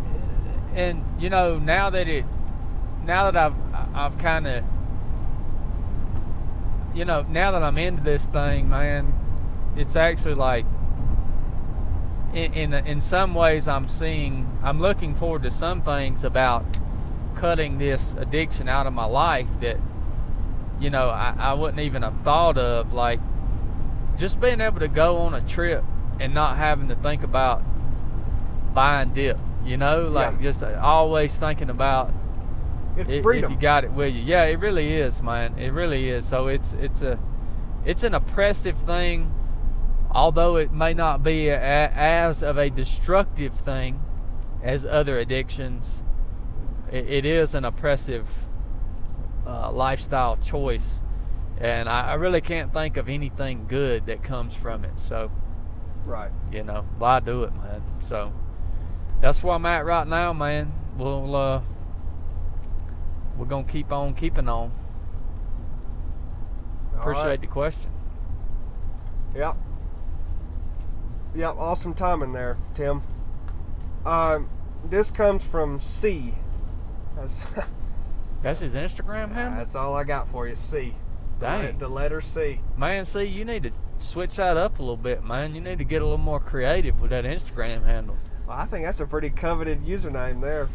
and 0.73 1.03
you 1.19 1.30
know 1.30 1.59
now 1.59 1.89
that 1.89 2.07
it, 2.07 2.25
now 3.03 3.30
that 3.30 3.36
I've 3.36 3.55
I've 3.93 4.17
kind 4.17 4.47
of, 4.47 4.63
you 6.95 7.05
know, 7.05 7.23
now 7.23 7.51
that 7.51 7.63
I'm 7.63 7.78
into 7.78 8.01
this 8.03 8.25
thing, 8.25 8.69
man, 8.69 9.13
it's 9.75 9.95
actually 9.95 10.36
like. 10.36 10.65
In, 12.34 12.53
in 12.53 12.73
in 12.73 13.01
some 13.01 13.34
ways, 13.34 13.67
I'm 13.67 13.88
seeing, 13.88 14.59
I'm 14.61 14.82
looking 14.82 15.15
forward 15.15 15.43
to 15.43 15.49
some 15.49 15.82
things 15.82 16.23
about 16.25 16.65
cutting 17.38 17.77
this 17.77 18.15
addiction 18.17 18.67
out 18.67 18.88
of 18.88 18.93
my 18.93 19.05
life 19.05 19.47
that, 19.61 19.77
you 20.79 20.89
know, 20.89 21.09
I, 21.09 21.35
I 21.38 21.53
wouldn't 21.53 21.79
even 21.79 22.01
have 22.01 22.15
thought 22.23 22.57
of. 22.57 22.93
Like, 22.93 23.19
just 24.17 24.39
being 24.39 24.61
able 24.61 24.79
to 24.79 24.88
go 24.88 25.17
on 25.17 25.33
a 25.33 25.41
trip 25.41 25.83
and 26.19 26.33
not 26.33 26.57
having 26.57 26.88
to 26.89 26.95
think 26.95 27.23
about 27.23 27.61
buying 28.73 29.13
dip. 29.13 29.38
You 29.65 29.77
know, 29.77 30.07
like 30.07 30.35
Yeah. 30.38 30.41
just 30.41 30.63
uh, 30.63 30.79
always 30.81 31.35
thinking 31.38 31.69
about 31.69 32.11
it's 32.95 33.11
i- 33.11 33.15
if 33.15 33.23
freedom. 33.23 33.51
you 33.51 33.57
got 33.59 33.83
it 33.83 33.91
with 33.91 34.15
you. 34.15 34.21
Yeah, 34.23 34.43
it 34.45 34.59
really 34.59 34.93
is, 34.93 35.21
man. 35.21 35.57
It 35.59 35.73
really 35.73 36.09
is. 36.09 36.25
So 36.25 36.47
it's 36.47 36.73
it's 36.73 37.01
a 37.01 37.19
it's 37.85 38.03
an 38.03 38.13
oppressive 38.13 38.77
thing, 38.79 39.29
although 40.11 40.55
it 40.55 40.71
may 40.71 40.93
not 40.93 41.21
be 41.21 41.49
a, 41.49 41.59
as 41.59 42.41
of 42.41 42.57
a 42.57 42.69
destructive 42.69 43.53
thing 43.53 43.99
as 44.63 44.85
other 44.85 45.19
addictions. 45.19 46.01
It, 46.91 47.09
it 47.09 47.25
is 47.25 47.55
an 47.55 47.65
oppressive 47.65 48.27
uh, 49.45 49.71
lifestyle 49.71 50.38
choice, 50.38 51.01
and 51.59 51.89
I, 51.89 52.11
I 52.11 52.13
really 52.15 52.41
can't 52.41 52.73
think 52.73 52.97
of 52.97 53.09
anything 53.09 53.65
good 53.67 54.05
that 54.07 54.23
comes 54.23 54.53
from 54.53 54.85
it. 54.85 54.97
So 54.97 55.31
right. 56.05 56.31
you 56.51 56.63
know, 56.63 56.85
why 56.97 57.19
do 57.19 57.43
it, 57.43 57.55
man? 57.55 57.83
So 58.01 58.33
that's 59.21 59.43
where 59.43 59.55
I'm 59.55 59.65
at 59.65 59.85
right 59.85 60.07
now, 60.07 60.33
man. 60.33 60.71
We'll 60.97 61.35
uh 61.35 61.61
we're 63.38 63.45
gonna 63.45 63.67
keep 63.67 63.91
on 63.91 64.13
keeping 64.13 64.49
on. 64.49 64.71
All 66.93 66.99
Appreciate 66.99 67.25
right. 67.25 67.41
the 67.41 67.47
question. 67.47 67.91
Yeah. 69.35 69.53
Yep, 71.35 71.55
awesome 71.57 71.93
timing 71.93 72.33
there, 72.33 72.57
Tim. 72.73 73.03
Um, 74.05 74.49
this 74.83 75.11
comes 75.11 75.43
from 75.43 75.79
C. 75.79 76.33
That's, 77.18 77.39
That's 78.43 78.59
his 78.59 78.74
Instagram 78.76 79.32
handle. 79.34 79.57
that's 79.57 79.76
all 79.76 79.95
I 79.95 80.03
got 80.03 80.30
for 80.30 80.47
you, 80.47 80.55
C. 80.55 80.93
The 81.39 81.45
Dang. 81.45 81.78
The 81.80 81.88
letter 81.88 82.22
C. 82.22 82.61
Man, 82.78 83.03
see, 83.03 83.24
you 83.24 83.43
need 83.45 83.63
to 83.63 83.72
switch 83.99 84.36
that 84.36 84.57
up 84.57 84.80
a 84.80 84.82
little 84.82 84.95
bit, 84.97 85.24
man. 85.24 85.55
You 85.55 85.61
need 85.61 85.80
to 85.80 85.84
get 85.84 86.01
a 86.01 86.05
little 86.05 86.18
more 86.18 86.39
creative 86.39 87.01
with 87.01 87.09
that 87.09 87.24
Instagram 87.26 87.84
handle. 87.84 88.15
Well, 88.47 88.57
I 88.57 88.65
think 88.65 88.86
that's 88.86 88.99
a 88.99 89.05
pretty 89.05 89.30
coveted 89.32 89.84
username 89.84 90.41
there. 90.41 90.70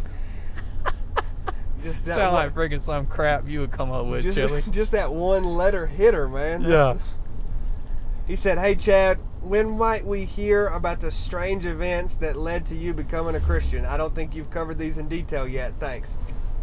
Just 1.82 2.04
that 2.06 2.16
Sound 2.16 2.34
one- 2.34 2.46
like 2.46 2.54
freaking 2.54 2.80
some 2.80 3.06
crap 3.06 3.48
you 3.48 3.60
would 3.60 3.72
come 3.72 3.90
up 3.90 4.06
with, 4.06 4.22
just, 4.22 4.36
Chili. 4.36 4.62
just 4.70 4.92
that 4.92 5.12
one 5.12 5.42
letter 5.42 5.86
hitter, 5.86 6.28
man. 6.28 6.62
Yeah. 6.62 6.96
He 8.28 8.36
said, 8.36 8.58
Hey, 8.58 8.76
Chad, 8.76 9.18
when 9.40 9.76
might 9.76 10.06
we 10.06 10.24
hear 10.24 10.68
about 10.68 11.00
the 11.00 11.10
strange 11.10 11.66
events 11.66 12.14
that 12.18 12.36
led 12.36 12.66
to 12.66 12.76
you 12.76 12.94
becoming 12.94 13.34
a 13.34 13.40
Christian? 13.40 13.84
I 13.84 13.96
don't 13.96 14.14
think 14.14 14.32
you've 14.32 14.50
covered 14.50 14.78
these 14.78 14.96
in 14.98 15.08
detail 15.08 15.48
yet. 15.48 15.72
Thanks. 15.80 16.16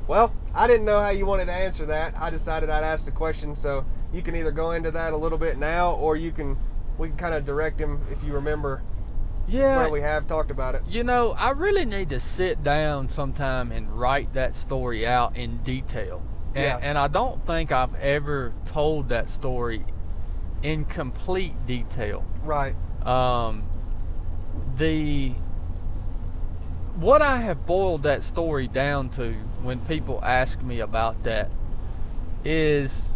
Well, 0.10 0.34
I 0.56 0.66
didn't 0.66 0.86
know 0.86 1.00
how 1.00 1.12
you 1.12 1.28
wanted 1.28 1.46
to 1.46 1.54
answer 1.54 1.86
that. 1.86 2.16
I 2.18 2.32
decided 2.32 2.72
I'd 2.72 2.84
ask 2.84 3.06
the 3.06 3.12
question, 3.12 3.56
so 3.56 3.86
you 4.12 4.24
can 4.24 4.36
either 4.36 4.50
go 4.50 4.72
into 4.72 4.90
that 4.90 5.14
a 5.14 5.16
little 5.16 5.38
bit 5.38 5.60
now, 5.60 5.94
or 5.98 6.16
you 6.16 6.32
can, 6.32 6.58
we 6.98 7.10
can 7.10 7.18
kind 7.18 7.36
of 7.36 7.46
direct 7.46 7.80
him 7.80 8.02
if 8.12 8.24
you 8.24 8.34
remember 8.34 8.82
Yeah, 9.48 9.78
where 9.78 9.90
we 9.92 10.02
have 10.02 10.26
talked 10.26 10.50
about 10.50 10.74
it. 10.74 10.82
You 10.88 11.04
know, 11.04 11.34
I 11.34 11.52
really 11.52 11.86
need 11.86 12.10
to 12.10 12.20
sit 12.20 12.64
down 12.64 13.08
sometime 13.10 13.72
and 13.72 13.88
write 13.92 14.34
that 14.34 14.56
story 14.56 15.06
out 15.06 15.38
in 15.38 15.58
detail. 15.60 16.24
And, 16.56 16.64
Yeah. 16.64 16.80
and 16.82 16.98
I 16.98 17.08
don't 17.08 17.46
think 17.46 17.72
I've 17.72 17.94
ever 17.94 18.52
told 18.66 19.10
that 19.10 19.30
story 19.30 19.86
in 20.64 20.86
complete 20.86 21.68
detail. 21.68 22.26
Right. 22.44 22.76
Um, 23.06 23.62
the 24.76 25.36
what 27.00 27.22
I 27.22 27.38
have 27.38 27.66
boiled 27.66 28.04
that 28.04 28.24
story 28.24 28.68
down 28.68 29.10
to 29.12 29.32
when 29.62 29.80
people 29.80 30.20
ask 30.22 30.62
me 30.62 30.82
about 30.82 31.24
that 31.24 31.50
is 32.44 33.14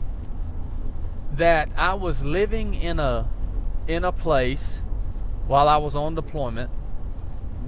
that 1.34 1.70
I 1.76 1.94
was 1.96 2.24
living 2.24 2.76
in 2.76 3.00
a 3.00 3.28
in 3.88 4.06
a 4.06 4.14
place 4.14 4.82
while 5.48 5.68
I 5.68 5.78
was 5.78 5.96
on 5.96 6.16
deployment 6.16 6.72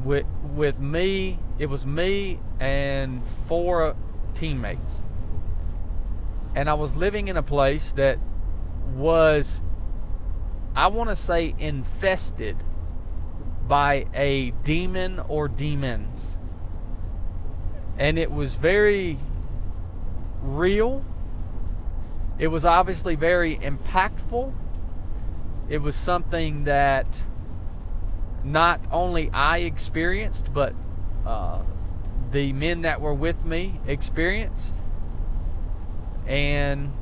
with 0.05 0.25
with 0.55 0.79
me 0.79 1.37
it 1.59 1.65
was 1.65 1.85
me 1.85 2.39
and 2.59 3.21
four 3.47 3.95
teammates. 4.35 5.03
And 6.55 6.69
I 6.69 6.75
was 6.75 6.95
living 6.95 7.27
in 7.27 7.35
a 7.35 7.43
place 7.43 7.91
that 7.93 8.19
was 8.93 9.61
I 10.75 10.87
want 10.87 11.09
to 11.09 11.15
say 11.15 11.55
infested 11.59 12.55
by 13.67 14.05
a 14.13 14.51
demon 14.63 15.19
or 15.27 15.47
demons 15.47 16.37
and 17.97 18.19
it 18.19 18.31
was 18.31 18.55
very 18.55 19.17
real 20.41 21.03
it 22.37 22.47
was 22.47 22.65
obviously 22.65 23.15
very 23.15 23.57
impactful 23.57 24.53
it 25.69 25.79
was 25.79 25.95
something 25.95 26.65
that 26.65 27.07
not 28.45 28.79
only 28.91 29.29
I 29.31 29.59
experienced, 29.59 30.53
but 30.53 30.73
uh, 31.25 31.61
the 32.31 32.53
men 32.53 32.83
that 32.83 33.01
were 33.01 33.13
with 33.13 33.43
me 33.43 33.79
experienced. 33.87 34.73
And 36.27 36.93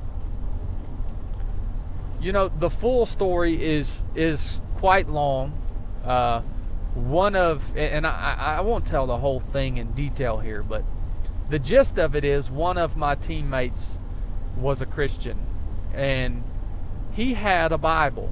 you 2.21 2.31
know, 2.31 2.47
the 2.47 2.69
full 2.69 3.05
story 3.05 3.61
is 3.61 4.03
is 4.15 4.61
quite 4.77 5.09
long. 5.09 5.61
Uh, 6.05 6.41
one 6.93 7.35
of, 7.35 7.75
and 7.75 8.05
I, 8.05 8.57
I 8.57 8.61
won't 8.61 8.85
tell 8.85 9.07
the 9.07 9.17
whole 9.17 9.39
thing 9.39 9.77
in 9.77 9.93
detail 9.93 10.39
here, 10.39 10.63
but 10.63 10.83
the 11.49 11.59
gist 11.59 11.97
of 11.97 12.15
it 12.15 12.23
is 12.23 12.49
one 12.49 12.77
of 12.77 12.95
my 12.95 13.15
teammates 13.15 13.97
was 14.57 14.81
a 14.81 14.85
Christian 14.85 15.37
and 15.93 16.43
he 17.13 17.35
had 17.35 17.71
a 17.71 17.77
Bible. 17.77 18.31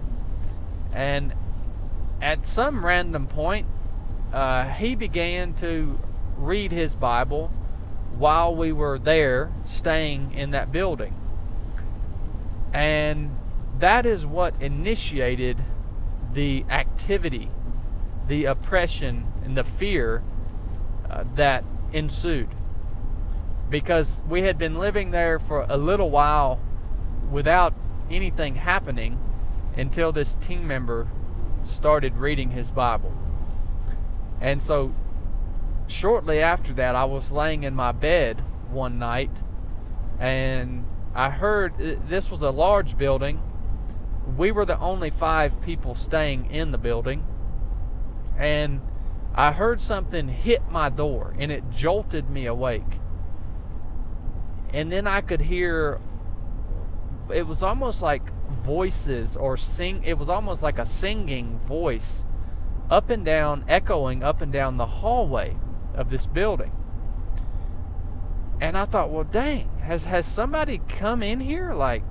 And 0.91 1.33
at 2.21 2.45
some 2.45 2.85
random 2.85 3.27
point, 3.27 3.67
uh, 4.33 4.65
he 4.65 4.95
began 4.95 5.53
to 5.55 5.99
read 6.37 6.71
his 6.71 6.95
Bible 6.95 7.51
while 8.17 8.55
we 8.55 8.71
were 8.71 8.99
there 8.99 9.51
staying 9.65 10.33
in 10.33 10.51
that 10.51 10.71
building. 10.71 11.15
And 12.73 13.35
that 13.79 14.05
is 14.05 14.25
what 14.25 14.59
initiated 14.61 15.63
the 16.33 16.65
activity, 16.69 17.49
the 18.31 18.45
oppression, 18.45 19.25
and 19.43 19.57
the 19.57 19.63
fear 19.65 20.23
uh, 21.09 21.25
that 21.35 21.65
ensued. 21.91 22.47
Because 23.69 24.21
we 24.25 24.43
had 24.43 24.57
been 24.57 24.79
living 24.79 25.11
there 25.11 25.37
for 25.37 25.65
a 25.67 25.75
little 25.75 26.09
while 26.09 26.57
without 27.29 27.73
anything 28.09 28.55
happening 28.55 29.19
until 29.75 30.13
this 30.13 30.35
team 30.39 30.65
member 30.65 31.09
started 31.67 32.15
reading 32.15 32.51
his 32.51 32.71
Bible. 32.71 33.13
And 34.39 34.63
so 34.63 34.95
shortly 35.87 36.39
after 36.39 36.71
that, 36.71 36.95
I 36.95 37.03
was 37.03 37.33
laying 37.33 37.63
in 37.63 37.75
my 37.75 37.91
bed 37.91 38.41
one 38.69 38.97
night 38.97 39.31
and 40.21 40.85
I 41.13 41.31
heard 41.31 41.73
this 42.07 42.31
was 42.31 42.43
a 42.43 42.49
large 42.49 42.97
building. 42.97 43.41
We 44.37 44.53
were 44.53 44.65
the 44.65 44.79
only 44.79 45.09
five 45.09 45.61
people 45.61 45.95
staying 45.95 46.49
in 46.49 46.71
the 46.71 46.77
building. 46.77 47.25
And 48.41 48.81
I 49.35 49.51
heard 49.51 49.79
something 49.79 50.27
hit 50.27 50.63
my 50.71 50.89
door 50.89 51.35
and 51.37 51.51
it 51.51 51.69
jolted 51.69 52.27
me 52.31 52.47
awake. 52.47 52.99
And 54.73 54.91
then 54.91 55.05
I 55.05 55.21
could 55.21 55.41
hear 55.41 55.99
it 57.31 57.45
was 57.45 57.61
almost 57.61 58.01
like 58.01 58.23
voices 58.63 59.35
or 59.35 59.57
sing 59.57 60.03
it 60.03 60.17
was 60.17 60.27
almost 60.27 60.63
like 60.63 60.79
a 60.79 60.85
singing 60.85 61.59
voice 61.67 62.25
up 62.89 63.11
and 63.11 63.23
down 63.23 63.63
echoing 63.67 64.23
up 64.23 64.41
and 64.41 64.51
down 64.51 64.77
the 64.77 64.87
hallway 64.87 65.55
of 65.93 66.09
this 66.09 66.25
building. 66.25 66.71
And 68.59 68.75
i 68.75 68.85
thought 68.85 69.11
well 69.11 69.23
dang 69.23 69.69
has 69.81 70.05
has 70.05 70.25
somebody 70.25 70.81
come 70.89 71.21
in 71.21 71.39
here? 71.39 71.73
Like 71.75 72.03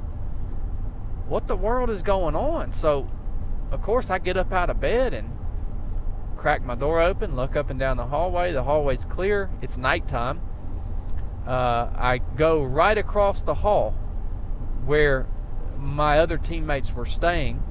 what 1.27 1.48
the 1.48 1.57
world 1.57 1.90
is 1.90 2.02
going 2.02 2.36
on? 2.36 2.73
So 2.73 3.11
of 3.73 3.82
course 3.82 4.11
i 4.11 4.19
get 4.19 4.36
up 4.36 4.52
out 4.52 4.70
of 4.70 4.81
bed 4.81 5.12
and 5.12 5.40
crack 6.41 6.65
my 6.65 6.75
door 6.75 7.01
open 7.03 7.37
look 7.37 7.55
up 7.55 7.69
and 7.69 7.79
down 7.79 7.97
the 7.97 8.07
hallway 8.07 8.51
the 8.51 8.62
hallway's 8.62 9.05
clear 9.05 9.51
it's 9.61 9.77
nighttime 9.77 10.41
uh, 11.47 11.91
i 11.95 12.19
go 12.37 12.62
right 12.62 12.97
across 12.97 13.43
the 13.43 13.55
hall 13.55 13.91
where 14.87 15.27
my 15.79 16.19
other 16.19 16.39
teammates 16.39 16.93
were 16.93 17.07
staying 17.07 17.62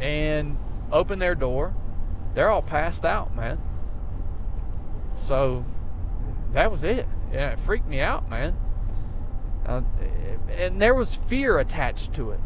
and 0.00 0.56
open 0.92 1.18
their 1.18 1.34
door. 1.34 1.74
They're 2.34 2.50
all 2.50 2.62
passed 2.62 3.04
out, 3.04 3.34
man. 3.34 3.60
So 5.26 5.64
that 6.52 6.70
was 6.70 6.84
it. 6.84 7.06
Yeah, 7.32 7.50
it 7.50 7.60
freaked 7.60 7.88
me 7.88 8.00
out, 8.00 8.28
man. 8.28 8.56
Uh, 9.66 9.82
and 10.50 10.80
there 10.80 10.94
was 10.94 11.14
fear 11.14 11.58
attached 11.58 12.14
to 12.14 12.30
it. 12.30 12.40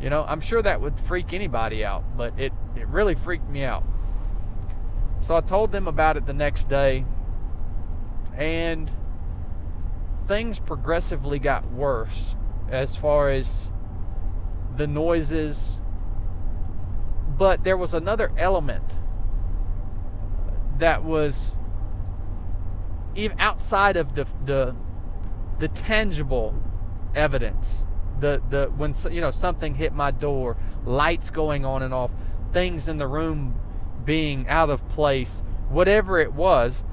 You 0.00 0.08
know, 0.08 0.24
I'm 0.26 0.40
sure 0.40 0.62
that 0.62 0.80
would 0.80 0.98
freak 0.98 1.32
anybody 1.34 1.84
out, 1.84 2.04
but 2.16 2.38
it, 2.38 2.52
it 2.74 2.86
really 2.88 3.14
freaked 3.14 3.48
me 3.48 3.64
out. 3.64 3.84
So 5.20 5.36
I 5.36 5.40
told 5.42 5.72
them 5.72 5.86
about 5.86 6.16
it 6.16 6.24
the 6.24 6.32
next 6.32 6.68
day, 6.70 7.04
and 8.34 8.90
things 10.26 10.58
progressively 10.58 11.38
got 11.38 11.70
worse 11.70 12.34
as 12.70 12.96
far 12.96 13.30
as 13.30 13.68
the 14.76 14.86
noises. 14.86 15.78
But 17.36 17.64
there 17.64 17.76
was 17.76 17.92
another 17.92 18.32
element 18.38 18.84
that 20.78 21.04
was 21.04 21.58
even 23.14 23.38
outside 23.38 23.96
of 23.96 24.14
the 24.14 24.26
the 24.46 24.74
the 25.58 25.68
tangible 25.68 26.54
evidence 27.14 27.84
the 28.20 28.42
the 28.50 28.66
when 28.76 28.94
you 29.10 29.20
know 29.20 29.30
something 29.30 29.74
hit 29.74 29.92
my 29.92 30.10
door 30.10 30.56
lights 30.84 31.30
going 31.30 31.64
on 31.64 31.82
and 31.82 31.92
off 31.92 32.10
things 32.52 32.88
in 32.88 32.98
the 32.98 33.06
room 33.06 33.58
being 34.04 34.48
out 34.48 34.70
of 34.70 34.86
place 34.88 35.42
whatever 35.68 36.18
it 36.18 36.32
was 36.32 36.84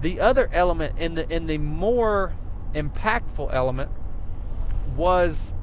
the 0.00 0.20
other 0.20 0.48
element 0.52 0.98
in 0.98 1.14
the 1.14 1.28
in 1.34 1.46
the 1.46 1.58
more 1.58 2.34
impactful 2.74 3.52
element 3.52 3.90
was 4.96 5.54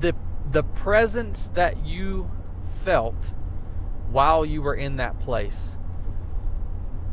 the 0.00 0.14
the 0.50 0.62
presence 0.62 1.48
that 1.54 1.84
you 1.84 2.30
felt 2.84 3.32
while 4.10 4.44
you 4.44 4.62
were 4.62 4.74
in 4.74 4.96
that 4.96 5.18
place. 5.20 5.76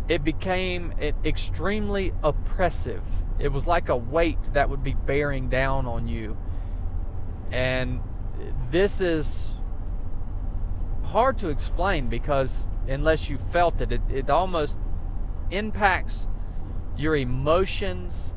It 0.08 0.24
became 0.24 0.94
extremely 1.24 2.14
oppressive. 2.24 3.04
It 3.40 3.50
was 3.50 3.68
like 3.68 3.90
a 3.90 3.96
weight 3.96 4.42
that 4.54 4.70
would 4.70 4.84
be 4.84 4.94
bearing 4.94 5.50
down 5.50 5.86
on 5.86 6.08
you. 6.08 6.38
And 7.52 8.02
this 8.72 9.00
is 9.00 9.54
hard 11.04 11.38
to 11.40 11.50
explain 11.50 12.10
because 12.10 12.68
unless 12.88 13.30
you 13.30 13.38
felt 13.38 13.80
it, 13.82 13.92
it, 13.92 14.02
it 14.10 14.30
almost 14.30 14.78
impacts 15.52 16.28
your 16.98 17.16
emotions, 17.16 18.34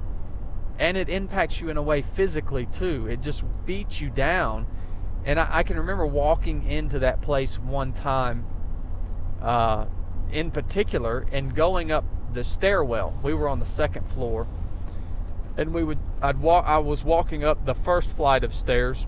and 0.78 0.96
it 0.96 1.08
impacts 1.08 1.60
you 1.60 1.68
in 1.70 1.76
a 1.76 1.82
way 1.82 2.02
physically 2.02 2.66
too. 2.66 3.06
It 3.06 3.20
just 3.20 3.42
beats 3.64 4.00
you 4.00 4.10
down. 4.10 4.66
And 5.24 5.40
I, 5.40 5.58
I 5.58 5.62
can 5.62 5.78
remember 5.78 6.06
walking 6.06 6.64
into 6.64 6.98
that 7.00 7.20
place 7.22 7.58
one 7.58 7.92
time, 7.92 8.46
uh, 9.42 9.86
in 10.30 10.50
particular, 10.50 11.26
and 11.32 11.54
going 11.54 11.90
up 11.90 12.04
the 12.32 12.44
stairwell. 12.44 13.18
We 13.22 13.34
were 13.34 13.48
on 13.48 13.58
the 13.58 13.66
second 13.66 14.08
floor, 14.08 14.46
and 15.60 15.74
we 15.74 15.84
would 15.84 15.98
I'd 16.22 16.40
walk. 16.40 16.64
I 16.66 16.78
was 16.78 17.04
walking 17.04 17.44
up 17.44 17.66
the 17.66 17.74
first 17.74 18.10
flight 18.10 18.42
of 18.42 18.54
stairs, 18.54 19.06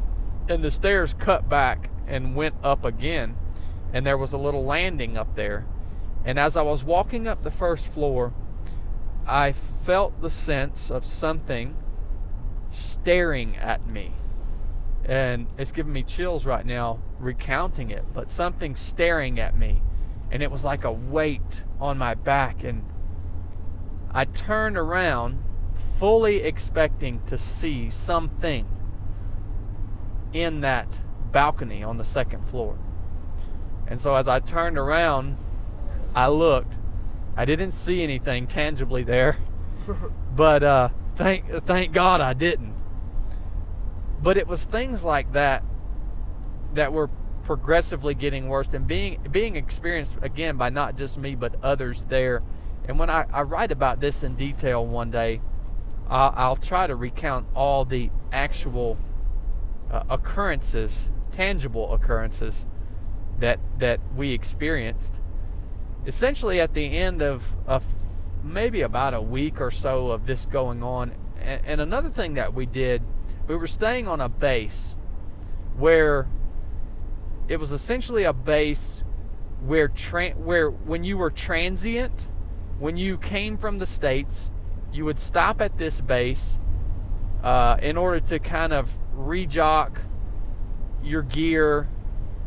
and 0.48 0.62
the 0.62 0.70
stairs 0.70 1.14
cut 1.14 1.48
back 1.48 1.88
and 2.06 2.36
went 2.36 2.54
up 2.62 2.84
again, 2.84 3.36
and 3.92 4.04
there 4.04 4.18
was 4.18 4.34
a 4.34 4.38
little 4.38 4.62
landing 4.62 5.16
up 5.16 5.34
there. 5.34 5.66
And 6.26 6.38
as 6.38 6.56
I 6.56 6.62
was 6.62 6.84
walking 6.84 7.26
up 7.26 7.42
the 7.42 7.50
first 7.50 7.86
floor, 7.86 8.34
I 9.26 9.52
felt 9.52 10.20
the 10.20 10.28
sense 10.28 10.90
of 10.90 11.06
something 11.06 11.74
staring 12.70 13.56
at 13.56 13.86
me. 13.86 14.12
And 15.06 15.46
it's 15.56 15.72
giving 15.72 15.92
me 15.92 16.02
chills 16.02 16.44
right 16.44 16.66
now 16.66 17.00
recounting 17.18 17.90
it, 17.90 18.04
but 18.12 18.30
something 18.30 18.76
staring 18.76 19.40
at 19.40 19.56
me. 19.56 19.82
And 20.30 20.42
it 20.42 20.50
was 20.50 20.64
like 20.64 20.84
a 20.84 20.92
weight 20.92 21.64
on 21.80 21.98
my 21.98 22.14
back. 22.14 22.62
And 22.62 22.84
I 24.12 24.26
turned 24.26 24.76
around, 24.76 25.42
fully 25.98 26.42
expecting 26.42 27.22
to 27.26 27.38
see 27.38 27.90
something 27.90 28.66
in 30.32 30.60
that 30.62 31.00
balcony 31.30 31.82
on 31.82 31.96
the 31.96 32.04
second 32.04 32.48
floor. 32.48 32.78
And 33.86 34.00
so 34.00 34.14
as 34.14 34.28
I 34.28 34.40
turned 34.40 34.78
around, 34.78 35.36
I 36.14 36.28
looked 36.28 36.76
I 37.36 37.44
didn't 37.44 37.70
see 37.70 38.02
anything 38.02 38.46
tangibly 38.46 39.04
there, 39.04 39.36
but 40.36 40.62
uh, 40.62 40.88
thank 41.16 41.64
thank 41.64 41.92
God 41.92 42.20
I 42.20 42.34
didn't. 42.34 42.74
But 44.22 44.36
it 44.36 44.46
was 44.46 44.64
things 44.64 45.04
like 45.04 45.32
that 45.32 45.64
that 46.74 46.92
were 46.92 47.08
progressively 47.44 48.14
getting 48.14 48.48
worse 48.48 48.72
and 48.74 48.86
being 48.86 49.26
being 49.30 49.56
experienced 49.56 50.16
again 50.22 50.56
by 50.56 50.68
not 50.68 50.96
just 50.96 51.18
me 51.18 51.34
but 51.34 51.54
others 51.62 52.04
there. 52.08 52.42
And 52.86 52.98
when 52.98 53.08
I, 53.08 53.26
I 53.32 53.42
write 53.42 53.72
about 53.72 54.00
this 54.00 54.22
in 54.22 54.34
detail 54.34 54.84
one 54.84 55.10
day, 55.10 55.40
I'll, 56.08 56.34
I'll 56.36 56.56
try 56.56 56.86
to 56.86 56.96
recount 56.96 57.46
all 57.54 57.84
the 57.84 58.10
actual 58.32 58.98
uh, 59.90 60.02
occurrences, 60.08 61.10
tangible 61.30 61.92
occurrences 61.92 62.66
that 63.38 63.58
that 63.78 64.00
we 64.16 64.32
experienced. 64.32 65.14
Essentially 66.06 66.60
at 66.60 66.74
the 66.74 66.96
end 66.96 67.22
of, 67.22 67.44
of 67.66 67.84
maybe 68.42 68.80
about 68.82 69.14
a 69.14 69.20
week 69.20 69.60
or 69.60 69.70
so 69.70 70.10
of 70.10 70.26
this 70.26 70.46
going 70.46 70.82
on 70.82 71.12
and, 71.40 71.60
and 71.64 71.80
another 71.80 72.10
thing 72.10 72.34
that 72.34 72.54
we 72.54 72.66
did 72.66 73.02
we 73.46 73.56
were 73.56 73.66
staying 73.66 74.08
on 74.08 74.20
a 74.20 74.28
base 74.28 74.94
where 75.76 76.28
it 77.48 77.58
was 77.58 77.72
essentially 77.72 78.24
a 78.24 78.32
base 78.32 79.02
where 79.64 79.88
tra- 79.88 80.30
where 80.32 80.70
when 80.70 81.04
you 81.04 81.16
were 81.16 81.30
transient 81.30 82.26
when 82.78 82.96
you 82.96 83.16
came 83.18 83.56
from 83.56 83.78
the 83.78 83.86
states 83.86 84.50
you 84.92 85.04
would 85.04 85.18
stop 85.18 85.60
at 85.60 85.78
this 85.78 86.00
base 86.00 86.58
uh, 87.42 87.76
in 87.80 87.96
order 87.96 88.20
to 88.20 88.38
kind 88.38 88.72
of 88.72 88.88
rejock 89.14 90.00
your 91.02 91.22
gear 91.22 91.88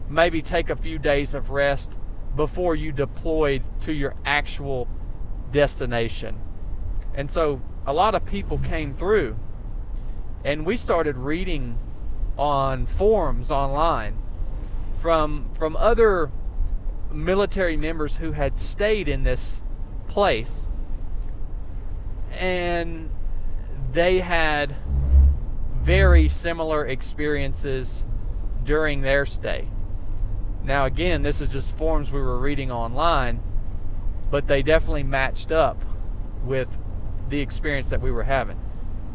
maybe 0.09 0.41
take 0.41 0.69
a 0.69 0.75
few 0.75 0.99
days 0.99 1.33
of 1.33 1.49
rest 1.49 1.91
before 2.35 2.75
you 2.75 2.91
deployed 2.91 3.63
to 3.81 3.93
your 3.93 4.15
actual 4.25 4.87
destination. 5.51 6.39
And 7.13 7.31
so 7.31 7.61
a 7.85 7.93
lot 7.93 8.13
of 8.15 8.25
people 8.25 8.57
came 8.59 8.93
through, 8.93 9.37
and 10.43 10.65
we 10.65 10.75
started 10.75 11.17
reading 11.17 11.79
on 12.37 12.85
forums 12.85 13.51
online 13.51 14.17
from 14.99 15.49
from 15.57 15.77
other 15.77 16.29
military 17.11 17.77
members 17.77 18.17
who 18.17 18.33
had 18.33 18.59
stayed 18.59 19.07
in 19.07 19.23
this 19.23 19.61
place 20.07 20.67
and 22.35 23.09
they 23.91 24.19
had 24.19 24.75
very 25.81 26.27
similar 26.27 26.85
experiences 26.85 28.03
during 28.63 29.01
their 29.01 29.25
stay. 29.25 29.67
Now, 30.63 30.85
again, 30.85 31.21
this 31.21 31.41
is 31.41 31.49
just 31.49 31.75
forms 31.77 32.11
we 32.11 32.19
were 32.19 32.39
reading 32.39 32.71
online, 32.71 33.41
but 34.31 34.47
they 34.47 34.63
definitely 34.63 35.03
matched 35.03 35.51
up 35.51 35.79
with 36.43 36.69
the 37.29 37.39
experience 37.39 37.89
that 37.89 38.01
we 38.01 38.11
were 38.11 38.23
having. 38.23 38.59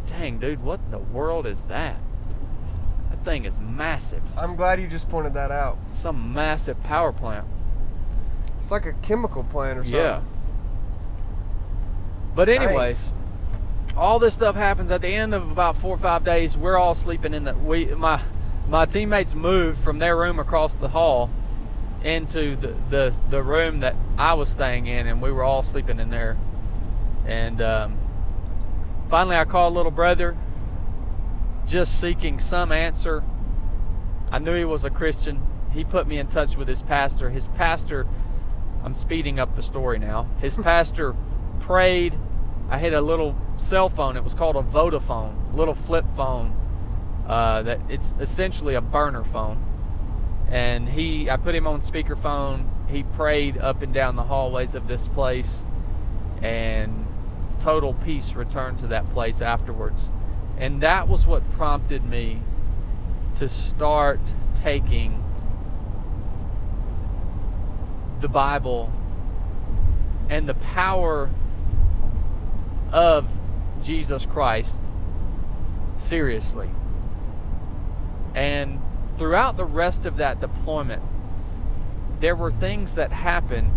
Dang, 0.06 0.38
dude, 0.38 0.62
what 0.62 0.80
in 0.84 0.90
the 0.92 0.98
world 0.98 1.46
is 1.46 1.62
that? 1.66 1.96
That 3.10 3.24
thing 3.24 3.44
is 3.44 3.58
massive. 3.58 4.22
I'm 4.36 4.54
glad 4.56 4.80
you 4.80 4.86
just 4.86 5.08
pointed 5.08 5.34
that 5.34 5.50
out. 5.50 5.78
Some 5.94 6.32
massive 6.32 6.80
power 6.84 7.12
plant. 7.12 7.46
It's 8.60 8.70
like 8.70 8.86
a 8.86 8.92
chemical 8.94 9.42
plant 9.42 9.78
or 9.78 9.84
something. 9.84 10.00
Yeah. 10.00 10.22
But 12.34 12.48
anyways, 12.48 13.12
all 13.96 14.18
this 14.18 14.34
stuff 14.34 14.54
happens 14.54 14.90
at 14.90 15.02
the 15.02 15.08
end 15.08 15.34
of 15.34 15.50
about 15.50 15.76
four 15.76 15.94
or 15.94 15.98
five 15.98 16.24
days. 16.24 16.56
We're 16.56 16.78
all 16.78 16.94
sleeping 16.94 17.34
in 17.34 17.44
the 17.44 17.54
we 17.54 17.86
my 17.86 18.20
my 18.68 18.86
teammates 18.86 19.34
moved 19.34 19.82
from 19.82 19.98
their 19.98 20.16
room 20.16 20.38
across 20.38 20.74
the 20.74 20.88
hall 20.88 21.30
into 22.02 22.56
the 22.56 22.74
the, 22.88 23.16
the 23.28 23.42
room 23.42 23.80
that 23.80 23.96
I 24.16 24.34
was 24.34 24.48
staying 24.48 24.86
in, 24.86 25.06
and 25.06 25.20
we 25.20 25.32
were 25.32 25.42
all 25.42 25.62
sleeping 25.62 25.98
in 25.98 26.10
there. 26.10 26.38
And 27.26 27.60
um, 27.60 27.98
finally, 29.08 29.36
I 29.36 29.44
called 29.44 29.74
little 29.74 29.90
brother, 29.90 30.36
just 31.66 32.00
seeking 32.00 32.38
some 32.38 32.72
answer. 32.72 33.22
I 34.30 34.38
knew 34.38 34.54
he 34.54 34.64
was 34.64 34.84
a 34.84 34.90
Christian. 34.90 35.42
He 35.72 35.84
put 35.84 36.06
me 36.06 36.18
in 36.18 36.28
touch 36.28 36.56
with 36.56 36.68
his 36.68 36.82
pastor. 36.82 37.30
His 37.30 37.48
pastor, 37.48 38.06
I'm 38.82 38.94
speeding 38.94 39.38
up 39.38 39.56
the 39.56 39.62
story 39.62 39.98
now. 39.98 40.28
His 40.40 40.54
pastor 40.62 41.14
prayed. 41.60 42.18
I 42.68 42.78
had 42.78 42.94
a 42.94 43.00
little 43.00 43.36
cell 43.56 43.88
phone. 43.88 44.16
It 44.16 44.24
was 44.24 44.34
called 44.34 44.56
a 44.56 44.62
Vodafone, 44.62 45.54
little 45.54 45.74
flip 45.74 46.04
phone. 46.16 46.56
Uh, 47.26 47.62
that 47.62 47.80
it's 47.88 48.12
essentially 48.18 48.74
a 48.74 48.80
burner 48.80 49.22
phone. 49.22 49.64
And 50.48 50.88
he, 50.88 51.30
I 51.30 51.36
put 51.36 51.54
him 51.54 51.66
on 51.66 51.80
speakerphone. 51.80 52.66
He 52.88 53.04
prayed 53.04 53.56
up 53.56 53.82
and 53.82 53.94
down 53.94 54.16
the 54.16 54.24
hallways 54.24 54.74
of 54.74 54.88
this 54.88 55.06
place, 55.06 55.62
and 56.42 57.06
total 57.60 57.94
peace 57.94 58.34
returned 58.34 58.80
to 58.80 58.88
that 58.88 59.08
place 59.10 59.40
afterwards. 59.40 60.10
And 60.58 60.80
that 60.82 61.06
was 61.06 61.26
what 61.26 61.48
prompted 61.52 62.04
me 62.04 62.42
to 63.36 63.48
start 63.48 64.20
taking 64.56 65.22
the 68.20 68.28
Bible 68.28 68.92
and 70.28 70.48
the 70.48 70.54
power 70.54 71.30
of 72.92 73.28
Jesus 73.82 74.26
Christ 74.26 74.82
seriously. 75.96 76.70
And 78.34 78.80
throughout 79.18 79.56
the 79.56 79.64
rest 79.64 80.06
of 80.06 80.16
that 80.16 80.40
deployment, 80.40 81.02
there 82.20 82.36
were 82.36 82.50
things 82.50 82.94
that 82.94 83.12
happened, 83.12 83.72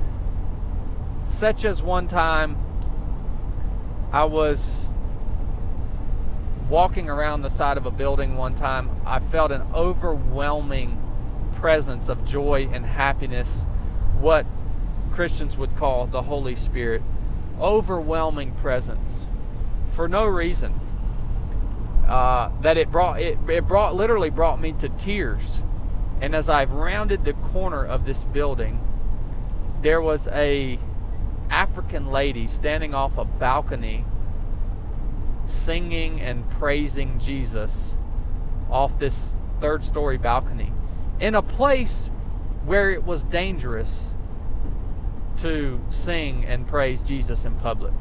such 1.28 1.66
as 1.66 1.82
one 1.82 2.08
time 2.08 2.58
I 4.12 4.26
was 4.26 4.90
walking 6.70 7.10
around 7.10 7.42
the 7.42 7.50
side 7.50 7.78
of 7.78 7.86
a 7.86 7.92
building 7.92 8.36
one 8.36 8.56
time. 8.56 8.90
I 9.06 9.20
felt 9.20 9.52
an 9.52 9.64
overwhelming 9.74 11.00
presence 11.56 12.10
of 12.10 12.26
joy 12.26 12.70
and 12.72 12.86
happiness, 12.86 13.66
what 14.20 14.46
Christians 15.12 15.58
would 15.58 15.76
call 15.78 16.08
the 16.08 16.24
Holy 16.24 16.56
Spirit 16.56 17.02
overwhelming 17.60 18.54
presence 18.54 19.28
for 19.92 20.08
no 20.08 20.26
reason. 20.26 20.80
Uh, 22.08 22.52
that 22.62 22.78
it 22.78 22.92
brought 22.92 23.22
it, 23.22 23.38
it 23.48 23.68
brought 23.68 23.96
literally 23.96 24.30
brought 24.30 24.60
me 24.60 24.74
to 24.74 24.90
tears. 24.90 25.62
And 26.22 26.36
as 26.36 26.50
I've 26.50 26.72
rounded 26.72 27.26
the 27.26 27.34
corner 27.34 27.86
of 27.86 28.06
this 28.06 28.24
building, 28.26 28.80
there 29.82 30.02
was 30.02 30.28
a 30.28 30.80
African 31.50 32.08
lady 32.12 32.48
standing 32.48 32.94
off 32.94 33.18
a 33.18 33.26
balcony 33.26 34.06
singing 35.46 36.22
and 36.22 36.50
praising 36.52 37.20
Jesus 37.20 37.96
off 38.70 38.98
this 39.00 39.34
third 39.60 39.84
story 39.84 40.18
balcony 40.18 40.72
in 41.20 41.36
a 41.36 41.42
place 41.42 42.10
where 42.66 42.92
it 42.92 43.04
was 43.04 43.24
dangerous 43.24 44.13
to 45.38 45.82
sing 45.90 46.46
and 46.46 46.68
praise 46.68 47.02
Jesus 47.02 47.46
in 47.46 47.56
public. 47.56 47.94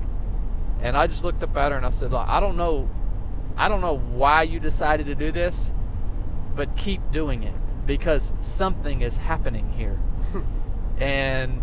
And 0.81 0.97
I 0.97 1.07
just 1.07 1.25
looked 1.25 1.43
up 1.43 1.57
at 1.57 1.73
her 1.73 1.77
and 1.77 1.87
I 1.87 1.91
said, 1.91 2.13
I 2.13 2.41
don't 2.41 2.57
know 2.57 2.89
I 3.57 3.69
don't 3.69 3.81
know 3.81 3.99
why 3.99 4.43
you 4.43 4.59
decided 4.61 5.07
to 5.07 5.15
do 5.15 5.31
this, 5.31 5.71
but 6.57 6.77
keep 6.77 7.01
doing 7.13 7.43
it 7.43 7.55
because 7.87 8.33
something 8.41 9.03
is 9.03 9.17
happening 9.19 9.73
here. 9.73 10.01
and 10.99 11.63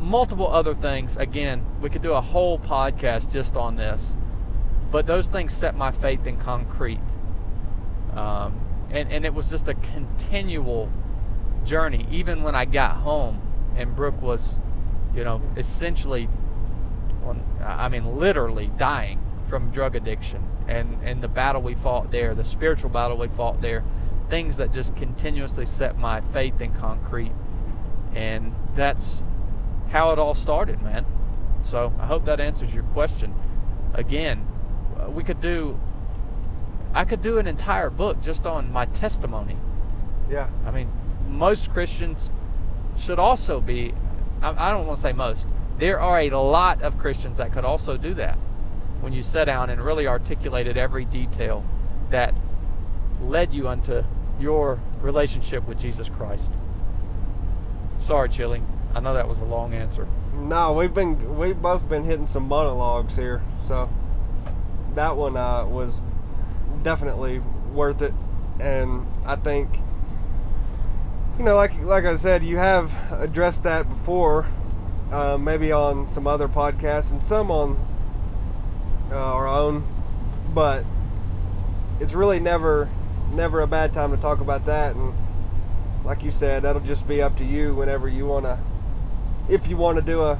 multiple 0.00 0.46
other 0.46 0.74
things. 0.74 1.16
Again, 1.16 1.64
we 1.80 1.88
could 1.88 2.02
do 2.02 2.12
a 2.12 2.20
whole 2.20 2.58
podcast 2.58 3.32
just 3.32 3.56
on 3.56 3.76
this. 3.76 4.14
But 4.90 5.06
those 5.06 5.28
things 5.28 5.52
set 5.54 5.74
my 5.74 5.90
faith 5.92 6.26
in 6.26 6.36
concrete. 6.36 7.00
Um, 8.12 8.60
and, 8.90 9.10
and 9.10 9.24
it 9.24 9.34
was 9.34 9.48
just 9.48 9.66
a 9.68 9.74
continual 9.74 10.90
journey, 11.64 12.06
even 12.10 12.42
when 12.42 12.54
I 12.54 12.64
got 12.64 12.96
home 12.96 13.40
and 13.76 13.94
Brooke 13.94 14.20
was, 14.22 14.58
you 15.14 15.24
know, 15.24 15.40
essentially, 15.56 16.28
I 17.62 17.88
mean, 17.88 18.18
literally 18.18 18.70
dying 18.76 19.20
from 19.48 19.70
drug 19.70 19.96
addiction 19.96 20.42
and, 20.66 20.98
and 21.02 21.22
the 21.22 21.28
battle 21.28 21.62
we 21.62 21.74
fought 21.74 22.10
there, 22.10 22.34
the 22.34 22.44
spiritual 22.44 22.90
battle 22.90 23.16
we 23.16 23.28
fought 23.28 23.60
there, 23.60 23.84
things 24.28 24.56
that 24.56 24.72
just 24.72 24.96
continuously 24.96 25.66
set 25.66 25.98
my 25.98 26.20
faith 26.20 26.60
in 26.60 26.72
concrete. 26.74 27.32
And 28.14 28.54
that's 28.74 29.22
how 29.88 30.12
it 30.12 30.18
all 30.18 30.34
started, 30.34 30.82
man. 30.82 31.04
So 31.64 31.92
I 31.98 32.06
hope 32.06 32.24
that 32.26 32.40
answers 32.40 32.72
your 32.72 32.84
question. 32.84 33.34
Again, 33.92 34.46
uh, 34.98 35.10
we 35.10 35.24
could 35.24 35.40
do, 35.40 35.78
I 36.92 37.04
could 37.04 37.22
do 37.22 37.38
an 37.38 37.46
entire 37.46 37.90
book 37.90 38.20
just 38.20 38.46
on 38.46 38.72
my 38.72 38.86
testimony. 38.86 39.56
Yeah. 40.30 40.48
I 40.64 40.70
mean, 40.70 40.90
most 41.28 41.72
Christians 41.72 42.30
should 42.98 43.18
also 43.18 43.60
be, 43.60 43.94
I, 44.42 44.70
don't 44.70 44.86
want 44.86 44.98
to 44.98 45.02
say 45.02 45.12
most, 45.12 45.46
there 45.78 46.00
are 46.00 46.20
a 46.20 46.30
lot 46.30 46.82
of 46.82 46.98
Christians 46.98 47.38
that 47.38 47.52
could 47.52 47.64
also 47.64 47.96
do 47.96 48.14
that 48.14 48.36
when 49.00 49.12
you 49.12 49.22
sat 49.22 49.44
down 49.44 49.70
and 49.70 49.82
really 49.82 50.06
articulated 50.06 50.76
every 50.76 51.04
detail 51.04 51.64
that 52.10 52.34
led 53.22 53.52
you 53.52 53.68
unto 53.68 54.02
your 54.40 54.80
relationship 55.00 55.66
with 55.66 55.78
Jesus 55.78 56.08
Christ. 56.08 56.50
Sorry, 57.98 58.28
Chili. 58.28 58.62
I 58.94 59.00
know 59.00 59.14
that 59.14 59.28
was 59.28 59.40
a 59.40 59.44
long 59.44 59.74
answer. 59.74 60.06
No, 60.34 60.72
we've 60.72 60.94
been 60.94 61.36
we've 61.38 61.60
both 61.60 61.88
been 61.88 62.04
hitting 62.04 62.26
some 62.26 62.48
monologues 62.48 63.16
here, 63.16 63.42
so 63.66 63.88
that 64.94 65.16
one 65.16 65.36
uh, 65.36 65.66
was 65.66 66.02
definitely 66.82 67.40
worth 67.72 68.02
it, 68.02 68.14
and 68.60 69.06
I 69.24 69.36
think 69.36 69.80
you 71.38 71.44
know, 71.44 71.56
like 71.56 71.80
like 71.82 72.04
I 72.04 72.16
said, 72.16 72.44
you 72.44 72.56
have 72.58 72.92
addressed 73.12 73.62
that 73.64 73.88
before, 73.88 74.46
uh, 75.10 75.36
maybe 75.38 75.72
on 75.72 76.10
some 76.10 76.26
other 76.26 76.48
podcasts 76.48 77.10
and 77.10 77.22
some 77.22 77.50
on 77.50 77.76
uh, 79.10 79.16
our 79.16 79.46
own, 79.46 79.86
but 80.54 80.84
it's 82.00 82.12
really 82.12 82.40
never 82.40 82.88
never 83.32 83.60
a 83.60 83.66
bad 83.66 83.92
time 83.92 84.14
to 84.14 84.16
talk 84.16 84.40
about 84.40 84.64
that. 84.66 84.94
And 84.94 85.14
like 86.04 86.22
you 86.22 86.30
said, 86.30 86.62
that'll 86.62 86.82
just 86.82 87.08
be 87.08 87.20
up 87.20 87.36
to 87.38 87.44
you 87.44 87.74
whenever 87.74 88.08
you 88.08 88.26
wanna, 88.26 88.62
if 89.48 89.68
you 89.68 89.76
want 89.76 89.96
to 89.96 90.02
do 90.02 90.22
a 90.22 90.38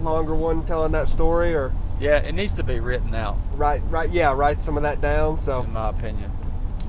longer 0.00 0.34
one 0.34 0.64
telling 0.66 0.92
that 0.92 1.08
story 1.08 1.54
or. 1.54 1.72
Yeah, 1.98 2.18
it 2.18 2.34
needs 2.34 2.52
to 2.56 2.62
be 2.62 2.78
written 2.78 3.14
out. 3.14 3.38
Right, 3.54 3.80
right, 3.88 4.10
yeah, 4.10 4.34
write 4.34 4.62
some 4.62 4.76
of 4.76 4.82
that 4.82 5.00
down. 5.00 5.40
So, 5.40 5.62
in 5.62 5.72
my 5.72 5.88
opinion. 5.88 6.30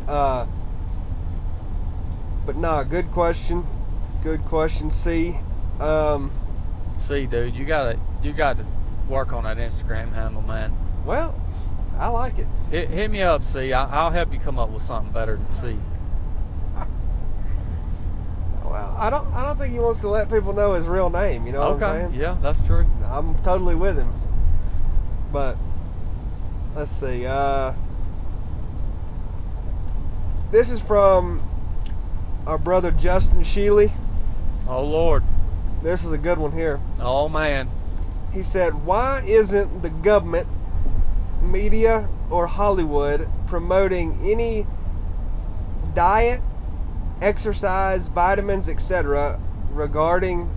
Uh, 0.05 0.47
but 2.47 2.55
nah, 2.55 2.81
good 2.83 3.11
question. 3.11 3.67
Good 4.23 4.45
question, 4.45 4.89
C. 4.89 5.37
Um, 5.81 6.31
C, 6.97 7.27
dude, 7.27 7.53
you 7.53 7.65
gotta 7.65 7.99
you 8.23 8.31
gotta 8.31 8.65
work 9.09 9.33
on 9.33 9.43
that 9.43 9.57
Instagram 9.57 10.13
handle, 10.13 10.41
man. 10.41 10.75
Well, 11.05 11.39
I 11.99 12.07
like 12.07 12.39
it. 12.39 12.47
Hit, 12.71 12.89
hit 12.89 13.11
me 13.11 13.21
up, 13.21 13.43
C. 13.43 13.73
I, 13.73 13.85
I'll 13.85 14.11
help 14.11 14.33
you 14.33 14.39
come 14.39 14.57
up 14.57 14.69
with 14.69 14.81
something 14.81 15.11
better 15.11 15.35
than 15.35 15.51
C. 15.51 15.77
Well, 18.63 18.95
I 18.97 19.09
don't. 19.09 19.27
I 19.33 19.45
don't 19.45 19.57
think 19.57 19.73
he 19.73 19.79
wants 19.79 20.01
to 20.01 20.09
let 20.09 20.29
people 20.29 20.53
know 20.53 20.73
his 20.73 20.87
real 20.87 21.09
name. 21.09 21.45
You 21.45 21.51
know 21.51 21.71
what 21.71 21.83
I'm 21.83 21.83
okay. 21.83 22.09
saying? 22.09 22.21
Yeah, 22.21 22.37
that's 22.41 22.59
true. 22.65 22.87
I'm 23.05 23.37
totally 23.39 23.75
with 23.75 23.97
him. 23.97 24.13
But 25.31 25.57
let's 26.75 26.91
see. 26.91 27.25
Uh, 27.25 27.73
this 30.51 30.69
is 30.69 30.79
from 30.79 31.41
our 32.47 32.57
brother 32.57 32.91
Justin 32.91 33.43
Sheely. 33.43 33.91
Oh 34.67 34.83
Lord. 34.83 35.23
This 35.83 36.03
is 36.03 36.13
a 36.13 36.17
good 36.17 36.37
one 36.37 36.53
here. 36.53 36.79
Oh 36.99 37.27
man. 37.27 37.69
He 38.31 38.41
said, 38.41 38.85
"Why 38.85 39.21
isn't 39.21 39.81
the 39.81 39.89
government, 39.89 40.47
media, 41.41 42.09
or 42.29 42.47
Hollywood 42.47 43.27
promoting 43.47 44.19
any 44.23 44.65
diet, 45.93 46.41
exercise, 47.21 48.07
vitamins, 48.07 48.69
etc., 48.69 49.39
regarding 49.71 50.49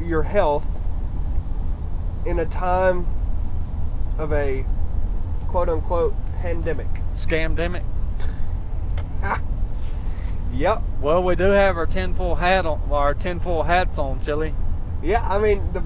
your 0.00 0.22
health 0.22 0.64
in 2.24 2.38
a 2.38 2.46
time 2.46 3.06
of 4.18 4.32
a 4.32 4.64
quote 5.48 5.68
unquote 5.68 6.14
pandemic?" 6.40 6.88
Scamdemic. 7.12 7.84
Yep. 10.56 10.82
Well, 11.02 11.22
we 11.22 11.36
do 11.36 11.50
have 11.50 11.76
our 11.76 11.84
tinfoil 11.84 12.36
hat 12.36 12.64
on, 12.64 12.80
our 12.90 13.12
tinfoil 13.12 13.62
hats 13.62 13.98
on, 13.98 14.20
Chili. 14.20 14.54
Yeah, 15.02 15.26
I 15.28 15.38
mean 15.38 15.62
the, 15.74 15.82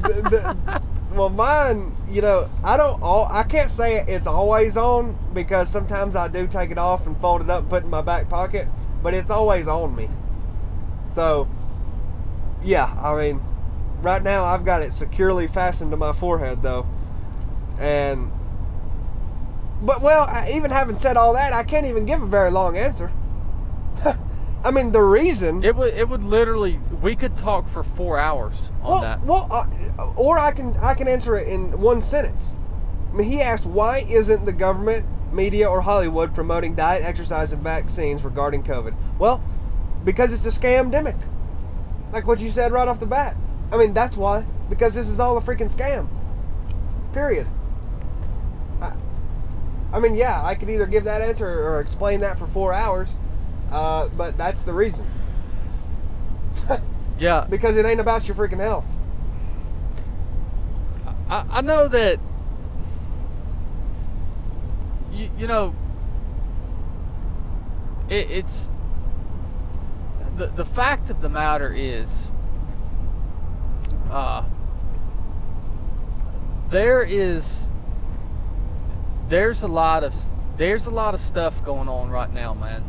the, 0.00 0.30
the 0.30 0.82
well 1.14 1.28
mine, 1.28 1.94
you 2.10 2.22
know, 2.22 2.48
I 2.64 2.78
don't 2.78 3.02
all 3.02 3.26
I 3.30 3.42
can't 3.42 3.70
say 3.70 4.02
it's 4.08 4.26
always 4.26 4.78
on 4.78 5.18
because 5.34 5.68
sometimes 5.68 6.16
I 6.16 6.28
do 6.28 6.46
take 6.46 6.70
it 6.70 6.78
off 6.78 7.06
and 7.06 7.20
fold 7.20 7.42
it 7.42 7.50
up 7.50 7.60
and 7.60 7.70
put 7.70 7.82
it 7.82 7.84
in 7.84 7.90
my 7.90 8.00
back 8.00 8.30
pocket, 8.30 8.66
but 9.02 9.12
it's 9.12 9.30
always 9.30 9.68
on 9.68 9.94
me. 9.94 10.08
So, 11.14 11.46
yeah, 12.64 12.96
I 12.98 13.14
mean, 13.14 13.42
right 14.00 14.22
now 14.22 14.46
I've 14.46 14.64
got 14.64 14.80
it 14.80 14.94
securely 14.94 15.46
fastened 15.46 15.90
to 15.90 15.98
my 15.98 16.14
forehead 16.14 16.62
though. 16.62 16.86
And 17.78 18.32
but 19.82 20.00
well, 20.00 20.48
even 20.48 20.70
having 20.70 20.96
said 20.96 21.18
all 21.18 21.34
that, 21.34 21.52
I 21.52 21.62
can't 21.62 21.84
even 21.84 22.06
give 22.06 22.22
a 22.22 22.26
very 22.26 22.50
long 22.50 22.78
answer. 22.78 23.12
I 24.64 24.70
mean, 24.70 24.92
the 24.92 25.02
reason 25.02 25.64
It 25.64 25.74
would 25.74 25.94
it 25.94 26.08
would 26.08 26.22
literally 26.22 26.78
we 27.00 27.16
could 27.16 27.36
talk 27.36 27.68
for 27.68 27.82
four 27.82 28.18
hours 28.18 28.70
on 28.82 28.90
well, 28.90 29.00
that. 29.00 29.24
well, 29.24 29.48
uh, 29.50 30.12
or 30.16 30.38
I 30.38 30.52
can 30.52 30.76
I 30.76 30.94
can 30.94 31.08
answer 31.08 31.36
it 31.36 31.48
in 31.48 31.80
one 31.80 32.00
sentence. 32.00 32.54
I 33.12 33.16
mean, 33.16 33.28
he 33.28 33.40
asked 33.40 33.66
why 33.66 33.98
isn't 34.08 34.44
the 34.44 34.52
government, 34.52 35.04
media, 35.32 35.68
or 35.68 35.80
Hollywood 35.82 36.34
promoting 36.34 36.74
diet, 36.74 37.02
exercise, 37.02 37.52
and 37.52 37.62
vaccines 37.62 38.24
regarding 38.24 38.62
COVID? 38.62 38.94
Well, 39.18 39.42
because 40.04 40.32
it's 40.32 40.46
a 40.46 40.60
scam-demic. 40.60 41.18
Like 42.12 42.26
what 42.26 42.40
you 42.40 42.50
said 42.50 42.72
right 42.72 42.86
off 42.86 43.00
the 43.00 43.06
bat. 43.06 43.36
I 43.72 43.76
mean, 43.76 43.94
that's 43.94 44.16
why. 44.16 44.44
Because 44.68 44.94
this 44.94 45.08
is 45.08 45.18
all 45.18 45.36
a 45.36 45.40
freaking 45.40 45.72
scam. 45.74 46.08
Period. 47.12 47.46
I, 48.80 48.94
I 49.92 49.98
mean, 49.98 50.14
yeah, 50.14 50.42
I 50.44 50.54
could 50.54 50.70
either 50.70 50.86
give 50.86 51.04
that 51.04 51.20
answer 51.20 51.46
or 51.48 51.80
explain 51.80 52.20
that 52.20 52.38
for 52.38 52.46
four 52.46 52.72
hours, 52.72 53.10
uh, 53.72 54.08
but 54.08 54.36
that's 54.36 54.62
the 54.62 54.72
reason. 54.72 55.06
yeah, 57.18 57.46
because 57.48 57.76
it 57.76 57.86
ain't 57.86 58.00
about 58.00 58.28
your 58.28 58.36
freaking 58.36 58.58
health. 58.60 58.84
I, 61.28 61.46
I 61.50 61.60
know 61.62 61.88
that 61.88 62.20
you, 65.10 65.30
you 65.38 65.46
know 65.46 65.74
it, 68.08 68.30
it's 68.30 68.70
the 70.36 70.48
the 70.48 70.64
fact 70.64 71.08
of 71.08 71.22
the 71.22 71.28
matter 71.28 71.72
is 71.72 72.12
uh, 74.10 74.44
there 76.68 77.02
is 77.02 77.68
there's 79.28 79.62
a 79.62 79.68
lot 79.68 80.04
of 80.04 80.14
there's 80.58 80.86
a 80.86 80.90
lot 80.90 81.14
of 81.14 81.20
stuff 81.20 81.64
going 81.64 81.88
on 81.88 82.10
right 82.10 82.32
now, 82.32 82.52
man. 82.52 82.84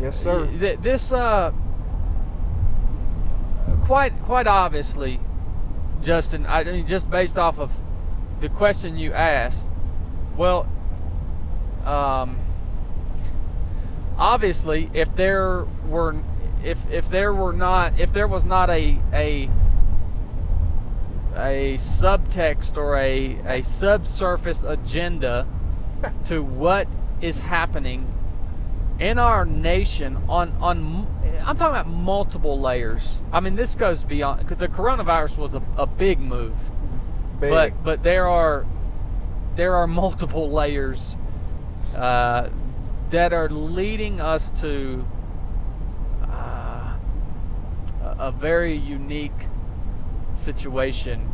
Yes, 0.00 0.18
sir. 0.18 0.46
Th- 0.46 0.78
This 0.80 1.12
uh 1.12 1.52
quite 3.84 4.18
quite 4.22 4.46
obviously, 4.46 5.20
Justin. 6.02 6.46
I 6.46 6.64
mean, 6.64 6.86
just 6.86 7.10
based 7.10 7.38
off 7.38 7.58
of 7.58 7.72
the 8.40 8.48
question 8.48 8.96
you 8.96 9.12
asked. 9.12 9.66
Well, 10.36 10.66
um, 11.84 12.38
obviously, 14.16 14.90
if 14.94 15.14
there 15.16 15.64
were 15.88 16.16
if 16.64 16.78
if 16.90 17.08
there 17.10 17.34
were 17.34 17.52
not 17.52 17.98
if 18.00 18.12
there 18.12 18.26
was 18.28 18.44
not 18.44 18.70
a 18.70 18.98
a 19.12 19.50
a 21.36 21.74
subtext 21.78 22.76
or 22.76 22.96
a 22.96 23.36
a 23.46 23.62
subsurface 23.62 24.62
agenda 24.62 25.46
to 26.24 26.42
what 26.42 26.88
is 27.20 27.38
happening 27.38 28.06
in 29.00 29.18
our 29.18 29.44
nation 29.46 30.16
on 30.28 30.52
on 30.60 31.06
I'm 31.44 31.56
talking 31.56 31.80
about 31.80 31.88
multiple 31.88 32.60
layers. 32.60 33.20
I 33.32 33.40
mean, 33.40 33.56
this 33.56 33.74
goes 33.74 34.04
beyond 34.04 34.46
the 34.46 34.68
coronavirus 34.68 35.38
was 35.38 35.54
a, 35.54 35.62
a 35.76 35.86
big 35.86 36.20
move, 36.20 36.54
Big. 37.40 37.50
but 37.50 37.82
but 37.82 38.02
there 38.02 38.28
are 38.28 38.66
there 39.56 39.74
are 39.76 39.86
multiple 39.86 40.50
layers 40.50 41.16
uh, 41.96 42.50
that 43.10 43.32
are 43.32 43.48
leading 43.48 44.20
us 44.20 44.50
to 44.60 45.04
uh, 46.24 46.96
a, 48.02 48.30
very 48.30 48.76
unique 48.76 49.48
situation 50.34 51.32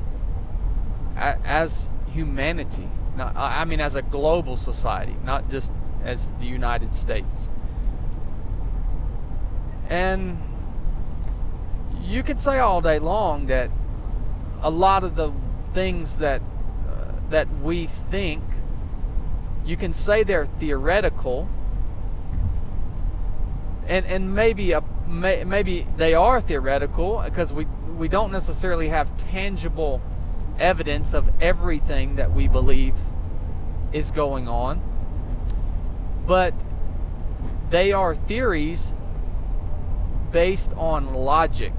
as 1.17 1.89
humanity. 2.13 2.89
Not, 3.17 3.37
I 3.37 3.65
mean, 3.65 3.81
as 3.81 3.95
a 3.95 4.03
global 4.03 4.57
society, 4.57 5.17
not 5.25 5.51
just 5.51 5.71
as 6.05 6.31
the 6.39 6.47
United 6.47 6.95
States. 6.95 7.49
And 9.89 10.41
you 12.03 12.23
could 12.23 12.41
say 12.41 12.59
all 12.59 12.81
day 12.81 12.99
long 12.99 13.47
that 13.47 13.71
a 14.63 14.71
lot 14.71 15.05
of 15.05 15.17
the 15.17 15.33
things 15.75 16.19
that 16.19 16.41
uh, 16.89 17.13
that 17.31 17.49
we 17.61 17.87
think 17.87 18.43
you 19.65 19.77
can 19.77 19.93
say 19.93 20.23
they're 20.23 20.47
theoretical. 20.47 21.49
And 23.87 24.07
and 24.07 24.35
maybe 24.35 24.73
a 24.73 24.83
may, 25.07 25.45
maybe 25.45 25.87
they 25.97 26.15
are 26.15 26.41
theoretical 26.41 27.23
because 27.25 27.53
we 27.53 27.67
we 27.97 28.09
don't 28.09 28.33
necessarily 28.33 28.89
have 28.89 29.17
tangible 29.17 30.01
evidence 30.59 31.15
of 31.15 31.31
everything 31.41 32.17
that 32.17 32.33
we 32.33 32.49
believe 32.49 32.95
is 33.93 34.11
going 34.11 34.49
on. 34.49 34.81
But 36.27 36.55
they 37.71 37.93
are 37.93 38.15
theories 38.15 38.93
based 40.33 40.73
on 40.75 41.15
logic. 41.15 41.73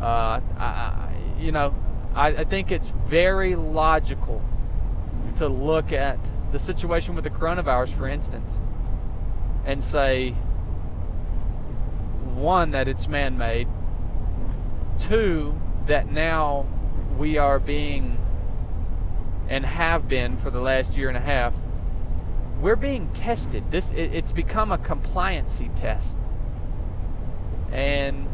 Uh, 0.00 0.40
I, 0.58 1.10
you 1.38 1.52
know, 1.52 1.74
I, 2.14 2.28
I 2.28 2.44
think 2.44 2.70
it's 2.70 2.92
very 3.06 3.56
logical 3.56 4.42
to 5.36 5.48
look 5.48 5.92
at 5.92 6.18
the 6.52 6.58
situation 6.58 7.14
with 7.14 7.24
the 7.24 7.30
coronavirus, 7.30 7.96
for 7.96 8.08
instance, 8.08 8.60
and 9.64 9.82
say, 9.82 10.30
one, 12.34 12.70
that 12.72 12.88
it's 12.88 13.08
man 13.08 13.38
made, 13.38 13.68
two, 15.00 15.58
that 15.86 16.10
now 16.10 16.66
we 17.18 17.38
are 17.38 17.58
being 17.58 18.18
and 19.48 19.64
have 19.64 20.08
been 20.08 20.36
for 20.36 20.50
the 20.50 20.60
last 20.60 20.96
year 20.96 21.08
and 21.08 21.16
a 21.16 21.20
half 21.20 21.54
we're 22.60 22.76
being 22.76 23.08
tested. 23.12 23.70
This 23.70 23.90
it, 23.90 24.14
it's 24.14 24.32
become 24.32 24.72
a 24.72 24.78
compliancy 24.78 25.74
test, 25.74 26.18
and 27.76 28.26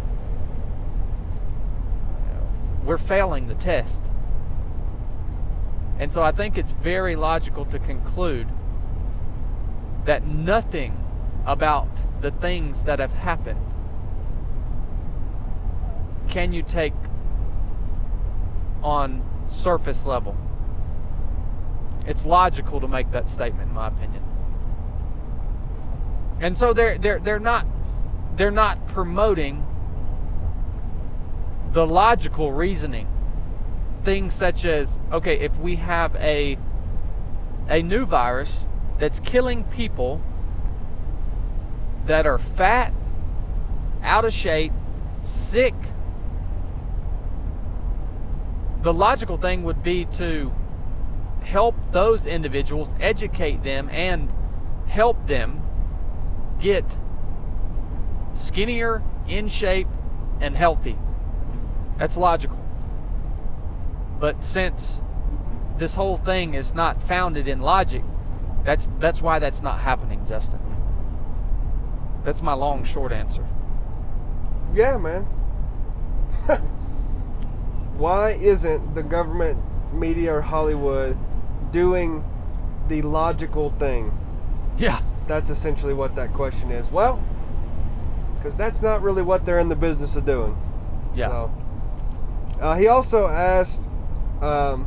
we're 2.84 2.96
failing 2.96 3.48
the 3.48 3.54
test. 3.56 4.12
And 5.98 6.12
so 6.12 6.22
I 6.22 6.30
think 6.30 6.56
it's 6.56 6.70
very 6.70 7.16
logical 7.16 7.64
to 7.66 7.78
conclude 7.80 8.46
that 10.04 10.24
nothing 10.26 10.96
about 11.44 11.88
the 12.20 12.30
things 12.30 12.84
that 12.84 13.00
have 13.00 13.12
happened 13.12 13.60
can 16.28 16.52
you 16.52 16.62
take 16.62 16.94
on 18.82 19.24
surface 19.48 20.06
level. 20.06 20.36
It's 22.06 22.24
logical 22.24 22.80
to 22.80 22.86
make 22.86 23.10
that 23.10 23.28
statement, 23.28 23.70
in 23.70 23.74
my 23.74 23.88
opinion. 23.88 24.22
And 26.40 26.56
so 26.56 26.72
they're 26.72 26.96
they're 26.98 27.18
they're 27.18 27.38
not 27.38 27.66
they're 28.36 28.50
not 28.50 28.86
promoting 28.88 29.66
the 31.72 31.86
logical 31.86 32.52
reasoning. 32.52 33.08
Things 34.02 34.34
such 34.34 34.64
as 34.64 34.98
okay, 35.12 35.38
if 35.38 35.56
we 35.58 35.76
have 35.76 36.14
a 36.16 36.58
a 37.68 37.82
new 37.82 38.04
virus 38.04 38.66
that's 38.98 39.20
killing 39.20 39.64
people 39.64 40.20
that 42.06 42.26
are 42.26 42.38
fat 42.38 42.92
out 44.02 44.24
of 44.24 44.32
shape, 44.32 44.72
sick. 45.22 45.74
The 48.82 48.92
logical 48.92 49.36
thing 49.36 49.62
would 49.62 49.82
be 49.82 50.06
to 50.16 50.52
help 51.44 51.76
those 51.92 52.26
individuals, 52.26 52.94
educate 53.00 53.62
them, 53.62 53.88
and 53.90 54.32
help 54.86 55.26
them 55.26 55.62
get 56.58 56.96
skinnier, 58.32 59.02
in 59.28 59.48
shape, 59.48 59.88
and 60.40 60.56
healthy. 60.56 60.98
That's 61.98 62.16
logical. 62.16 62.58
But 64.18 64.44
since 64.44 65.02
this 65.78 65.94
whole 65.94 66.16
thing 66.16 66.54
is 66.54 66.74
not 66.74 67.02
founded 67.02 67.48
in 67.48 67.60
logic, 67.60 68.02
that's 68.64 68.88
that's 68.98 69.20
why 69.20 69.38
that's 69.38 69.62
not 69.62 69.80
happening, 69.80 70.24
Justin. 70.26 70.60
That's 72.24 72.42
my 72.42 72.52
long 72.52 72.84
short 72.84 73.12
answer. 73.12 73.46
Yeah, 74.74 74.96
man. 74.96 75.24
why 77.96 78.32
isn't 78.32 78.94
the 78.94 79.02
government, 79.02 79.58
media, 79.92 80.34
or 80.34 80.40
Hollywood 80.40 81.16
doing 81.72 82.24
the 82.88 83.02
logical 83.02 83.70
thing? 83.70 84.16
Yeah. 84.76 85.02
That's 85.26 85.50
essentially 85.50 85.94
what 85.94 86.14
that 86.16 86.32
question 86.32 86.70
is. 86.70 86.90
Well, 86.90 87.22
because 88.42 88.58
that's 88.58 88.82
not 88.82 89.02
really 89.02 89.22
what 89.22 89.46
they're 89.46 89.60
in 89.60 89.68
the 89.68 89.76
business 89.76 90.16
of 90.16 90.26
doing. 90.26 90.56
Yeah. 91.14 91.28
So, 91.28 91.54
uh, 92.60 92.74
he 92.76 92.88
also 92.88 93.28
asked, 93.28 93.80
um, 94.40 94.86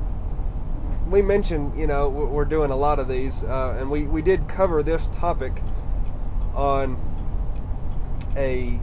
we 1.09 1.21
mentioned, 1.21 1.79
you 1.79 1.87
know, 1.87 2.09
we're 2.09 2.45
doing 2.45 2.71
a 2.71 2.75
lot 2.75 2.99
of 2.99 3.07
these, 3.07 3.43
uh, 3.43 3.77
and 3.79 3.89
we, 3.89 4.03
we 4.03 4.21
did 4.21 4.49
cover 4.49 4.83
this 4.83 5.07
topic 5.19 5.61
on 6.53 6.99
a 8.35 8.79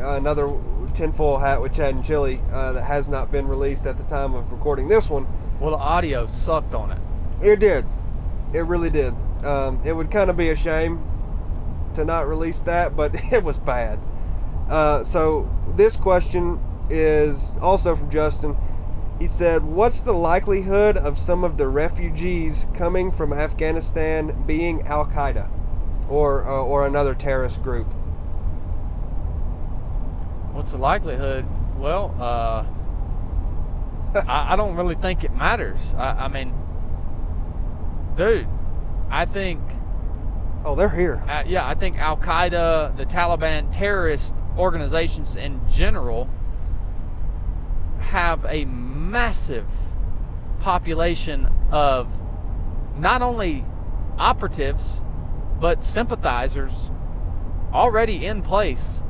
another 0.00 0.52
tinfoil 0.94 1.38
hat 1.38 1.60
with 1.60 1.74
Chad 1.74 1.94
and 1.94 2.04
Chili 2.04 2.40
uh, 2.52 2.72
that 2.72 2.84
has 2.84 3.08
not 3.08 3.30
been 3.30 3.46
released 3.46 3.86
at 3.86 3.96
the 3.96 4.04
time 4.04 4.34
of 4.34 4.52
recording 4.52 4.88
this 4.88 5.08
one. 5.08 5.26
Well, 5.60 5.70
the 5.70 5.76
audio 5.76 6.26
sucked 6.26 6.74
on 6.74 6.90
it. 6.90 6.98
It 7.40 7.60
did. 7.60 7.86
It 8.52 8.60
really 8.60 8.90
did. 8.90 9.14
Um, 9.44 9.80
it 9.84 9.92
would 9.92 10.10
kind 10.10 10.30
of 10.30 10.36
be 10.36 10.50
a 10.50 10.56
shame 10.56 11.02
to 11.96 12.04
not 12.04 12.28
release 12.28 12.60
that, 12.60 12.96
but 12.96 13.14
it 13.32 13.42
was 13.42 13.58
bad. 13.58 13.98
Uh, 14.68 15.04
so 15.04 15.48
this 15.74 15.96
question 15.96 16.60
is 16.88 17.52
also 17.60 17.94
from 17.96 18.10
Justin. 18.10 18.56
He 19.18 19.26
said, 19.26 19.64
"What's 19.64 20.00
the 20.00 20.12
likelihood 20.12 20.96
of 20.96 21.18
some 21.18 21.42
of 21.44 21.56
the 21.56 21.68
refugees 21.68 22.66
coming 22.74 23.10
from 23.10 23.32
Afghanistan 23.32 24.44
being 24.46 24.82
Al 24.82 25.06
Qaeda, 25.06 25.48
or 26.08 26.46
uh, 26.46 26.62
or 26.62 26.86
another 26.86 27.14
terrorist 27.14 27.62
group?" 27.62 27.92
What's 30.52 30.72
the 30.72 30.78
likelihood? 30.78 31.46
Well, 31.78 32.14
uh, 32.18 32.64
I, 34.26 34.52
I, 34.52 34.56
don't 34.56 34.74
really 34.74 34.94
think 34.94 35.22
it 35.22 35.34
matters. 35.34 35.94
I, 35.94 36.24
I 36.24 36.28
mean, 36.28 36.52
dude, 38.16 38.48
I 39.10 39.24
think. 39.24 39.60
Oh, 40.66 40.74
they're 40.74 40.88
here. 40.88 41.22
Uh, 41.28 41.44
yeah, 41.46 41.64
I 41.64 41.74
think 41.74 41.96
Al 41.96 42.16
Qaeda, 42.16 42.96
the 42.96 43.06
Taliban, 43.06 43.72
terrorist 43.72 44.34
organizations 44.58 45.36
in 45.36 45.60
general 45.70 46.28
have 48.00 48.44
a 48.46 48.64
massive 48.64 49.68
population 50.58 51.46
of 51.70 52.08
not 52.98 53.22
only 53.22 53.64
operatives 54.18 55.02
but 55.60 55.84
sympathizers 55.84 56.90
already 57.72 58.26
in 58.26 58.42
place 58.42 59.02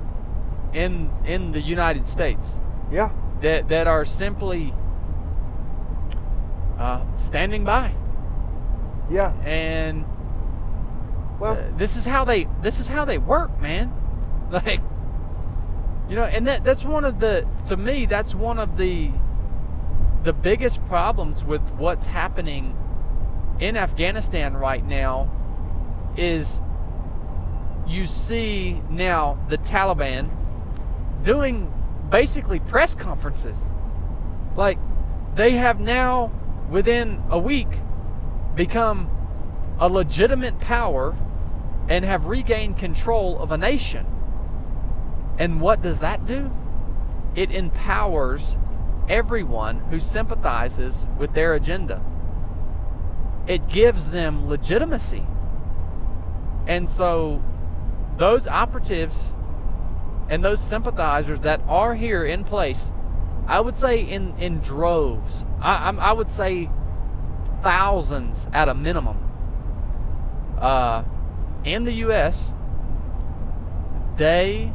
in 0.74 1.10
in 1.24 1.52
the 1.52 1.60
United 1.60 2.06
States. 2.06 2.60
Yeah. 2.92 3.10
That 3.40 3.68
that 3.68 3.86
are 3.86 4.04
simply 4.04 4.74
uh, 6.78 7.02
standing 7.16 7.64
by. 7.64 7.94
Yeah. 9.08 9.32
And 9.42 10.04
well, 11.38 11.52
uh, 11.52 11.76
this 11.76 11.96
is 11.96 12.06
how 12.06 12.24
they 12.24 12.48
this 12.62 12.80
is 12.80 12.88
how 12.88 13.04
they 13.04 13.18
work, 13.18 13.60
man. 13.60 13.92
Like 14.48 14.80
you 16.08 16.14
know, 16.14 16.22
and 16.22 16.46
that 16.46 16.62
that's 16.62 16.84
one 16.84 17.04
of 17.04 17.18
the 17.18 17.44
to 17.66 17.76
me 17.76 18.06
that's 18.06 18.32
one 18.32 18.60
of 18.60 18.76
the 18.76 19.10
the 20.22 20.32
biggest 20.32 20.86
problems 20.86 21.44
with 21.44 21.62
what's 21.72 22.06
happening 22.06 22.76
in 23.58 23.76
Afghanistan 23.76 24.54
right 24.56 24.84
now 24.86 25.28
is 26.16 26.60
you 27.86 28.06
see 28.06 28.80
now 28.88 29.36
the 29.48 29.58
Taliban 29.58 30.30
doing 31.24 31.72
basically 32.10 32.60
press 32.60 32.94
conferences. 32.94 33.70
Like 34.56 34.78
they 35.34 35.52
have 35.52 35.80
now 35.80 36.32
within 36.70 37.22
a 37.30 37.38
week 37.38 37.68
become 38.54 39.10
a 39.78 39.88
legitimate 39.88 40.58
power 40.60 41.16
and 41.88 42.04
have 42.04 42.26
regained 42.26 42.78
control 42.78 43.38
of 43.38 43.52
a 43.52 43.58
nation. 43.58 44.06
And 45.38 45.60
what 45.60 45.82
does 45.82 46.00
that 46.00 46.26
do? 46.26 46.50
It 47.34 47.50
empowers 47.50 48.56
everyone 49.08 49.80
who 49.90 50.00
sympathizes 50.00 51.08
with 51.18 51.34
their 51.34 51.54
agenda. 51.54 52.02
It 53.46 53.68
gives 53.68 54.10
them 54.10 54.48
legitimacy. 54.48 55.24
And 56.66 56.88
so 56.88 57.42
those 58.16 58.48
operatives 58.48 59.34
and 60.28 60.44
those 60.44 60.60
sympathizers 60.60 61.40
that 61.42 61.60
are 61.68 61.94
here 61.94 62.24
in 62.24 62.42
place, 62.42 62.90
I 63.46 63.60
would 63.60 63.76
say 63.76 64.00
in, 64.00 64.36
in 64.38 64.58
droves, 64.58 65.44
I, 65.60 65.90
I, 65.90 66.12
would 66.12 66.30
say 66.30 66.68
thousands 67.62 68.48
at 68.52 68.68
a 68.68 68.74
minimum, 68.74 69.18
uh, 70.58 71.04
in 71.66 71.84
the 71.84 71.93
U.S., 71.93 72.52
they 74.16 74.72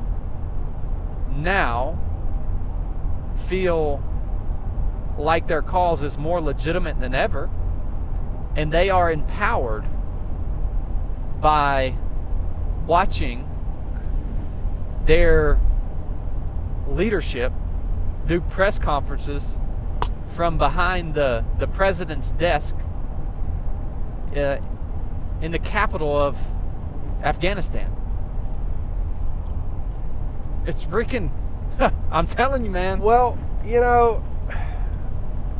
now 1.33 1.97
feel 3.47 4.03
like 5.17 5.47
their 5.47 5.61
cause 5.61 6.03
is 6.03 6.17
more 6.17 6.41
legitimate 6.41 6.99
than 6.99 7.15
ever, 7.15 7.49
and 8.55 8.71
they 8.71 8.89
are 8.89 9.11
empowered 9.11 9.85
by 11.39 11.95
watching 12.85 13.47
their 15.05 15.59
leadership 16.87 17.53
do 18.27 18.41
press 18.41 18.77
conferences 18.77 19.55
from 20.29 20.57
behind 20.57 21.13
the, 21.13 21.43
the 21.59 21.67
president's 21.67 22.31
desk 22.33 22.75
uh, 24.35 24.57
in 25.41 25.51
the 25.51 25.59
capital 25.59 26.15
of 26.15 26.37
Afghanistan. 27.23 27.95
It's 30.65 30.83
freaking. 30.83 31.31
I'm 32.11 32.27
telling 32.27 32.63
you, 32.65 32.71
man. 32.71 32.99
Well, 32.99 33.37
you 33.65 33.79
know, 33.79 34.23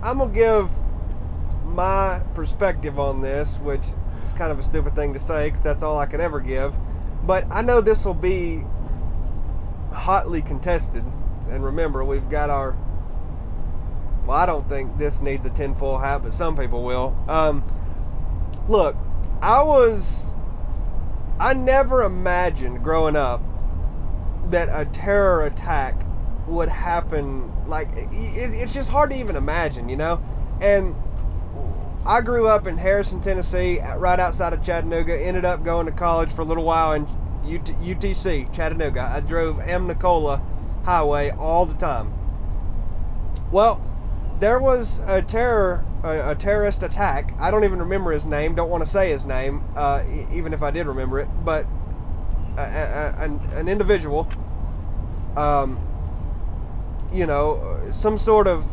I'm 0.02 0.18
gonna 0.18 0.34
give 0.34 0.70
my 1.66 2.20
perspective 2.36 3.00
on 3.00 3.22
this, 3.22 3.56
which 3.58 3.82
is 4.26 4.32
kind 4.34 4.52
of 4.52 4.60
a 4.60 4.64
stupid 4.64 4.96
thing 4.96 5.14
to 5.14 5.20
say 5.20 5.50
because 5.50 5.64
that's 5.64 5.84
all 5.84 5.98
I 5.98 6.06
can 6.06 6.22
ever 6.22 6.40
give. 6.40 6.76
But 7.24 7.46
I 7.52 7.62
know 7.62 7.82
this 7.82 8.06
will 8.06 8.14
be 8.14 8.64
hotly 9.92 10.42
contested. 10.42 11.04
And 11.50 11.64
remember, 11.64 12.04
we've 12.04 12.30
got 12.30 12.50
our. 12.50 12.76
Well, 14.26 14.38
I 14.38 14.46
don't 14.46 14.68
think 14.70 14.98
this 14.98 15.22
needs 15.22 15.46
a 15.46 15.50
tinfoil 15.50 15.98
hat, 15.98 16.24
but 16.24 16.34
some 16.34 16.56
people 16.56 16.84
will. 16.84 17.18
Um, 17.28 17.64
look, 18.68 18.96
I 19.42 19.64
was. 19.64 20.32
I 21.42 21.54
never 21.54 22.04
imagined 22.04 22.84
growing 22.84 23.16
up 23.16 23.42
that 24.52 24.70
a 24.72 24.86
terror 24.86 25.44
attack 25.44 26.06
would 26.48 26.70
happen. 26.70 27.52
Like, 27.68 27.90
it, 27.96 28.54
it's 28.54 28.74
just 28.74 28.92
hard 28.92 29.10
to 29.10 29.20
even 29.20 29.36
imagine, 29.36 29.90
you 29.90 29.98
know? 29.98 30.22
And 30.62 30.96
I 32.06 32.22
grew 32.22 32.48
up 32.48 32.68
in 32.68 32.78
Harrison, 32.78 33.22
Tennessee, 33.22 33.80
right 33.98 34.20
outside 34.20 34.54
of 34.54 34.64
Chattanooga. 34.64 35.20
Ended 35.20 35.44
up 35.44 35.64
going 35.64 35.88
to 35.88 35.92
college 35.92 36.32
for 36.32 36.44
a 36.44 36.46
little 36.46 36.64
while 36.64 36.94
in 36.94 37.06
UT, 37.44 37.66
UTC, 37.82 38.54
Chattanooga. 38.54 39.02
I 39.02 39.20
drove 39.22 39.58
Amnicola 39.58 40.44
Highway 40.86 41.32
all 41.32 41.66
the 41.66 41.74
time. 41.74 42.14
Well, 43.52 43.82
there 44.40 44.60
was 44.60 45.00
a 45.08 45.24
terror, 45.24 45.84
a, 46.04 46.32
a, 46.32 46.36
terrorist 46.36 46.84
attack. 46.84 47.34
I 47.40 47.52
don't 47.52 47.64
even 47.64 47.80
remember 47.80 48.12
his 48.12 48.26
name. 48.26 48.56
Don't 48.56 48.70
want 48.70 48.86
to 48.86 48.90
say 48.90 49.12
his 49.12 49.26
name, 49.26 49.64
uh, 49.76 50.04
even 50.32 50.54
if 50.54 50.64
I 50.64 50.72
did 50.72 50.88
remember 50.88 51.20
it. 51.20 51.28
But 51.44 51.66
a, 52.58 52.62
a, 52.62 53.16
an, 53.20 53.40
an 53.54 53.68
individual, 53.68 54.28
um, 55.36 55.80
you 57.14 57.26
know, 57.26 57.90
some 57.92 58.18
sort 58.18 58.48
of 58.48 58.66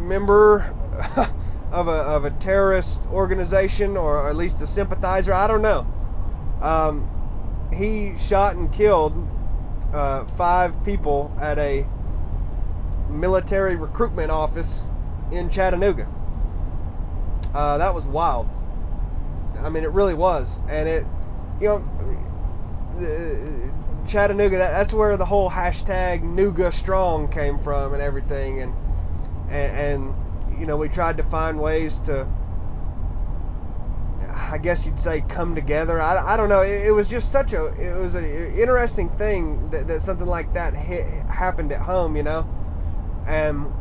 member 0.00 0.74
of 1.72 1.88
a, 1.88 1.90
of 1.90 2.24
a 2.24 2.30
terrorist 2.30 3.06
organization 3.06 3.96
or 3.96 4.28
at 4.28 4.36
least 4.36 4.60
a 4.60 4.66
sympathizer. 4.66 5.32
I 5.32 5.46
don't 5.46 5.62
know. 5.62 5.86
Um, 6.60 7.08
he 7.74 8.14
shot 8.18 8.56
and 8.56 8.72
killed 8.72 9.28
uh, 9.92 10.24
five 10.24 10.84
people 10.84 11.36
at 11.40 11.58
a 11.58 11.86
military 13.10 13.76
recruitment 13.76 14.30
office 14.30 14.84
in 15.32 15.50
Chattanooga. 15.50 16.06
Uh, 17.54 17.78
that 17.78 17.94
was 17.94 18.06
wild. 18.06 18.48
I 19.60 19.68
mean, 19.68 19.84
it 19.84 19.90
really 19.90 20.14
was, 20.14 20.58
and 20.68 20.88
it, 20.88 21.06
you 21.60 21.68
know, 21.68 21.84
Chattanooga. 24.08 24.58
That, 24.58 24.70
that's 24.70 24.92
where 24.92 25.16
the 25.16 25.26
whole 25.26 25.50
hashtag 25.50 26.22
Nooga 26.22 26.72
Strong 26.72 27.30
came 27.30 27.58
from, 27.58 27.92
and 27.92 28.02
everything, 28.02 28.60
and, 28.60 28.74
and 29.50 29.76
and 29.76 30.60
you 30.60 30.66
know, 30.66 30.76
we 30.76 30.88
tried 30.88 31.16
to 31.18 31.22
find 31.22 31.60
ways 31.60 31.98
to. 32.00 32.26
I 34.34 34.58
guess 34.58 34.86
you'd 34.86 35.00
say 35.00 35.22
come 35.28 35.54
together. 35.54 36.00
I, 36.00 36.34
I 36.34 36.36
don't 36.36 36.48
know. 36.48 36.62
It, 36.62 36.86
it 36.86 36.90
was 36.92 37.08
just 37.08 37.30
such 37.30 37.52
a 37.52 37.66
it 37.66 37.98
was 38.00 38.14
an 38.14 38.24
interesting 38.24 39.08
thing 39.10 39.70
that, 39.70 39.88
that 39.88 40.02
something 40.02 40.26
like 40.26 40.54
that 40.54 40.74
hit, 40.74 41.06
happened 41.26 41.72
at 41.72 41.82
home, 41.82 42.16
you 42.16 42.22
know, 42.22 42.48
and 43.26 43.72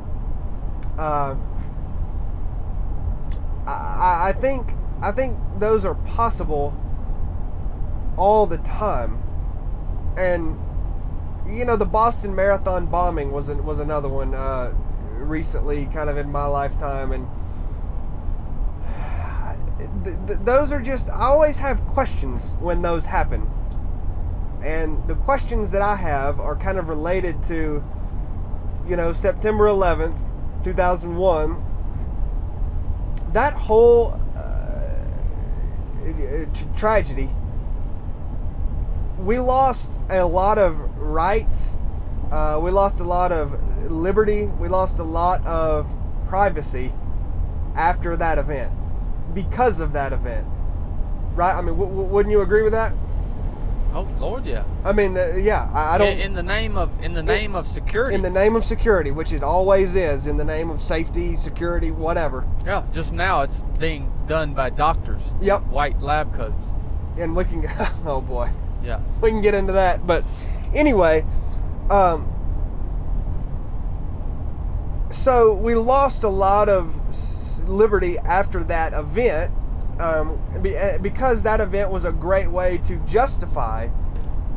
uh, 0.98 1.36
I, 3.66 4.30
I 4.30 4.34
think 4.34 4.74
I 5.02 5.12
think 5.12 5.38
those 5.58 5.86
are 5.86 5.96
possible 5.96 6.74
all 8.18 8.46
the 8.46 8.58
time, 8.60 9.22
and 10.18 10.60
you 11.48 11.66
know 11.66 11.76
the 11.76 11.86
Boston 11.86 12.36
Marathon 12.36 12.86
bombing 12.88 13.32
was 13.32 13.50
an, 13.50 13.66
was 13.66 13.80
another 13.80 14.10
one 14.10 14.34
uh, 14.34 14.74
recently, 15.18 15.86
kind 15.88 16.10
of 16.10 16.18
in 16.18 16.32
my 16.32 16.46
lifetime, 16.46 17.12
and 17.12 17.28
th- 20.04 20.18
th- 20.28 20.40
those 20.44 20.72
are 20.72 20.82
just 20.82 21.10
I 21.10 21.26
always 21.26 21.58
have 21.60 21.86
questions 21.88 22.54
when 22.60 22.82
those 22.82 23.06
happen, 23.06 23.50
and 24.64 25.08
the 25.08 25.16
questions 25.16 25.72
that 25.72 25.82
I 25.82 25.96
have 25.96 26.40
are 26.40 26.56
kind 26.56 26.78
of 26.78 26.90
related 26.90 27.42
to, 27.44 27.84
you 28.88 28.96
know, 28.96 29.14
September 29.14 29.66
11th, 29.66 30.20
2001. 30.64 31.66
That 33.34 33.54
whole 33.54 34.20
uh, 34.36 34.90
tragedy. 36.78 37.30
We 39.20 39.40
lost 39.40 39.92
a 40.10 40.26
lot 40.26 40.58
of 40.58 40.80
rights. 40.98 41.78
Uh, 42.32 42.60
we 42.62 42.72
lost 42.72 43.00
a 43.00 43.04
lot 43.04 43.32
of 43.32 43.92
liberty. 43.92 44.46
We 44.46 44.68
lost 44.68 45.00
a 45.00 45.04
lot 45.04 45.46
of 45.46 45.88
privacy 46.28 46.94
after 47.76 48.18
that 48.18 48.38
event 48.38 48.72
because 49.34 49.80
of 49.80 49.94
that 49.94 50.14
event. 50.14 50.48
Right? 51.36 51.54
I 51.56 51.62
mean, 51.62 51.76
w- 51.76 51.90
w- 51.90 52.10
wouldn't 52.10 52.32
you 52.32 52.42
agree 52.42 52.64
with 52.64 52.74
that? 52.74 52.94
Oh 53.94 54.08
Lord, 54.20 54.46
yeah. 54.46 54.64
I 54.86 54.94
mean, 54.94 55.18
uh, 55.18 55.36
yeah. 55.36 55.70
I, 55.74 55.96
I 55.96 55.98
don't. 55.98 56.08
In, 56.08 56.20
in, 56.20 56.34
the 56.34 56.44
name 56.44 56.78
of 56.78 56.90
in 57.04 57.12
the 57.12 57.24
name 57.24 57.56
of 57.56 57.68
security. 57.68 58.16
In 58.16 58.22
the 58.22 58.30
name 58.30 58.56
of 58.56 58.64
security, 58.64 59.12
which 59.12 59.34
it 59.34 59.44
always 59.44 59.96
is, 59.96 60.28
in 60.28 60.38
the 60.38 60.46
name 60.46 60.70
of 60.70 60.82
safety, 60.82 61.36
security, 61.36 61.92
whatever. 61.92 62.48
Yeah. 62.66 62.84
Just 62.94 63.12
now, 63.12 63.42
it's 63.42 63.62
being 63.80 64.12
done 64.28 64.54
by 64.54 64.70
doctors. 64.70 65.22
Yep. 65.42 65.64
White 65.64 66.02
lab 66.02 66.34
coats. 66.36 66.64
And 67.18 67.36
we 67.36 67.44
can. 67.44 67.68
Oh 68.06 68.22
boy. 68.22 68.50
Yeah. 68.84 69.02
We 69.22 69.30
can 69.30 69.42
get 69.42 69.54
into 69.54 69.74
that, 69.74 70.08
but 70.08 70.24
anyway, 70.74 71.26
um, 71.90 72.28
so 75.12 75.54
we 75.54 75.76
lost 75.76 76.24
a 76.24 76.30
lot 76.30 76.68
of 76.68 76.96
liberty 77.68 78.18
after 78.18 78.64
that 78.64 78.94
event 78.94 79.54
um, 80.00 80.40
because 81.02 81.42
that 81.44 81.60
event 81.60 81.92
was 81.92 82.06
a 82.06 82.12
great 82.12 82.50
way 82.50 82.78
to 82.80 82.98
justify 83.08 83.90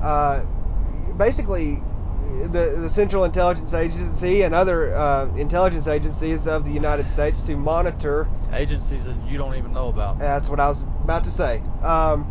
uh, 0.03 0.45
basically 1.17 1.83
the, 2.43 2.77
the 2.81 2.91
Central 2.91 3.25
Intelligence 3.25 3.75
Agency 3.75 4.43
and 4.43 4.55
other 4.55 4.95
uh, 4.95 5.35
intelligence 5.37 5.87
agencies 5.87 6.47
of 6.47 6.65
the 6.65 6.73
United 6.73 7.09
States 7.09 7.43
to 7.43 7.57
monitor 7.57 8.29
agencies 8.53 9.05
that 9.05 9.17
you 9.27 9.39
don't 9.39 9.55
even 9.55 9.73
know 9.73 9.89
about. 9.89 10.19
That's 10.19 10.49
what 10.49 10.61
I 10.61 10.69
was 10.69 10.83
about 10.83 11.25
to 11.25 11.31
say. 11.31 11.63
Um, 11.83 12.31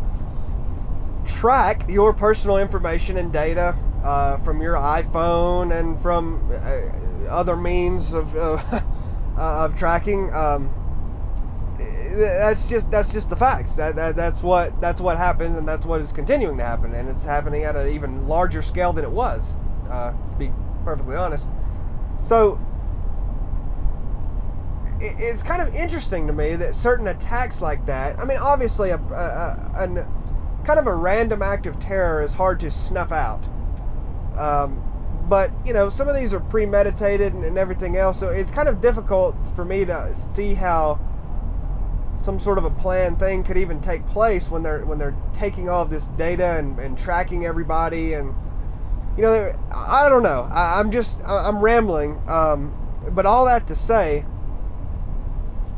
track 1.26 1.88
your 1.88 2.12
personal 2.12 2.58
information 2.58 3.16
and 3.16 3.32
data 3.32 3.76
uh, 4.02 4.36
from 4.38 4.60
your 4.60 4.74
iPhone 4.74 5.78
and 5.78 6.00
from 6.00 6.50
uh, 6.52 7.28
other 7.28 7.56
means 7.56 8.12
of 8.12 8.36
uh, 8.36 8.82
of 9.36 9.76
tracking. 9.76 10.32
Um, 10.32 10.72
that's 12.14 12.64
just 12.64 12.90
that's 12.90 13.12
just 13.12 13.30
the 13.30 13.36
facts. 13.36 13.74
That, 13.74 13.96
that 13.96 14.16
that's 14.16 14.42
what 14.42 14.80
that's 14.80 15.00
what 15.00 15.18
happened, 15.18 15.56
and 15.56 15.66
that's 15.66 15.86
what 15.86 16.00
is 16.00 16.12
continuing 16.12 16.58
to 16.58 16.64
happen, 16.64 16.94
and 16.94 17.08
it's 17.08 17.24
happening 17.24 17.64
at 17.64 17.76
an 17.76 17.88
even 17.88 18.28
larger 18.28 18.62
scale 18.62 18.92
than 18.92 19.04
it 19.04 19.10
was. 19.10 19.54
Uh, 19.90 20.12
to 20.12 20.36
be 20.38 20.50
perfectly 20.84 21.16
honest, 21.16 21.48
so 22.22 22.58
it, 25.00 25.16
it's 25.18 25.42
kind 25.42 25.60
of 25.60 25.74
interesting 25.74 26.26
to 26.26 26.32
me 26.32 26.56
that 26.56 26.74
certain 26.74 27.08
attacks 27.08 27.60
like 27.60 27.84
that. 27.86 28.18
I 28.18 28.24
mean, 28.24 28.38
obviously, 28.38 28.90
a, 28.90 28.96
a, 28.96 29.84
a, 29.84 30.64
kind 30.64 30.78
of 30.78 30.86
a 30.86 30.94
random 30.94 31.42
act 31.42 31.66
of 31.66 31.78
terror 31.78 32.22
is 32.22 32.32
hard 32.32 32.60
to 32.60 32.70
snuff 32.70 33.12
out. 33.12 33.44
Um, 34.38 34.82
but 35.28 35.50
you 35.64 35.72
know, 35.72 35.88
some 35.88 36.08
of 36.08 36.14
these 36.14 36.32
are 36.34 36.40
premeditated 36.40 37.32
and, 37.34 37.44
and 37.44 37.58
everything 37.58 37.96
else, 37.96 38.20
so 38.20 38.28
it's 38.28 38.50
kind 38.50 38.68
of 38.68 38.80
difficult 38.80 39.36
for 39.54 39.64
me 39.64 39.84
to 39.84 40.14
see 40.14 40.54
how 40.54 40.98
some 42.24 42.40
sort 42.40 42.56
of 42.56 42.64
a 42.64 42.70
planned 42.70 43.18
thing 43.18 43.44
could 43.44 43.58
even 43.58 43.82
take 43.82 44.06
place 44.06 44.50
when 44.50 44.62
they're 44.62 44.84
when 44.86 44.98
they're 44.98 45.14
taking 45.34 45.68
all 45.68 45.82
of 45.82 45.90
this 45.90 46.06
data 46.08 46.56
and, 46.56 46.78
and 46.78 46.98
tracking 46.98 47.44
everybody 47.44 48.14
and 48.14 48.34
you 49.16 49.22
know 49.22 49.54
I 49.70 50.08
don't 50.08 50.22
know. 50.22 50.48
I, 50.50 50.80
am 50.80 50.90
just 50.90 51.22
I'm 51.24 51.58
rambling 51.58 52.18
um, 52.26 52.74
but 53.10 53.26
all 53.26 53.44
that 53.44 53.66
to 53.66 53.76
say 53.76 54.24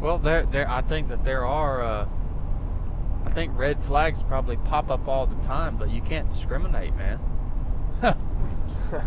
well 0.00 0.18
there 0.18 0.44
there 0.44 0.70
I 0.70 0.82
think 0.82 1.08
that 1.08 1.24
there 1.24 1.44
are 1.44 1.82
uh, 1.82 2.08
I 3.24 3.30
think 3.30 3.50
red 3.58 3.82
flags 3.82 4.22
probably 4.22 4.56
pop 4.56 4.88
up 4.88 5.08
all 5.08 5.26
the 5.26 5.42
time 5.44 5.76
but 5.76 5.90
you 5.90 6.00
can't 6.00 6.32
discriminate 6.32 6.94
man. 6.94 7.18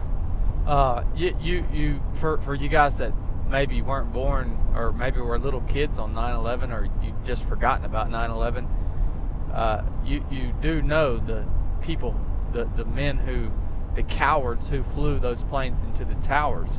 Uh, 0.67 1.03
you, 1.15 1.35
you 1.41 1.65
you 1.73 1.99
for 2.19 2.37
for 2.41 2.53
you 2.53 2.69
guys 2.69 2.97
that 2.97 3.11
maybe 3.49 3.81
weren't 3.81 4.13
born 4.13 4.57
or 4.75 4.91
maybe 4.91 5.19
were 5.19 5.39
little 5.39 5.61
kids 5.61 5.97
on 5.97 6.13
9-11 6.13 6.71
or 6.71 6.85
you 7.03 7.13
just 7.25 7.43
forgotten 7.45 7.85
about 7.85 8.09
9-11 8.09 8.67
uh, 9.53 9.81
you, 10.05 10.23
you 10.29 10.53
do 10.61 10.81
know 10.81 11.17
the 11.17 11.47
people 11.81 12.19
the, 12.53 12.65
the 12.75 12.85
men 12.85 13.17
who 13.17 13.51
the 13.95 14.03
cowards 14.03 14.69
who 14.69 14.83
flew 14.83 15.19
those 15.19 15.43
planes 15.43 15.81
into 15.81 16.05
the 16.05 16.15
towers 16.15 16.69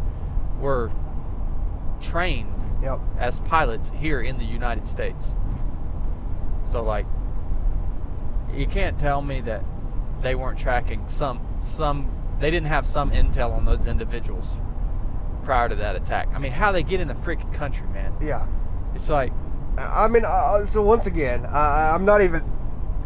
were 0.61 0.91
trained 2.01 2.55
yep. 2.83 3.01
as 3.19 3.41
pilots 3.41 3.91
here 3.99 4.21
in 4.21 4.39
the 4.39 4.45
united 4.45 4.87
states 4.87 5.29
so 6.71 6.83
like 6.83 7.07
you 8.55 8.67
can't 8.67 8.99
tell 8.99 9.21
me 9.23 9.41
that 9.41 9.65
they 10.23 10.35
weren't 10.35 10.59
tracking 10.59 11.07
some 11.09 11.41
some 11.75 12.11
they 12.39 12.51
didn't 12.51 12.69
have 12.69 12.87
some 12.87 13.11
intel 13.11 13.53
on 13.53 13.65
those 13.65 13.87
individuals 13.87 14.47
prior 15.43 15.69
to 15.69 15.75
that 15.77 15.97
attack. 15.97 16.29
I 16.35 16.39
mean, 16.39 16.53
how 16.53 16.73
they 16.73 16.83
get 16.83 17.01
in 17.01 17.09
the 17.09 17.15
freaking 17.15 17.53
country, 17.53 17.87
man. 17.89 18.15
Yeah. 18.21 18.47
It's 18.95 19.09
like. 19.09 19.33
I 19.79 20.09
mean, 20.09 20.25
uh, 20.27 20.67
so 20.67 20.83
once 20.83 21.07
again, 21.07 21.47
I, 21.47 21.93
I'm 21.95 22.05
not 22.05 22.23
even. 22.23 22.43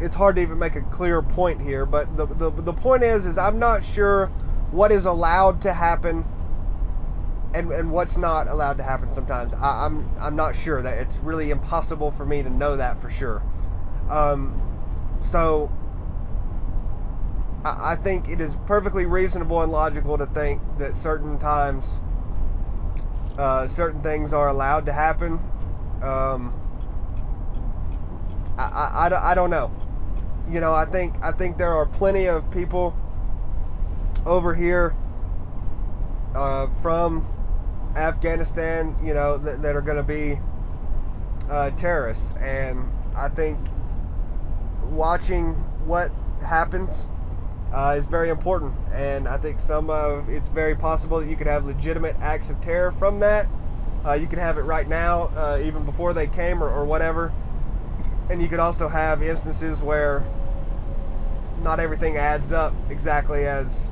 It's 0.00 0.14
hard 0.14 0.36
to 0.36 0.42
even 0.42 0.58
make 0.58 0.74
a 0.74 0.80
clear 0.80 1.22
point 1.22 1.60
here, 1.60 1.86
but 1.86 2.16
the, 2.16 2.26
the 2.26 2.50
the 2.50 2.72
point 2.72 3.04
is, 3.04 3.26
is 3.26 3.38
I'm 3.38 3.58
not 3.58 3.84
sure 3.84 4.26
what 4.72 4.90
is 4.90 5.04
allowed 5.04 5.62
to 5.62 5.72
happen 5.72 6.24
and, 7.54 7.70
and 7.70 7.92
what's 7.92 8.16
not 8.16 8.48
allowed 8.48 8.76
to 8.78 8.82
happen 8.82 9.08
sometimes. 9.10 9.54
I, 9.54 9.86
am 9.86 10.10
I'm, 10.16 10.22
I'm 10.22 10.36
not 10.36 10.56
sure 10.56 10.82
that 10.82 10.98
it's 10.98 11.18
really 11.18 11.50
impossible 11.50 12.10
for 12.10 12.26
me 12.26 12.42
to 12.42 12.50
know 12.50 12.76
that 12.76 12.98
for 12.98 13.08
sure. 13.08 13.42
Um, 14.10 14.60
so 15.20 15.70
I, 17.64 17.92
I 17.92 17.96
think 17.96 18.28
it 18.28 18.40
is 18.40 18.56
perfectly 18.66 19.06
reasonable 19.06 19.62
and 19.62 19.70
logical 19.70 20.18
to 20.18 20.26
think 20.26 20.60
that 20.78 20.96
certain 20.96 21.38
times 21.38 22.00
uh, 23.38 23.66
certain 23.66 24.00
things 24.00 24.32
are 24.32 24.48
allowed 24.48 24.86
to 24.86 24.92
happen. 24.92 25.34
Um, 26.02 26.52
I, 28.56 29.08
I, 29.08 29.30
I, 29.32 29.34
don't 29.34 29.50
know. 29.50 29.72
You 30.50 30.60
know, 30.60 30.72
I 30.72 30.84
think 30.84 31.14
I 31.22 31.32
think 31.32 31.56
there 31.56 31.72
are 31.72 31.86
plenty 31.86 32.26
of 32.26 32.50
people 32.50 32.96
over 34.26 34.54
here 34.54 34.94
uh, 36.34 36.68
from 36.82 37.26
Afghanistan, 37.96 38.96
you 39.02 39.14
know, 39.14 39.38
that, 39.38 39.62
that 39.62 39.74
are 39.76 39.80
going 39.80 39.96
to 39.96 40.02
be 40.02 40.38
uh, 41.50 41.70
terrorists, 41.70 42.34
and 42.34 42.90
I 43.16 43.28
think 43.28 43.58
watching 44.84 45.54
what 45.86 46.12
happens 46.40 47.06
uh, 47.74 47.96
is 47.98 48.06
very 48.06 48.28
important. 48.28 48.72
And 48.92 49.26
I 49.26 49.36
think 49.36 49.58
some 49.58 49.90
of 49.90 50.28
it's 50.28 50.48
very 50.48 50.76
possible 50.76 51.20
that 51.20 51.28
you 51.28 51.36
could 51.36 51.48
have 51.48 51.66
legitimate 51.66 52.16
acts 52.20 52.48
of 52.48 52.60
terror 52.60 52.92
from 52.92 53.18
that. 53.20 53.48
Uh, 54.06 54.12
you 54.12 54.26
could 54.26 54.38
have 54.38 54.58
it 54.58 54.62
right 54.62 54.86
now, 54.86 55.24
uh, 55.34 55.60
even 55.62 55.84
before 55.84 56.12
they 56.12 56.26
came 56.26 56.62
or, 56.62 56.70
or 56.70 56.84
whatever. 56.84 57.32
And 58.30 58.40
you 58.40 58.48
could 58.48 58.60
also 58.60 58.88
have 58.88 59.22
instances 59.22 59.82
where 59.82 60.24
not 61.62 61.80
everything 61.80 62.16
adds 62.16 62.52
up 62.52 62.74
exactly 62.90 63.46
as 63.46 63.90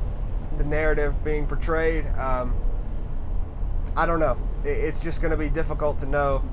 the 0.59 0.65
narrative 0.65 1.25
being 1.25 1.47
portrayed. 1.47 2.07
Um, 2.19 2.55
I 3.97 4.07
don't 4.07 4.21
know. 4.21 4.39
It's 4.65 5.01
just 5.01 5.21
going 5.21 5.33
to 5.33 5.37
be 5.37 5.49
difficult 5.49 5.99
to 6.01 6.07
know 6.07 6.45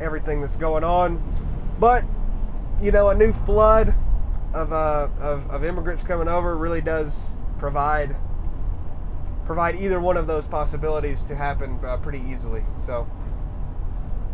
everything 0.00 0.40
that's 0.40 0.56
going 0.56 0.84
on. 0.84 1.22
But 1.80 2.04
you 2.82 2.90
know, 2.90 3.08
a 3.08 3.14
new 3.14 3.32
flood 3.32 3.94
of, 4.54 4.72
uh, 4.72 5.08
of, 5.20 5.50
of 5.50 5.64
immigrants 5.64 6.02
coming 6.02 6.28
over 6.28 6.56
really 6.56 6.80
does 6.80 7.32
provide 7.58 8.16
provide 9.44 9.76
either 9.76 10.00
one 10.00 10.16
of 10.16 10.26
those 10.26 10.46
possibilities 10.46 11.22
to 11.24 11.36
happen 11.36 11.78
uh, 11.84 11.98
pretty 11.98 12.22
easily. 12.32 12.64
So 12.86 13.06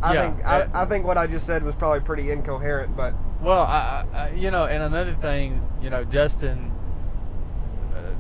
I 0.03 0.15
Yeah, 0.15 0.31
think 0.33 0.47
I, 0.47 0.69
I 0.83 0.85
think 0.87 1.05
what 1.05 1.19
I 1.19 1.27
just 1.27 1.47
said 1.47 1.65
was 1.65 1.75
probably 1.75 2.01
pretty 2.01 2.31
incoherent, 2.31 2.97
but 2.97 3.13
Well, 3.41 3.63
I, 3.63 4.07
I, 4.13 4.19
I- 4.19 4.31
you 4.35 4.51
know, 4.53 4.67
and 4.67 4.83
another 4.83 5.15
thing, 5.17 5.63
you 5.83 5.91
know, 5.91 6.05
Justin, 6.05 6.71
uh, 7.97 8.13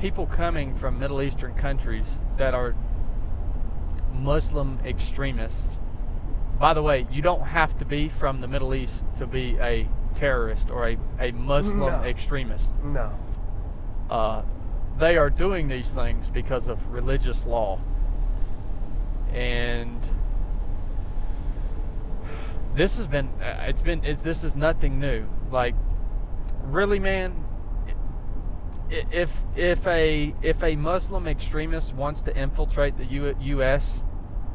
people 0.00 0.26
coming 0.26 0.76
from 0.76 0.98
Middle 0.98 1.20
Eastern 1.22 1.54
countries 1.54 2.20
that 2.36 2.54
are 2.54 2.74
Muslim 4.14 4.78
extremists. 4.84 5.76
By 6.58 6.74
the 6.74 6.82
way, 6.82 7.06
you 7.10 7.22
don't 7.22 7.42
have 7.42 7.78
to 7.78 7.84
be 7.84 8.08
from 8.08 8.40
the 8.40 8.48
Middle 8.48 8.74
East 8.74 9.04
to 9.18 9.26
be 9.26 9.56
a 9.60 9.88
terrorist 10.14 10.70
or 10.70 10.88
a, 10.88 10.98
a 11.20 11.30
Muslim 11.32 11.78
No. 11.78 12.02
extremist. 12.02 12.72
no. 12.82 13.12
Uh, 14.10 14.42
they 14.98 15.16
are 15.16 15.30
doing 15.30 15.68
these 15.68 15.90
things 15.90 16.28
because 16.30 16.66
of 16.66 16.84
religious 16.92 17.44
law. 17.44 17.78
And 19.32 19.98
this 22.74 22.96
has 22.96 23.06
been, 23.06 23.28
uh, 23.40 23.66
it's 23.68 23.82
been, 23.82 24.04
it's, 24.04 24.22
this 24.22 24.42
is 24.42 24.56
nothing 24.56 24.98
new. 24.98 25.26
Like, 25.52 25.74
really, 26.64 26.98
man, 26.98 27.44
if 28.90 29.42
if 29.54 29.86
a 29.86 30.34
if 30.42 30.62
a 30.62 30.74
Muslim 30.76 31.26
extremist 31.28 31.94
wants 31.94 32.22
to 32.22 32.36
infiltrate 32.36 32.96
the 32.96 33.04
U, 33.04 33.36
U.S., 33.38 34.02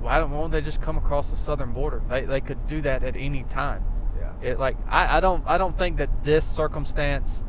why 0.03 0.19
don't, 0.19 0.31
why 0.31 0.41
don't 0.41 0.51
they 0.51 0.61
just 0.61 0.81
come 0.81 0.97
across 0.97 1.31
the 1.31 1.37
southern 1.37 1.71
border? 1.71 2.01
They, 2.09 2.25
they 2.25 2.41
could 2.41 2.67
do 2.67 2.81
that 2.81 3.03
at 3.03 3.15
any 3.15 3.43
time. 3.43 3.83
Yeah. 4.19 4.49
It 4.49 4.59
like 4.59 4.77
I, 4.87 5.17
I 5.17 5.19
don't 5.19 5.43
I 5.47 5.57
don't 5.57 5.77
think 5.77 5.97
that 5.97 6.23
this 6.23 6.45
circumstance 6.45 7.41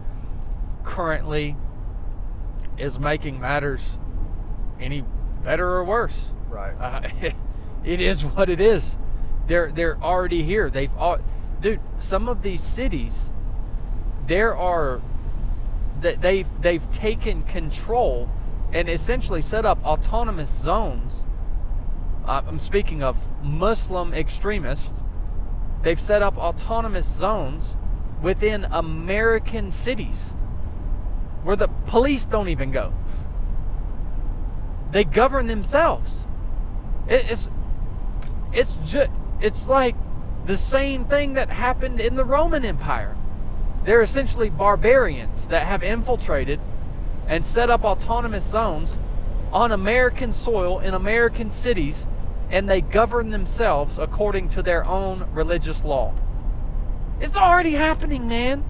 currently 0.84 1.56
is 2.78 2.98
making 2.98 3.40
matters 3.40 3.98
any 4.80 5.04
better 5.42 5.68
or 5.74 5.84
worse. 5.84 6.32
Right. 6.48 6.74
Uh, 6.78 7.08
it 7.84 8.00
is 8.00 8.24
what 8.24 8.48
it 8.48 8.60
is. 8.60 8.96
They're 9.46 9.72
they're 9.72 10.00
already 10.00 10.42
here. 10.42 10.70
They've 10.70 10.94
all, 10.96 11.18
dude. 11.60 11.80
Some 11.98 12.28
of 12.28 12.42
these 12.42 12.62
cities, 12.62 13.30
there 14.26 14.56
are 14.56 15.02
that 16.00 16.22
they've 16.22 16.48
they've 16.60 16.88
taken 16.90 17.42
control 17.42 18.30
and 18.72 18.88
essentially 18.88 19.42
set 19.42 19.64
up 19.64 19.84
autonomous 19.84 20.48
zones. 20.50 21.26
Uh, 22.26 22.42
I'm 22.46 22.58
speaking 22.58 23.02
of 23.02 23.18
Muslim 23.42 24.14
extremists. 24.14 24.92
They've 25.82 26.00
set 26.00 26.22
up 26.22 26.38
autonomous 26.38 27.06
zones 27.06 27.76
within 28.22 28.64
American 28.70 29.70
cities 29.70 30.34
where 31.42 31.56
the 31.56 31.68
police 31.86 32.24
don't 32.24 32.48
even 32.48 32.72
go. 32.72 32.92
They 34.92 35.04
govern 35.04 35.46
themselves. 35.46 36.24
It, 37.06 37.30
it's 37.30 37.50
it's 38.52 38.78
just 38.86 39.10
it's 39.40 39.68
like 39.68 39.94
the 40.46 40.56
same 40.56 41.04
thing 41.04 41.34
that 41.34 41.50
happened 41.50 42.00
in 42.00 42.14
the 42.14 42.24
Roman 42.24 42.64
Empire. 42.64 43.16
They're 43.84 44.00
essentially 44.00 44.48
barbarians 44.48 45.48
that 45.48 45.66
have 45.66 45.82
infiltrated 45.82 46.60
and 47.26 47.44
set 47.44 47.68
up 47.68 47.84
autonomous 47.84 48.44
zones 48.44 48.98
on 49.52 49.72
American 49.72 50.32
soil 50.32 50.80
in 50.80 50.94
American 50.94 51.50
cities, 51.50 52.06
and 52.54 52.70
they 52.70 52.80
govern 52.80 53.30
themselves 53.30 53.98
according 53.98 54.48
to 54.48 54.62
their 54.62 54.86
own 54.86 55.28
religious 55.32 55.82
law. 55.84 56.14
It's 57.20 57.36
already 57.36 57.72
happening, 57.72 58.28
man. 58.28 58.64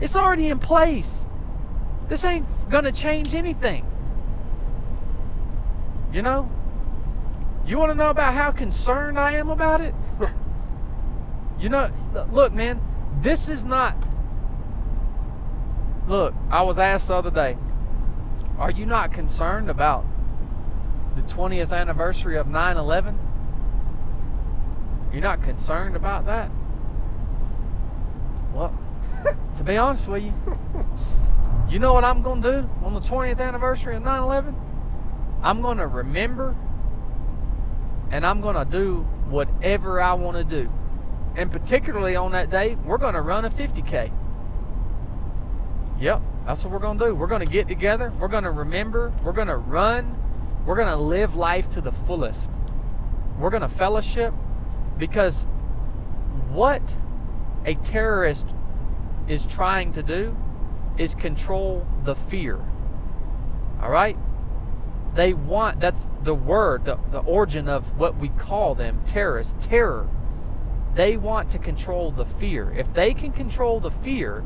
It's 0.00 0.14
already 0.14 0.46
in 0.46 0.60
place. 0.60 1.26
This 2.08 2.24
ain't 2.24 2.46
gonna 2.70 2.92
change 2.92 3.34
anything. 3.34 3.84
You 6.12 6.22
know? 6.22 6.48
You 7.66 7.78
wanna 7.78 7.96
know 7.96 8.10
about 8.10 8.34
how 8.34 8.52
concerned 8.52 9.18
I 9.18 9.32
am 9.32 9.48
about 9.48 9.80
it? 9.80 9.92
you 11.58 11.68
know, 11.68 11.90
look, 12.30 12.52
man, 12.52 12.80
this 13.20 13.48
is 13.48 13.64
not. 13.64 13.96
Look, 16.06 16.32
I 16.48 16.62
was 16.62 16.78
asked 16.78 17.08
the 17.08 17.14
other 17.16 17.32
day, 17.32 17.58
are 18.56 18.70
you 18.70 18.86
not 18.86 19.12
concerned 19.12 19.68
about 19.68 20.04
the 21.20 21.34
20th 21.34 21.72
anniversary 21.72 22.36
of 22.36 22.46
9 22.46 22.76
11? 22.76 23.18
You're 25.12 25.22
not 25.22 25.42
concerned 25.42 25.96
about 25.96 26.26
that? 26.26 26.50
Well, 28.54 28.76
to 29.56 29.62
be 29.62 29.76
honest 29.76 30.08
with 30.08 30.24
you, 30.24 30.34
you 31.68 31.78
know 31.78 31.92
what 31.92 32.04
I'm 32.04 32.22
going 32.22 32.42
to 32.42 32.62
do 32.62 32.70
on 32.84 32.94
the 32.94 33.00
20th 33.00 33.40
anniversary 33.40 33.96
of 33.96 34.02
9 34.02 34.22
11? 34.22 34.56
I'm 35.42 35.62
going 35.62 35.78
to 35.78 35.86
remember 35.86 36.54
and 38.10 38.26
I'm 38.26 38.40
going 38.40 38.56
to 38.56 38.70
do 38.70 39.02
whatever 39.28 40.00
I 40.00 40.14
want 40.14 40.36
to 40.36 40.44
do. 40.44 40.70
And 41.36 41.50
particularly 41.50 42.16
on 42.16 42.32
that 42.32 42.50
day, 42.50 42.74
we're 42.84 42.98
going 42.98 43.14
to 43.14 43.20
run 43.20 43.44
a 43.44 43.50
50K. 43.50 44.12
Yep, 46.00 46.22
that's 46.44 46.64
what 46.64 46.72
we're 46.72 46.80
going 46.80 46.98
to 46.98 47.06
do. 47.06 47.14
We're 47.14 47.28
going 47.28 47.44
to 47.44 47.50
get 47.50 47.68
together. 47.68 48.12
We're 48.18 48.28
going 48.28 48.44
to 48.44 48.50
remember. 48.50 49.12
We're 49.22 49.32
going 49.32 49.48
to 49.48 49.56
run. 49.56 50.19
We're 50.66 50.76
going 50.76 50.88
to 50.88 50.96
live 50.96 51.34
life 51.34 51.68
to 51.70 51.80
the 51.80 51.92
fullest. 51.92 52.50
We're 53.38 53.50
going 53.50 53.62
to 53.62 53.68
fellowship 53.68 54.34
because 54.98 55.46
what 56.50 56.96
a 57.64 57.74
terrorist 57.74 58.46
is 59.26 59.46
trying 59.46 59.92
to 59.94 60.02
do 60.02 60.36
is 60.98 61.14
control 61.14 61.86
the 62.04 62.14
fear. 62.14 62.60
All 63.82 63.90
right? 63.90 64.16
They 65.14 65.32
want, 65.32 65.80
that's 65.80 66.08
the 66.22 66.34
word, 66.34 66.84
the, 66.84 66.98
the 67.10 67.20
origin 67.20 67.68
of 67.68 67.98
what 67.98 68.16
we 68.18 68.28
call 68.28 68.74
them 68.74 69.00
terrorists, 69.06 69.66
terror. 69.66 70.08
They 70.94 71.16
want 71.16 71.50
to 71.52 71.58
control 71.58 72.10
the 72.10 72.26
fear. 72.26 72.72
If 72.72 72.92
they 72.92 73.14
can 73.14 73.32
control 73.32 73.80
the 73.80 73.90
fear, 73.90 74.44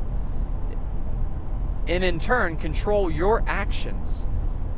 and 1.87 2.03
in 2.03 2.19
turn 2.19 2.57
control 2.57 3.11
your 3.11 3.43
actions 3.47 4.25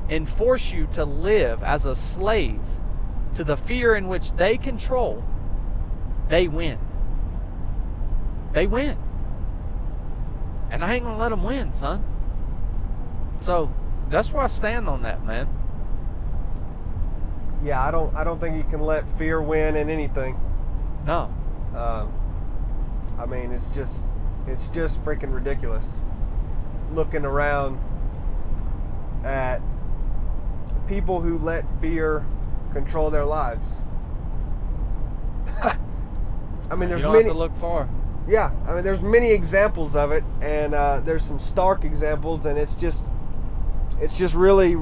and 0.08 0.28
force 0.28 0.72
you 0.72 0.86
to 0.94 1.04
live 1.04 1.62
as 1.62 1.86
a 1.86 1.94
slave 1.94 2.60
to 3.34 3.44
the 3.44 3.56
fear 3.56 3.94
in 3.94 4.08
which 4.08 4.32
they 4.32 4.56
control, 4.56 5.24
they 6.28 6.48
win. 6.48 6.78
They 8.52 8.66
win. 8.66 8.98
And 10.70 10.84
I 10.84 10.94
ain't 10.94 11.04
gonna 11.04 11.18
let 11.18 11.28
them 11.28 11.44
win, 11.44 11.72
son. 11.74 12.04
So 13.40 13.72
that's 14.08 14.32
where 14.32 14.42
I 14.42 14.46
stand 14.46 14.88
on 14.88 15.02
that, 15.02 15.24
man. 15.24 15.48
Yeah, 17.62 17.82
I 17.82 17.90
don't 17.90 18.14
I 18.14 18.24
don't 18.24 18.40
think 18.40 18.56
you 18.56 18.64
can 18.64 18.80
let 18.80 19.08
fear 19.18 19.40
win 19.40 19.76
in 19.76 19.90
anything. 19.90 20.38
No. 21.04 21.32
Um, 21.74 22.12
I 23.18 23.26
mean, 23.26 23.52
it's 23.52 23.66
just 23.74 24.08
it's 24.46 24.66
just 24.68 25.02
freaking 25.04 25.34
ridiculous. 25.34 25.86
Looking 26.92 27.24
around 27.24 27.78
at 29.24 29.60
people 30.88 31.20
who 31.20 31.38
let 31.38 31.64
fear 31.80 32.24
control 32.72 33.10
their 33.10 33.24
lives. 33.24 33.76
I 36.70 36.74
mean, 36.76 36.88
there's 36.88 37.02
don't 37.02 37.12
many. 37.12 37.24
have 37.24 37.32
to 37.32 37.38
look 37.38 37.56
far. 37.58 37.88
Yeah, 38.28 38.52
I 38.66 38.74
mean, 38.74 38.84
there's 38.84 39.02
many 39.02 39.30
examples 39.30 39.94
of 39.94 40.10
it, 40.10 40.24
and 40.40 40.74
uh, 40.74 41.00
there's 41.04 41.24
some 41.24 41.38
stark 41.38 41.84
examples, 41.84 42.44
and 42.44 42.58
it's 42.58 42.74
just, 42.74 43.06
it's 44.00 44.18
just 44.18 44.34
really, 44.34 44.76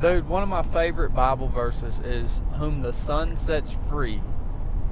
Dude, 0.00 0.28
one 0.28 0.42
of 0.42 0.48
my 0.48 0.62
favorite 0.62 1.12
Bible 1.12 1.48
verses 1.48 1.98
is 2.00 2.40
Whom 2.56 2.80
the 2.82 2.92
Son 2.92 3.36
sets 3.36 3.76
free 3.88 4.22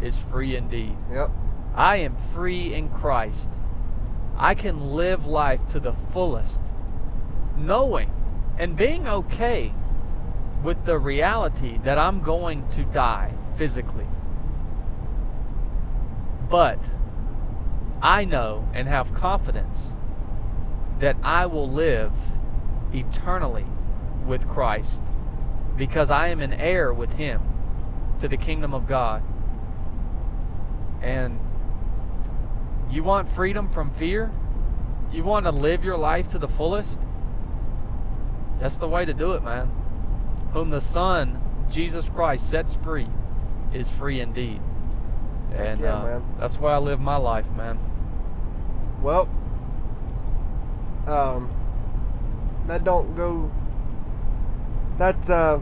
is 0.02 0.18
free 0.18 0.54
indeed. 0.56 0.96
yep, 1.12 1.30
I 1.74 1.96
am 1.96 2.16
free 2.34 2.74
in 2.74 2.88
Christ. 2.90 3.50
I 4.36 4.54
can 4.54 4.90
live 4.94 5.26
life 5.26 5.60
to 5.72 5.80
the 5.80 5.92
fullest, 6.12 6.62
knowing 7.56 8.10
and 8.58 8.76
being 8.76 9.06
okay 9.06 9.72
with 10.62 10.84
the 10.84 10.98
reality 10.98 11.78
that 11.84 11.98
I'm 11.98 12.22
going 12.22 12.68
to 12.70 12.84
die 12.84 13.32
physically. 13.56 14.06
But 16.50 16.78
I 18.02 18.24
know 18.24 18.68
and 18.74 18.88
have 18.88 19.14
confidence 19.14 19.92
that 20.98 21.16
I 21.22 21.46
will 21.46 21.70
live 21.70 22.12
eternally 22.92 23.66
with 24.26 24.48
Christ 24.48 25.02
because 25.76 26.10
I 26.10 26.28
am 26.28 26.40
an 26.40 26.52
heir 26.52 26.92
with 26.92 27.12
Him 27.14 27.40
to 28.20 28.28
the 28.28 28.36
kingdom 28.36 28.74
of 28.74 28.88
God. 28.88 29.22
And 31.00 31.38
you 32.90 33.04
want 33.04 33.28
freedom 33.28 33.68
from 33.68 33.92
fear? 33.92 34.32
you 35.12 35.24
want 35.24 35.46
to 35.46 35.52
live 35.52 35.84
your 35.84 35.96
life 35.96 36.28
to 36.28 36.38
the 36.38 36.48
fullest, 36.48 36.98
that's 38.60 38.76
the 38.76 38.88
way 38.88 39.04
to 39.04 39.12
do 39.14 39.32
it, 39.32 39.42
man. 39.42 39.70
Whom 40.52 40.70
the 40.70 40.80
Son, 40.80 41.40
Jesus 41.70 42.08
Christ, 42.08 42.48
sets 42.48 42.74
free 42.74 43.08
is 43.72 43.90
free 43.90 44.20
indeed. 44.20 44.60
And 45.54 45.80
Yeah, 45.80 45.98
uh, 45.98 46.04
man. 46.04 46.22
that's 46.38 46.58
why 46.58 46.72
I 46.74 46.78
live 46.78 47.00
my 47.00 47.16
life, 47.16 47.50
man. 47.52 47.78
Well, 49.02 49.28
um, 51.06 51.50
that 52.66 52.84
don't 52.84 53.14
go. 53.16 53.50
That 54.98 55.28
uh, 55.30 55.60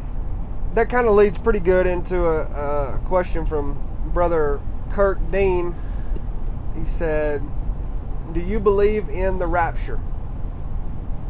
that 0.74 0.88
kind 0.88 1.06
of 1.06 1.14
leads 1.14 1.38
pretty 1.38 1.60
good 1.60 1.86
into 1.86 2.26
a, 2.26 2.94
a 2.94 2.98
question 3.04 3.46
from 3.46 3.78
brother 4.12 4.60
Kirk 4.90 5.18
Dean. 5.30 5.74
He 6.74 6.84
said, 6.84 7.42
"Do 8.32 8.40
you 8.40 8.58
believe 8.58 9.08
in 9.08 9.38
the 9.38 9.46
rapture? 9.46 10.00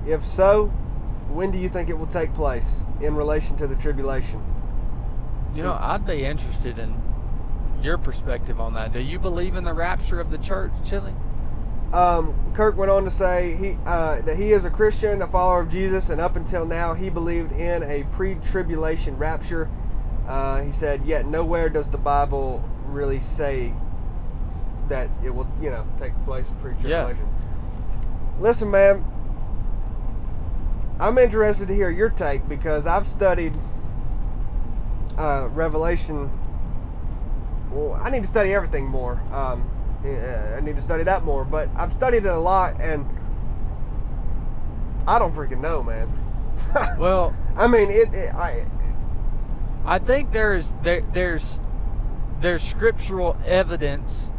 If 0.06 0.24
so, 0.24 0.72
when 1.28 1.51
do 1.51 1.59
you 1.59 1.69
think 1.69 1.89
it 1.89 1.98
will 1.98 2.07
take 2.07 2.35
place 2.35 2.82
in 3.01 3.15
relation 3.15 3.57
to 3.57 3.66
the 3.66 3.74
tribulation?" 3.74 4.43
You 5.55 5.62
know, 5.62 5.77
I'd 5.81 6.07
be 6.07 6.24
interested 6.24 6.78
in 6.78 7.01
your 7.82 7.98
perspective 7.98 8.61
on 8.61 8.74
that. 8.74 8.93
Do 8.93 9.01
you 9.01 9.19
believe 9.19 9.55
in 9.57 9.65
the 9.65 9.74
rapture 9.74 10.20
of 10.20 10.31
the 10.31 10.39
church, 10.39 10.73
Chili? 10.85 11.15
Um, 11.93 12.35
Kirk 12.53 12.77
went 12.77 12.90
on 12.90 13.05
to 13.05 13.11
say 13.11 13.55
he 13.57 13.78
uh, 13.86 14.20
that 14.23 14.36
he 14.36 14.53
is 14.53 14.65
a 14.65 14.70
Christian, 14.70 15.23
a 15.23 15.28
follower 15.28 15.61
of 15.61 15.70
Jesus, 15.70 16.11
and 16.11 16.20
up 16.20 16.36
until 16.36 16.66
now 16.66 16.94
he 16.94 17.09
believed 17.11 17.53
in 17.53 17.82
a 17.85 18.05
pre-tribulation 18.12 19.16
rapture. 19.16 19.70
Uh, 20.27 20.62
he 20.62 20.73
said, 20.73 21.07
yet 21.07 21.27
nowhere 21.27 21.69
does 21.69 21.90
the 21.90 21.98
Bible 21.98 22.69
really 22.86 23.20
say 23.20 23.73
that 24.89 25.09
it 25.24 25.31
will, 25.32 25.47
you 25.62 25.70
know, 25.70 25.86
take 26.01 26.12
place 26.24 26.47
pre-tribulation. 26.61 27.24
Yeah. 27.24 28.40
Listen, 28.40 28.70
man, 28.70 29.05
I'm 30.98 31.18
interested 31.18 31.68
to 31.68 31.74
hear 31.74 31.90
your 31.90 32.09
take 32.09 32.48
because 32.48 32.86
I've 32.86 33.06
studied 33.06 33.52
uh, 35.18 35.48
Revelation. 35.52 36.31
Well, 37.70 37.94
I 37.94 38.09
need 38.10 38.23
to 38.23 38.28
study 38.28 38.55
everything 38.55 38.86
more. 38.86 39.20
Um, 39.31 39.70
uh, 40.05 40.56
I 40.56 40.60
need 40.60 40.77
to 40.77 40.82
study 40.82 41.02
that 41.05 41.24
more, 41.24 41.44
but 41.44 41.68
I've 41.77 41.93
studied 41.93 42.24
it 42.24 42.32
a 42.32 42.39
lot, 42.39 42.81
and 42.81 43.06
I 45.06 45.18
don't 45.18 45.32
freaking 45.32 45.60
know, 45.60 45.82
man. 45.82 46.12
Well, 46.98 47.36
I 47.55 47.66
mean, 47.66 47.90
it. 47.90 48.14
it 48.14 48.35
I, 48.35 48.66
I 49.85 49.98
think 49.98 50.32
there's 50.32 50.73
there, 50.82 51.02
there's 51.12 51.60
there's 52.40 52.62
scriptural 52.62 53.36
evidence, 53.44 54.31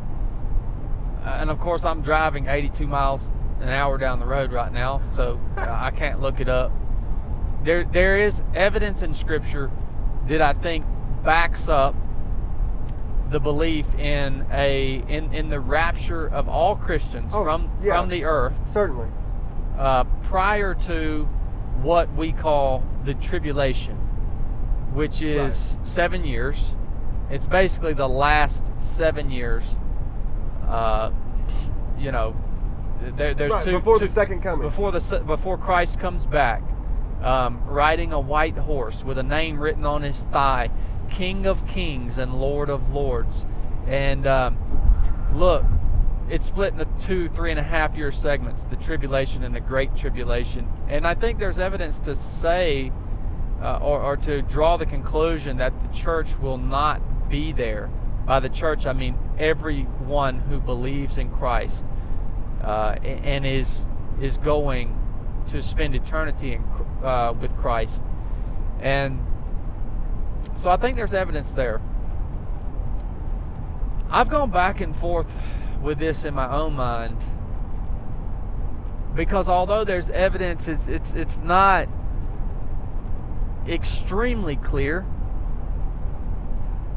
uh, 1.23 1.29
and 1.29 1.51
of 1.51 1.59
course 1.59 1.85
I'm 1.85 2.01
driving 2.01 2.47
82 2.47 2.88
miles 2.88 3.31
an 3.61 3.69
hour 3.69 3.97
down 3.97 4.19
the 4.19 4.25
road 4.25 4.51
right 4.51 4.71
now, 4.71 5.01
so 5.13 5.39
I 5.57 5.91
can't 5.91 6.21
look 6.21 6.39
it 6.39 6.49
up. 6.49 6.71
There 7.63 7.84
there 7.84 8.17
is 8.19 8.41
evidence 8.55 9.01
in 9.01 9.13
scripture 9.13 9.71
that 10.27 10.41
I 10.41 10.53
think 10.53 10.85
backs 11.23 11.67
up 11.67 11.95
the 13.29 13.39
belief 13.39 13.93
in 13.95 14.45
a 14.51 15.03
in, 15.09 15.34
in 15.34 15.49
the 15.49 15.59
rapture 15.59 16.27
of 16.27 16.47
all 16.47 16.75
Christians 16.75 17.31
Oh, 17.34 17.43
from 17.43 17.69
yeah. 17.84 17.99
from 17.99 18.09
the 18.09 18.23
earth 18.23 18.57
certainly. 18.67 19.07
uh, 19.77 20.05
prior 20.23 20.73
to 20.75 21.25
what 21.81 22.13
we 22.15 22.31
call 22.31 22.84
the 23.03 23.13
tribulation, 23.15 23.95
which 24.93 25.21
is 25.21 25.77
seven 25.81 26.23
years. 26.23 26.73
It's 27.29 27.47
basically 27.47 27.93
the 27.93 28.07
last 28.07 28.63
seven 28.81 29.29
years. 29.29 29.75
Uh, 30.65 31.11
you 31.99 32.11
know, 32.11 32.34
there, 33.15 33.33
there's 33.33 33.51
Right, 33.53 33.63
two 33.63 33.71
before 33.73 33.99
two- 33.99 34.05
the 34.05 34.11
second 34.11 34.41
coming. 34.41 34.61
before 34.67 34.91
the 34.91 35.23
before 35.25 35.57
Christ 35.57 35.99
comes 35.99 36.25
back, 36.25 36.61
um, 37.23 37.61
riding 37.65 38.13
a 38.13 38.19
white 38.19 38.57
horse 38.57 39.03
with 39.03 39.17
a 39.17 39.23
name 39.23 39.59
written 39.59 39.85
on 39.85 40.01
his 40.01 40.23
thigh, 40.25 40.69
King 41.09 41.45
of 41.45 41.65
Kings 41.67 42.17
and 42.17 42.39
Lord 42.39 42.69
of 42.69 42.93
Lords. 42.93 43.45
And 43.87 44.27
um, 44.27 44.57
look, 45.33 45.63
it's 46.29 46.45
split 46.45 46.73
into 46.73 46.85
two, 46.99 47.27
three 47.29 47.51
and 47.51 47.59
a 47.59 47.63
half 47.63 47.95
year 47.95 48.11
segments: 48.11 48.63
the 48.65 48.75
tribulation 48.75 49.43
and 49.43 49.55
the 49.55 49.59
great 49.61 49.95
tribulation. 49.95 50.67
And 50.87 51.07
I 51.07 51.13
think 51.13 51.39
there's 51.39 51.59
evidence 51.59 51.99
to 51.99 52.15
say, 52.15 52.91
uh, 53.61 53.77
or, 53.77 54.01
or 54.01 54.17
to 54.17 54.41
draw 54.41 54.77
the 54.77 54.85
conclusion 54.85 55.57
that 55.57 55.73
the 55.83 55.89
church 55.95 56.37
will 56.39 56.57
not 56.57 57.29
be 57.29 57.51
there. 57.51 57.89
By 58.25 58.41
the 58.41 58.49
church, 58.49 58.85
I 58.85 58.91
mean 58.91 59.17
everyone 59.39 60.39
who 60.39 60.59
believes 60.59 61.17
in 61.17 61.29
Christ 61.31 61.85
uh, 62.68 62.95
and 63.03 63.45
is 63.45 63.85
is 64.22 64.38
going 64.38 64.94
to 65.48 65.61
spend 65.61 65.95
eternity 65.95 66.53
in, 66.53 66.64
uh, 67.02 67.34
with 67.39 67.56
Christ. 67.57 68.03
And 68.81 69.26
so 70.56 70.69
I 70.69 70.76
think 70.76 70.98
there's 70.98 71.14
evidence 71.14 71.52
there. 71.52 71.81
I've 74.10 74.30
gone 74.30 74.52
back 74.52 74.81
and 74.81 74.95
forth 74.95 75.34
with 75.81 75.98
this 75.99 76.26
in 76.26 76.34
my 76.34 76.52
own 76.52 76.73
mind 76.73 77.18
because 79.15 79.48
although 79.48 79.84
there's 79.84 80.10
evidence, 80.10 80.68
it's 80.68 80.88
it's 80.88 81.14
it's 81.14 81.38
not 81.38 81.88
extremely 83.68 84.57
clear. 84.57 85.06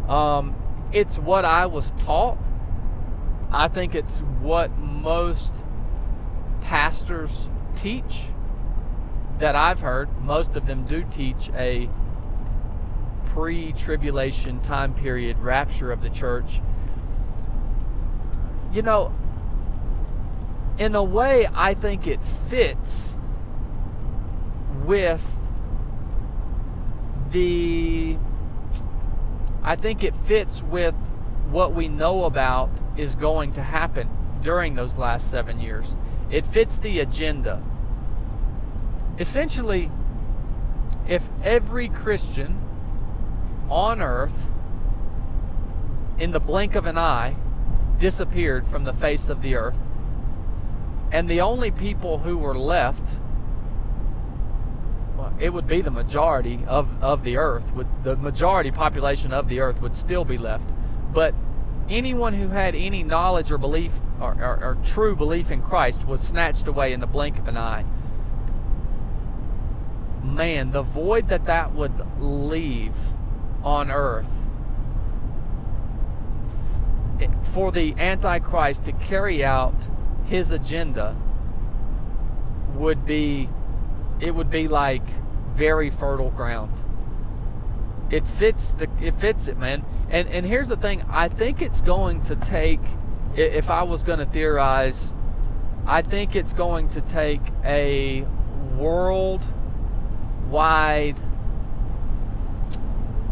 Um, 0.09 0.57
it's 0.93 1.19
what 1.19 1.45
I 1.45 1.67
was 1.67 1.93
taught. 2.01 2.39
I 3.53 3.69
think 3.69 3.95
it's 3.95 4.21
what 4.41 4.77
most 5.01 5.52
pastors 6.60 7.48
teach 7.74 8.24
that 9.39 9.56
I've 9.56 9.81
heard. 9.81 10.09
Most 10.22 10.56
of 10.56 10.66
them 10.66 10.85
do 10.85 11.05
teach 11.05 11.51
a 11.55 11.89
pre 13.27 13.72
tribulation 13.72 14.60
time 14.60 14.94
period 14.94 15.39
rapture 15.39 15.90
of 15.93 16.02
the 16.02 16.10
church. 16.10 16.60
You 18.72 18.82
know, 18.82 19.12
in 20.78 20.94
a 20.94 21.02
way, 21.02 21.48
I 21.52 21.74
think 21.74 22.06
it 22.06 22.20
fits 22.48 23.14
with 24.85 25.24
the. 27.32 28.16
I 29.62 29.77
think 29.77 30.02
it 30.05 30.14
fits 30.24 30.62
with 30.62 30.94
what 31.51 31.74
we 31.74 31.89
know 31.89 32.24
about 32.24 32.70
is 32.97 33.14
going 33.14 33.52
to 33.55 33.62
happen 33.62 34.09
during 34.43 34.75
those 34.75 34.97
last 34.97 35.31
seven 35.31 35.61
years. 35.61 35.97
It 36.31 36.47
fits 36.47 36.79
the 36.79 37.01
agenda. 37.01 37.62
Essentially, 39.19 39.91
if 41.09 41.29
every 41.43 41.89
Christian 41.89 42.61
on 43.69 44.01
earth, 44.01 44.49
in 46.19 46.33
the 46.33 46.41
blink 46.41 46.75
of 46.75 46.87
an 46.87 46.99
eye, 46.99 47.37
disappeared 47.99 48.67
from 48.67 48.85
the 48.85 48.93
face 48.93 49.29
of 49.29 49.43
the 49.43 49.55
earth, 49.55 49.79
and 51.12 51.29
the 51.29 51.41
only 51.41 51.71
people 51.71 52.19
who 52.19 52.37
were 52.37 52.57
left 52.57 53.17
well, 55.17 55.35
it 55.39 55.53
would 55.53 55.67
be 55.67 55.83
the 55.83 55.91
majority 55.91 56.65
of, 56.67 56.89
of 57.03 57.25
the 57.25 57.37
earth 57.37 57.73
would 57.75 57.89
the 58.05 58.17
majority 58.17 58.71
population 58.71 59.33
of 59.33 59.49
the 59.49 59.61
earth 59.61 59.81
would 59.83 59.95
still 59.95 60.25
be 60.25 60.39
left 60.39 60.69
but 61.12 61.35
anyone 61.91 62.35
who 62.35 62.49
had 62.49 62.75
any 62.75 63.03
knowledge 63.03 63.51
or 63.51 63.59
belief 63.59 64.01
or, 64.21 64.33
or, 64.35 64.65
or 64.65 64.79
true 64.85 65.17
belief 65.17 65.51
in 65.51 65.61
christ 65.61 66.07
was 66.07 66.21
snatched 66.21 66.67
away 66.69 66.93
in 66.93 67.01
the 67.01 67.07
blink 67.07 67.39
of 67.39 67.49
an 67.49 67.57
eye. 67.57 67.85
Man 70.23 70.73
the 70.73 70.83
void 70.83 71.29
that 71.29 71.47
that 71.47 71.75
would 71.75 71.93
leave 72.21 72.95
on 73.62 73.91
earth 73.91 74.29
for 77.53 77.73
the 77.73 77.95
antichrist 77.99 78.85
to 78.85 78.93
carry 78.93 79.45
out 79.45 79.75
his 80.27 80.53
agenda 80.53 81.17
would 82.75 83.05
be 83.05 83.49
it 84.21 84.35
would 84.35 84.51
be 84.51 84.69
like 84.69 85.03
very 85.55 85.91
fertile 85.91 86.31
ground 86.31 86.73
it 88.11 88.27
fits 88.27 88.73
the 88.74 88.89
it 89.01 89.19
fits 89.19 89.49
it 89.49 89.59
man. 89.59 89.85
And 90.11 90.28
and 90.28 90.45
here's 90.45 90.69
the 90.69 90.77
thing 90.77 91.03
i 91.09 91.28
think 91.28 91.62
it's 91.62 91.81
going 91.81 92.23
to 92.23 92.37
take 92.37 92.81
if 93.37 93.70
i 93.70 93.85
was 93.85 94.03
going 94.03 94.19
to 94.19 94.27
theorize 94.27 95.12
i 95.87 96.03
think 96.03 96.35
it's 96.35 96.53
going 96.53 96.89
to 96.89 97.01
take 97.01 97.41
a 97.65 98.23
world 98.77 99.43
wide 100.49 101.20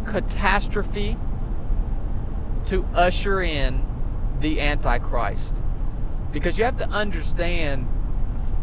catastrophe 0.06 1.16
to 2.66 2.84
usher 2.94 3.42
in 3.42 3.84
the 4.40 4.60
antichrist. 4.60 5.62
Because 6.32 6.58
you 6.58 6.64
have 6.64 6.78
to 6.78 6.88
understand 6.88 7.88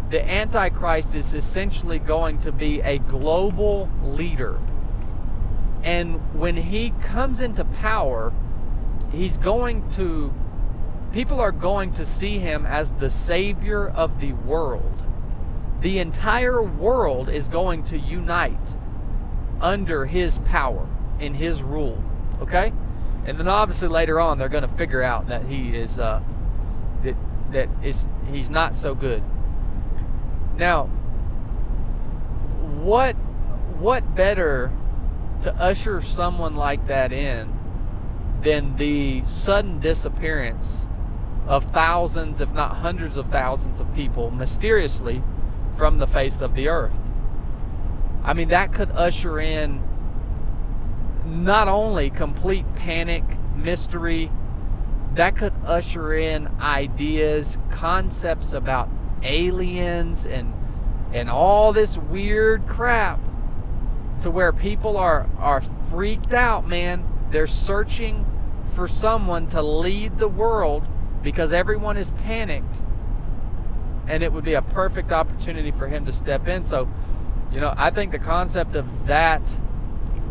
the 0.09 0.27
antichrist 0.29 1.15
is 1.15 1.33
essentially 1.33 1.99
going 1.99 2.39
to 2.39 2.51
be 2.51 2.81
a 2.81 2.99
global 2.99 3.89
leader 4.03 4.59
and 5.85 6.37
when 6.37 6.57
he 6.57 6.89
comes 7.01 7.39
into 7.39 7.63
power 7.63 8.33
he's 9.11 9.37
going 9.37 9.87
to 9.91 10.33
people 11.11 11.39
are 11.39 11.51
going 11.51 11.93
to 11.93 12.05
see 12.05 12.39
him 12.39 12.65
as 12.65 12.91
the 12.91 13.09
savior 13.09 13.87
of 13.87 14.19
the 14.19 14.33
world. 14.33 15.03
The 15.79 15.99
entire 15.99 16.61
world 16.61 17.29
is 17.29 17.47
going 17.47 17.83
to 17.83 17.97
unite 17.97 18.75
under 19.61 20.05
his 20.05 20.39
power 20.39 20.85
in 21.19 21.33
his 21.33 21.63
rule. 21.63 22.03
Okay? 22.41 22.73
And 23.25 23.39
then 23.39 23.47
obviously 23.47 23.87
later 23.87 24.19
on 24.19 24.37
they're 24.37 24.49
going 24.49 24.67
to 24.67 24.75
figure 24.75 25.01
out 25.01 25.27
that 25.27 25.47
he 25.47 25.69
is 25.69 25.97
uh, 25.99 26.21
that 27.03 27.15
that 27.51 27.69
is 27.81 28.05
he's 28.29 28.49
not 28.49 28.75
so 28.75 28.93
good. 28.93 29.23
Now, 30.57 30.87
what 32.83 33.13
what 33.79 34.15
better 34.15 34.71
to 35.45 35.55
usher 35.57 36.01
someone 36.01 36.55
like 36.55 36.87
that 36.87 37.13
in 37.13 37.47
than 38.41 38.75
the 38.77 39.23
sudden 39.27 39.79
disappearance 39.79 40.87
of 41.45 41.65
thousands, 41.65 42.41
if 42.41 42.51
not 42.51 42.77
hundreds 42.77 43.15
of 43.15 43.27
thousands 43.27 43.79
of 43.79 43.93
people 43.93 44.31
mysteriously 44.31 45.21
from 45.77 45.99
the 45.99 46.07
face 46.07 46.41
of 46.41 46.55
the 46.55 46.67
earth? 46.67 46.97
I 48.23 48.33
mean, 48.33 48.47
that 48.49 48.73
could 48.73 48.89
usher 48.89 49.39
in 49.39 49.83
not 51.27 51.67
only 51.67 52.09
complete 52.09 52.65
panic, 52.73 53.23
mystery, 53.55 54.31
that 55.13 55.37
could 55.37 55.53
usher 55.63 56.15
in 56.15 56.47
ideas, 56.59 57.59
concepts 57.69 58.51
about 58.51 58.89
aliens 59.21 60.25
and 60.25 60.53
and 61.13 61.29
all 61.29 61.71
this 61.71 61.99
weird 61.99 62.67
crap 62.67 63.19
to 64.21 64.31
where 64.31 64.51
people 64.53 64.97
are 64.97 65.29
are 65.39 65.61
freaked 65.89 66.33
out, 66.33 66.67
man. 66.67 67.07
They're 67.31 67.47
searching 67.47 68.25
for 68.75 68.87
someone 68.87 69.47
to 69.47 69.61
lead 69.61 70.19
the 70.19 70.27
world 70.27 70.83
because 71.23 71.51
everyone 71.53 71.97
is 71.97 72.11
panicked. 72.11 72.81
And 74.07 74.21
it 74.21 74.31
would 74.31 74.43
be 74.43 74.53
a 74.53 74.61
perfect 74.61 75.11
opportunity 75.11 75.71
for 75.71 75.87
him 75.87 76.05
to 76.05 76.13
step 76.13 76.47
in. 76.47 76.63
So, 76.63 76.87
you 77.51 77.59
know, 77.59 77.73
I 77.75 77.89
think 77.89 78.11
the 78.11 78.19
concept 78.19 78.75
of 78.75 79.07
that 79.07 79.41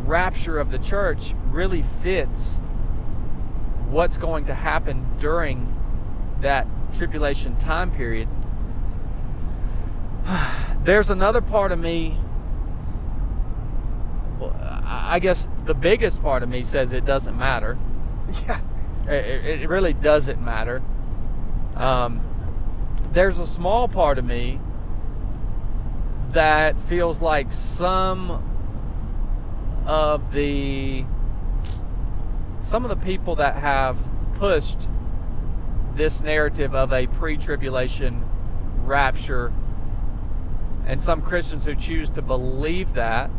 rapture 0.04 0.60
of 0.60 0.70
the 0.70 0.78
church 0.78 1.34
really 1.50 1.82
fits 1.82 2.60
what's 3.88 4.16
going 4.16 4.44
to 4.46 4.54
happen 4.54 5.06
during 5.18 5.74
that 6.40 6.66
tribulation 6.96 7.56
time 7.56 7.90
period. 7.90 8.28
There's 10.84 11.10
another 11.10 11.40
part 11.40 11.72
of 11.72 11.78
me, 11.78 12.18
I 14.66 15.18
guess 15.18 15.48
the 15.66 15.74
biggest 15.74 16.22
part 16.22 16.42
of 16.42 16.48
me 16.48 16.62
says 16.62 16.92
it 16.92 17.04
doesn't 17.04 17.36
matter. 17.36 17.78
Yeah. 18.46 18.60
It, 19.06 19.62
it 19.62 19.68
really 19.68 19.92
doesn't 19.92 20.40
matter. 20.42 20.82
Um, 21.76 22.22
there's 23.12 23.38
a 23.38 23.46
small 23.46 23.86
part 23.86 24.18
of 24.18 24.24
me 24.24 24.60
that 26.30 26.80
feels 26.80 27.20
like 27.20 27.52
some 27.52 28.50
of 29.86 30.32
the 30.32 31.04
some 32.62 32.84
of 32.84 32.88
the 32.88 33.04
people 33.04 33.36
that 33.36 33.56
have 33.56 33.98
pushed 34.36 34.88
this 35.94 36.22
narrative 36.22 36.74
of 36.74 36.92
a 36.92 37.06
pre-tribulation 37.06 38.24
rapture 38.78 39.52
and 40.86 41.00
some 41.00 41.20
Christians 41.20 41.66
who 41.66 41.74
choose 41.74 42.10
to 42.10 42.22
believe 42.22 42.94
that 42.94 43.30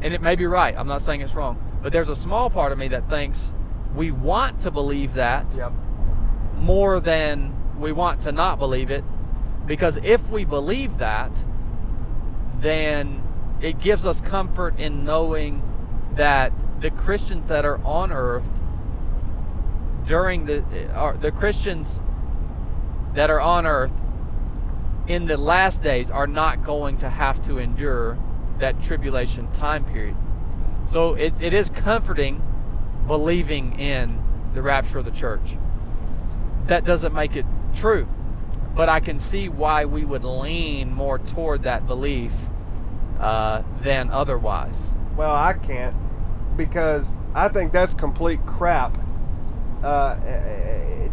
and 0.00 0.14
it 0.14 0.22
may 0.22 0.36
be 0.36 0.46
right. 0.46 0.74
I'm 0.76 0.88
not 0.88 1.02
saying 1.02 1.20
it's 1.20 1.34
wrong. 1.34 1.58
But 1.82 1.92
there's 1.92 2.08
a 2.08 2.16
small 2.16 2.50
part 2.50 2.72
of 2.72 2.78
me 2.78 2.88
that 2.88 3.08
thinks 3.08 3.52
we 3.94 4.10
want 4.10 4.60
to 4.60 4.70
believe 4.70 5.14
that 5.14 5.46
Yep. 5.54 5.72
more 6.56 7.00
than 7.00 7.54
we 7.78 7.92
want 7.92 8.20
to 8.22 8.32
not 8.32 8.58
believe 8.58 8.90
it. 8.90 9.04
Because 9.66 9.98
if 10.02 10.28
we 10.30 10.44
believe 10.44 10.98
that 10.98 11.30
then 12.60 13.22
it 13.60 13.78
gives 13.80 14.06
us 14.06 14.20
comfort 14.20 14.78
in 14.78 15.04
knowing 15.04 15.62
that 16.14 16.52
the 16.80 16.90
Christians 16.90 17.48
that 17.48 17.64
are 17.64 17.78
on 17.84 18.12
earth 18.12 18.44
during 20.04 20.46
the 20.46 20.64
uh, 20.90 20.92
are 20.94 21.16
the 21.16 21.30
Christians 21.30 22.00
that 23.14 23.30
are 23.30 23.40
on 23.40 23.66
earth 23.66 23.92
in 25.06 25.26
the 25.26 25.36
last 25.36 25.82
days 25.82 26.10
are 26.10 26.26
not 26.26 26.64
going 26.64 26.98
to 26.98 27.08
have 27.08 27.44
to 27.46 27.58
endure 27.58 28.18
that 28.58 28.80
tribulation 28.80 29.50
time 29.52 29.84
period. 29.84 30.16
So 30.86 31.14
it, 31.14 31.40
it 31.42 31.52
is 31.52 31.70
comforting 31.70 32.42
believing 33.06 33.78
in 33.78 34.22
the 34.54 34.62
rapture 34.62 34.98
of 34.98 35.04
the 35.04 35.10
church. 35.10 35.56
That 36.66 36.84
doesn't 36.84 37.14
make 37.14 37.36
it 37.36 37.46
true, 37.74 38.08
but 38.74 38.88
I 38.88 39.00
can 39.00 39.18
see 39.18 39.48
why 39.48 39.84
we 39.84 40.04
would 40.04 40.24
lean 40.24 40.92
more 40.92 41.18
toward 41.18 41.62
that 41.62 41.86
belief 41.86 42.34
uh, 43.18 43.62
than 43.82 44.10
otherwise. 44.10 44.90
Well, 45.16 45.34
I 45.34 45.54
can't 45.54 45.96
because 46.56 47.16
I 47.34 47.48
think 47.48 47.72
that's 47.72 47.94
complete 47.94 48.44
crap 48.44 48.98
uh, 49.82 50.16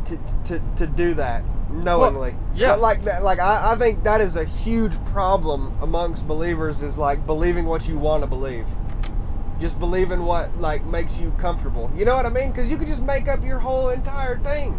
to, 0.05 0.19
to, 0.45 0.61
to 0.77 0.87
do 0.87 1.13
that 1.13 1.43
knowingly. 1.69 2.31
Well, 2.31 2.39
yeah. 2.55 2.67
But 2.69 2.79
like 2.79 3.03
that, 3.03 3.23
like 3.23 3.39
I, 3.39 3.73
I 3.73 3.77
think 3.77 4.03
that 4.03 4.21
is 4.21 4.35
a 4.35 4.45
huge 4.45 4.93
problem 5.05 5.77
amongst 5.81 6.27
believers 6.27 6.83
is 6.83 6.97
like 6.97 7.25
believing 7.25 7.65
what 7.65 7.87
you 7.87 7.97
want 7.97 8.23
to 8.23 8.27
believe. 8.27 8.65
Just 9.59 9.79
believing 9.79 10.23
what 10.25 10.55
like 10.59 10.85
makes 10.85 11.17
you 11.17 11.31
comfortable. 11.37 11.91
You 11.95 12.05
know 12.05 12.15
what 12.15 12.25
I 12.25 12.29
mean? 12.29 12.51
Because 12.51 12.69
you 12.69 12.77
could 12.77 12.87
just 12.87 13.01
make 13.01 13.27
up 13.27 13.43
your 13.43 13.59
whole 13.59 13.89
entire 13.89 14.37
thing 14.39 14.77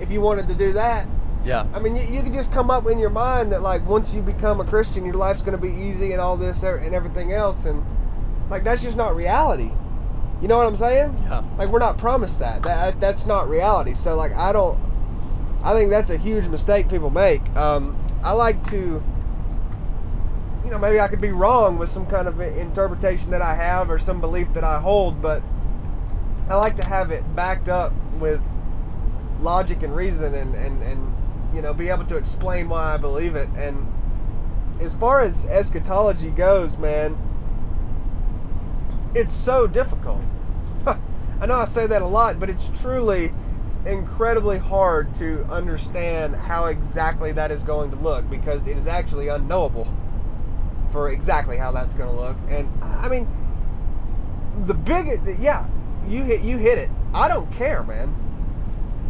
if 0.00 0.10
you 0.10 0.20
wanted 0.20 0.48
to 0.48 0.54
do 0.54 0.72
that. 0.74 1.06
Yeah. 1.44 1.66
I 1.72 1.78
mean, 1.78 1.96
you, 1.96 2.02
you 2.02 2.22
could 2.22 2.32
just 2.32 2.52
come 2.52 2.70
up 2.70 2.86
in 2.88 2.98
your 2.98 3.10
mind 3.10 3.52
that 3.52 3.62
like 3.62 3.86
once 3.86 4.12
you 4.12 4.20
become 4.20 4.60
a 4.60 4.64
Christian, 4.64 5.04
your 5.04 5.14
life's 5.14 5.40
going 5.40 5.52
to 5.52 5.58
be 5.58 5.72
easy 5.72 6.12
and 6.12 6.20
all 6.20 6.36
this 6.36 6.62
er, 6.64 6.76
and 6.76 6.94
everything 6.94 7.32
else, 7.32 7.64
and 7.64 7.84
like 8.50 8.64
that's 8.64 8.82
just 8.82 8.96
not 8.96 9.16
reality. 9.16 9.70
You 10.40 10.48
know 10.48 10.56
what 10.56 10.66
I'm 10.66 10.76
saying? 10.76 11.16
Yeah. 11.22 11.42
Like 11.56 11.68
we're 11.68 11.78
not 11.78 11.98
promised 11.98 12.38
that. 12.38 12.62
That 12.62 13.00
that's 13.00 13.26
not 13.26 13.48
reality. 13.48 13.94
So 13.94 14.14
like 14.16 14.32
I 14.32 14.52
don't. 14.52 14.78
I 15.62 15.74
think 15.74 15.90
that's 15.90 16.10
a 16.10 16.16
huge 16.16 16.46
mistake 16.46 16.88
people 16.88 17.10
make. 17.10 17.44
Um, 17.56 17.98
I 18.22 18.32
like 18.32 18.68
to. 18.70 19.02
You 20.64 20.70
know, 20.70 20.78
maybe 20.78 21.00
I 21.00 21.08
could 21.08 21.20
be 21.20 21.30
wrong 21.30 21.78
with 21.78 21.88
some 21.88 22.04
kind 22.06 22.28
of 22.28 22.40
interpretation 22.40 23.30
that 23.30 23.40
I 23.40 23.54
have 23.54 23.90
or 23.90 23.98
some 23.98 24.20
belief 24.20 24.52
that 24.52 24.64
I 24.64 24.78
hold, 24.80 25.22
but 25.22 25.42
I 26.50 26.56
like 26.56 26.76
to 26.76 26.84
have 26.84 27.10
it 27.10 27.24
backed 27.34 27.68
up 27.68 27.92
with 28.18 28.42
logic 29.40 29.82
and 29.82 29.94
reason 29.94 30.34
and, 30.34 30.54
and, 30.54 30.82
and 30.82 31.14
you 31.54 31.62
know 31.62 31.72
be 31.72 31.88
able 31.88 32.04
to 32.06 32.16
explain 32.16 32.68
why 32.68 32.94
I 32.94 32.96
believe 32.98 33.34
it. 33.34 33.48
And 33.56 33.86
as 34.80 34.94
far 34.94 35.20
as 35.20 35.44
eschatology 35.46 36.30
goes, 36.30 36.76
man, 36.76 37.16
it's 39.14 39.32
so 39.32 39.66
difficult. 39.66 40.20
I 40.86 41.46
know 41.46 41.56
I 41.56 41.64
say 41.64 41.86
that 41.86 42.02
a 42.02 42.06
lot, 42.06 42.38
but 42.38 42.50
it's 42.50 42.70
truly 42.80 43.32
incredibly 43.86 44.58
hard 44.58 45.14
to 45.16 45.44
understand 45.44 46.34
how 46.34 46.66
exactly 46.66 47.32
that 47.32 47.50
is 47.50 47.62
going 47.62 47.90
to 47.90 47.96
look 47.96 48.28
because 48.28 48.66
it 48.66 48.76
is 48.76 48.86
actually 48.86 49.28
unknowable 49.28 49.86
for 50.90 51.10
exactly 51.10 51.56
how 51.56 51.70
that's 51.72 51.94
going 51.94 52.08
to 52.08 52.20
look. 52.20 52.36
And 52.48 52.68
I 52.82 53.08
mean, 53.08 53.26
the 54.66 54.74
big, 54.74 55.38
yeah, 55.40 55.66
you 56.08 56.22
hit 56.24 56.40
you 56.40 56.58
hit 56.58 56.78
it. 56.78 56.90
I 57.14 57.28
don't 57.28 57.50
care, 57.52 57.82
man. 57.82 58.14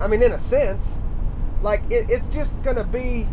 I 0.01 0.07
mean, 0.07 0.23
in 0.23 0.33
a 0.33 0.39
sense, 0.39 0.99
like 1.63 1.83
it, 1.91 2.11
it's 2.11 2.27
just 2.29 2.63
going 2.63 2.77
to 2.77 2.85
be. 2.85 3.27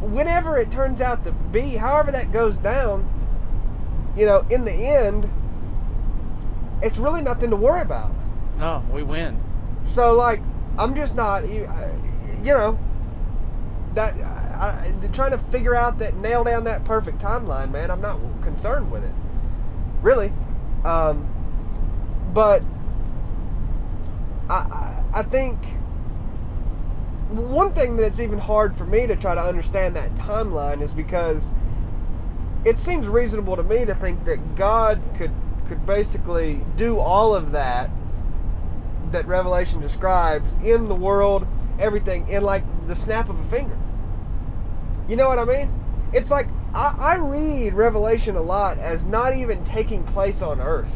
Whenever 0.00 0.58
it 0.58 0.70
turns 0.70 1.00
out 1.00 1.24
to 1.24 1.32
be, 1.32 1.70
however 1.70 2.12
that 2.12 2.30
goes 2.30 2.56
down, 2.56 3.08
you 4.16 4.26
know, 4.26 4.46
in 4.50 4.64
the 4.64 4.72
end, 4.72 5.28
it's 6.82 6.98
really 6.98 7.22
nothing 7.22 7.50
to 7.50 7.56
worry 7.56 7.80
about. 7.82 8.12
No, 8.58 8.84
we 8.92 9.02
win. 9.02 9.40
So 9.94 10.14
like, 10.14 10.40
I'm 10.78 10.94
just 10.94 11.14
not, 11.14 11.48
you 11.48 11.68
you 12.42 12.52
know, 12.52 12.78
that 13.94 14.14
I, 14.14 14.92
I, 14.92 15.06
trying 15.08 15.32
to 15.32 15.38
figure 15.38 15.74
out 15.74 15.98
that 15.98 16.16
nail 16.16 16.44
down 16.44 16.64
that 16.64 16.84
perfect 16.84 17.18
timeline, 17.18 17.70
man. 17.70 17.90
I'm 17.90 18.00
not 18.00 18.20
concerned 18.42 18.90
with 18.90 19.04
it, 19.04 19.12
really. 20.02 20.32
Um, 20.84 21.26
but 22.32 22.62
I, 24.48 24.54
I 24.54 25.04
I 25.14 25.22
think 25.22 25.58
one 27.30 27.72
thing 27.72 27.96
that's 27.96 28.20
even 28.20 28.38
hard 28.38 28.76
for 28.76 28.84
me 28.84 29.06
to 29.06 29.16
try 29.16 29.34
to 29.34 29.42
understand 29.42 29.96
that 29.96 30.14
timeline 30.14 30.80
is 30.80 30.92
because 30.92 31.48
it 32.64 32.78
seems 32.78 33.08
reasonable 33.08 33.56
to 33.56 33.62
me 33.62 33.84
to 33.84 33.94
think 33.94 34.24
that 34.24 34.56
God 34.56 35.02
could 35.16 35.32
could 35.68 35.86
basically 35.86 36.64
do 36.76 36.98
all 36.98 37.34
of 37.34 37.52
that 37.52 37.90
that 39.12 39.26
Revelation 39.26 39.80
describes 39.80 40.48
in 40.64 40.86
the 40.88 40.94
world, 40.94 41.46
everything 41.78 42.26
in 42.28 42.42
like 42.42 42.64
the 42.88 42.96
snap 42.96 43.28
of 43.28 43.38
a 43.38 43.44
finger. 43.44 43.76
You 45.08 45.16
know 45.16 45.28
what 45.28 45.38
I 45.38 45.44
mean? 45.44 45.72
It's 46.12 46.30
like 46.30 46.48
I, 46.74 46.94
I 46.98 47.14
read 47.16 47.74
Revelation 47.74 48.36
a 48.36 48.42
lot 48.42 48.78
as 48.78 49.04
not 49.04 49.36
even 49.36 49.64
taking 49.64 50.04
place 50.04 50.42
on 50.42 50.60
earth. 50.60 50.94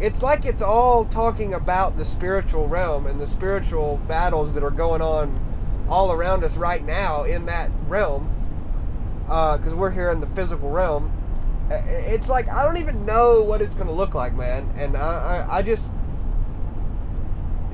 it's 0.00 0.22
like 0.22 0.44
it's 0.44 0.62
all 0.62 1.04
talking 1.04 1.54
about 1.54 1.96
the 1.96 2.04
spiritual 2.04 2.68
realm 2.68 3.06
and 3.06 3.20
the 3.20 3.26
spiritual 3.26 3.98
battles 4.06 4.54
that 4.54 4.62
are 4.62 4.70
going 4.70 5.02
on 5.02 5.40
all 5.88 6.12
around 6.12 6.44
us 6.44 6.56
right 6.56 6.84
now 6.84 7.24
in 7.24 7.46
that 7.46 7.70
realm 7.88 8.30
uh, 9.28 9.56
because 9.56 9.74
we're 9.74 9.90
here 9.90 10.10
in 10.10 10.20
the 10.20 10.26
physical 10.28 10.70
realm 10.70 11.12
it's 11.70 12.28
like 12.28 12.48
i 12.48 12.64
don't 12.64 12.78
even 12.78 13.04
know 13.04 13.42
what 13.42 13.60
it's 13.60 13.74
going 13.74 13.86
to 13.86 13.92
look 13.92 14.14
like 14.14 14.34
man 14.34 14.68
and 14.76 14.96
i, 14.96 15.46
I, 15.50 15.58
I 15.58 15.62
just 15.62 15.88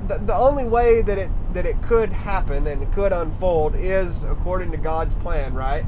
the, 0.08 0.18
the 0.18 0.34
only 0.34 0.64
way 0.64 1.02
that 1.02 1.16
it 1.18 1.30
that 1.54 1.64
it 1.64 1.80
could 1.82 2.12
happen 2.12 2.66
and 2.66 2.82
it 2.82 2.92
could 2.92 3.12
unfold 3.12 3.74
is 3.76 4.22
according 4.24 4.70
to 4.72 4.76
god's 4.76 5.14
plan 5.16 5.54
right 5.54 5.84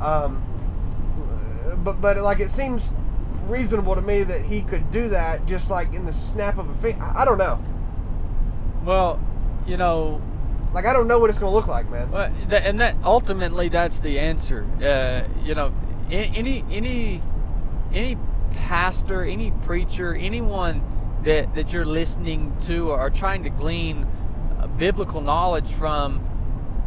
um, 0.00 0.42
but 1.82 2.00
but 2.00 2.16
like 2.18 2.40
it 2.40 2.50
seems 2.50 2.90
reasonable 3.46 3.94
to 3.94 4.02
me 4.02 4.22
that 4.22 4.42
he 4.42 4.62
could 4.62 4.90
do 4.90 5.08
that 5.08 5.46
just 5.46 5.70
like 5.70 5.92
in 5.92 6.06
the 6.06 6.12
snap 6.12 6.58
of 6.58 6.68
a 6.68 6.74
finger. 6.76 7.04
I 7.14 7.24
don't 7.24 7.38
know. 7.38 7.62
Well, 8.84 9.20
you 9.66 9.76
know, 9.76 10.20
Like 10.72 10.86
I 10.86 10.92
don't 10.92 11.06
know 11.06 11.18
what 11.18 11.30
it's 11.30 11.38
going 11.38 11.50
to 11.50 11.54
look 11.54 11.68
like, 11.68 11.88
man. 11.90 12.10
Well, 12.10 12.32
and 12.50 12.80
that 12.80 12.96
ultimately 13.04 13.68
that's 13.68 14.00
the 14.00 14.18
answer. 14.18 14.66
Uh, 14.82 15.28
you 15.44 15.54
know, 15.54 15.72
any 16.14 16.64
any 16.70 17.22
any 17.92 18.16
pastor, 18.52 19.24
any 19.24 19.50
preacher, 19.64 20.14
anyone 20.14 20.82
that 21.24 21.54
that 21.54 21.72
you're 21.72 21.84
listening 21.86 22.56
to 22.66 22.90
or 22.90 23.10
trying 23.10 23.42
to 23.44 23.50
glean 23.50 24.06
uh, 24.58 24.66
biblical 24.66 25.20
knowledge 25.20 25.70
from 25.72 26.20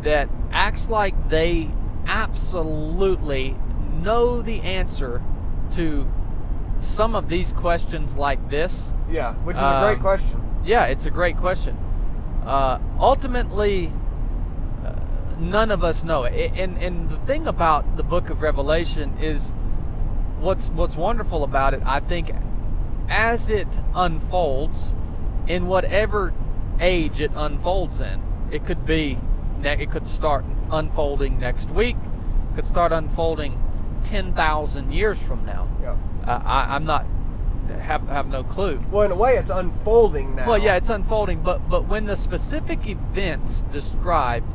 that 0.04 0.30
acts 0.52 0.90
like 0.90 1.30
they 1.30 1.70
absolutely 2.06 3.56
know 4.02 4.42
the 4.42 4.62
answer 4.62 5.22
to 5.74 6.08
some 6.80 7.16
of 7.16 7.28
these 7.30 7.52
questions 7.54 8.16
like 8.16 8.50
this 8.50 8.92
Yeah, 9.10 9.34
which 9.44 9.56
is 9.58 9.62
a 9.62 9.80
great 9.82 9.96
Um, 9.96 10.00
question. 10.02 10.42
yeah, 10.64 10.86
it's 10.86 11.06
a 11.06 11.10
great 11.10 11.38
question. 11.38 11.76
Uh, 12.46 12.78
ultimately, 13.00 13.92
none 15.40 15.72
of 15.72 15.84
us 15.84 16.04
know 16.04 16.24
it. 16.24 16.52
And, 16.56 16.78
and 16.78 17.10
the 17.10 17.18
thing 17.18 17.48
about 17.48 17.98
the 17.98 18.04
book 18.04 18.30
of 18.30 18.42
Revelation 18.42 19.18
is 19.20 19.54
what's 20.40 20.70
what's 20.70 20.96
wonderful 20.96 21.44
about 21.44 21.74
it. 21.74 21.82
I 21.86 22.00
think 22.00 22.32
as 23.10 23.50
it 23.50 23.68
unfolds, 23.94 24.94
in 25.48 25.68
whatever 25.68 26.34
age 26.80 27.22
it 27.22 27.32
unfolds 27.36 28.02
in, 28.02 28.22
it 28.52 28.66
could 28.66 28.86
be 28.86 29.20
it 29.64 29.92
could 29.92 30.08
start 30.08 30.46
unfolding 30.72 31.40
next 31.40 31.70
week, 31.72 31.98
could 32.56 32.66
start 32.66 32.92
unfolding 32.92 33.62
ten 34.04 34.34
thousand 34.34 34.92
years 34.92 35.18
from 35.20 35.46
now. 35.46 35.68
Yeah. 35.82 35.98
Uh, 36.26 36.42
I, 36.44 36.76
I'm 36.76 36.86
not 36.86 37.06
have 37.82 38.08
have 38.08 38.28
no 38.28 38.44
clue. 38.44 38.80
Well, 38.92 39.04
in 39.04 39.12
a 39.12 39.16
way, 39.16 39.38
it's 39.38 39.50
unfolding 39.50 40.36
now. 40.36 40.48
Well, 40.48 40.58
yeah, 40.58 40.76
it's 40.76 40.90
unfolding, 40.90 41.42
but 41.42 41.68
but 41.70 41.88
when 41.88 42.06
the 42.06 42.16
specific 42.16 42.88
events 42.88 43.64
described 43.72 44.52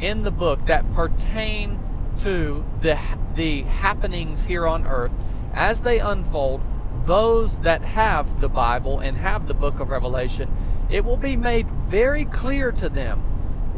in 0.00 0.22
the 0.22 0.30
book 0.30 0.66
that 0.66 0.92
pertain 0.94 1.78
to 2.20 2.64
the 2.82 2.98
the 3.34 3.62
happenings 3.62 4.44
here 4.44 4.66
on 4.66 4.86
earth 4.86 5.12
as 5.54 5.80
they 5.80 5.98
unfold, 5.98 6.60
those 7.06 7.58
that 7.60 7.82
have 7.82 8.40
the 8.40 8.48
Bible 8.48 9.00
and 9.00 9.16
have 9.16 9.48
the 9.48 9.54
book 9.54 9.80
of 9.80 9.88
Revelation, 9.88 10.54
it 10.90 11.04
will 11.04 11.16
be 11.16 11.36
made 11.36 11.68
very 11.88 12.24
clear 12.24 12.70
to 12.72 12.88
them 12.88 13.20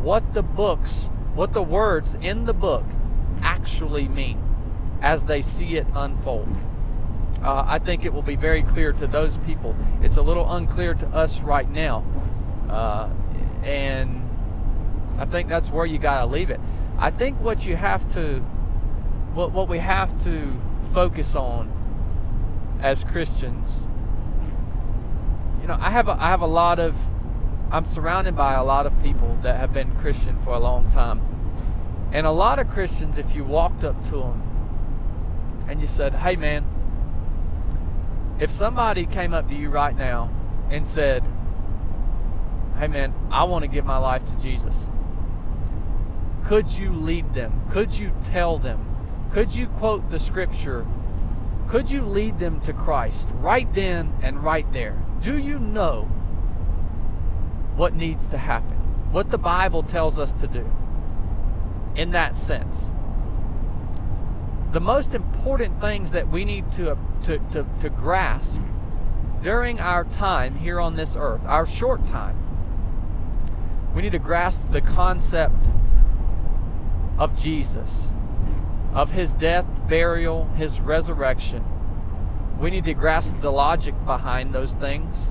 what 0.03 0.35
the 0.35 0.43
books, 0.43 1.11
what 1.35 1.53
the 1.53 1.63
words 1.63 2.17
in 2.17 2.45
the 2.45 2.53
book 2.53 2.85
actually 3.43 4.09
mean 4.09 4.43
as 5.01 5.25
they 5.25 5.41
see 5.41 5.77
it 5.77 5.87
unfold. 5.95 6.49
Uh, 7.43 7.65
I 7.67 7.79
think 7.79 8.05
it 8.05 8.13
will 8.13 8.23
be 8.23 8.37
very 8.37 8.63
clear 8.63 8.93
to 8.93 9.07
those 9.07 9.39
people. 9.39 9.75
It's 10.03 10.19
a 10.19 10.23
little 10.23 10.51
unclear 10.53 10.95
to 10.95 11.07
us 11.09 11.41
right 11.41 11.71
now. 11.71 12.05
Uh, 12.69 13.09
and 13.63 14.30
I 15.21 15.27
think 15.27 15.49
that's 15.49 15.71
where 15.71 15.87
you 15.87 15.99
got 15.99 16.21
to 16.21 16.27
leave 16.27 16.51
it. 16.51 16.59
I 16.99 17.11
think 17.11 17.41
what 17.41 17.65
you 17.65 17.77
have 17.77 18.13
to, 18.15 18.39
what, 19.35 19.53
what 19.53 19.69
we 19.69 19.79
have 19.79 20.21
to 20.25 20.61
focus 20.93 21.37
on 21.37 21.71
as 22.83 23.05
Christians, 23.05 23.69
you 25.61 25.69
know, 25.69 25.77
I 25.79 25.91
have 25.91 26.09
a, 26.09 26.13
I 26.13 26.31
have 26.31 26.41
a 26.41 26.47
lot 26.47 26.81
of, 26.81 26.97
I'm 27.71 27.85
surrounded 27.85 28.35
by 28.35 28.55
a 28.55 28.65
lot 28.65 28.87
of 28.87 29.03
people 29.03 29.39
that 29.43 29.57
have 29.57 29.73
been 29.73 29.95
Christian 29.97 30.43
for 30.43 30.55
a 30.55 30.59
long 30.59 30.91
time. 30.91 31.21
And 32.13 32.27
a 32.27 32.33
lot 32.33 32.59
of 32.59 32.69
Christians, 32.71 33.19
if 33.19 33.37
you 33.37 33.45
walked 33.45 33.85
up 33.85 34.03
to 34.07 34.13
them 34.13 35.67
and 35.69 35.81
you 35.81 35.87
said, 35.87 36.15
hey 36.15 36.35
man, 36.35 36.65
if 38.41 38.51
somebody 38.51 39.05
came 39.05 39.35
up 39.35 39.49
to 39.49 39.55
you 39.55 39.69
right 39.69 39.95
now 39.95 40.31
and 40.71 40.87
said, 40.87 41.23
Hey 42.79 42.89
man, 42.89 43.13
I 43.31 43.45
want 43.45 43.65
to 43.65 43.69
give 43.69 43.85
my 43.85 43.99
life 43.99 44.25
to 44.25 44.41
Jesus, 44.41 44.87
could 46.45 46.69
you 46.71 46.93
lead 46.93 47.35
them? 47.35 47.63
Could 47.71 47.93
you 47.93 48.13
tell 48.25 48.59
them? 48.59 48.87
Could 49.33 49.55
you 49.55 49.67
quote 49.67 50.11
the 50.11 50.19
scripture? 50.19 50.87
Could 51.69 51.91
you 51.91 52.03
lead 52.03 52.39
them 52.39 52.61
to 52.63 52.73
Christ 52.73 53.29
right 53.35 53.73
then 53.75 54.13
and 54.23 54.43
right 54.43 54.71
there? 54.73 55.01
Do 55.21 55.39
you 55.39 55.59
know 55.59 56.03
what 57.77 57.95
needs 57.95 58.29
to 58.29 58.39
happen? 58.39 58.77
What 59.13 59.31
the 59.31 59.39
Bible 59.39 59.83
tells 59.83 60.19
us 60.19 60.33
to 60.35 60.47
do 60.47 60.71
in 61.95 62.11
that 62.13 62.35
sense? 62.35 62.91
the 64.73 64.81
most 64.81 65.15
important 65.15 65.81
things 65.81 66.13
that 66.13 66.29
we 66.29 66.45
need 66.45 66.71
to, 66.73 66.97
to, 67.25 67.39
to, 67.53 67.67
to 67.81 67.89
grasp 67.91 68.61
during 69.43 69.81
our 69.81 70.05
time 70.05 70.55
here 70.57 70.79
on 70.79 70.95
this 70.95 71.17
earth, 71.17 71.41
our 71.45 71.67
short 71.67 72.07
time, 72.07 72.37
we 73.95 74.03
need 74.03 74.13
to 74.13 74.19
grasp 74.19 74.71
the 74.71 74.81
concept 74.81 75.57
of 77.21 77.37
Jesus, 77.37 78.09
of 78.95 79.11
his 79.11 79.35
death, 79.35 79.67
burial, 79.89 80.47
his 80.57 80.81
resurrection. 80.81 81.63
We 82.59 82.71
need 82.71 82.87
to 82.87 82.95
grasp 82.95 83.35
the 83.43 83.53
logic 83.53 83.95
behind 84.07 84.55
those 84.55 84.73
things. 84.73 85.31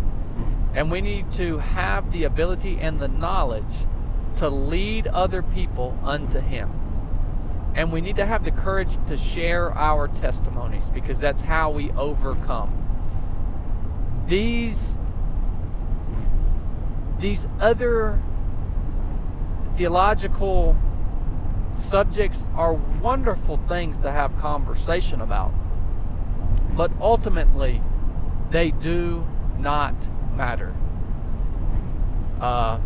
And 0.75 0.91
we 0.91 1.01
need 1.01 1.31
to 1.33 1.57
have 1.57 2.11
the 2.11 2.25
ability 2.25 2.77
and 2.79 2.99
the 2.99 3.07
knowledge 3.07 3.87
to 4.37 4.49
lead 4.49 5.07
other 5.07 5.41
people 5.41 5.97
unto 6.03 6.39
him. 6.39 6.71
And 7.73 7.91
we 7.91 8.01
need 8.01 8.17
to 8.17 8.25
have 8.25 8.43
the 8.43 8.51
courage 8.51 8.97
to 9.07 9.17
share 9.17 9.71
our 9.73 10.07
testimonies 10.07 10.91
because 10.91 11.19
that's 11.19 11.41
how 11.41 11.71
we 11.71 11.91
overcome. 11.91 12.75
These 14.27 14.95
these 17.19 17.47
other 17.59 18.21
theological 19.75 20.77
subjects 21.73 22.45
are 22.55 22.73
wonderful 22.73 23.59
things 23.67 23.97
to 23.97 24.11
have 24.11 24.37
conversation 24.39 25.21
about. 25.21 25.51
But 26.75 26.91
ultimately, 26.99 27.81
they 28.51 28.71
do 28.71 29.25
not 29.57 29.95
matter. 30.35 30.73
Uh, 32.39 32.79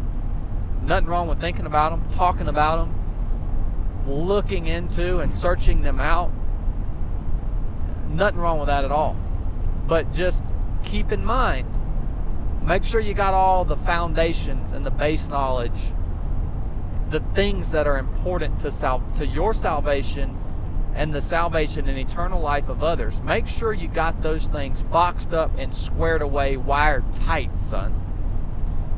nothing 0.84 1.08
wrong 1.08 1.28
with 1.28 1.40
thinking 1.40 1.66
about 1.66 1.92
them, 1.92 2.12
talking 2.12 2.48
about 2.48 2.78
them, 2.78 4.08
looking 4.08 4.68
into 4.68 5.20
and 5.20 5.34
searching 5.34 5.82
them 5.82 6.00
out. 6.00 6.32
Nothing 8.10 8.40
wrong 8.40 8.60
with 8.60 8.68
that 8.68 8.84
at 8.84 8.92
all. 8.92 9.16
But 9.88 10.12
just 10.14 10.44
keep 10.84 11.12
in 11.12 11.24
mind, 11.24 11.68
make 12.64 12.84
sure 12.84 13.00
you 13.00 13.14
got 13.14 13.34
all 13.34 13.66
the 13.66 13.78
foundations 13.78 14.72
and 14.72 14.86
the 14.86 14.92
base 14.92 15.30
knowledge, 15.30 15.94
the 17.14 17.20
things 17.36 17.70
that 17.70 17.86
are 17.86 18.00
important 18.00 18.60
to 18.60 18.72
sal- 18.72 19.04
to 19.16 19.26
your 19.26 19.54
salvation 19.54 20.36
and 20.96 21.14
the 21.14 21.22
salvation 21.22 21.88
and 21.88 21.98
eternal 21.98 22.42
life 22.42 22.68
of 22.70 22.84
others. 22.84 23.22
Make 23.22 23.46
sure 23.48 23.72
you 23.72 23.88
got 23.88 24.24
those 24.24 24.48
things 24.48 24.82
boxed 24.82 25.32
up 25.32 25.52
and 25.58 25.72
squared 25.72 26.24
away, 26.24 26.58
wired 26.58 27.04
tight, 27.14 27.62
son. 27.62 27.94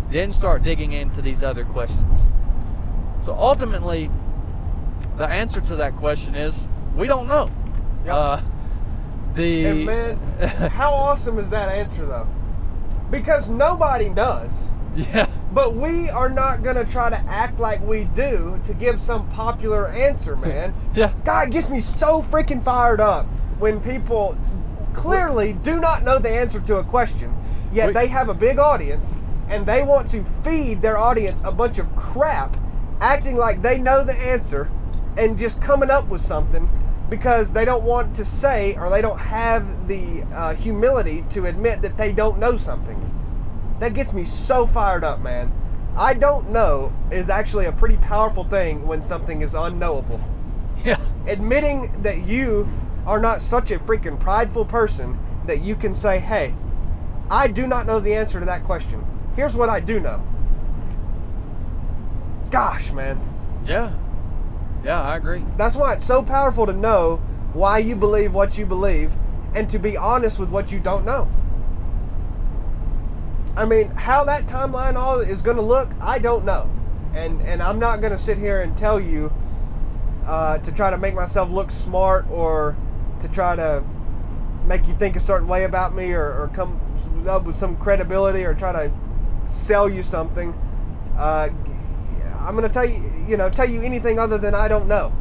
Then 0.10 0.32
start 0.32 0.64
digging 0.64 0.94
into 0.94 1.22
these 1.22 1.44
other 1.44 1.66
questions. 1.66 2.22
So 3.22 3.34
ultimately, 3.34 4.10
the 5.18 5.28
answer 5.28 5.60
to 5.60 5.76
that 5.76 5.98
question 5.98 6.36
is 6.36 6.68
we 6.96 7.08
don't 7.08 7.28
know. 7.28 7.52
Yep. 8.06 8.14
Uh, 8.14 8.42
the 9.34 9.66
And 9.66 9.86
man, 9.86 10.18
how 10.72 10.94
awesome 10.94 11.38
is 11.38 11.50
that 11.50 11.68
answer 11.68 12.06
though? 12.06 12.28
Because 13.12 13.50
nobody 13.50 14.08
does. 14.08 14.70
yeah, 14.96 15.28
But 15.56 15.74
we 15.76 16.10
are 16.10 16.28
not 16.30 16.64
going 16.64 16.76
to 16.76 16.84
try 16.86 17.10
to 17.10 17.16
act 17.16 17.60
like 17.62 17.82
we 17.88 18.04
do 18.14 18.60
to 18.66 18.74
give 18.74 19.00
some 19.02 19.28
popular 19.30 19.88
answer, 19.88 20.36
man. 20.48 20.74
yeah, 20.94 21.14
God, 21.24 21.48
it 21.48 21.52
gets 21.52 21.70
me 21.70 21.80
so 21.80 22.22
freaking 22.22 22.62
fired 22.64 23.00
up 23.00 23.26
when 23.58 23.80
people 23.80 24.38
clearly 24.94 25.54
do 25.54 25.80
not 25.80 26.04
know 26.04 26.20
the 26.20 26.30
answer 26.30 26.60
to 26.60 26.76
a 26.78 26.84
question, 26.84 27.34
yet 27.72 27.88
We- 27.88 27.94
they 27.94 28.08
have 28.08 28.28
a 28.30 28.34
big 28.34 28.60
audience 28.60 29.16
and 29.48 29.66
they 29.66 29.82
want 29.82 30.10
to 30.12 30.24
feed 30.44 30.82
their 30.82 30.98
audience 30.98 31.42
a 31.46 31.52
bunch 31.52 31.78
of 31.78 31.96
crap, 31.96 32.58
acting 33.00 33.38
like 33.38 33.62
they 33.62 33.78
know 33.78 34.04
the 34.04 34.14
answer 34.18 34.70
and 35.18 35.38
just 35.38 35.62
coming 35.62 35.90
up 35.90 36.08
with 36.10 36.20
something 36.22 36.68
because 37.10 37.52
they 37.52 37.64
don't 37.64 37.84
want 37.84 38.14
to 38.16 38.26
say 38.26 38.76
or 38.78 38.90
they 38.90 39.02
don't 39.02 39.20
have 39.20 39.88
the 39.88 40.24
uh, 40.34 40.54
humility 40.54 41.24
to 41.30 41.46
admit 41.46 41.82
that 41.82 41.96
they 41.98 42.12
don't 42.12 42.40
know 42.40 42.58
something. 42.58 43.00
That 43.80 43.94
gets 43.94 44.14
me 44.14 44.26
so 44.26 44.66
fired 44.66 45.04
up, 45.04 45.22
man. 45.22 45.52
I 45.98 46.14
don't 46.14 46.50
know 46.50 46.94
is 47.12 47.30
actually 47.30 47.66
a 47.66 47.72
pretty 47.72 47.98
powerful 47.98 48.44
thing 48.44 48.86
when 48.86 49.02
something 49.02 49.42
is 49.42 49.54
unknowable. 49.54 50.22
Yeah. 50.84 51.00
Admitting 51.26 52.04
that 52.04 52.28
you 52.28 52.70
are 53.08 53.20
not 53.20 53.42
such 53.42 53.72
a 53.72 53.80
freaking 53.80 54.20
prideful 54.20 54.66
person 54.66 55.18
that 55.48 55.62
you 55.62 55.76
can 55.76 55.96
say, 55.96 56.20
hey, 56.20 56.54
I 57.30 57.48
do 57.48 57.66
not 57.66 57.88
know 57.88 58.00
the 58.00 58.14
answer 58.14 58.40
to 58.40 58.46
that 58.46 58.66
question. 58.66 59.04
Here's 59.36 59.56
what 59.56 59.70
I 59.70 59.80
do 59.80 60.00
know. 60.00 60.22
Gosh, 62.52 62.92
man. 62.92 63.20
Yeah. 63.66 63.94
Yeah, 64.84 65.02
I 65.02 65.16
agree. 65.16 65.44
That's 65.58 65.76
why 65.76 65.94
it's 65.94 66.06
so 66.06 66.22
powerful 66.22 66.66
to 66.68 66.74
know 66.74 67.18
why 67.54 67.80
you 67.80 67.96
believe 67.96 68.34
what 68.34 68.58
you 68.58 68.66
believe 68.66 69.12
and 69.56 69.70
to 69.70 69.80
be 69.80 69.98
honest 69.98 70.38
with 70.38 70.50
what 70.50 70.72
you 70.72 70.80
don't 70.80 71.06
know. 71.06 71.28
I 73.56 73.66
mean, 73.66 73.90
how 73.92 74.24
that 74.26 74.48
timeline 74.48 74.96
all 74.96 75.20
is 75.20 75.42
going 75.42 75.58
to 75.58 75.64
look, 75.64 75.90
I 76.02 76.20
don't 76.20 76.46
know. 76.46 76.70
And 77.14 77.42
and 77.42 77.64
I'm 77.64 77.80
not 77.80 78.02
going 78.02 78.12
to 78.12 78.18
sit 78.18 78.38
here 78.38 78.62
and 78.62 78.78
tell 78.78 79.00
you 79.00 79.32
uh, 80.26 80.58
to 80.60 80.72
try 80.72 80.90
to 80.90 80.98
make 80.98 81.14
myself 81.14 81.50
look 81.50 81.72
smart 81.72 82.30
or 82.30 82.76
to 83.22 83.28
try 83.30 83.56
to 83.56 83.84
make 84.66 84.88
you 84.88 84.96
think 84.96 85.16
a 85.16 85.20
certain 85.20 85.48
way 85.48 85.64
about 85.64 85.96
me 85.96 86.12
or, 86.12 86.26
or 86.26 86.52
come 86.54 86.82
up 87.28 87.46
with 87.46 87.56
some 87.56 87.78
credibility 87.78 88.44
or 88.44 88.54
try 88.54 88.72
to 88.72 88.92
sell 89.48 89.88
you 89.88 90.04
something. 90.04 90.54
Uh, 91.18 91.50
I'm 92.40 92.56
going 92.56 92.68
to 92.68 92.74
tell 92.74 92.86
you, 92.86 93.02
you 93.28 93.38
know, 93.38 93.50
tell 93.50 93.70
you 93.70 93.82
anything 93.82 94.20
other 94.20 94.38
than 94.38 94.54
I 94.54 94.68
don't 94.68 94.88
know 94.88 95.14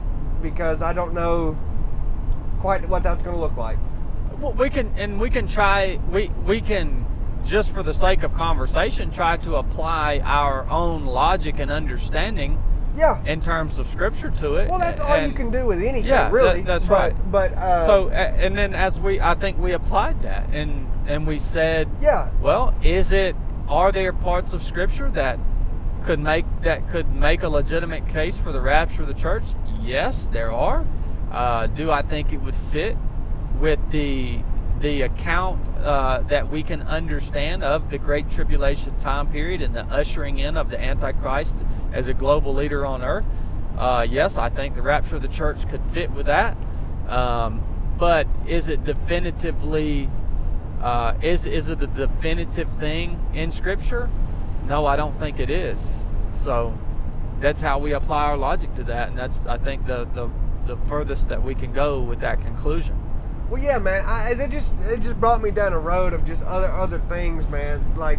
because 0.42 0.82
I 0.82 0.92
don't 0.92 1.14
know 1.14 1.56
quite 2.60 2.86
what 2.88 3.02
that's 3.02 3.22
going 3.22 3.34
to 3.34 3.40
look 3.40 3.56
like. 3.56 3.78
Well, 4.40 4.52
we 4.52 4.68
can 4.68 4.92
and 4.96 5.20
we 5.20 5.30
can 5.30 5.46
try 5.46 6.00
we 6.10 6.28
we 6.44 6.60
can 6.60 7.06
just 7.44 7.72
for 7.72 7.82
the 7.82 7.92
sake 7.94 8.22
of 8.22 8.34
conversation 8.34 9.10
try 9.10 9.36
to 9.38 9.56
apply 9.56 10.20
our 10.24 10.66
own 10.68 11.04
logic 11.06 11.58
and 11.58 11.70
understanding 11.70 12.60
Yeah. 12.96 13.18
in 13.26 13.40
terms 13.40 13.78
of 13.78 13.88
scripture 13.88 14.30
to 14.30 14.54
it. 14.54 14.70
Well, 14.70 14.78
that's 14.78 15.00
all 15.00 15.20
you 15.20 15.32
can 15.32 15.50
do 15.50 15.66
with 15.66 15.78
anything, 15.80 16.04
Yeah, 16.04 16.24
that- 16.24 16.32
really. 16.32 16.62
that's 16.62 16.86
but, 16.86 17.12
right. 17.12 17.30
But 17.32 17.52
uh, 17.54 17.84
So 17.86 18.08
and 18.10 18.56
then 18.56 18.72
as 18.74 19.00
we 19.00 19.20
I 19.20 19.34
think 19.34 19.58
we 19.58 19.72
applied 19.72 20.22
that 20.22 20.48
and 20.52 20.86
and 21.06 21.26
we 21.26 21.38
said 21.38 21.88
yeah, 22.00 22.28
Well, 22.40 22.74
is 22.82 23.12
it? 23.12 23.36
Are 23.68 23.90
there 23.92 24.12
parts 24.12 24.52
of 24.52 24.62
Scripture 24.62 25.10
that 25.10 25.38
could 26.04 26.20
make 26.20 26.44
that 26.62 26.88
could 26.90 27.14
make 27.14 27.42
a 27.42 27.48
legitimate 27.48 28.06
case 28.08 28.36
for 28.38 28.52
the 28.52 28.60
rapture 28.60 29.02
of 29.02 29.08
the 29.08 29.14
church? 29.14 29.44
Yes, 29.82 30.28
there 30.32 30.52
are. 30.52 30.84
Uh, 31.32 31.66
do 31.66 31.90
I 31.90 32.02
think 32.02 32.32
it 32.32 32.38
would 32.42 32.54
fit 32.54 32.96
with 33.58 33.78
the 33.90 34.40
the 34.84 35.00
account 35.00 35.58
uh, 35.78 36.20
that 36.28 36.50
we 36.50 36.62
can 36.62 36.82
understand 36.82 37.64
of 37.64 37.90
the 37.90 37.96
Great 37.96 38.30
Tribulation 38.30 38.94
time 38.98 39.26
period 39.32 39.62
and 39.62 39.74
the 39.74 39.84
ushering 39.86 40.38
in 40.38 40.58
of 40.58 40.68
the 40.68 40.78
Antichrist 40.78 41.54
as 41.94 42.06
a 42.06 42.12
global 42.12 42.52
leader 42.52 42.84
on 42.84 43.02
earth? 43.02 43.24
Uh, 43.78 44.06
yes, 44.08 44.36
I 44.36 44.50
think 44.50 44.74
the 44.74 44.82
rapture 44.82 45.16
of 45.16 45.22
the 45.22 45.28
church 45.28 45.66
could 45.70 45.82
fit 45.86 46.10
with 46.10 46.26
that. 46.26 46.54
Um, 47.08 47.62
but 47.98 48.26
is 48.46 48.68
it 48.68 48.84
definitively 48.84 50.10
uh, 50.82 51.14
is 51.22 51.46
is 51.46 51.70
it 51.70 51.82
a 51.82 51.86
definitive 51.86 52.68
thing 52.78 53.18
in 53.32 53.50
Scripture? 53.50 54.10
No, 54.66 54.84
I 54.84 54.96
don't 54.96 55.18
think 55.18 55.40
it 55.40 55.48
is. 55.48 55.80
So 56.40 56.76
that's 57.40 57.62
how 57.62 57.78
we 57.78 57.94
apply 57.94 58.24
our 58.24 58.36
logic 58.36 58.74
to 58.74 58.84
that, 58.84 59.08
and 59.08 59.18
that's 59.18 59.46
I 59.46 59.56
think 59.56 59.86
the 59.86 60.06
the, 60.12 60.28
the 60.66 60.76
furthest 60.88 61.30
that 61.30 61.42
we 61.42 61.54
can 61.54 61.72
go 61.72 62.02
with 62.02 62.20
that 62.20 62.42
conclusion. 62.42 63.00
Well, 63.50 63.62
yeah, 63.62 63.78
man. 63.78 64.04
I, 64.06 64.30
it 64.30 64.50
just 64.50 64.74
it 64.86 65.00
just 65.00 65.20
brought 65.20 65.42
me 65.42 65.50
down 65.50 65.72
a 65.72 65.78
road 65.78 66.12
of 66.12 66.24
just 66.24 66.42
other 66.42 66.68
other 66.68 67.00
things, 67.08 67.46
man. 67.48 67.94
Like, 67.96 68.18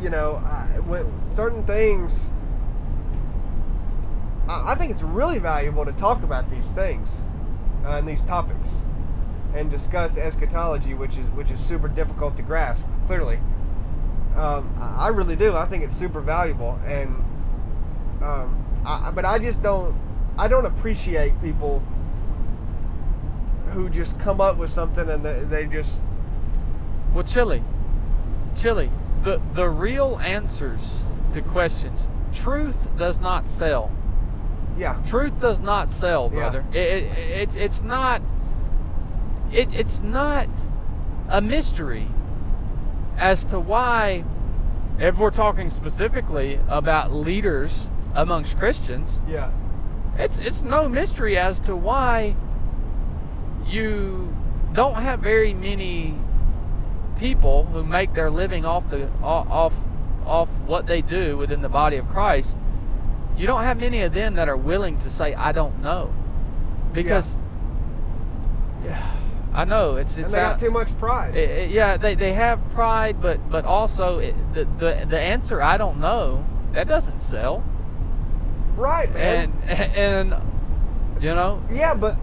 you 0.00 0.10
know, 0.10 0.36
I, 0.36 0.68
certain 1.34 1.64
things. 1.66 2.26
I, 4.48 4.72
I 4.72 4.74
think 4.76 4.92
it's 4.92 5.02
really 5.02 5.38
valuable 5.38 5.84
to 5.84 5.92
talk 5.92 6.22
about 6.22 6.50
these 6.50 6.66
things 6.68 7.08
uh, 7.84 7.96
and 7.96 8.08
these 8.08 8.22
topics 8.22 8.70
and 9.54 9.70
discuss 9.70 10.16
eschatology, 10.16 10.94
which 10.94 11.16
is 11.16 11.26
which 11.30 11.50
is 11.50 11.60
super 11.60 11.88
difficult 11.88 12.36
to 12.36 12.42
grasp. 12.42 12.84
Clearly, 13.06 13.38
um, 14.36 14.74
I 14.80 15.06
I 15.06 15.08
really 15.08 15.36
do. 15.36 15.56
I 15.56 15.66
think 15.66 15.82
it's 15.82 15.96
super 15.96 16.20
valuable, 16.20 16.78
and 16.86 17.08
um, 18.22 18.64
but 19.14 19.24
I 19.24 19.38
just 19.38 19.60
don't. 19.62 20.00
I 20.38 20.48
don't 20.48 20.64
appreciate 20.64 21.38
people 21.42 21.82
who 23.72 23.88
just 23.88 24.18
come 24.20 24.40
up 24.40 24.56
with 24.56 24.70
something 24.70 25.08
and 25.08 25.24
they, 25.24 25.44
they 25.44 25.66
just 25.66 26.02
Well, 27.14 27.24
chili, 27.24 27.62
chili. 28.56 28.90
The 29.24 29.40
the 29.54 29.68
real 29.68 30.18
answers 30.22 30.80
to 31.34 31.42
questions. 31.42 32.08
Truth 32.34 32.88
does 32.98 33.20
not 33.20 33.46
sell. 33.48 33.90
yeah 34.78 35.00
Truth 35.06 35.40
does 35.40 35.60
not 35.60 35.90
sell, 35.90 36.24
Yeah. 36.32 36.38
brother. 36.38 36.64
It, 36.72 36.78
it, 36.78 37.18
it's 37.42 37.56
it's 37.56 37.82
not. 37.82 38.20
It, 39.52 39.74
it's 39.74 40.00
not 40.00 40.48
a 41.28 41.40
mystery 41.42 42.08
as 43.18 43.44
to 43.46 43.60
why, 43.60 44.24
if 44.98 45.18
we're 45.18 45.30
talking 45.30 45.70
specifically 45.70 46.58
about 46.68 47.12
leaders 47.12 47.86
amongst 48.14 48.58
Christians, 48.58 49.18
yeah 49.28 49.50
it's 50.18 50.38
it's 50.38 50.62
no 50.62 50.88
mystery 50.88 51.38
as 51.38 51.58
to 51.60 51.74
why 51.76 52.34
you 53.66 54.34
don't 54.72 54.94
have 54.94 55.20
very 55.20 55.54
many 55.54 56.14
people 57.18 57.64
who 57.66 57.84
make 57.84 58.14
their 58.14 58.30
living 58.30 58.64
off 58.64 58.88
the 58.90 59.08
off 59.22 59.74
off, 60.24 60.48
what 60.66 60.86
they 60.86 61.02
do 61.02 61.36
within 61.36 61.62
the 61.62 61.68
body 61.68 61.96
of 61.96 62.08
Christ. 62.08 62.56
You 63.36 63.46
don't 63.46 63.62
have 63.62 63.80
many 63.80 64.02
of 64.02 64.12
them 64.14 64.34
that 64.34 64.48
are 64.48 64.56
willing 64.56 64.98
to 65.00 65.10
say 65.10 65.34
I 65.34 65.52
don't 65.52 65.80
know, 65.82 66.12
because 66.92 67.36
yeah, 68.84 69.14
I 69.54 69.64
know 69.64 69.96
it's 69.96 70.16
and 70.16 70.26
they 70.26 70.30
got 70.32 70.60
too 70.60 70.70
much 70.70 70.96
pride. 70.98 71.36
it- 71.36 71.50
it- 71.50 71.70
yeah, 71.70 71.96
they, 71.96 72.14
they 72.14 72.32
have 72.32 72.58
pride, 72.70 73.20
but 73.20 73.50
but 73.50 73.64
also 73.64 74.18
it, 74.18 74.34
the, 74.54 74.64
the 74.78 75.06
the 75.08 75.20
answer 75.20 75.60
I 75.62 75.76
don't 75.76 75.98
know 75.98 76.44
that 76.72 76.88
doesn't 76.88 77.20
sell, 77.20 77.62
right, 78.76 79.12
man. 79.12 79.52
and 79.66 79.80
and 80.34 81.22
you 81.22 81.34
know 81.34 81.62
yeah, 81.70 81.94
but 81.94 82.16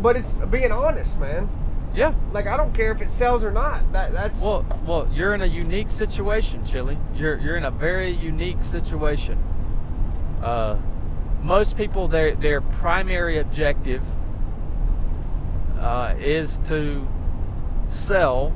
but 0.00 0.16
it's 0.16 0.34
being 0.50 0.72
honest, 0.72 1.18
man. 1.18 1.48
yeah. 1.94 2.14
Like 2.32 2.46
I 2.46 2.56
don't 2.56 2.74
care 2.74 2.92
if 2.92 3.00
it 3.00 3.10
sells 3.10 3.44
or 3.44 3.50
not. 3.50 3.90
That 3.92 4.12
that's 4.12 4.40
Well, 4.40 4.66
well, 4.86 5.08
you're 5.12 5.34
in 5.34 5.42
a 5.42 5.46
unique 5.46 5.90
situation, 5.90 6.64
Chili. 6.66 6.98
You're 7.14 7.38
you're 7.38 7.56
in 7.56 7.64
a 7.64 7.70
very 7.70 8.10
unique 8.10 8.62
situation. 8.62 9.38
Uh, 10.42 10.76
most 11.42 11.76
people, 11.76 12.08
their 12.08 12.34
their 12.34 12.60
primary 12.60 13.38
objective 13.38 14.02
uh, 15.78 16.14
is 16.18 16.58
to 16.68 17.06
sell 17.88 18.52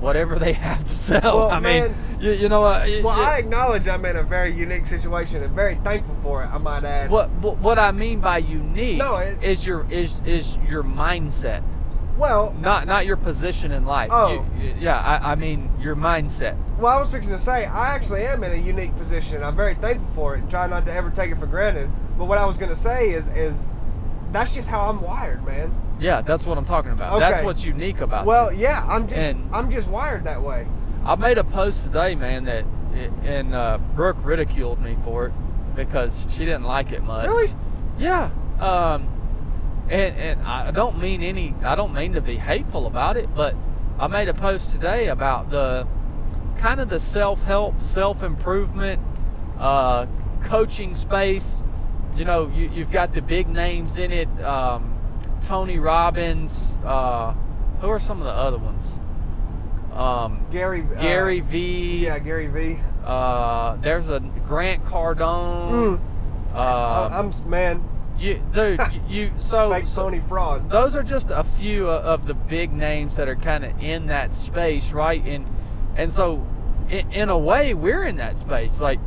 whatever 0.00 0.38
they 0.38 0.52
have 0.54 0.82
to 0.84 0.90
sell. 0.90 1.20
Well, 1.22 1.50
I 1.52 1.60
man, 1.60 1.82
mean, 1.82 2.20
you, 2.20 2.32
you 2.32 2.48
know, 2.48 2.64
uh, 2.64 2.84
Well, 3.02 3.16
y- 3.18 3.34
I 3.34 3.38
acknowledge 3.38 3.86
I'm 3.88 4.04
in 4.04 4.16
a 4.16 4.22
very 4.22 4.52
unique 4.52 4.86
situation 4.86 5.42
and 5.42 5.54
very 5.54 5.76
thankful 5.76 6.16
for 6.22 6.42
it. 6.42 6.46
I 6.46 6.58
might 6.58 6.84
add. 6.84 7.10
what 7.10 7.30
what 7.42 7.58
what 7.58 7.78
I 7.78 7.92
mean 7.92 8.20
by 8.20 8.38
unique 8.38 8.98
No, 8.98 9.16
it- 9.16 9.38
is 9.42 9.64
your 9.66 9.86
is 9.90 10.20
is 10.26 10.56
your 10.68 10.82
mindset, 10.82 11.62
Well, 12.18 12.54
not 12.58 12.86
not 12.86 13.06
your 13.06 13.16
position 13.16 13.72
in 13.72 13.84
life. 13.86 14.10
Oh. 14.12 14.32
You- 14.58 14.64
you- 14.68 14.74
yeah, 14.80 14.98
I, 14.98 15.32
I 15.32 15.34
mean 15.34 15.70
your 15.80 15.96
mindset. 15.96 16.56
well, 16.78 16.96
I 16.96 17.00
was 17.00 17.10
fixing 17.10 17.32
to 17.32 17.38
say 17.38 17.64
I 17.66 17.94
actually 17.94 18.22
am 18.26 18.42
in 18.44 18.52
a 18.52 18.56
unique 18.62 18.96
position. 18.96 19.42
I'm 19.42 19.56
very 19.56 19.74
thankful 19.74 20.08
for 20.14 20.34
it 20.34 20.40
and 20.40 20.50
try 20.50 20.66
not 20.66 20.84
to 20.86 20.92
ever 20.92 21.10
take 21.10 21.30
it 21.30 21.38
for 21.38 21.46
granted. 21.46 21.90
But 22.18 22.24
what 22.26 22.38
I 22.38 22.44
was 22.46 22.56
going 22.58 22.70
to 22.70 22.76
say 22.76 23.10
is 23.10 23.28
is 23.28 23.66
that's 24.32 24.54
just 24.54 24.68
how 24.68 24.88
I'm 24.88 25.00
wired, 25.02 25.44
man. 25.44 25.74
Yeah, 26.00 26.22
that's 26.22 26.46
what 26.46 26.56
I'm 26.58 26.64
talking 26.64 26.92
about. 26.92 27.20
That's 27.20 27.42
what's 27.42 27.64
unique 27.64 28.00
about 28.00 28.24
Well, 28.26 28.52
you. 28.52 28.60
yeah, 28.60 28.84
I'm 28.88 29.06
just 29.06 29.16
And- 29.18 29.54
I'm 29.54 29.70
just 29.70 29.88
wired 29.88 30.24
that 30.24 30.42
way. 30.42 30.66
I 31.04 31.14
made 31.14 31.38
a 31.38 31.44
post 31.44 31.84
today, 31.84 32.14
man, 32.14 32.44
that 32.44 32.64
and 33.24 33.54
uh, 33.54 33.78
Brooke 33.94 34.16
ridiculed 34.22 34.80
me 34.80 34.96
for 35.04 35.26
it 35.26 35.32
because 35.76 36.26
she 36.30 36.40
didn't 36.40 36.64
like 36.64 36.90
it 36.92 37.02
much. 37.04 37.26
Really? 37.28 37.54
Yeah. 37.98 38.30
Um, 38.58 39.08
and 39.88 40.16
and 40.16 40.42
I 40.42 40.70
don't 40.72 40.98
mean 40.98 41.22
any. 41.22 41.54
I 41.64 41.74
don't 41.74 41.94
mean 41.94 42.12
to 42.14 42.20
be 42.20 42.36
hateful 42.36 42.86
about 42.86 43.16
it, 43.16 43.34
but 43.34 43.54
I 43.98 44.06
made 44.08 44.28
a 44.28 44.34
post 44.34 44.72
today 44.72 45.08
about 45.08 45.50
the 45.50 45.86
kind 46.58 46.80
of 46.80 46.88
the 46.90 46.98
self-help, 46.98 47.80
self-improvement, 47.80 49.00
uh, 49.58 50.06
coaching 50.42 50.94
space. 50.96 51.62
You 52.16 52.24
know, 52.24 52.48
you, 52.54 52.70
you've 52.74 52.90
got 52.90 53.14
the 53.14 53.22
big 53.22 53.48
names 53.48 53.98
in 53.98 54.10
it. 54.12 54.28
Um, 54.42 54.89
Tony 55.44 55.78
Robbins. 55.78 56.76
Uh, 56.84 57.34
who 57.80 57.88
are 57.88 58.00
some 58.00 58.18
of 58.18 58.24
the 58.24 58.32
other 58.32 58.58
ones? 58.58 58.86
Um, 59.92 60.46
Gary 60.50 60.82
uh, 60.82 61.00
Gary 61.00 61.40
V. 61.40 62.04
Yeah, 62.04 62.18
Gary 62.18 62.46
V. 62.46 62.78
Uh, 63.04 63.76
there's 63.76 64.08
a 64.08 64.20
Grant 64.46 64.84
Cardone. 64.84 65.98
Mm. 65.98 66.00
Uh, 66.54 67.08
I'm 67.12 67.48
man, 67.48 67.82
you, 68.18 68.42
dude, 68.52 68.80
you, 69.08 69.32
so, 69.38 69.70
fake 69.70 69.86
so 69.86 70.02
phony 70.02 70.20
fraud. 70.20 70.68
those 70.68 70.94
are 70.94 71.02
just 71.02 71.30
a 71.30 71.44
few 71.44 71.88
of 71.88 72.26
the 72.26 72.34
big 72.34 72.72
names 72.72 73.16
that 73.16 73.28
are 73.28 73.36
kind 73.36 73.64
of 73.64 73.80
in 73.82 74.06
that 74.06 74.34
space, 74.34 74.92
right? 74.92 75.24
And 75.24 75.46
and 75.96 76.12
so, 76.12 76.46
in, 76.88 77.10
in 77.12 77.28
a 77.28 77.38
way, 77.38 77.74
we're 77.74 78.04
in 78.04 78.16
that 78.16 78.38
space. 78.38 78.80
Like, 78.80 79.00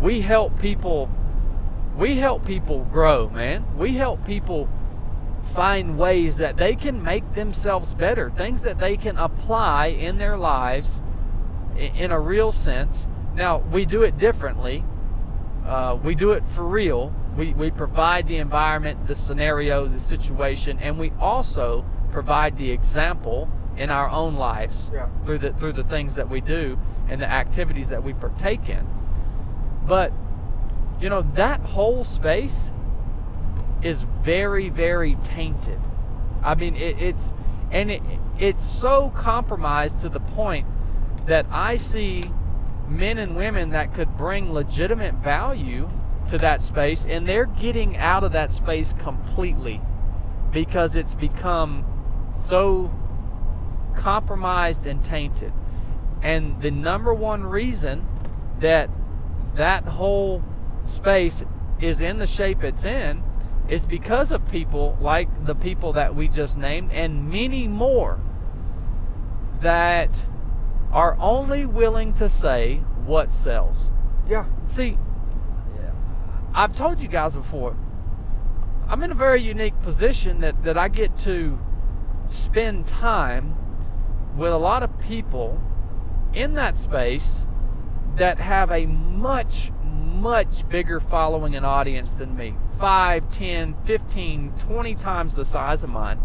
we 0.00 0.20
help 0.20 0.58
people. 0.58 1.10
We 1.96 2.16
help 2.16 2.44
people 2.44 2.84
grow, 2.84 3.30
man. 3.30 3.64
We 3.78 3.94
help 3.94 4.24
people 4.26 4.68
find 5.46 5.98
ways 5.98 6.36
that 6.36 6.56
they 6.56 6.74
can 6.74 7.02
make 7.02 7.34
themselves 7.34 7.94
better, 7.94 8.30
things 8.30 8.62
that 8.62 8.78
they 8.78 8.96
can 8.96 9.16
apply 9.16 9.86
in 9.86 10.18
their 10.18 10.36
lives 10.36 11.00
in 11.76 12.10
a 12.10 12.20
real 12.20 12.52
sense. 12.52 13.06
Now, 13.34 13.58
we 13.58 13.84
do 13.84 14.02
it 14.02 14.18
differently. 14.18 14.84
Uh, 15.66 15.98
we 16.02 16.14
do 16.14 16.32
it 16.32 16.44
for 16.46 16.64
real. 16.64 17.12
We, 17.36 17.52
we 17.52 17.70
provide 17.70 18.28
the 18.28 18.36
environment, 18.38 19.06
the 19.06 19.14
scenario, 19.14 19.86
the 19.86 20.00
situation, 20.00 20.78
and 20.78 20.98
we 20.98 21.12
also 21.20 21.84
provide 22.10 22.56
the 22.56 22.70
example 22.70 23.50
in 23.76 23.90
our 23.90 24.08
own 24.08 24.36
lives 24.36 24.90
Yeah. 24.94 25.08
through 25.26 25.38
the 25.40 25.52
through 25.52 25.74
the 25.74 25.84
things 25.84 26.14
that 26.14 26.30
we 26.30 26.40
do 26.40 26.78
and 27.10 27.20
the 27.20 27.30
activities 27.30 27.90
that 27.90 28.02
we 28.02 28.14
partake 28.14 28.70
in. 28.70 28.86
But 29.86 30.12
you 30.98 31.10
know 31.10 31.20
that 31.34 31.60
whole 31.60 32.02
space 32.04 32.72
is 33.82 34.02
very 34.22 34.68
very 34.68 35.14
tainted. 35.24 35.80
I 36.42 36.54
mean 36.54 36.76
it, 36.76 37.00
it's 37.00 37.32
and 37.70 37.90
it, 37.90 38.02
it's 38.38 38.64
so 38.64 39.12
compromised 39.16 40.00
to 40.00 40.08
the 40.08 40.20
point 40.20 40.66
that 41.26 41.46
I 41.50 41.76
see 41.76 42.30
men 42.88 43.18
and 43.18 43.36
women 43.36 43.70
that 43.70 43.94
could 43.94 44.16
bring 44.16 44.52
legitimate 44.52 45.14
value 45.14 45.88
to 46.28 46.38
that 46.38 46.60
space 46.60 47.04
and 47.08 47.28
they're 47.28 47.46
getting 47.46 47.96
out 47.96 48.24
of 48.24 48.32
that 48.32 48.50
space 48.50 48.94
completely 48.98 49.80
because 50.52 50.96
it's 50.96 51.14
become 51.14 51.84
so 52.36 52.92
compromised 53.96 54.86
and 54.86 55.02
tainted. 55.02 55.52
And 56.22 56.60
the 56.60 56.70
number 56.70 57.12
one 57.12 57.44
reason 57.44 58.06
that 58.60 58.90
that 59.54 59.84
whole 59.84 60.42
space 60.86 61.44
is 61.80 62.00
in 62.00 62.18
the 62.18 62.26
shape 62.26 62.62
it's 62.62 62.84
in 62.84 63.22
is 63.68 63.86
because 63.86 64.30
of 64.32 64.48
people 64.48 64.96
like 65.00 65.28
the 65.44 65.54
people 65.54 65.92
that 65.94 66.14
we 66.14 66.28
just 66.28 66.56
named 66.56 66.92
and 66.92 67.28
many 67.28 67.66
more 67.66 68.20
that 69.60 70.24
are 70.92 71.16
only 71.18 71.66
willing 71.66 72.12
to 72.12 72.28
say 72.28 72.76
what 73.04 73.32
sells. 73.32 73.90
Yeah. 74.28 74.46
See, 74.66 74.98
I've 76.56 76.72
told 76.72 77.02
you 77.02 77.08
guys 77.08 77.34
before, 77.36 77.76
I'm 78.88 79.02
in 79.02 79.10
a 79.10 79.14
very 79.14 79.42
unique 79.42 79.78
position 79.82 80.40
that, 80.40 80.64
that 80.64 80.78
I 80.78 80.88
get 80.88 81.14
to 81.18 81.58
spend 82.28 82.86
time 82.86 83.54
with 84.38 84.52
a 84.52 84.56
lot 84.56 84.82
of 84.82 84.98
people 84.98 85.60
in 86.32 86.54
that 86.54 86.78
space 86.78 87.46
that 88.16 88.38
have 88.38 88.70
a 88.70 88.86
much, 88.86 89.70
much 89.84 90.66
bigger 90.70 90.98
following 90.98 91.54
and 91.54 91.66
audience 91.66 92.12
than 92.12 92.34
me 92.34 92.54
5, 92.78 93.32
10, 93.32 93.76
15, 93.84 94.52
20 94.58 94.94
times 94.94 95.34
the 95.34 95.44
size 95.44 95.82
of 95.82 95.90
mine. 95.90 96.20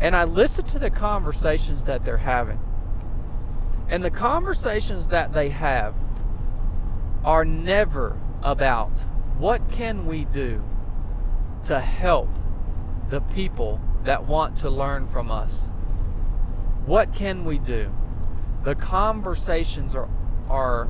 And 0.00 0.16
I 0.16 0.24
listen 0.24 0.64
to 0.66 0.78
the 0.78 0.90
conversations 0.90 1.84
that 1.84 2.04
they're 2.04 2.18
having. 2.18 2.58
And 3.88 4.04
the 4.04 4.10
conversations 4.10 5.08
that 5.08 5.32
they 5.32 5.50
have 5.50 5.94
are 7.24 7.44
never 7.44 8.18
about 8.42 8.92
what 9.38 9.70
can 9.70 10.06
we 10.06 10.24
do 10.24 10.62
to 11.66 11.80
help 11.80 12.28
the 13.10 13.20
people 13.20 13.80
that 14.04 14.26
want 14.26 14.58
to 14.58 14.70
learn 14.70 15.08
from 15.08 15.30
us. 15.30 15.68
What 16.86 17.12
can 17.14 17.44
we 17.44 17.58
do? 17.58 17.92
The 18.64 18.74
conversations 18.74 19.94
are 19.94 20.08
are 20.50 20.88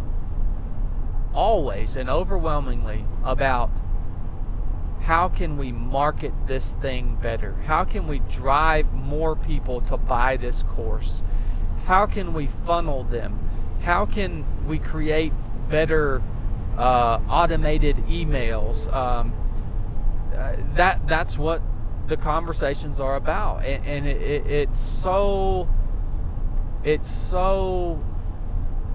always 1.34 1.94
and 1.94 2.08
overwhelmingly 2.08 3.04
about 3.22 3.70
how 5.02 5.28
can 5.28 5.56
we 5.56 5.72
market 5.72 6.32
this 6.46 6.72
thing 6.80 7.18
better? 7.22 7.54
How 7.66 7.84
can 7.84 8.06
we 8.06 8.18
drive 8.20 8.92
more 8.92 9.34
people 9.34 9.80
to 9.82 9.96
buy 9.96 10.36
this 10.36 10.62
course? 10.62 11.22
How 11.86 12.06
can 12.06 12.34
we 12.34 12.48
funnel 12.64 13.04
them? 13.04 13.38
How 13.82 14.04
can 14.06 14.44
we 14.66 14.78
create 14.78 15.32
better 15.70 16.22
uh, 16.76 17.20
automated 17.28 17.96
emails? 18.06 18.92
Um, 18.94 19.32
uh, 20.36 20.56
that 20.74 21.06
that's 21.08 21.38
what 21.38 21.62
the 22.06 22.16
conversations 22.16 23.00
are 23.00 23.16
about, 23.16 23.64
and, 23.64 23.84
and 23.86 24.06
it, 24.06 24.20
it, 24.20 24.46
it's 24.46 24.78
so 24.78 25.68
it's 26.84 27.10
so 27.10 28.02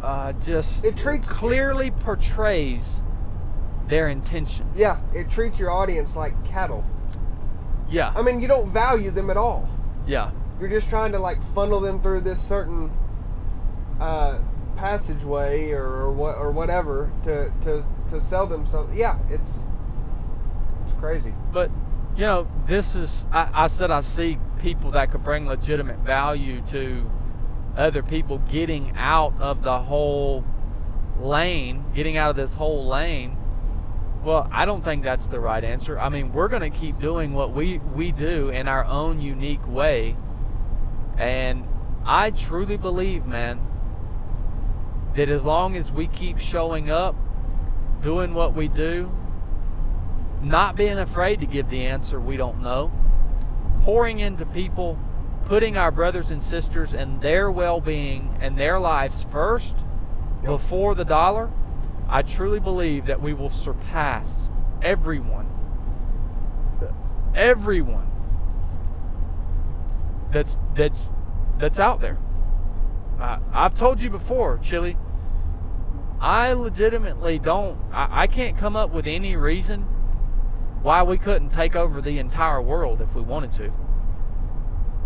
uh, 0.04 0.34
just 0.34 0.84
It 0.86 0.98
treats- 0.98 1.30
clearly 1.30 1.92
portrays 1.92 3.02
their 3.88 4.10
intentions. 4.10 4.76
Yeah. 4.76 5.00
It 5.14 5.30
treats 5.30 5.60
your 5.60 5.72
audience 5.72 6.16
like 6.16 6.34
cattle. 6.46 6.84
Yeah. 7.90 8.12
I 8.16 8.22
mean, 8.22 8.40
you 8.42 8.48
don't 8.48 8.72
value 8.72 9.12
them 9.12 9.30
at 9.30 9.38
all. 9.38 9.70
yeah. 10.08 10.32
You're 10.60 10.70
just 10.70 10.90
trying 10.90 11.12
to 11.12 11.20
like 11.20 11.44
funnel 11.54 11.82
them 11.82 12.02
through 12.02 12.22
this 12.22 12.42
certain 12.42 12.90
uh, 14.00 14.40
passageway 14.78 15.72
or, 15.72 15.84
or 15.86 16.12
what 16.12 16.38
or 16.38 16.52
whatever 16.52 17.12
to, 17.24 17.52
to 17.64 17.84
to 18.10 18.22
sell 18.22 18.48
them 18.48 18.66
something. 18.66 18.98
Yeah, 18.98 19.18
it's 19.30 19.64
it's 20.86 20.98
crazy. 20.98 21.34
But 21.52 21.72
you 22.16 22.22
know, 22.22 22.48
this 22.68 22.96
is 22.96 23.26
I, 23.34 23.50
I 23.66 23.68
said 23.68 23.92
I 23.92 24.00
see 24.00 24.38
people 24.60 24.92
that 24.92 25.12
could 25.12 25.26
bring 25.26 25.46
legitimate 25.46 26.00
value 26.00 26.62
to 26.70 27.12
other 27.76 28.02
people 28.02 28.38
getting 28.50 28.94
out 28.96 29.34
of 29.42 29.62
the 29.62 29.80
whole 29.82 30.46
lane, 31.20 31.84
getting 31.94 32.16
out 32.16 32.30
of 32.30 32.38
this 32.38 32.54
whole 32.54 32.88
lane. 32.88 33.36
Well, 34.26 34.50
I 34.52 34.66
don't 34.66 34.84
think 34.84 35.04
that's 35.04 35.28
the 35.28 35.40
right 35.40 35.64
answer. 35.64 36.00
I 36.00 36.10
mean, 36.10 36.34
we're 36.34 36.48
going 36.48 36.64
to 36.64 36.76
keep 36.76 37.00
doing 37.00 37.34
what 37.34 37.54
we 37.54 37.78
we 37.78 38.12
do 38.12 38.50
in 38.50 38.68
our 38.68 38.84
own 38.84 39.22
unique 39.22 39.66
way. 39.68 40.18
And 41.16 41.68
I 42.04 42.32
truly 42.32 42.76
believe, 42.76 43.28
man, 43.28 43.60
that 45.16 45.30
as 45.30 45.46
long 45.46 45.76
as 45.76 45.92
we 45.92 46.08
keep 46.08 46.40
showing 46.40 46.90
up, 46.90 47.16
doing 48.02 48.34
what 48.34 48.56
we 48.56 48.68
do, 48.68 49.12
not 50.42 50.76
being 50.76 50.98
afraid 50.98 51.40
to 51.42 51.46
give 51.46 51.70
the 51.70 51.86
answer 51.86 52.20
we 52.20 52.36
don't 52.36 52.64
know, 52.64 52.92
pouring 53.82 54.20
into 54.20 54.44
people, 54.48 54.98
putting 55.46 55.78
our 55.78 55.92
brothers 55.92 56.32
and 56.32 56.42
sisters 56.42 56.96
and 56.96 57.22
their 57.22 57.52
well 57.52 57.80
being 57.80 58.36
and 58.42 58.58
their 58.58 58.80
lives 58.80 59.24
first 59.32 59.76
Yep. 60.42 60.52
before 60.52 60.96
the 60.96 61.06
dollar, 61.06 61.52
I 62.08 62.22
truly 62.22 62.60
believe 62.60 63.06
that 63.08 63.22
we 63.22 63.34
will 63.34 63.50
surpass 63.50 64.50
everyone. 64.82 65.50
Everyone 67.36 68.12
that's 70.36 70.60
that's 70.76 71.00
that's 71.58 71.80
out 71.80 72.02
there. 72.02 72.18
I've 73.18 73.76
told 73.76 74.02
you 74.02 74.10
before, 74.10 74.60
Chili. 74.62 74.98
I 76.20 76.52
legitimately 76.54 77.40
don't. 77.40 77.80
I, 77.94 78.24
I 78.24 78.28
can't 78.28 78.58
come 78.58 78.76
up 78.76 78.92
with 78.92 79.08
any 79.08 79.36
reason 79.38 79.84
why 80.82 81.04
we 81.04 81.18
couldn't 81.18 81.52
take 81.52 81.76
over 81.76 82.02
the 82.02 82.20
entire 82.20 82.62
world 82.62 83.02
if 83.02 83.16
we 83.16 83.22
wanted 83.22 83.54
to. 83.54 83.72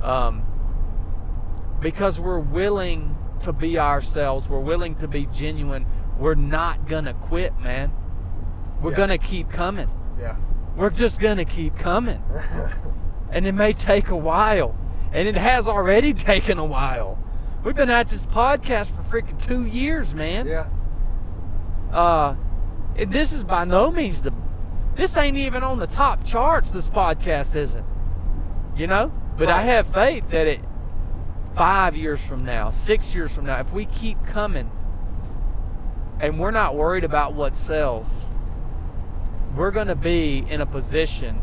Um, 0.01 0.43
because 1.79 2.19
we're 2.19 2.39
willing 2.39 3.15
to 3.43 3.53
be 3.53 3.77
ourselves, 3.77 4.49
we're 4.49 4.59
willing 4.59 4.95
to 4.95 5.07
be 5.07 5.27
genuine. 5.27 5.85
We're 6.19 6.35
not 6.35 6.87
gonna 6.87 7.13
quit, 7.13 7.57
man. 7.59 7.91
We're 8.81 8.91
Yeah. 8.91 8.97
gonna 8.97 9.17
keep 9.17 9.49
coming. 9.49 9.87
Yeah. 10.19 10.35
We're 10.75 10.89
just 10.89 11.19
gonna 11.19 11.45
keep 11.45 11.75
coming, 11.77 12.21
and 13.31 13.47
it 13.47 13.53
may 13.53 13.73
take 13.73 14.09
a 14.09 14.15
while, 14.15 14.75
and 15.11 15.27
it 15.27 15.37
has 15.37 15.67
already 15.67 16.13
taken 16.31 16.59
a 16.59 16.65
while. 16.65 17.17
We've 17.63 17.75
been 17.75 17.89
at 17.89 18.09
this 18.09 18.25
podcast 18.25 18.87
for 18.95 19.01
freaking 19.03 19.41
two 19.41 19.65
years, 19.65 20.13
man 20.15 20.47
yeah. 20.47 20.67
uh 21.91 22.35
and 22.95 23.11
this 23.11 23.33
is 23.33 23.43
by 23.43 23.65
no 23.65 23.91
means 23.91 24.21
the 24.21 24.31
this 24.95 25.17
ain't 25.17 25.35
even 25.37 25.63
on 25.63 25.79
the 25.79 25.87
top 25.87 26.23
charts 26.25 26.71
this 26.71 26.87
podcast 26.87 27.55
isn't 27.55 27.85
you 28.77 28.87
know 28.87 29.11
but 29.37 29.49
i 29.49 29.61
have 29.61 29.87
faith 29.87 30.29
that 30.29 30.47
it 30.47 30.59
five 31.55 31.95
years 31.95 32.21
from 32.21 32.39
now 32.45 32.71
six 32.71 33.13
years 33.13 33.31
from 33.31 33.45
now 33.45 33.59
if 33.59 33.71
we 33.73 33.85
keep 33.85 34.23
coming 34.25 34.69
and 36.19 36.39
we're 36.39 36.51
not 36.51 36.75
worried 36.75 37.03
about 37.03 37.33
what 37.33 37.53
sells. 37.53 38.07
We're 39.55 39.71
going 39.71 39.87
to 39.87 39.95
be 39.95 40.45
in 40.47 40.61
a 40.61 40.65
position 40.65 41.41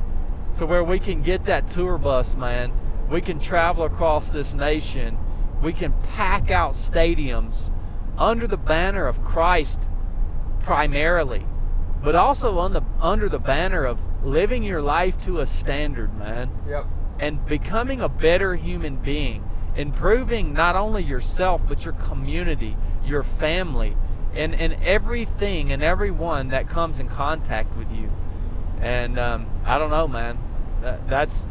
to 0.58 0.66
where 0.66 0.84
we 0.84 0.98
can 0.98 1.22
get 1.22 1.44
that 1.46 1.70
tour 1.70 1.98
bus 1.98 2.34
man. 2.34 2.72
We 3.10 3.20
can 3.20 3.38
travel 3.38 3.84
across 3.84 4.28
this 4.28 4.54
nation. 4.54 5.18
We 5.62 5.72
can 5.72 5.92
pack 6.14 6.50
out 6.50 6.74
stadiums 6.74 7.70
under 8.18 8.46
the 8.46 8.56
banner 8.56 9.06
of 9.06 9.22
christ 9.22 9.88
primarily, 10.60 11.44
but 12.02 12.14
also 12.14 12.58
on 12.58 12.72
the 12.72 12.82
under 13.00 13.28
the 13.28 13.38
banner 13.38 13.84
of 13.84 13.98
living 14.24 14.62
your 14.62 14.82
life 14.82 15.22
to 15.24 15.38
a 15.40 15.46
standard, 15.46 16.16
man, 16.18 16.50
Yep. 16.68 16.86
and 17.20 17.46
becoming 17.46 18.00
a 18.00 18.08
better 18.08 18.56
human 18.56 18.96
being, 18.96 19.48
improving 19.76 20.52
not 20.52 20.74
only 20.76 21.02
yourself 21.02 21.62
but 21.68 21.84
your 21.84 21.94
community, 21.94 22.76
your 23.04 23.22
family, 23.22 23.96
and 24.36 24.54
and 24.54 24.74
everything 24.84 25.72
and 25.72 25.82
everyone 25.82 26.48
that 26.48 26.68
comes 26.68 26.98
in 26.98 27.08
contact 27.08 27.76
with 27.76 27.90
you. 27.90 28.10
And 28.80 29.18
um, 29.18 29.46
I 29.64 29.78
don't 29.78 29.90
know, 29.90 30.06
man. 30.06 30.38
That, 30.82 31.08
that's 31.08 31.46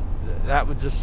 that 0.46 0.68
would 0.68 0.80
just 0.80 1.02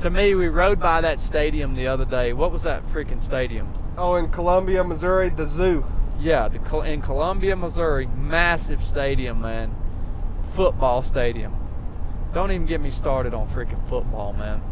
to 0.00 0.10
me. 0.10 0.34
We 0.34 0.48
rode 0.48 0.80
by 0.80 1.00
that 1.00 1.20
stadium 1.20 1.74
the 1.74 1.86
other 1.86 2.04
day. 2.04 2.32
What 2.32 2.52
was 2.52 2.62
that 2.62 2.86
freaking 2.88 3.22
stadium? 3.22 3.72
Oh, 3.96 4.14
in 4.14 4.30
Columbia, 4.30 4.84
Missouri, 4.84 5.30
the 5.30 5.46
zoo. 5.46 5.84
Yeah, 6.18 6.48
the, 6.48 6.80
in 6.80 7.02
Columbia, 7.02 7.56
Missouri, 7.56 8.06
massive 8.06 8.84
stadium, 8.84 9.40
man. 9.40 9.74
Football 10.52 11.02
stadium. 11.02 11.56
Don't 12.32 12.52
even 12.52 12.66
get 12.66 12.80
me 12.80 12.90
started 12.90 13.34
on 13.34 13.48
freaking 13.48 13.86
football, 13.88 14.32
man. 14.32 14.62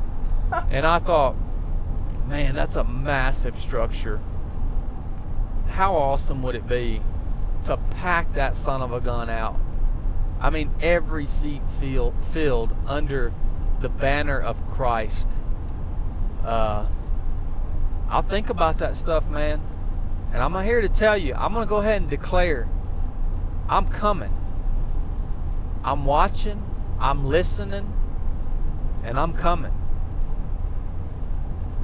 and 0.70 0.86
I 0.86 0.98
thought, 0.98 1.36
man, 2.27 2.55
that's 2.55 2.77
a 2.77 2.85
massive 2.85 3.59
structure. 3.59 4.20
How 5.68 5.94
awesome 5.94 6.42
would 6.42 6.54
it 6.54 6.66
be 6.66 7.02
to 7.66 7.76
pack 7.76 8.34
that 8.34 8.56
son 8.56 8.82
of 8.82 8.92
a 8.92 9.00
gun 9.00 9.30
out? 9.30 9.58
I 10.40 10.50
mean, 10.50 10.70
every 10.80 11.26
seat 11.26 11.62
filled 11.80 12.74
under 12.86 13.32
the 13.80 13.88
banner 13.88 14.40
of 14.40 14.64
Christ. 14.70 15.28
Uh, 16.44 16.86
I'll 18.08 18.22
think 18.22 18.48
about 18.48 18.78
that 18.78 18.96
stuff, 18.96 19.26
man. 19.28 19.60
And 20.32 20.42
I'm 20.42 20.64
here 20.64 20.80
to 20.80 20.88
tell 20.88 21.16
you, 21.16 21.34
I'm 21.34 21.52
going 21.52 21.66
to 21.66 21.68
go 21.68 21.76
ahead 21.76 22.00
and 22.00 22.10
declare 22.10 22.68
I'm 23.68 23.88
coming. 23.88 24.34
I'm 25.84 26.04
watching, 26.04 26.64
I'm 26.98 27.26
listening, 27.26 27.92
and 29.04 29.18
I'm 29.18 29.32
coming. 29.34 29.72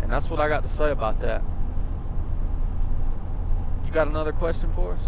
And 0.03 0.11
that's 0.11 0.29
what 0.29 0.41
I 0.41 0.49
got 0.49 0.63
to 0.63 0.69
say 0.69 0.91
about 0.91 1.21
that. 1.21 1.43
Got 3.95 4.09
another 4.09 4.33
question 4.33 4.73
for 4.75 4.95
us? 4.95 5.01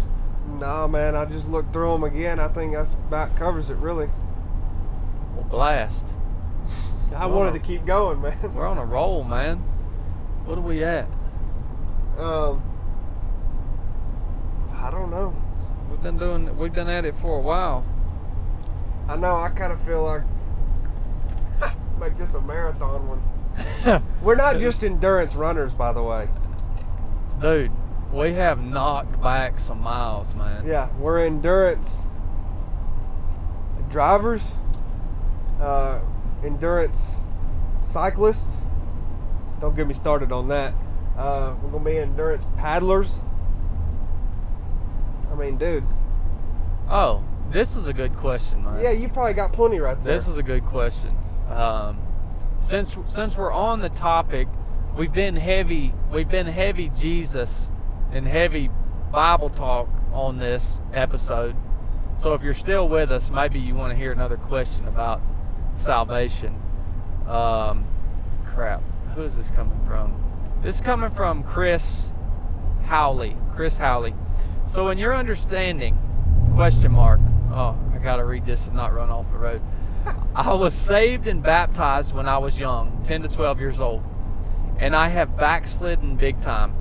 Nah, 0.47 0.87
man, 0.87 1.13
I 1.13 1.25
just 1.25 1.49
looked 1.49 1.73
through 1.73 1.91
them 1.91 2.05
again. 2.05 2.39
I 2.39 2.47
think 2.47 2.71
that's 2.71 2.93
about 2.93 3.35
covers 3.35 3.69
it, 3.69 3.75
really. 3.75 4.09
Blast. 5.49 6.05
I 7.13 7.25
wanted 7.25 7.51
to 7.51 7.59
keep 7.59 7.85
going, 7.85 8.21
man. 8.21 8.37
We're 8.55 8.65
on 8.65 8.77
a 8.77 8.85
roll, 8.85 9.25
man. 9.25 9.57
What 10.45 10.57
are 10.57 10.61
we 10.61 10.85
at? 10.85 11.05
Um, 12.17 12.63
I 14.71 14.89
don't 14.89 15.11
know. 15.11 15.35
We've 15.91 16.01
been 16.01 16.17
doing. 16.17 16.57
We've 16.57 16.73
been 16.73 16.87
at 16.87 17.03
it 17.03 17.15
for 17.19 17.37
a 17.37 17.41
while. 17.41 17.85
I 19.09 19.17
know. 19.17 19.35
I 19.35 19.49
kind 19.49 19.73
of 19.73 19.81
feel 19.81 20.03
like 20.03 20.23
make 21.99 22.17
this 22.17 22.35
a 22.35 22.41
marathon 22.41 23.05
one. 23.05 24.03
We're 24.21 24.35
not 24.35 24.59
just 24.59 24.81
endurance 24.81 25.35
runners, 25.35 25.73
by 25.73 25.91
the 25.91 26.03
way. 26.03 26.29
Dude, 27.41 27.71
we 28.11 28.33
have 28.33 28.63
knocked 28.63 29.21
back 29.21 29.59
some 29.59 29.81
miles, 29.81 30.33
man. 30.35 30.65
Yeah, 30.65 30.89
we're 30.97 31.25
endurance 31.25 32.03
drivers, 33.89 34.43
uh, 35.61 35.99
endurance 36.43 37.17
cyclists. 37.85 38.57
Don't 39.59 39.75
get 39.75 39.87
me 39.87 39.93
started 39.93 40.31
on 40.31 40.47
that. 40.49 40.73
Uh, 41.17 41.55
we're 41.61 41.69
gonna 41.69 41.83
be 41.83 41.97
endurance 41.97 42.45
paddlers. 42.57 43.11
I 45.31 45.35
mean, 45.35 45.57
dude. 45.57 45.83
Oh, 46.89 47.23
this 47.51 47.75
is 47.75 47.87
a 47.87 47.93
good 47.93 48.15
question, 48.15 48.63
man. 48.63 48.81
Yeah, 48.81 48.91
you 48.91 49.09
probably 49.09 49.33
got 49.33 49.51
plenty 49.51 49.79
right 49.79 50.01
there. 50.01 50.13
This 50.17 50.27
is 50.27 50.37
a 50.37 50.43
good 50.43 50.65
question. 50.65 51.15
Um, 51.49 51.99
since 52.61 52.97
since 53.07 53.37
we're 53.37 53.51
on 53.51 53.81
the 53.81 53.89
topic, 53.89 54.47
we've 54.95 55.13
been 55.13 55.35
heavy. 55.35 55.93
We've 56.11 56.29
been 56.29 56.47
heavy 56.47 56.89
Jesus 56.89 57.69
and 58.11 58.27
heavy 58.27 58.69
Bible 59.11 59.49
talk 59.49 59.89
on 60.11 60.37
this 60.37 60.79
episode. 60.93 61.55
So 62.17 62.33
if 62.33 62.41
you're 62.41 62.53
still 62.53 62.87
with 62.89 63.11
us, 63.11 63.29
maybe 63.29 63.59
you 63.59 63.75
want 63.75 63.91
to 63.91 63.97
hear 63.97 64.11
another 64.11 64.37
question 64.37 64.87
about 64.87 65.21
salvation. 65.77 66.59
Um, 67.27 67.85
crap. 68.45 68.81
Who 69.15 69.21
is 69.23 69.35
this 69.35 69.51
coming 69.51 69.79
from? 69.85 70.23
This 70.63 70.75
is 70.75 70.81
coming 70.81 71.11
from 71.11 71.43
Chris 71.43 72.11
Howley. 72.85 73.37
Chris 73.55 73.77
Howley. 73.77 74.15
So 74.67 74.89
in 74.89 74.97
your 74.97 75.15
understanding, 75.15 75.97
question 76.55 76.91
mark. 76.91 77.19
Oh, 77.51 77.77
I 77.93 77.97
gotta 77.99 78.25
read 78.25 78.45
this 78.45 78.67
and 78.67 78.75
not 78.75 78.93
run 78.93 79.09
off 79.09 79.31
the 79.31 79.37
road. 79.37 79.61
I 80.35 80.53
was 80.53 80.73
saved 80.73 81.27
and 81.27 81.41
baptized 81.43 82.15
when 82.15 82.27
I 82.27 82.37
was 82.37 82.59
young, 82.59 83.03
10 83.05 83.23
to 83.23 83.27
12 83.27 83.59
years 83.59 83.79
old, 83.79 84.03
and 84.79 84.95
I 84.95 85.09
have 85.09 85.37
backslidden 85.37 86.15
big 86.15 86.41
time. 86.41 86.75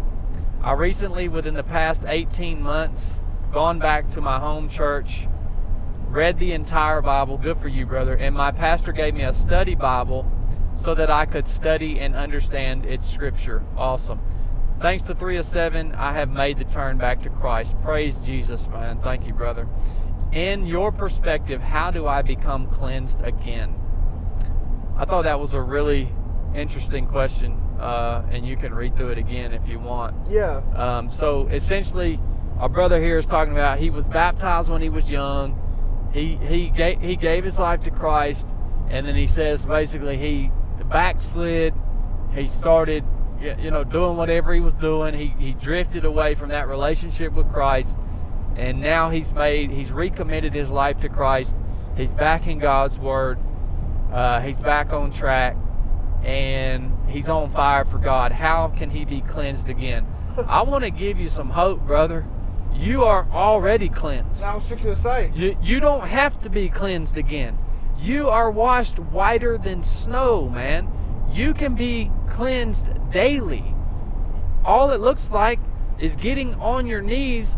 I 0.66 0.72
recently, 0.72 1.28
within 1.28 1.54
the 1.54 1.62
past 1.62 2.02
18 2.04 2.60
months, 2.60 3.20
gone 3.52 3.78
back 3.78 4.10
to 4.10 4.20
my 4.20 4.40
home 4.40 4.68
church, 4.68 5.28
read 6.08 6.40
the 6.40 6.50
entire 6.50 7.00
Bible. 7.00 7.38
Good 7.38 7.58
for 7.58 7.68
you, 7.68 7.86
brother. 7.86 8.14
And 8.14 8.34
my 8.34 8.50
pastor 8.50 8.90
gave 8.90 9.14
me 9.14 9.22
a 9.22 9.32
study 9.32 9.76
Bible 9.76 10.28
so 10.76 10.92
that 10.96 11.08
I 11.08 11.24
could 11.24 11.46
study 11.46 12.00
and 12.00 12.16
understand 12.16 12.84
its 12.84 13.08
scripture. 13.08 13.62
Awesome. 13.76 14.20
Thanks 14.80 15.04
to 15.04 15.14
3 15.14 15.36
of 15.36 15.44
7, 15.44 15.94
I 15.94 16.14
have 16.14 16.30
made 16.30 16.58
the 16.58 16.64
turn 16.64 16.98
back 16.98 17.22
to 17.22 17.30
Christ. 17.30 17.80
Praise 17.82 18.18
Jesus, 18.18 18.66
man. 18.66 18.98
Thank 19.00 19.28
you, 19.28 19.34
brother. 19.34 19.68
In 20.32 20.66
your 20.66 20.90
perspective, 20.90 21.62
how 21.62 21.92
do 21.92 22.08
I 22.08 22.22
become 22.22 22.66
cleansed 22.66 23.22
again? 23.22 23.76
I 24.96 25.04
thought 25.04 25.22
that 25.22 25.38
was 25.38 25.54
a 25.54 25.62
really 25.62 26.12
interesting 26.56 27.06
question, 27.06 27.56
uh, 27.78 28.22
and 28.30 28.46
you 28.46 28.56
can 28.56 28.74
read 28.74 28.96
through 28.96 29.10
it 29.10 29.18
again 29.18 29.52
if 29.52 29.66
you 29.68 29.78
want. 29.78 30.30
yeah. 30.30 30.62
Um, 30.74 31.10
so 31.10 31.46
essentially, 31.48 32.18
our 32.58 32.68
brother 32.68 33.00
here 33.00 33.16
is 33.16 33.26
talking 33.26 33.52
about 33.52 33.78
he 33.78 33.90
was 33.90 34.08
baptized 34.08 34.68
when 34.68 34.82
he 34.82 34.88
was 34.88 35.10
young. 35.10 35.60
He 36.12 36.36
he 36.36 36.70
gave 36.70 37.00
he 37.00 37.16
gave 37.16 37.44
his 37.44 37.58
life 37.58 37.82
to 37.82 37.90
Christ, 37.90 38.48
and 38.88 39.06
then 39.06 39.14
he 39.16 39.26
says 39.26 39.66
basically 39.66 40.16
he 40.16 40.50
backslid. 40.88 41.74
He 42.34 42.46
started 42.46 43.04
you 43.40 43.70
know 43.70 43.84
doing 43.84 44.16
whatever 44.16 44.54
he 44.54 44.60
was 44.60 44.74
doing. 44.74 45.14
He 45.14 45.34
he 45.38 45.52
drifted 45.52 46.04
away 46.04 46.34
from 46.34 46.48
that 46.50 46.68
relationship 46.68 47.32
with 47.32 47.52
Christ, 47.52 47.98
and 48.56 48.80
now 48.80 49.10
he's 49.10 49.32
made 49.34 49.70
he's 49.70 49.92
recommitted 49.92 50.54
his 50.54 50.70
life 50.70 51.00
to 51.00 51.08
Christ. 51.08 51.54
He's 51.96 52.14
back 52.14 52.46
in 52.46 52.58
God's 52.58 52.98
word. 52.98 53.38
Uh, 54.12 54.40
he's 54.40 54.62
back 54.62 54.92
on 54.92 55.10
track, 55.10 55.56
and 56.26 56.92
he's 57.08 57.28
on 57.28 57.52
fire 57.52 57.84
for 57.84 57.98
God. 57.98 58.32
How 58.32 58.68
can 58.68 58.90
he 58.90 59.04
be 59.04 59.20
cleansed 59.20 59.68
again? 59.68 60.06
I 60.48 60.62
want 60.62 60.82
to 60.82 60.90
give 60.90 61.20
you 61.20 61.28
some 61.28 61.50
hope, 61.50 61.86
brother. 61.86 62.26
You 62.74 63.04
are 63.04 63.26
already 63.30 63.88
cleansed. 63.88 64.42
I 64.42 64.56
was 64.56 64.66
fixing 64.66 64.94
to 64.94 65.00
say. 65.00 65.32
You, 65.34 65.56
you 65.62 65.78
don't 65.78 66.08
have 66.08 66.42
to 66.42 66.50
be 66.50 66.68
cleansed 66.68 67.16
again. 67.16 67.56
You 67.98 68.28
are 68.28 68.50
washed 68.50 68.98
whiter 68.98 69.56
than 69.56 69.80
snow, 69.80 70.48
man. 70.48 70.90
You 71.32 71.54
can 71.54 71.76
be 71.76 72.10
cleansed 72.28 72.86
daily. 73.12 73.74
All 74.64 74.90
it 74.90 75.00
looks 75.00 75.30
like 75.30 75.60
is 76.00 76.16
getting 76.16 76.56
on 76.56 76.86
your 76.86 77.00
knees 77.00 77.56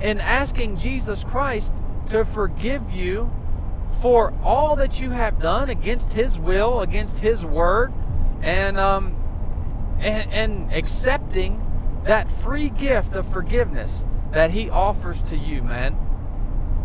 and 0.00 0.20
asking 0.20 0.76
Jesus 0.76 1.24
Christ 1.24 1.74
to 2.10 2.24
forgive 2.24 2.92
you 2.92 3.30
for 4.00 4.32
all 4.42 4.76
that 4.76 5.00
you 5.00 5.10
have 5.10 5.40
done 5.40 5.68
against 5.70 6.12
His 6.12 6.38
will, 6.38 6.80
against 6.80 7.20
His 7.20 7.44
word, 7.44 7.92
and 8.42 8.78
um, 8.78 9.16
and, 10.00 10.32
and 10.32 10.72
accepting 10.72 11.60
that 12.04 12.30
free 12.30 12.70
gift 12.70 13.14
of 13.14 13.30
forgiveness 13.32 14.04
that 14.32 14.50
He 14.50 14.68
offers 14.70 15.22
to 15.22 15.36
you, 15.36 15.62
man. 15.62 15.94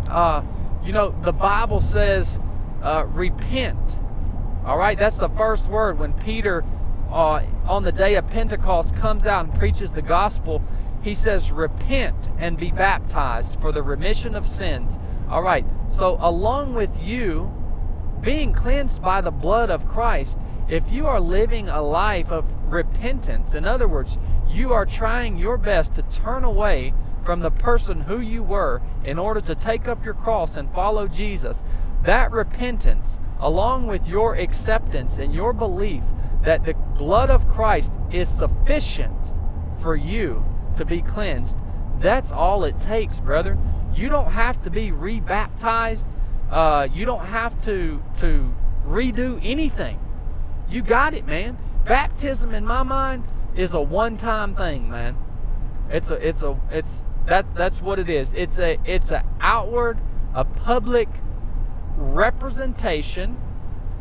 Uh, 0.08 0.44
you 0.84 0.92
know, 0.94 1.16
the 1.24 1.34
Bible 1.34 1.80
says, 1.80 2.40
uh, 2.82 3.06
repent. 3.08 3.98
All 4.66 4.78
right, 4.78 4.98
that's 4.98 5.18
the 5.18 5.30
first 5.30 5.68
word 5.68 5.98
when 5.98 6.14
Peter, 6.14 6.64
uh, 7.10 7.42
on 7.66 7.84
the 7.84 7.92
day 7.92 8.16
of 8.16 8.30
Pentecost, 8.30 8.96
comes 8.96 9.26
out 9.26 9.46
and 9.46 9.54
preaches 9.56 9.94
the 9.94 10.02
gospel. 10.02 10.62
He 11.02 11.14
says, 11.14 11.52
repent 11.52 12.30
and 12.38 12.58
be 12.58 12.72
baptized 12.72 13.60
for 13.60 13.72
the 13.72 13.82
remission 13.82 14.36
of 14.36 14.48
sins. 14.48 15.00
All 15.30 15.44
right, 15.44 15.66
so 15.90 16.18
along 16.22 16.74
with 16.74 17.02
you 17.02 17.52
being 18.22 18.54
cleansed 18.54 19.02
by 19.02 19.22
the 19.22 19.32
blood 19.32 19.70
of 19.70 19.88
Christ, 19.88 20.40
if 20.70 20.92
you 20.92 21.06
are 21.08 21.20
living 21.20 21.70
a 21.70 21.82
life 21.82 22.32
of 22.32 22.46
repentance, 22.72 23.54
in 23.54 23.66
other 23.66 23.88
words, 23.88 24.18
you 24.48 24.74
are 24.74 24.86
trying 24.86 25.38
your 25.38 25.58
best 25.58 25.96
to 25.96 26.02
turn 26.02 26.44
away 26.44 26.94
from 27.26 27.42
the 27.42 27.52
person 27.52 28.02
who 28.02 28.20
you 28.20 28.42
were 28.42 28.82
in 29.04 29.20
order 29.20 29.42
to 29.42 29.54
take 29.56 29.88
up 29.88 30.06
your 30.06 30.14
cross 30.14 30.56
and 30.56 30.74
follow 30.74 31.08
Jesus, 31.08 31.64
that 32.04 32.32
repentance, 32.32 33.20
along 33.40 33.88
with 33.88 34.08
your 34.08 34.36
acceptance 34.36 35.20
and 35.20 35.34
your 35.34 35.52
belief 35.52 36.04
that 36.44 36.64
the 36.64 36.74
blood 36.74 37.30
of 37.30 37.50
Christ 37.50 37.98
is 38.12 38.30
sufficient 38.30 39.14
for 39.82 39.96
you 39.96 40.46
to 40.78 40.86
be 40.86 41.02
cleansed, 41.02 41.58
that's 42.00 42.32
all 42.32 42.64
it 42.64 42.80
takes, 42.80 43.20
brother. 43.20 43.58
You 43.98 44.10
don't 44.10 44.32
have 44.32 44.62
to 44.62 44.70
be 44.70 44.92
rebaptized. 44.92 46.08
Uh, 46.52 46.88
you 46.94 47.04
don't 47.04 47.26
have 47.26 47.60
to 47.66 48.02
to 48.20 48.54
redo 48.86 49.40
anything. 49.44 50.00
You 50.70 50.84
got 50.84 51.16
it, 51.16 51.26
man. 51.26 51.58
Baptism, 51.84 52.54
in 52.54 52.64
my 52.64 52.84
mind, 52.84 53.24
is 53.56 53.74
a 53.74 53.82
one-time 53.82 54.56
thing, 54.56 54.92
man. 54.92 55.18
It's 55.90 56.12
a 56.12 56.16
it's 56.16 56.44
a 56.44 56.60
it's 56.70 57.04
that's 57.26 57.52
that's 57.54 57.82
what 57.82 57.98
it 57.98 58.08
is. 58.08 58.34
It's 58.34 58.60
a 58.60 58.78
it's 58.86 59.10
a 59.10 59.26
outward, 59.42 60.00
a 60.36 60.46
public 60.46 61.10
representation 61.98 63.36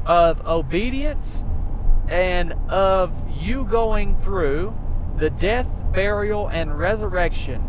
of 0.04 0.46
obedience 0.46 1.42
and 2.08 2.52
of 2.68 3.12
you 3.34 3.64
going 3.64 4.20
through 4.20 4.76
the 5.16 5.30
death, 5.30 5.84
burial, 5.90 6.48
and 6.48 6.78
resurrection 6.78 7.66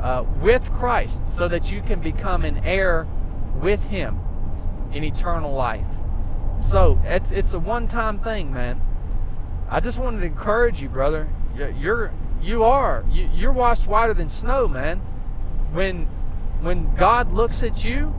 uh, 0.00 0.24
with 0.40 0.70
Christ 0.72 1.22
so 1.28 1.48
that 1.48 1.70
you 1.70 1.82
can 1.82 2.00
become 2.00 2.44
an 2.44 2.58
heir 2.64 3.06
with 3.60 3.84
Him 3.86 4.20
in 4.92 5.04
eternal 5.04 5.52
life. 5.52 5.86
So 6.60 7.00
it's 7.04 7.30
it's 7.30 7.52
a 7.52 7.58
one-time 7.58 8.18
thing, 8.18 8.52
man. 8.52 8.80
I 9.68 9.80
just 9.80 9.98
wanted 9.98 10.20
to 10.20 10.26
encourage 10.26 10.80
you, 10.80 10.88
brother. 10.88 11.28
You're 11.56 12.12
you 12.40 12.64
are 12.64 13.04
you, 13.10 13.28
you're 13.34 13.52
washed 13.52 13.86
whiter 13.86 14.14
than 14.14 14.28
snow, 14.28 14.68
man. 14.68 14.98
When 15.72 16.06
when 16.60 16.94
God 16.96 17.32
looks 17.32 17.62
at 17.62 17.84
you, 17.84 18.14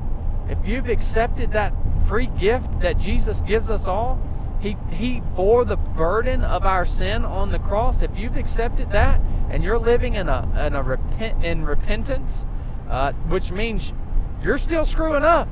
if 0.48 0.58
you've 0.66 0.90
accepted 0.90 1.52
that 1.52 1.74
free 2.08 2.28
gift 2.28 2.80
that 2.82 2.98
Jesus 2.98 3.42
gives 3.42 3.70
us 3.70 3.88
all, 3.88 4.20
he 4.60 4.78
he 4.92 5.22
bore 5.22 5.66
the 5.66 5.78
burden 5.78 6.44
of 6.44 6.66
our 6.66 6.86
sin 6.86 7.24
on 7.26 7.52
the 7.52 7.60
cross. 7.60 8.02
If 8.02 8.12
you've 8.18 8.38
accepted 8.38 8.92
that 8.92 9.22
and 9.50 9.64
you're 9.64 9.80
living 9.80 10.16
in 10.16 10.30
a 10.30 10.66
in 10.66 10.76
a 10.76 10.84
repent 10.84 11.44
in 11.44 11.66
repentance, 11.66 12.46
uh, 12.90 13.14
which 13.28 13.52
means 13.52 13.94
you're 14.44 14.58
still 14.58 14.86
screwing 14.86 15.24
up. 15.24 15.48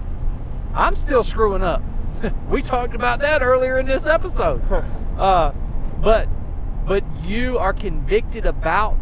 I'm 0.74 0.96
still 0.96 1.24
screwing 1.24 1.64
up. 1.64 1.82
we 2.50 2.62
talked 2.62 2.96
about 2.96 3.20
that 3.20 3.42
earlier 3.42 3.80
in 3.80 3.86
this 3.86 4.06
episode. 4.06 4.62
uh, 5.18 5.52
but 6.02 6.28
but 6.86 7.04
you 7.24 7.58
are 7.58 7.74
convicted 7.74 8.46
about 8.46 8.98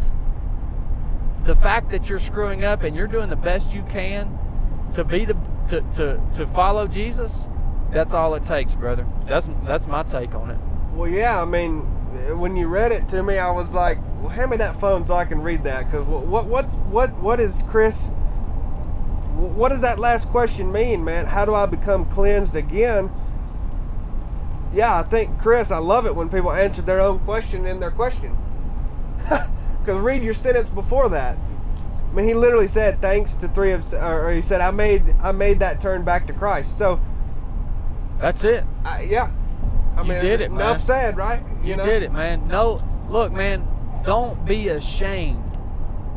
the 1.44 1.54
fact 1.54 1.90
that 1.90 2.08
you're 2.08 2.18
screwing 2.18 2.64
up 2.64 2.82
and 2.82 2.96
you're 2.96 3.06
doing 3.06 3.30
the 3.30 3.36
best 3.36 3.72
you 3.72 3.82
can 3.90 4.38
to 4.94 5.04
be 5.04 5.24
the 5.24 5.36
to, 5.68 5.80
to, 5.96 6.20
to 6.36 6.46
follow 6.48 6.86
Jesus, 6.86 7.46
that's 7.92 8.14
all 8.14 8.34
it 8.34 8.44
takes, 8.44 8.74
brother. 8.74 9.06
That's 9.26 9.48
that's 9.64 9.86
my 9.86 10.02
take 10.02 10.34
on 10.34 10.50
it. 10.50 10.58
Well, 10.94 11.08
yeah, 11.08 11.40
I 11.40 11.44
mean, 11.44 11.80
when 12.38 12.56
you 12.56 12.68
read 12.68 12.92
it 12.92 13.08
to 13.10 13.22
me, 13.22 13.38
I 13.38 13.50
was 13.50 13.72
like, 13.72 13.98
"Well, 14.20 14.28
hand 14.28 14.50
me 14.50 14.56
that 14.58 14.80
phone 14.80 15.06
so 15.06 15.14
I 15.14 15.24
can 15.24 15.42
read 15.42 15.64
that." 15.64 15.90
Because 15.90 16.06
what 16.06 16.46
what's 16.46 16.74
what 16.74 17.12
what 17.18 17.40
is 17.40 17.62
Chris? 17.68 18.08
What 19.36 19.68
does 19.68 19.82
that 19.82 19.98
last 19.98 20.28
question 20.28 20.72
mean, 20.72 21.04
man? 21.04 21.26
How 21.26 21.44
do 21.44 21.54
I 21.54 21.66
become 21.66 22.06
cleansed 22.06 22.56
again? 22.56 23.10
Yeah, 24.72 24.98
I 24.98 25.02
think 25.02 25.38
Chris, 25.40 25.70
I 25.70 25.78
love 25.78 26.06
it 26.06 26.14
when 26.16 26.28
people 26.28 26.52
answer 26.52 26.82
their 26.82 27.00
own 27.00 27.18
question 27.20 27.66
in 27.66 27.80
their 27.80 27.90
question. 27.90 28.36
Because 29.86 30.00
read 30.00 30.24
your 30.24 30.34
sentence 30.34 30.68
before 30.68 31.08
that. 31.10 31.38
I 32.10 32.12
mean, 32.12 32.26
he 32.26 32.34
literally 32.34 32.66
said, 32.66 33.00
"Thanks 33.00 33.34
to 33.34 33.46
three 33.46 33.70
of," 33.70 33.94
or 33.94 34.32
he 34.32 34.42
said, 34.42 34.60
"I 34.60 34.72
made 34.72 35.14
I 35.22 35.30
made 35.30 35.60
that 35.60 35.80
turn 35.80 36.02
back 36.02 36.26
to 36.26 36.32
Christ." 36.32 36.76
So 36.76 36.98
that's 38.18 38.44
it. 38.44 38.64
I, 38.84 39.02
yeah, 39.02 39.30
I 39.96 40.02
you 40.02 40.08
mean, 40.08 40.20
did 40.22 40.40
it, 40.40 40.50
enough 40.50 40.78
man. 40.78 40.80
said, 40.80 41.16
right? 41.16 41.42
You, 41.62 41.76
know? 41.76 41.84
did 41.84 42.02
it, 42.02 42.12
man. 42.12 42.46
No, 42.48 42.82
look, 43.08 43.32
man. 43.32 43.66
Don't 44.04 44.44
be 44.44 44.68
ashamed 44.68 45.42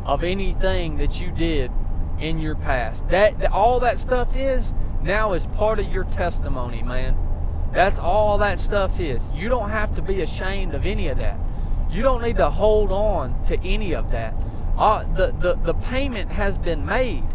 of 0.06 0.24
anything 0.24 0.98
that 0.98 1.20
you 1.20 1.32
did 1.32 1.72
in 2.20 2.40
your 2.40 2.56
past. 2.56 3.08
That, 3.10 3.40
that 3.40 3.52
all 3.52 3.80
that 3.80 3.98
stuff 3.98 4.36
is 4.36 4.74
now 5.02 5.34
is 5.34 5.48
part 5.48 5.80
of 5.80 5.88
your 5.88 6.04
testimony, 6.04 6.84
man. 6.84 7.18
That's 7.74 8.00
all 8.00 8.38
that 8.40 8.60
stuff 8.60 9.00
is. 9.00 9.32
You 9.32 9.50
don't 9.50 9.70
have 9.70 9.96
to 9.96 10.02
be 10.02 10.22
ashamed 10.22 10.74
of 10.74 10.86
any 10.86 11.08
of 11.08 11.18
that. 11.18 11.40
You 11.90 12.02
don't 12.02 12.22
need 12.22 12.38
to 12.38 12.50
hold 12.50 12.92
on 12.92 13.42
to 13.46 13.60
any 13.62 13.94
of 13.94 14.12
that. 14.12 14.36
Uh, 14.78 15.04
the, 15.14 15.32
the, 15.40 15.56
the 15.56 15.74
payment 15.74 16.32
has 16.32 16.58
been 16.58 16.86
made 16.86 17.26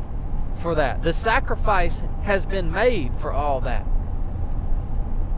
for 0.57 0.75
that. 0.75 1.03
The 1.03 1.13
sacrifice 1.13 2.03
has 2.23 2.47
been 2.47 2.71
made 2.71 3.13
for 3.19 3.33
all 3.33 3.61
that. 3.63 3.87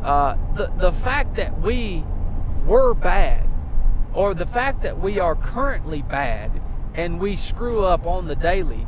Uh, 0.06 0.36
the, 0.54 0.70
the 0.78 0.92
fact 0.92 1.34
that 1.34 1.60
we 1.60 2.04
were 2.64 2.94
bad, 2.94 3.44
or 4.14 4.34
the 4.34 4.46
fact 4.46 4.82
that 4.82 5.00
we 5.00 5.18
are 5.18 5.34
currently 5.34 6.02
bad 6.02 6.50
and 6.94 7.20
we 7.20 7.34
screw 7.34 7.84
up 7.84 8.06
on 8.06 8.28
the 8.28 8.36
daily, 8.36 8.86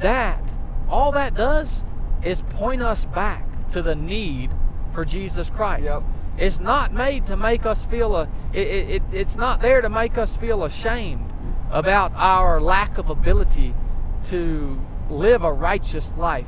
that, 0.00 0.42
all 0.88 1.12
that 1.12 1.34
does 1.34 1.84
is 2.24 2.42
point 2.50 2.82
us 2.82 3.04
back 3.06 3.46
to 3.70 3.80
the 3.80 3.94
need 3.94 4.50
for 4.92 5.04
Jesus 5.04 5.48
Christ. 5.50 5.84
Yep. 5.84 6.02
It's 6.36 6.58
not 6.58 6.92
made 6.92 7.26
to 7.26 7.36
make 7.36 7.64
us 7.64 7.84
feel 7.84 8.16
a. 8.16 8.28
It, 8.52 8.66
it, 8.66 9.02
it's 9.12 9.36
not 9.36 9.60
there 9.60 9.80
to 9.80 9.88
make 9.88 10.18
us 10.18 10.36
feel 10.36 10.64
ashamed 10.64 11.32
about 11.70 12.12
our 12.16 12.60
lack 12.60 12.98
of 12.98 13.08
ability 13.08 13.74
to 14.26 14.80
live 15.08 15.44
a 15.44 15.52
righteous 15.52 16.16
life. 16.16 16.46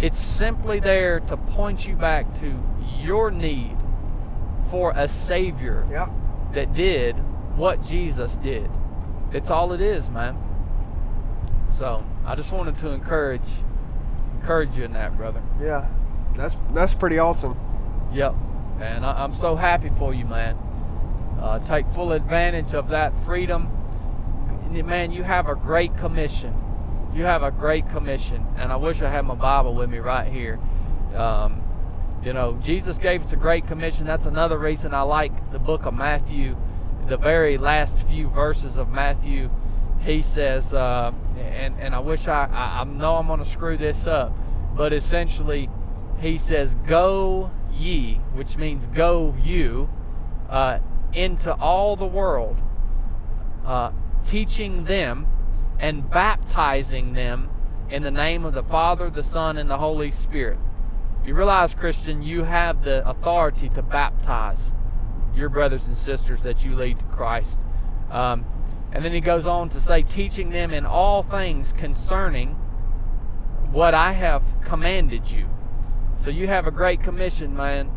It's 0.00 0.18
simply 0.18 0.80
there 0.80 1.20
to 1.20 1.36
point 1.36 1.86
you 1.86 1.96
back 1.96 2.34
to 2.38 2.58
your 2.96 3.30
need 3.30 3.76
for 4.70 4.92
a 4.96 5.08
Savior 5.08 5.86
Yep. 5.90 6.10
that 6.54 6.74
did 6.74 7.16
what 7.56 7.82
Jesus 7.84 8.36
did. 8.38 8.70
It's 9.32 9.50
all 9.50 9.72
it 9.72 9.80
is, 9.80 10.08
man. 10.10 10.36
So 11.70 12.04
I 12.24 12.34
just 12.34 12.52
wanted 12.52 12.78
to 12.78 12.88
encourage 12.90 13.48
encourage 14.40 14.76
you 14.76 14.84
in 14.84 14.92
that, 14.92 15.16
brother. 15.16 15.42
Yeah. 15.60 15.88
That's 16.34 16.54
that's 16.72 16.94
pretty 16.94 17.18
awesome. 17.18 17.58
Yep. 18.12 18.34
And 18.80 19.04
I, 19.04 19.24
I'm 19.24 19.34
so 19.34 19.56
happy 19.56 19.90
for 19.98 20.14
you, 20.14 20.24
man. 20.24 20.56
Uh, 21.40 21.58
take 21.60 21.86
full 21.90 22.12
advantage 22.12 22.74
of 22.74 22.88
that 22.88 23.12
freedom. 23.24 23.68
Man, 24.70 25.12
you 25.12 25.22
have 25.22 25.48
a 25.48 25.54
great 25.54 25.96
commission. 25.96 26.54
You 27.14 27.24
have 27.24 27.42
a 27.42 27.50
great 27.50 27.88
commission. 27.90 28.46
And 28.56 28.70
I 28.72 28.76
wish 28.76 29.00
I 29.02 29.08
had 29.10 29.24
my 29.24 29.34
Bible 29.34 29.74
with 29.74 29.88
me 29.90 29.98
right 29.98 30.30
here. 30.30 30.58
Um, 31.14 31.62
you 32.28 32.34
know, 32.34 32.58
Jesus 32.60 32.98
gave 32.98 33.24
us 33.24 33.32
a 33.32 33.36
great 33.36 33.66
commission. 33.66 34.04
That's 34.04 34.26
another 34.26 34.58
reason 34.58 34.92
I 34.92 35.00
like 35.00 35.50
the 35.50 35.58
book 35.58 35.86
of 35.86 35.94
Matthew. 35.94 36.58
The 37.06 37.16
very 37.16 37.56
last 37.56 37.98
few 38.00 38.28
verses 38.28 38.76
of 38.76 38.90
Matthew, 38.90 39.48
he 40.00 40.20
says, 40.20 40.74
uh, 40.74 41.10
and, 41.38 41.74
and 41.80 41.94
I 41.94 42.00
wish 42.00 42.28
I, 42.28 42.44
I, 42.52 42.82
I 42.82 42.84
know 42.84 43.16
I'm 43.16 43.28
going 43.28 43.38
to 43.38 43.46
screw 43.46 43.78
this 43.78 44.06
up, 44.06 44.34
but 44.76 44.92
essentially, 44.92 45.70
he 46.20 46.36
says, 46.36 46.74
Go 46.86 47.50
ye, 47.72 48.16
which 48.34 48.58
means 48.58 48.88
go 48.88 49.34
you, 49.42 49.88
uh, 50.50 50.80
into 51.14 51.54
all 51.54 51.96
the 51.96 52.04
world, 52.04 52.58
uh, 53.64 53.90
teaching 54.22 54.84
them 54.84 55.26
and 55.78 56.10
baptizing 56.10 57.14
them 57.14 57.48
in 57.88 58.02
the 58.02 58.10
name 58.10 58.44
of 58.44 58.52
the 58.52 58.64
Father, 58.64 59.08
the 59.08 59.22
Son, 59.22 59.56
and 59.56 59.70
the 59.70 59.78
Holy 59.78 60.10
Spirit. 60.10 60.58
You 61.28 61.34
realize, 61.34 61.74
Christian, 61.74 62.22
you 62.22 62.44
have 62.44 62.84
the 62.84 63.06
authority 63.06 63.68
to 63.70 63.82
baptize 63.82 64.72
your 65.34 65.50
brothers 65.50 65.86
and 65.86 65.94
sisters 65.94 66.42
that 66.42 66.64
you 66.64 66.74
lead 66.74 67.00
to 67.00 67.04
Christ. 67.04 67.60
Um, 68.10 68.46
and 68.92 69.04
then 69.04 69.12
he 69.12 69.20
goes 69.20 69.44
on 69.44 69.68
to 69.68 69.78
say, 69.78 70.00
teaching 70.00 70.48
them 70.48 70.72
in 70.72 70.86
all 70.86 71.22
things 71.22 71.74
concerning 71.74 72.52
what 73.72 73.92
I 73.92 74.12
have 74.12 74.42
commanded 74.64 75.30
you. 75.30 75.50
So 76.16 76.30
you 76.30 76.46
have 76.46 76.66
a 76.66 76.70
great 76.70 77.02
commission, 77.02 77.54
man. 77.54 77.90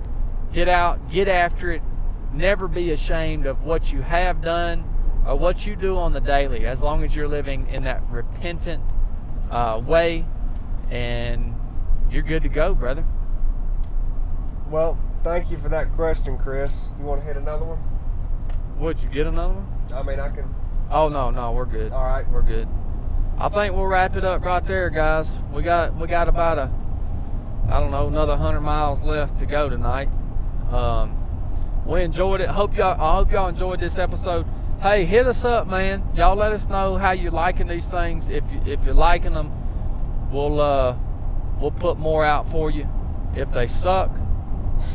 Get 0.52 0.68
out, 0.68 1.10
get 1.10 1.30
after 1.30 1.72
it. 1.72 1.82
Never 2.34 2.68
be 2.68 2.92
ashamed 2.92 3.46
of 3.46 3.64
what 3.64 3.94
you 3.94 4.02
have 4.02 4.42
done 4.42 4.84
or 5.26 5.38
what 5.38 5.66
you 5.66 5.78
do 5.78 5.96
on 5.96 6.12
the 6.12 6.20
daily, 6.20 6.66
as 6.66 6.82
long 6.82 7.02
as 7.06 7.16
you're 7.16 7.30
living 7.30 7.70
in 7.70 7.86
that 7.86 8.04
repentant 8.10 8.84
uh, 9.50 9.82
way, 9.82 10.26
and 10.90 11.56
you're 12.12 12.24
good 12.24 12.44
to 12.44 12.50
go, 12.50 12.74
brother. 12.74 13.06
Well, 14.72 14.98
thank 15.22 15.52
you 15.52 15.58
for 15.58 15.68
that 15.68 15.92
question, 15.92 16.38
Chris. 16.38 16.88
You 16.98 17.04
want 17.04 17.20
to 17.20 17.28
hit 17.28 17.36
another 17.36 17.66
one? 17.66 17.80
Would 18.80 19.04
you 19.04 19.10
get 19.10 19.28
another 19.28 19.56
one? 19.56 19.68
I 19.94 20.02
mean, 20.02 20.18
I 20.18 20.30
can. 20.30 20.56
Oh 20.90 21.10
no, 21.10 21.30
no, 21.30 21.52
we're 21.52 21.66
good. 21.66 21.92
All 21.92 22.06
right. 22.06 22.28
We're 22.30 22.42
good. 22.42 22.70
I 23.38 23.50
think 23.50 23.76
we'll 23.76 23.86
wrap 23.86 24.16
it 24.16 24.24
up 24.24 24.46
right 24.46 24.66
there, 24.66 24.90
guys. 24.90 25.40
We 25.52 25.62
got 25.62 25.96
we 25.98 26.08
got 26.08 26.30
about 26.30 26.58
a 26.58 26.72
I 27.70 27.82
don't 27.82 27.92
know 27.92 28.08
another 28.08 28.38
hundred 28.38 28.62
miles 28.62 29.02
left 29.02 29.40
to 29.40 29.46
go 29.46 29.68
tonight. 29.68 30.08
Um, 30.72 31.18
we 31.86 32.04
enjoyed 32.04 32.40
it. 32.40 32.48
Hope 32.48 32.78
y'all 32.78 33.00
I 33.00 33.16
hope 33.16 33.30
y'all 33.32 33.50
enjoyed 33.50 33.82
this 33.82 33.98
episode. 33.98 34.46
Hey, 34.82 35.04
hit 35.04 35.28
us 35.28 35.44
up, 35.44 35.68
man. 35.68 36.02
Y'all 36.16 36.38
let 36.38 36.54
us 36.54 36.68
know 36.68 36.96
how 36.96 37.12
you're 37.12 37.32
liking 37.32 37.68
these 37.68 37.86
things. 37.86 38.30
If 38.30 38.46
you 38.50 38.62
if 38.66 38.84
you're 38.86 38.94
liking 38.94 39.34
them, 39.34 39.52
we'll 40.32 40.62
uh 40.62 40.96
we'll 41.60 41.72
put 41.72 42.00
more 42.00 42.24
out 42.24 42.50
for 42.50 42.72
you. 42.72 42.88
If 43.36 43.52
they 43.52 43.68
suck, 43.68 44.12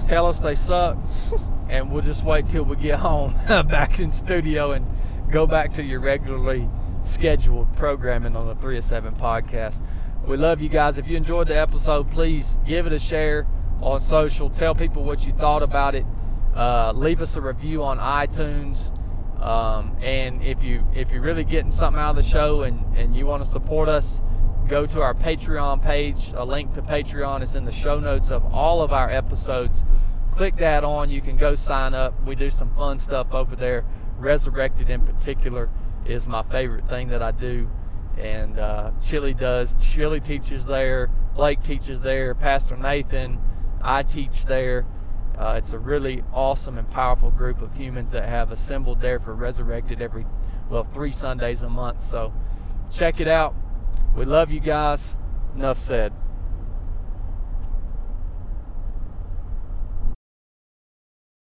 tell 0.08 0.26
us 0.26 0.40
they 0.40 0.54
suck, 0.54 0.96
and 1.68 1.90
we'll 1.90 2.02
just 2.02 2.24
wait 2.24 2.46
till 2.46 2.64
we 2.64 2.76
get 2.76 2.98
home 2.98 3.34
back 3.48 3.98
in 3.98 4.10
studio 4.10 4.72
and 4.72 4.86
go 5.30 5.46
back 5.46 5.72
to 5.74 5.82
your 5.82 6.00
regularly 6.00 6.68
scheduled 7.04 7.74
programming 7.76 8.36
on 8.36 8.46
the 8.46 8.54
3 8.56 8.78
of 8.78 8.84
7 8.84 9.14
podcast. 9.14 9.80
We 10.26 10.36
love 10.36 10.60
you 10.60 10.68
guys. 10.68 10.98
If 10.98 11.06
you 11.06 11.16
enjoyed 11.16 11.48
the 11.48 11.56
episode, 11.56 12.10
please 12.10 12.58
give 12.66 12.86
it 12.86 12.92
a 12.92 12.98
share 12.98 13.46
on 13.80 14.00
social. 14.00 14.50
Tell 14.50 14.74
people 14.74 15.04
what 15.04 15.24
you 15.26 15.32
thought 15.32 15.62
about 15.62 15.94
it. 15.94 16.04
Uh, 16.54 16.92
leave 16.92 17.20
us 17.20 17.36
a 17.36 17.40
review 17.40 17.82
on 17.82 17.98
iTunes. 17.98 18.92
Um, 19.40 19.96
and 20.00 20.42
if 20.42 20.62
you 20.64 20.84
if 20.94 21.10
you're 21.10 21.20
really 21.20 21.44
getting 21.44 21.70
something 21.70 22.00
out 22.00 22.10
of 22.10 22.24
the 22.24 22.28
show 22.28 22.62
and, 22.62 22.96
and 22.96 23.14
you 23.14 23.26
want 23.26 23.44
to 23.44 23.48
support 23.48 23.88
us, 23.88 24.20
go 24.66 24.86
to 24.86 25.01
our 25.01 25.14
Patreon 25.14 25.82
page. 25.82 26.32
A 26.34 26.44
link 26.44 26.74
to 26.74 26.82
Patreon 26.82 27.43
is 27.43 27.55
in 27.55 27.64
the 27.64 27.72
show 27.72 28.01
notes 28.01 28.30
of 28.30 28.44
all 28.52 28.82
of 28.82 28.93
our 28.93 29.10
episodes. 29.10 29.84
Click 30.32 30.56
that 30.56 30.84
on. 30.84 31.09
You 31.10 31.20
can 31.20 31.36
go 31.36 31.55
sign 31.55 31.94
up. 31.94 32.14
We 32.24 32.34
do 32.34 32.51
some 32.51 32.74
fun 32.74 32.98
stuff 32.98 33.32
over 33.32 33.56
there. 33.56 33.84
Resurrected 34.18 34.90
in 34.90 35.02
particular 35.02 35.70
is 36.05 36.26
my 36.26 36.43
favorite 36.43 36.88
thing 36.88 37.09
that 37.09 37.22
I 37.22 37.30
do. 37.30 37.70
And 38.18 38.59
uh, 38.59 38.93
Chili 39.02 39.34
does. 39.34 39.74
Chili 39.80 40.20
teaches 40.20 40.66
there. 40.66 41.10
Blake 41.34 41.62
teaches 41.62 42.01
there. 42.01 42.34
Pastor 42.34 42.76
Nathan, 42.76 43.38
I 43.82 44.02
teach 44.02 44.47
there. 44.47 44.86
Uh, 45.38 45.55
it's 45.59 45.72
a 45.72 45.78
really 45.78 46.24
awesome 46.32 46.78
and 46.78 46.90
powerful 46.90 47.30
group 47.30 47.60
of 47.60 47.74
humans 47.74 48.10
that 48.12 48.26
have 48.26 48.51
assembled 48.51 49.01
there 49.01 49.20
for 49.20 49.34
Resurrected 49.34 50.01
every, 50.01 50.26
well, 50.70 50.84
three 50.84 51.12
Sundays 51.12 51.62
a 51.62 51.68
month. 51.68 52.02
So 52.02 52.32
check 52.90 53.20
it 53.20 53.28
out. 53.28 53.55
We 54.16 54.24
love 54.24 54.51
you 54.51 54.60
guys. 54.60 55.14
Enough 55.55 55.78
said. 55.78 56.12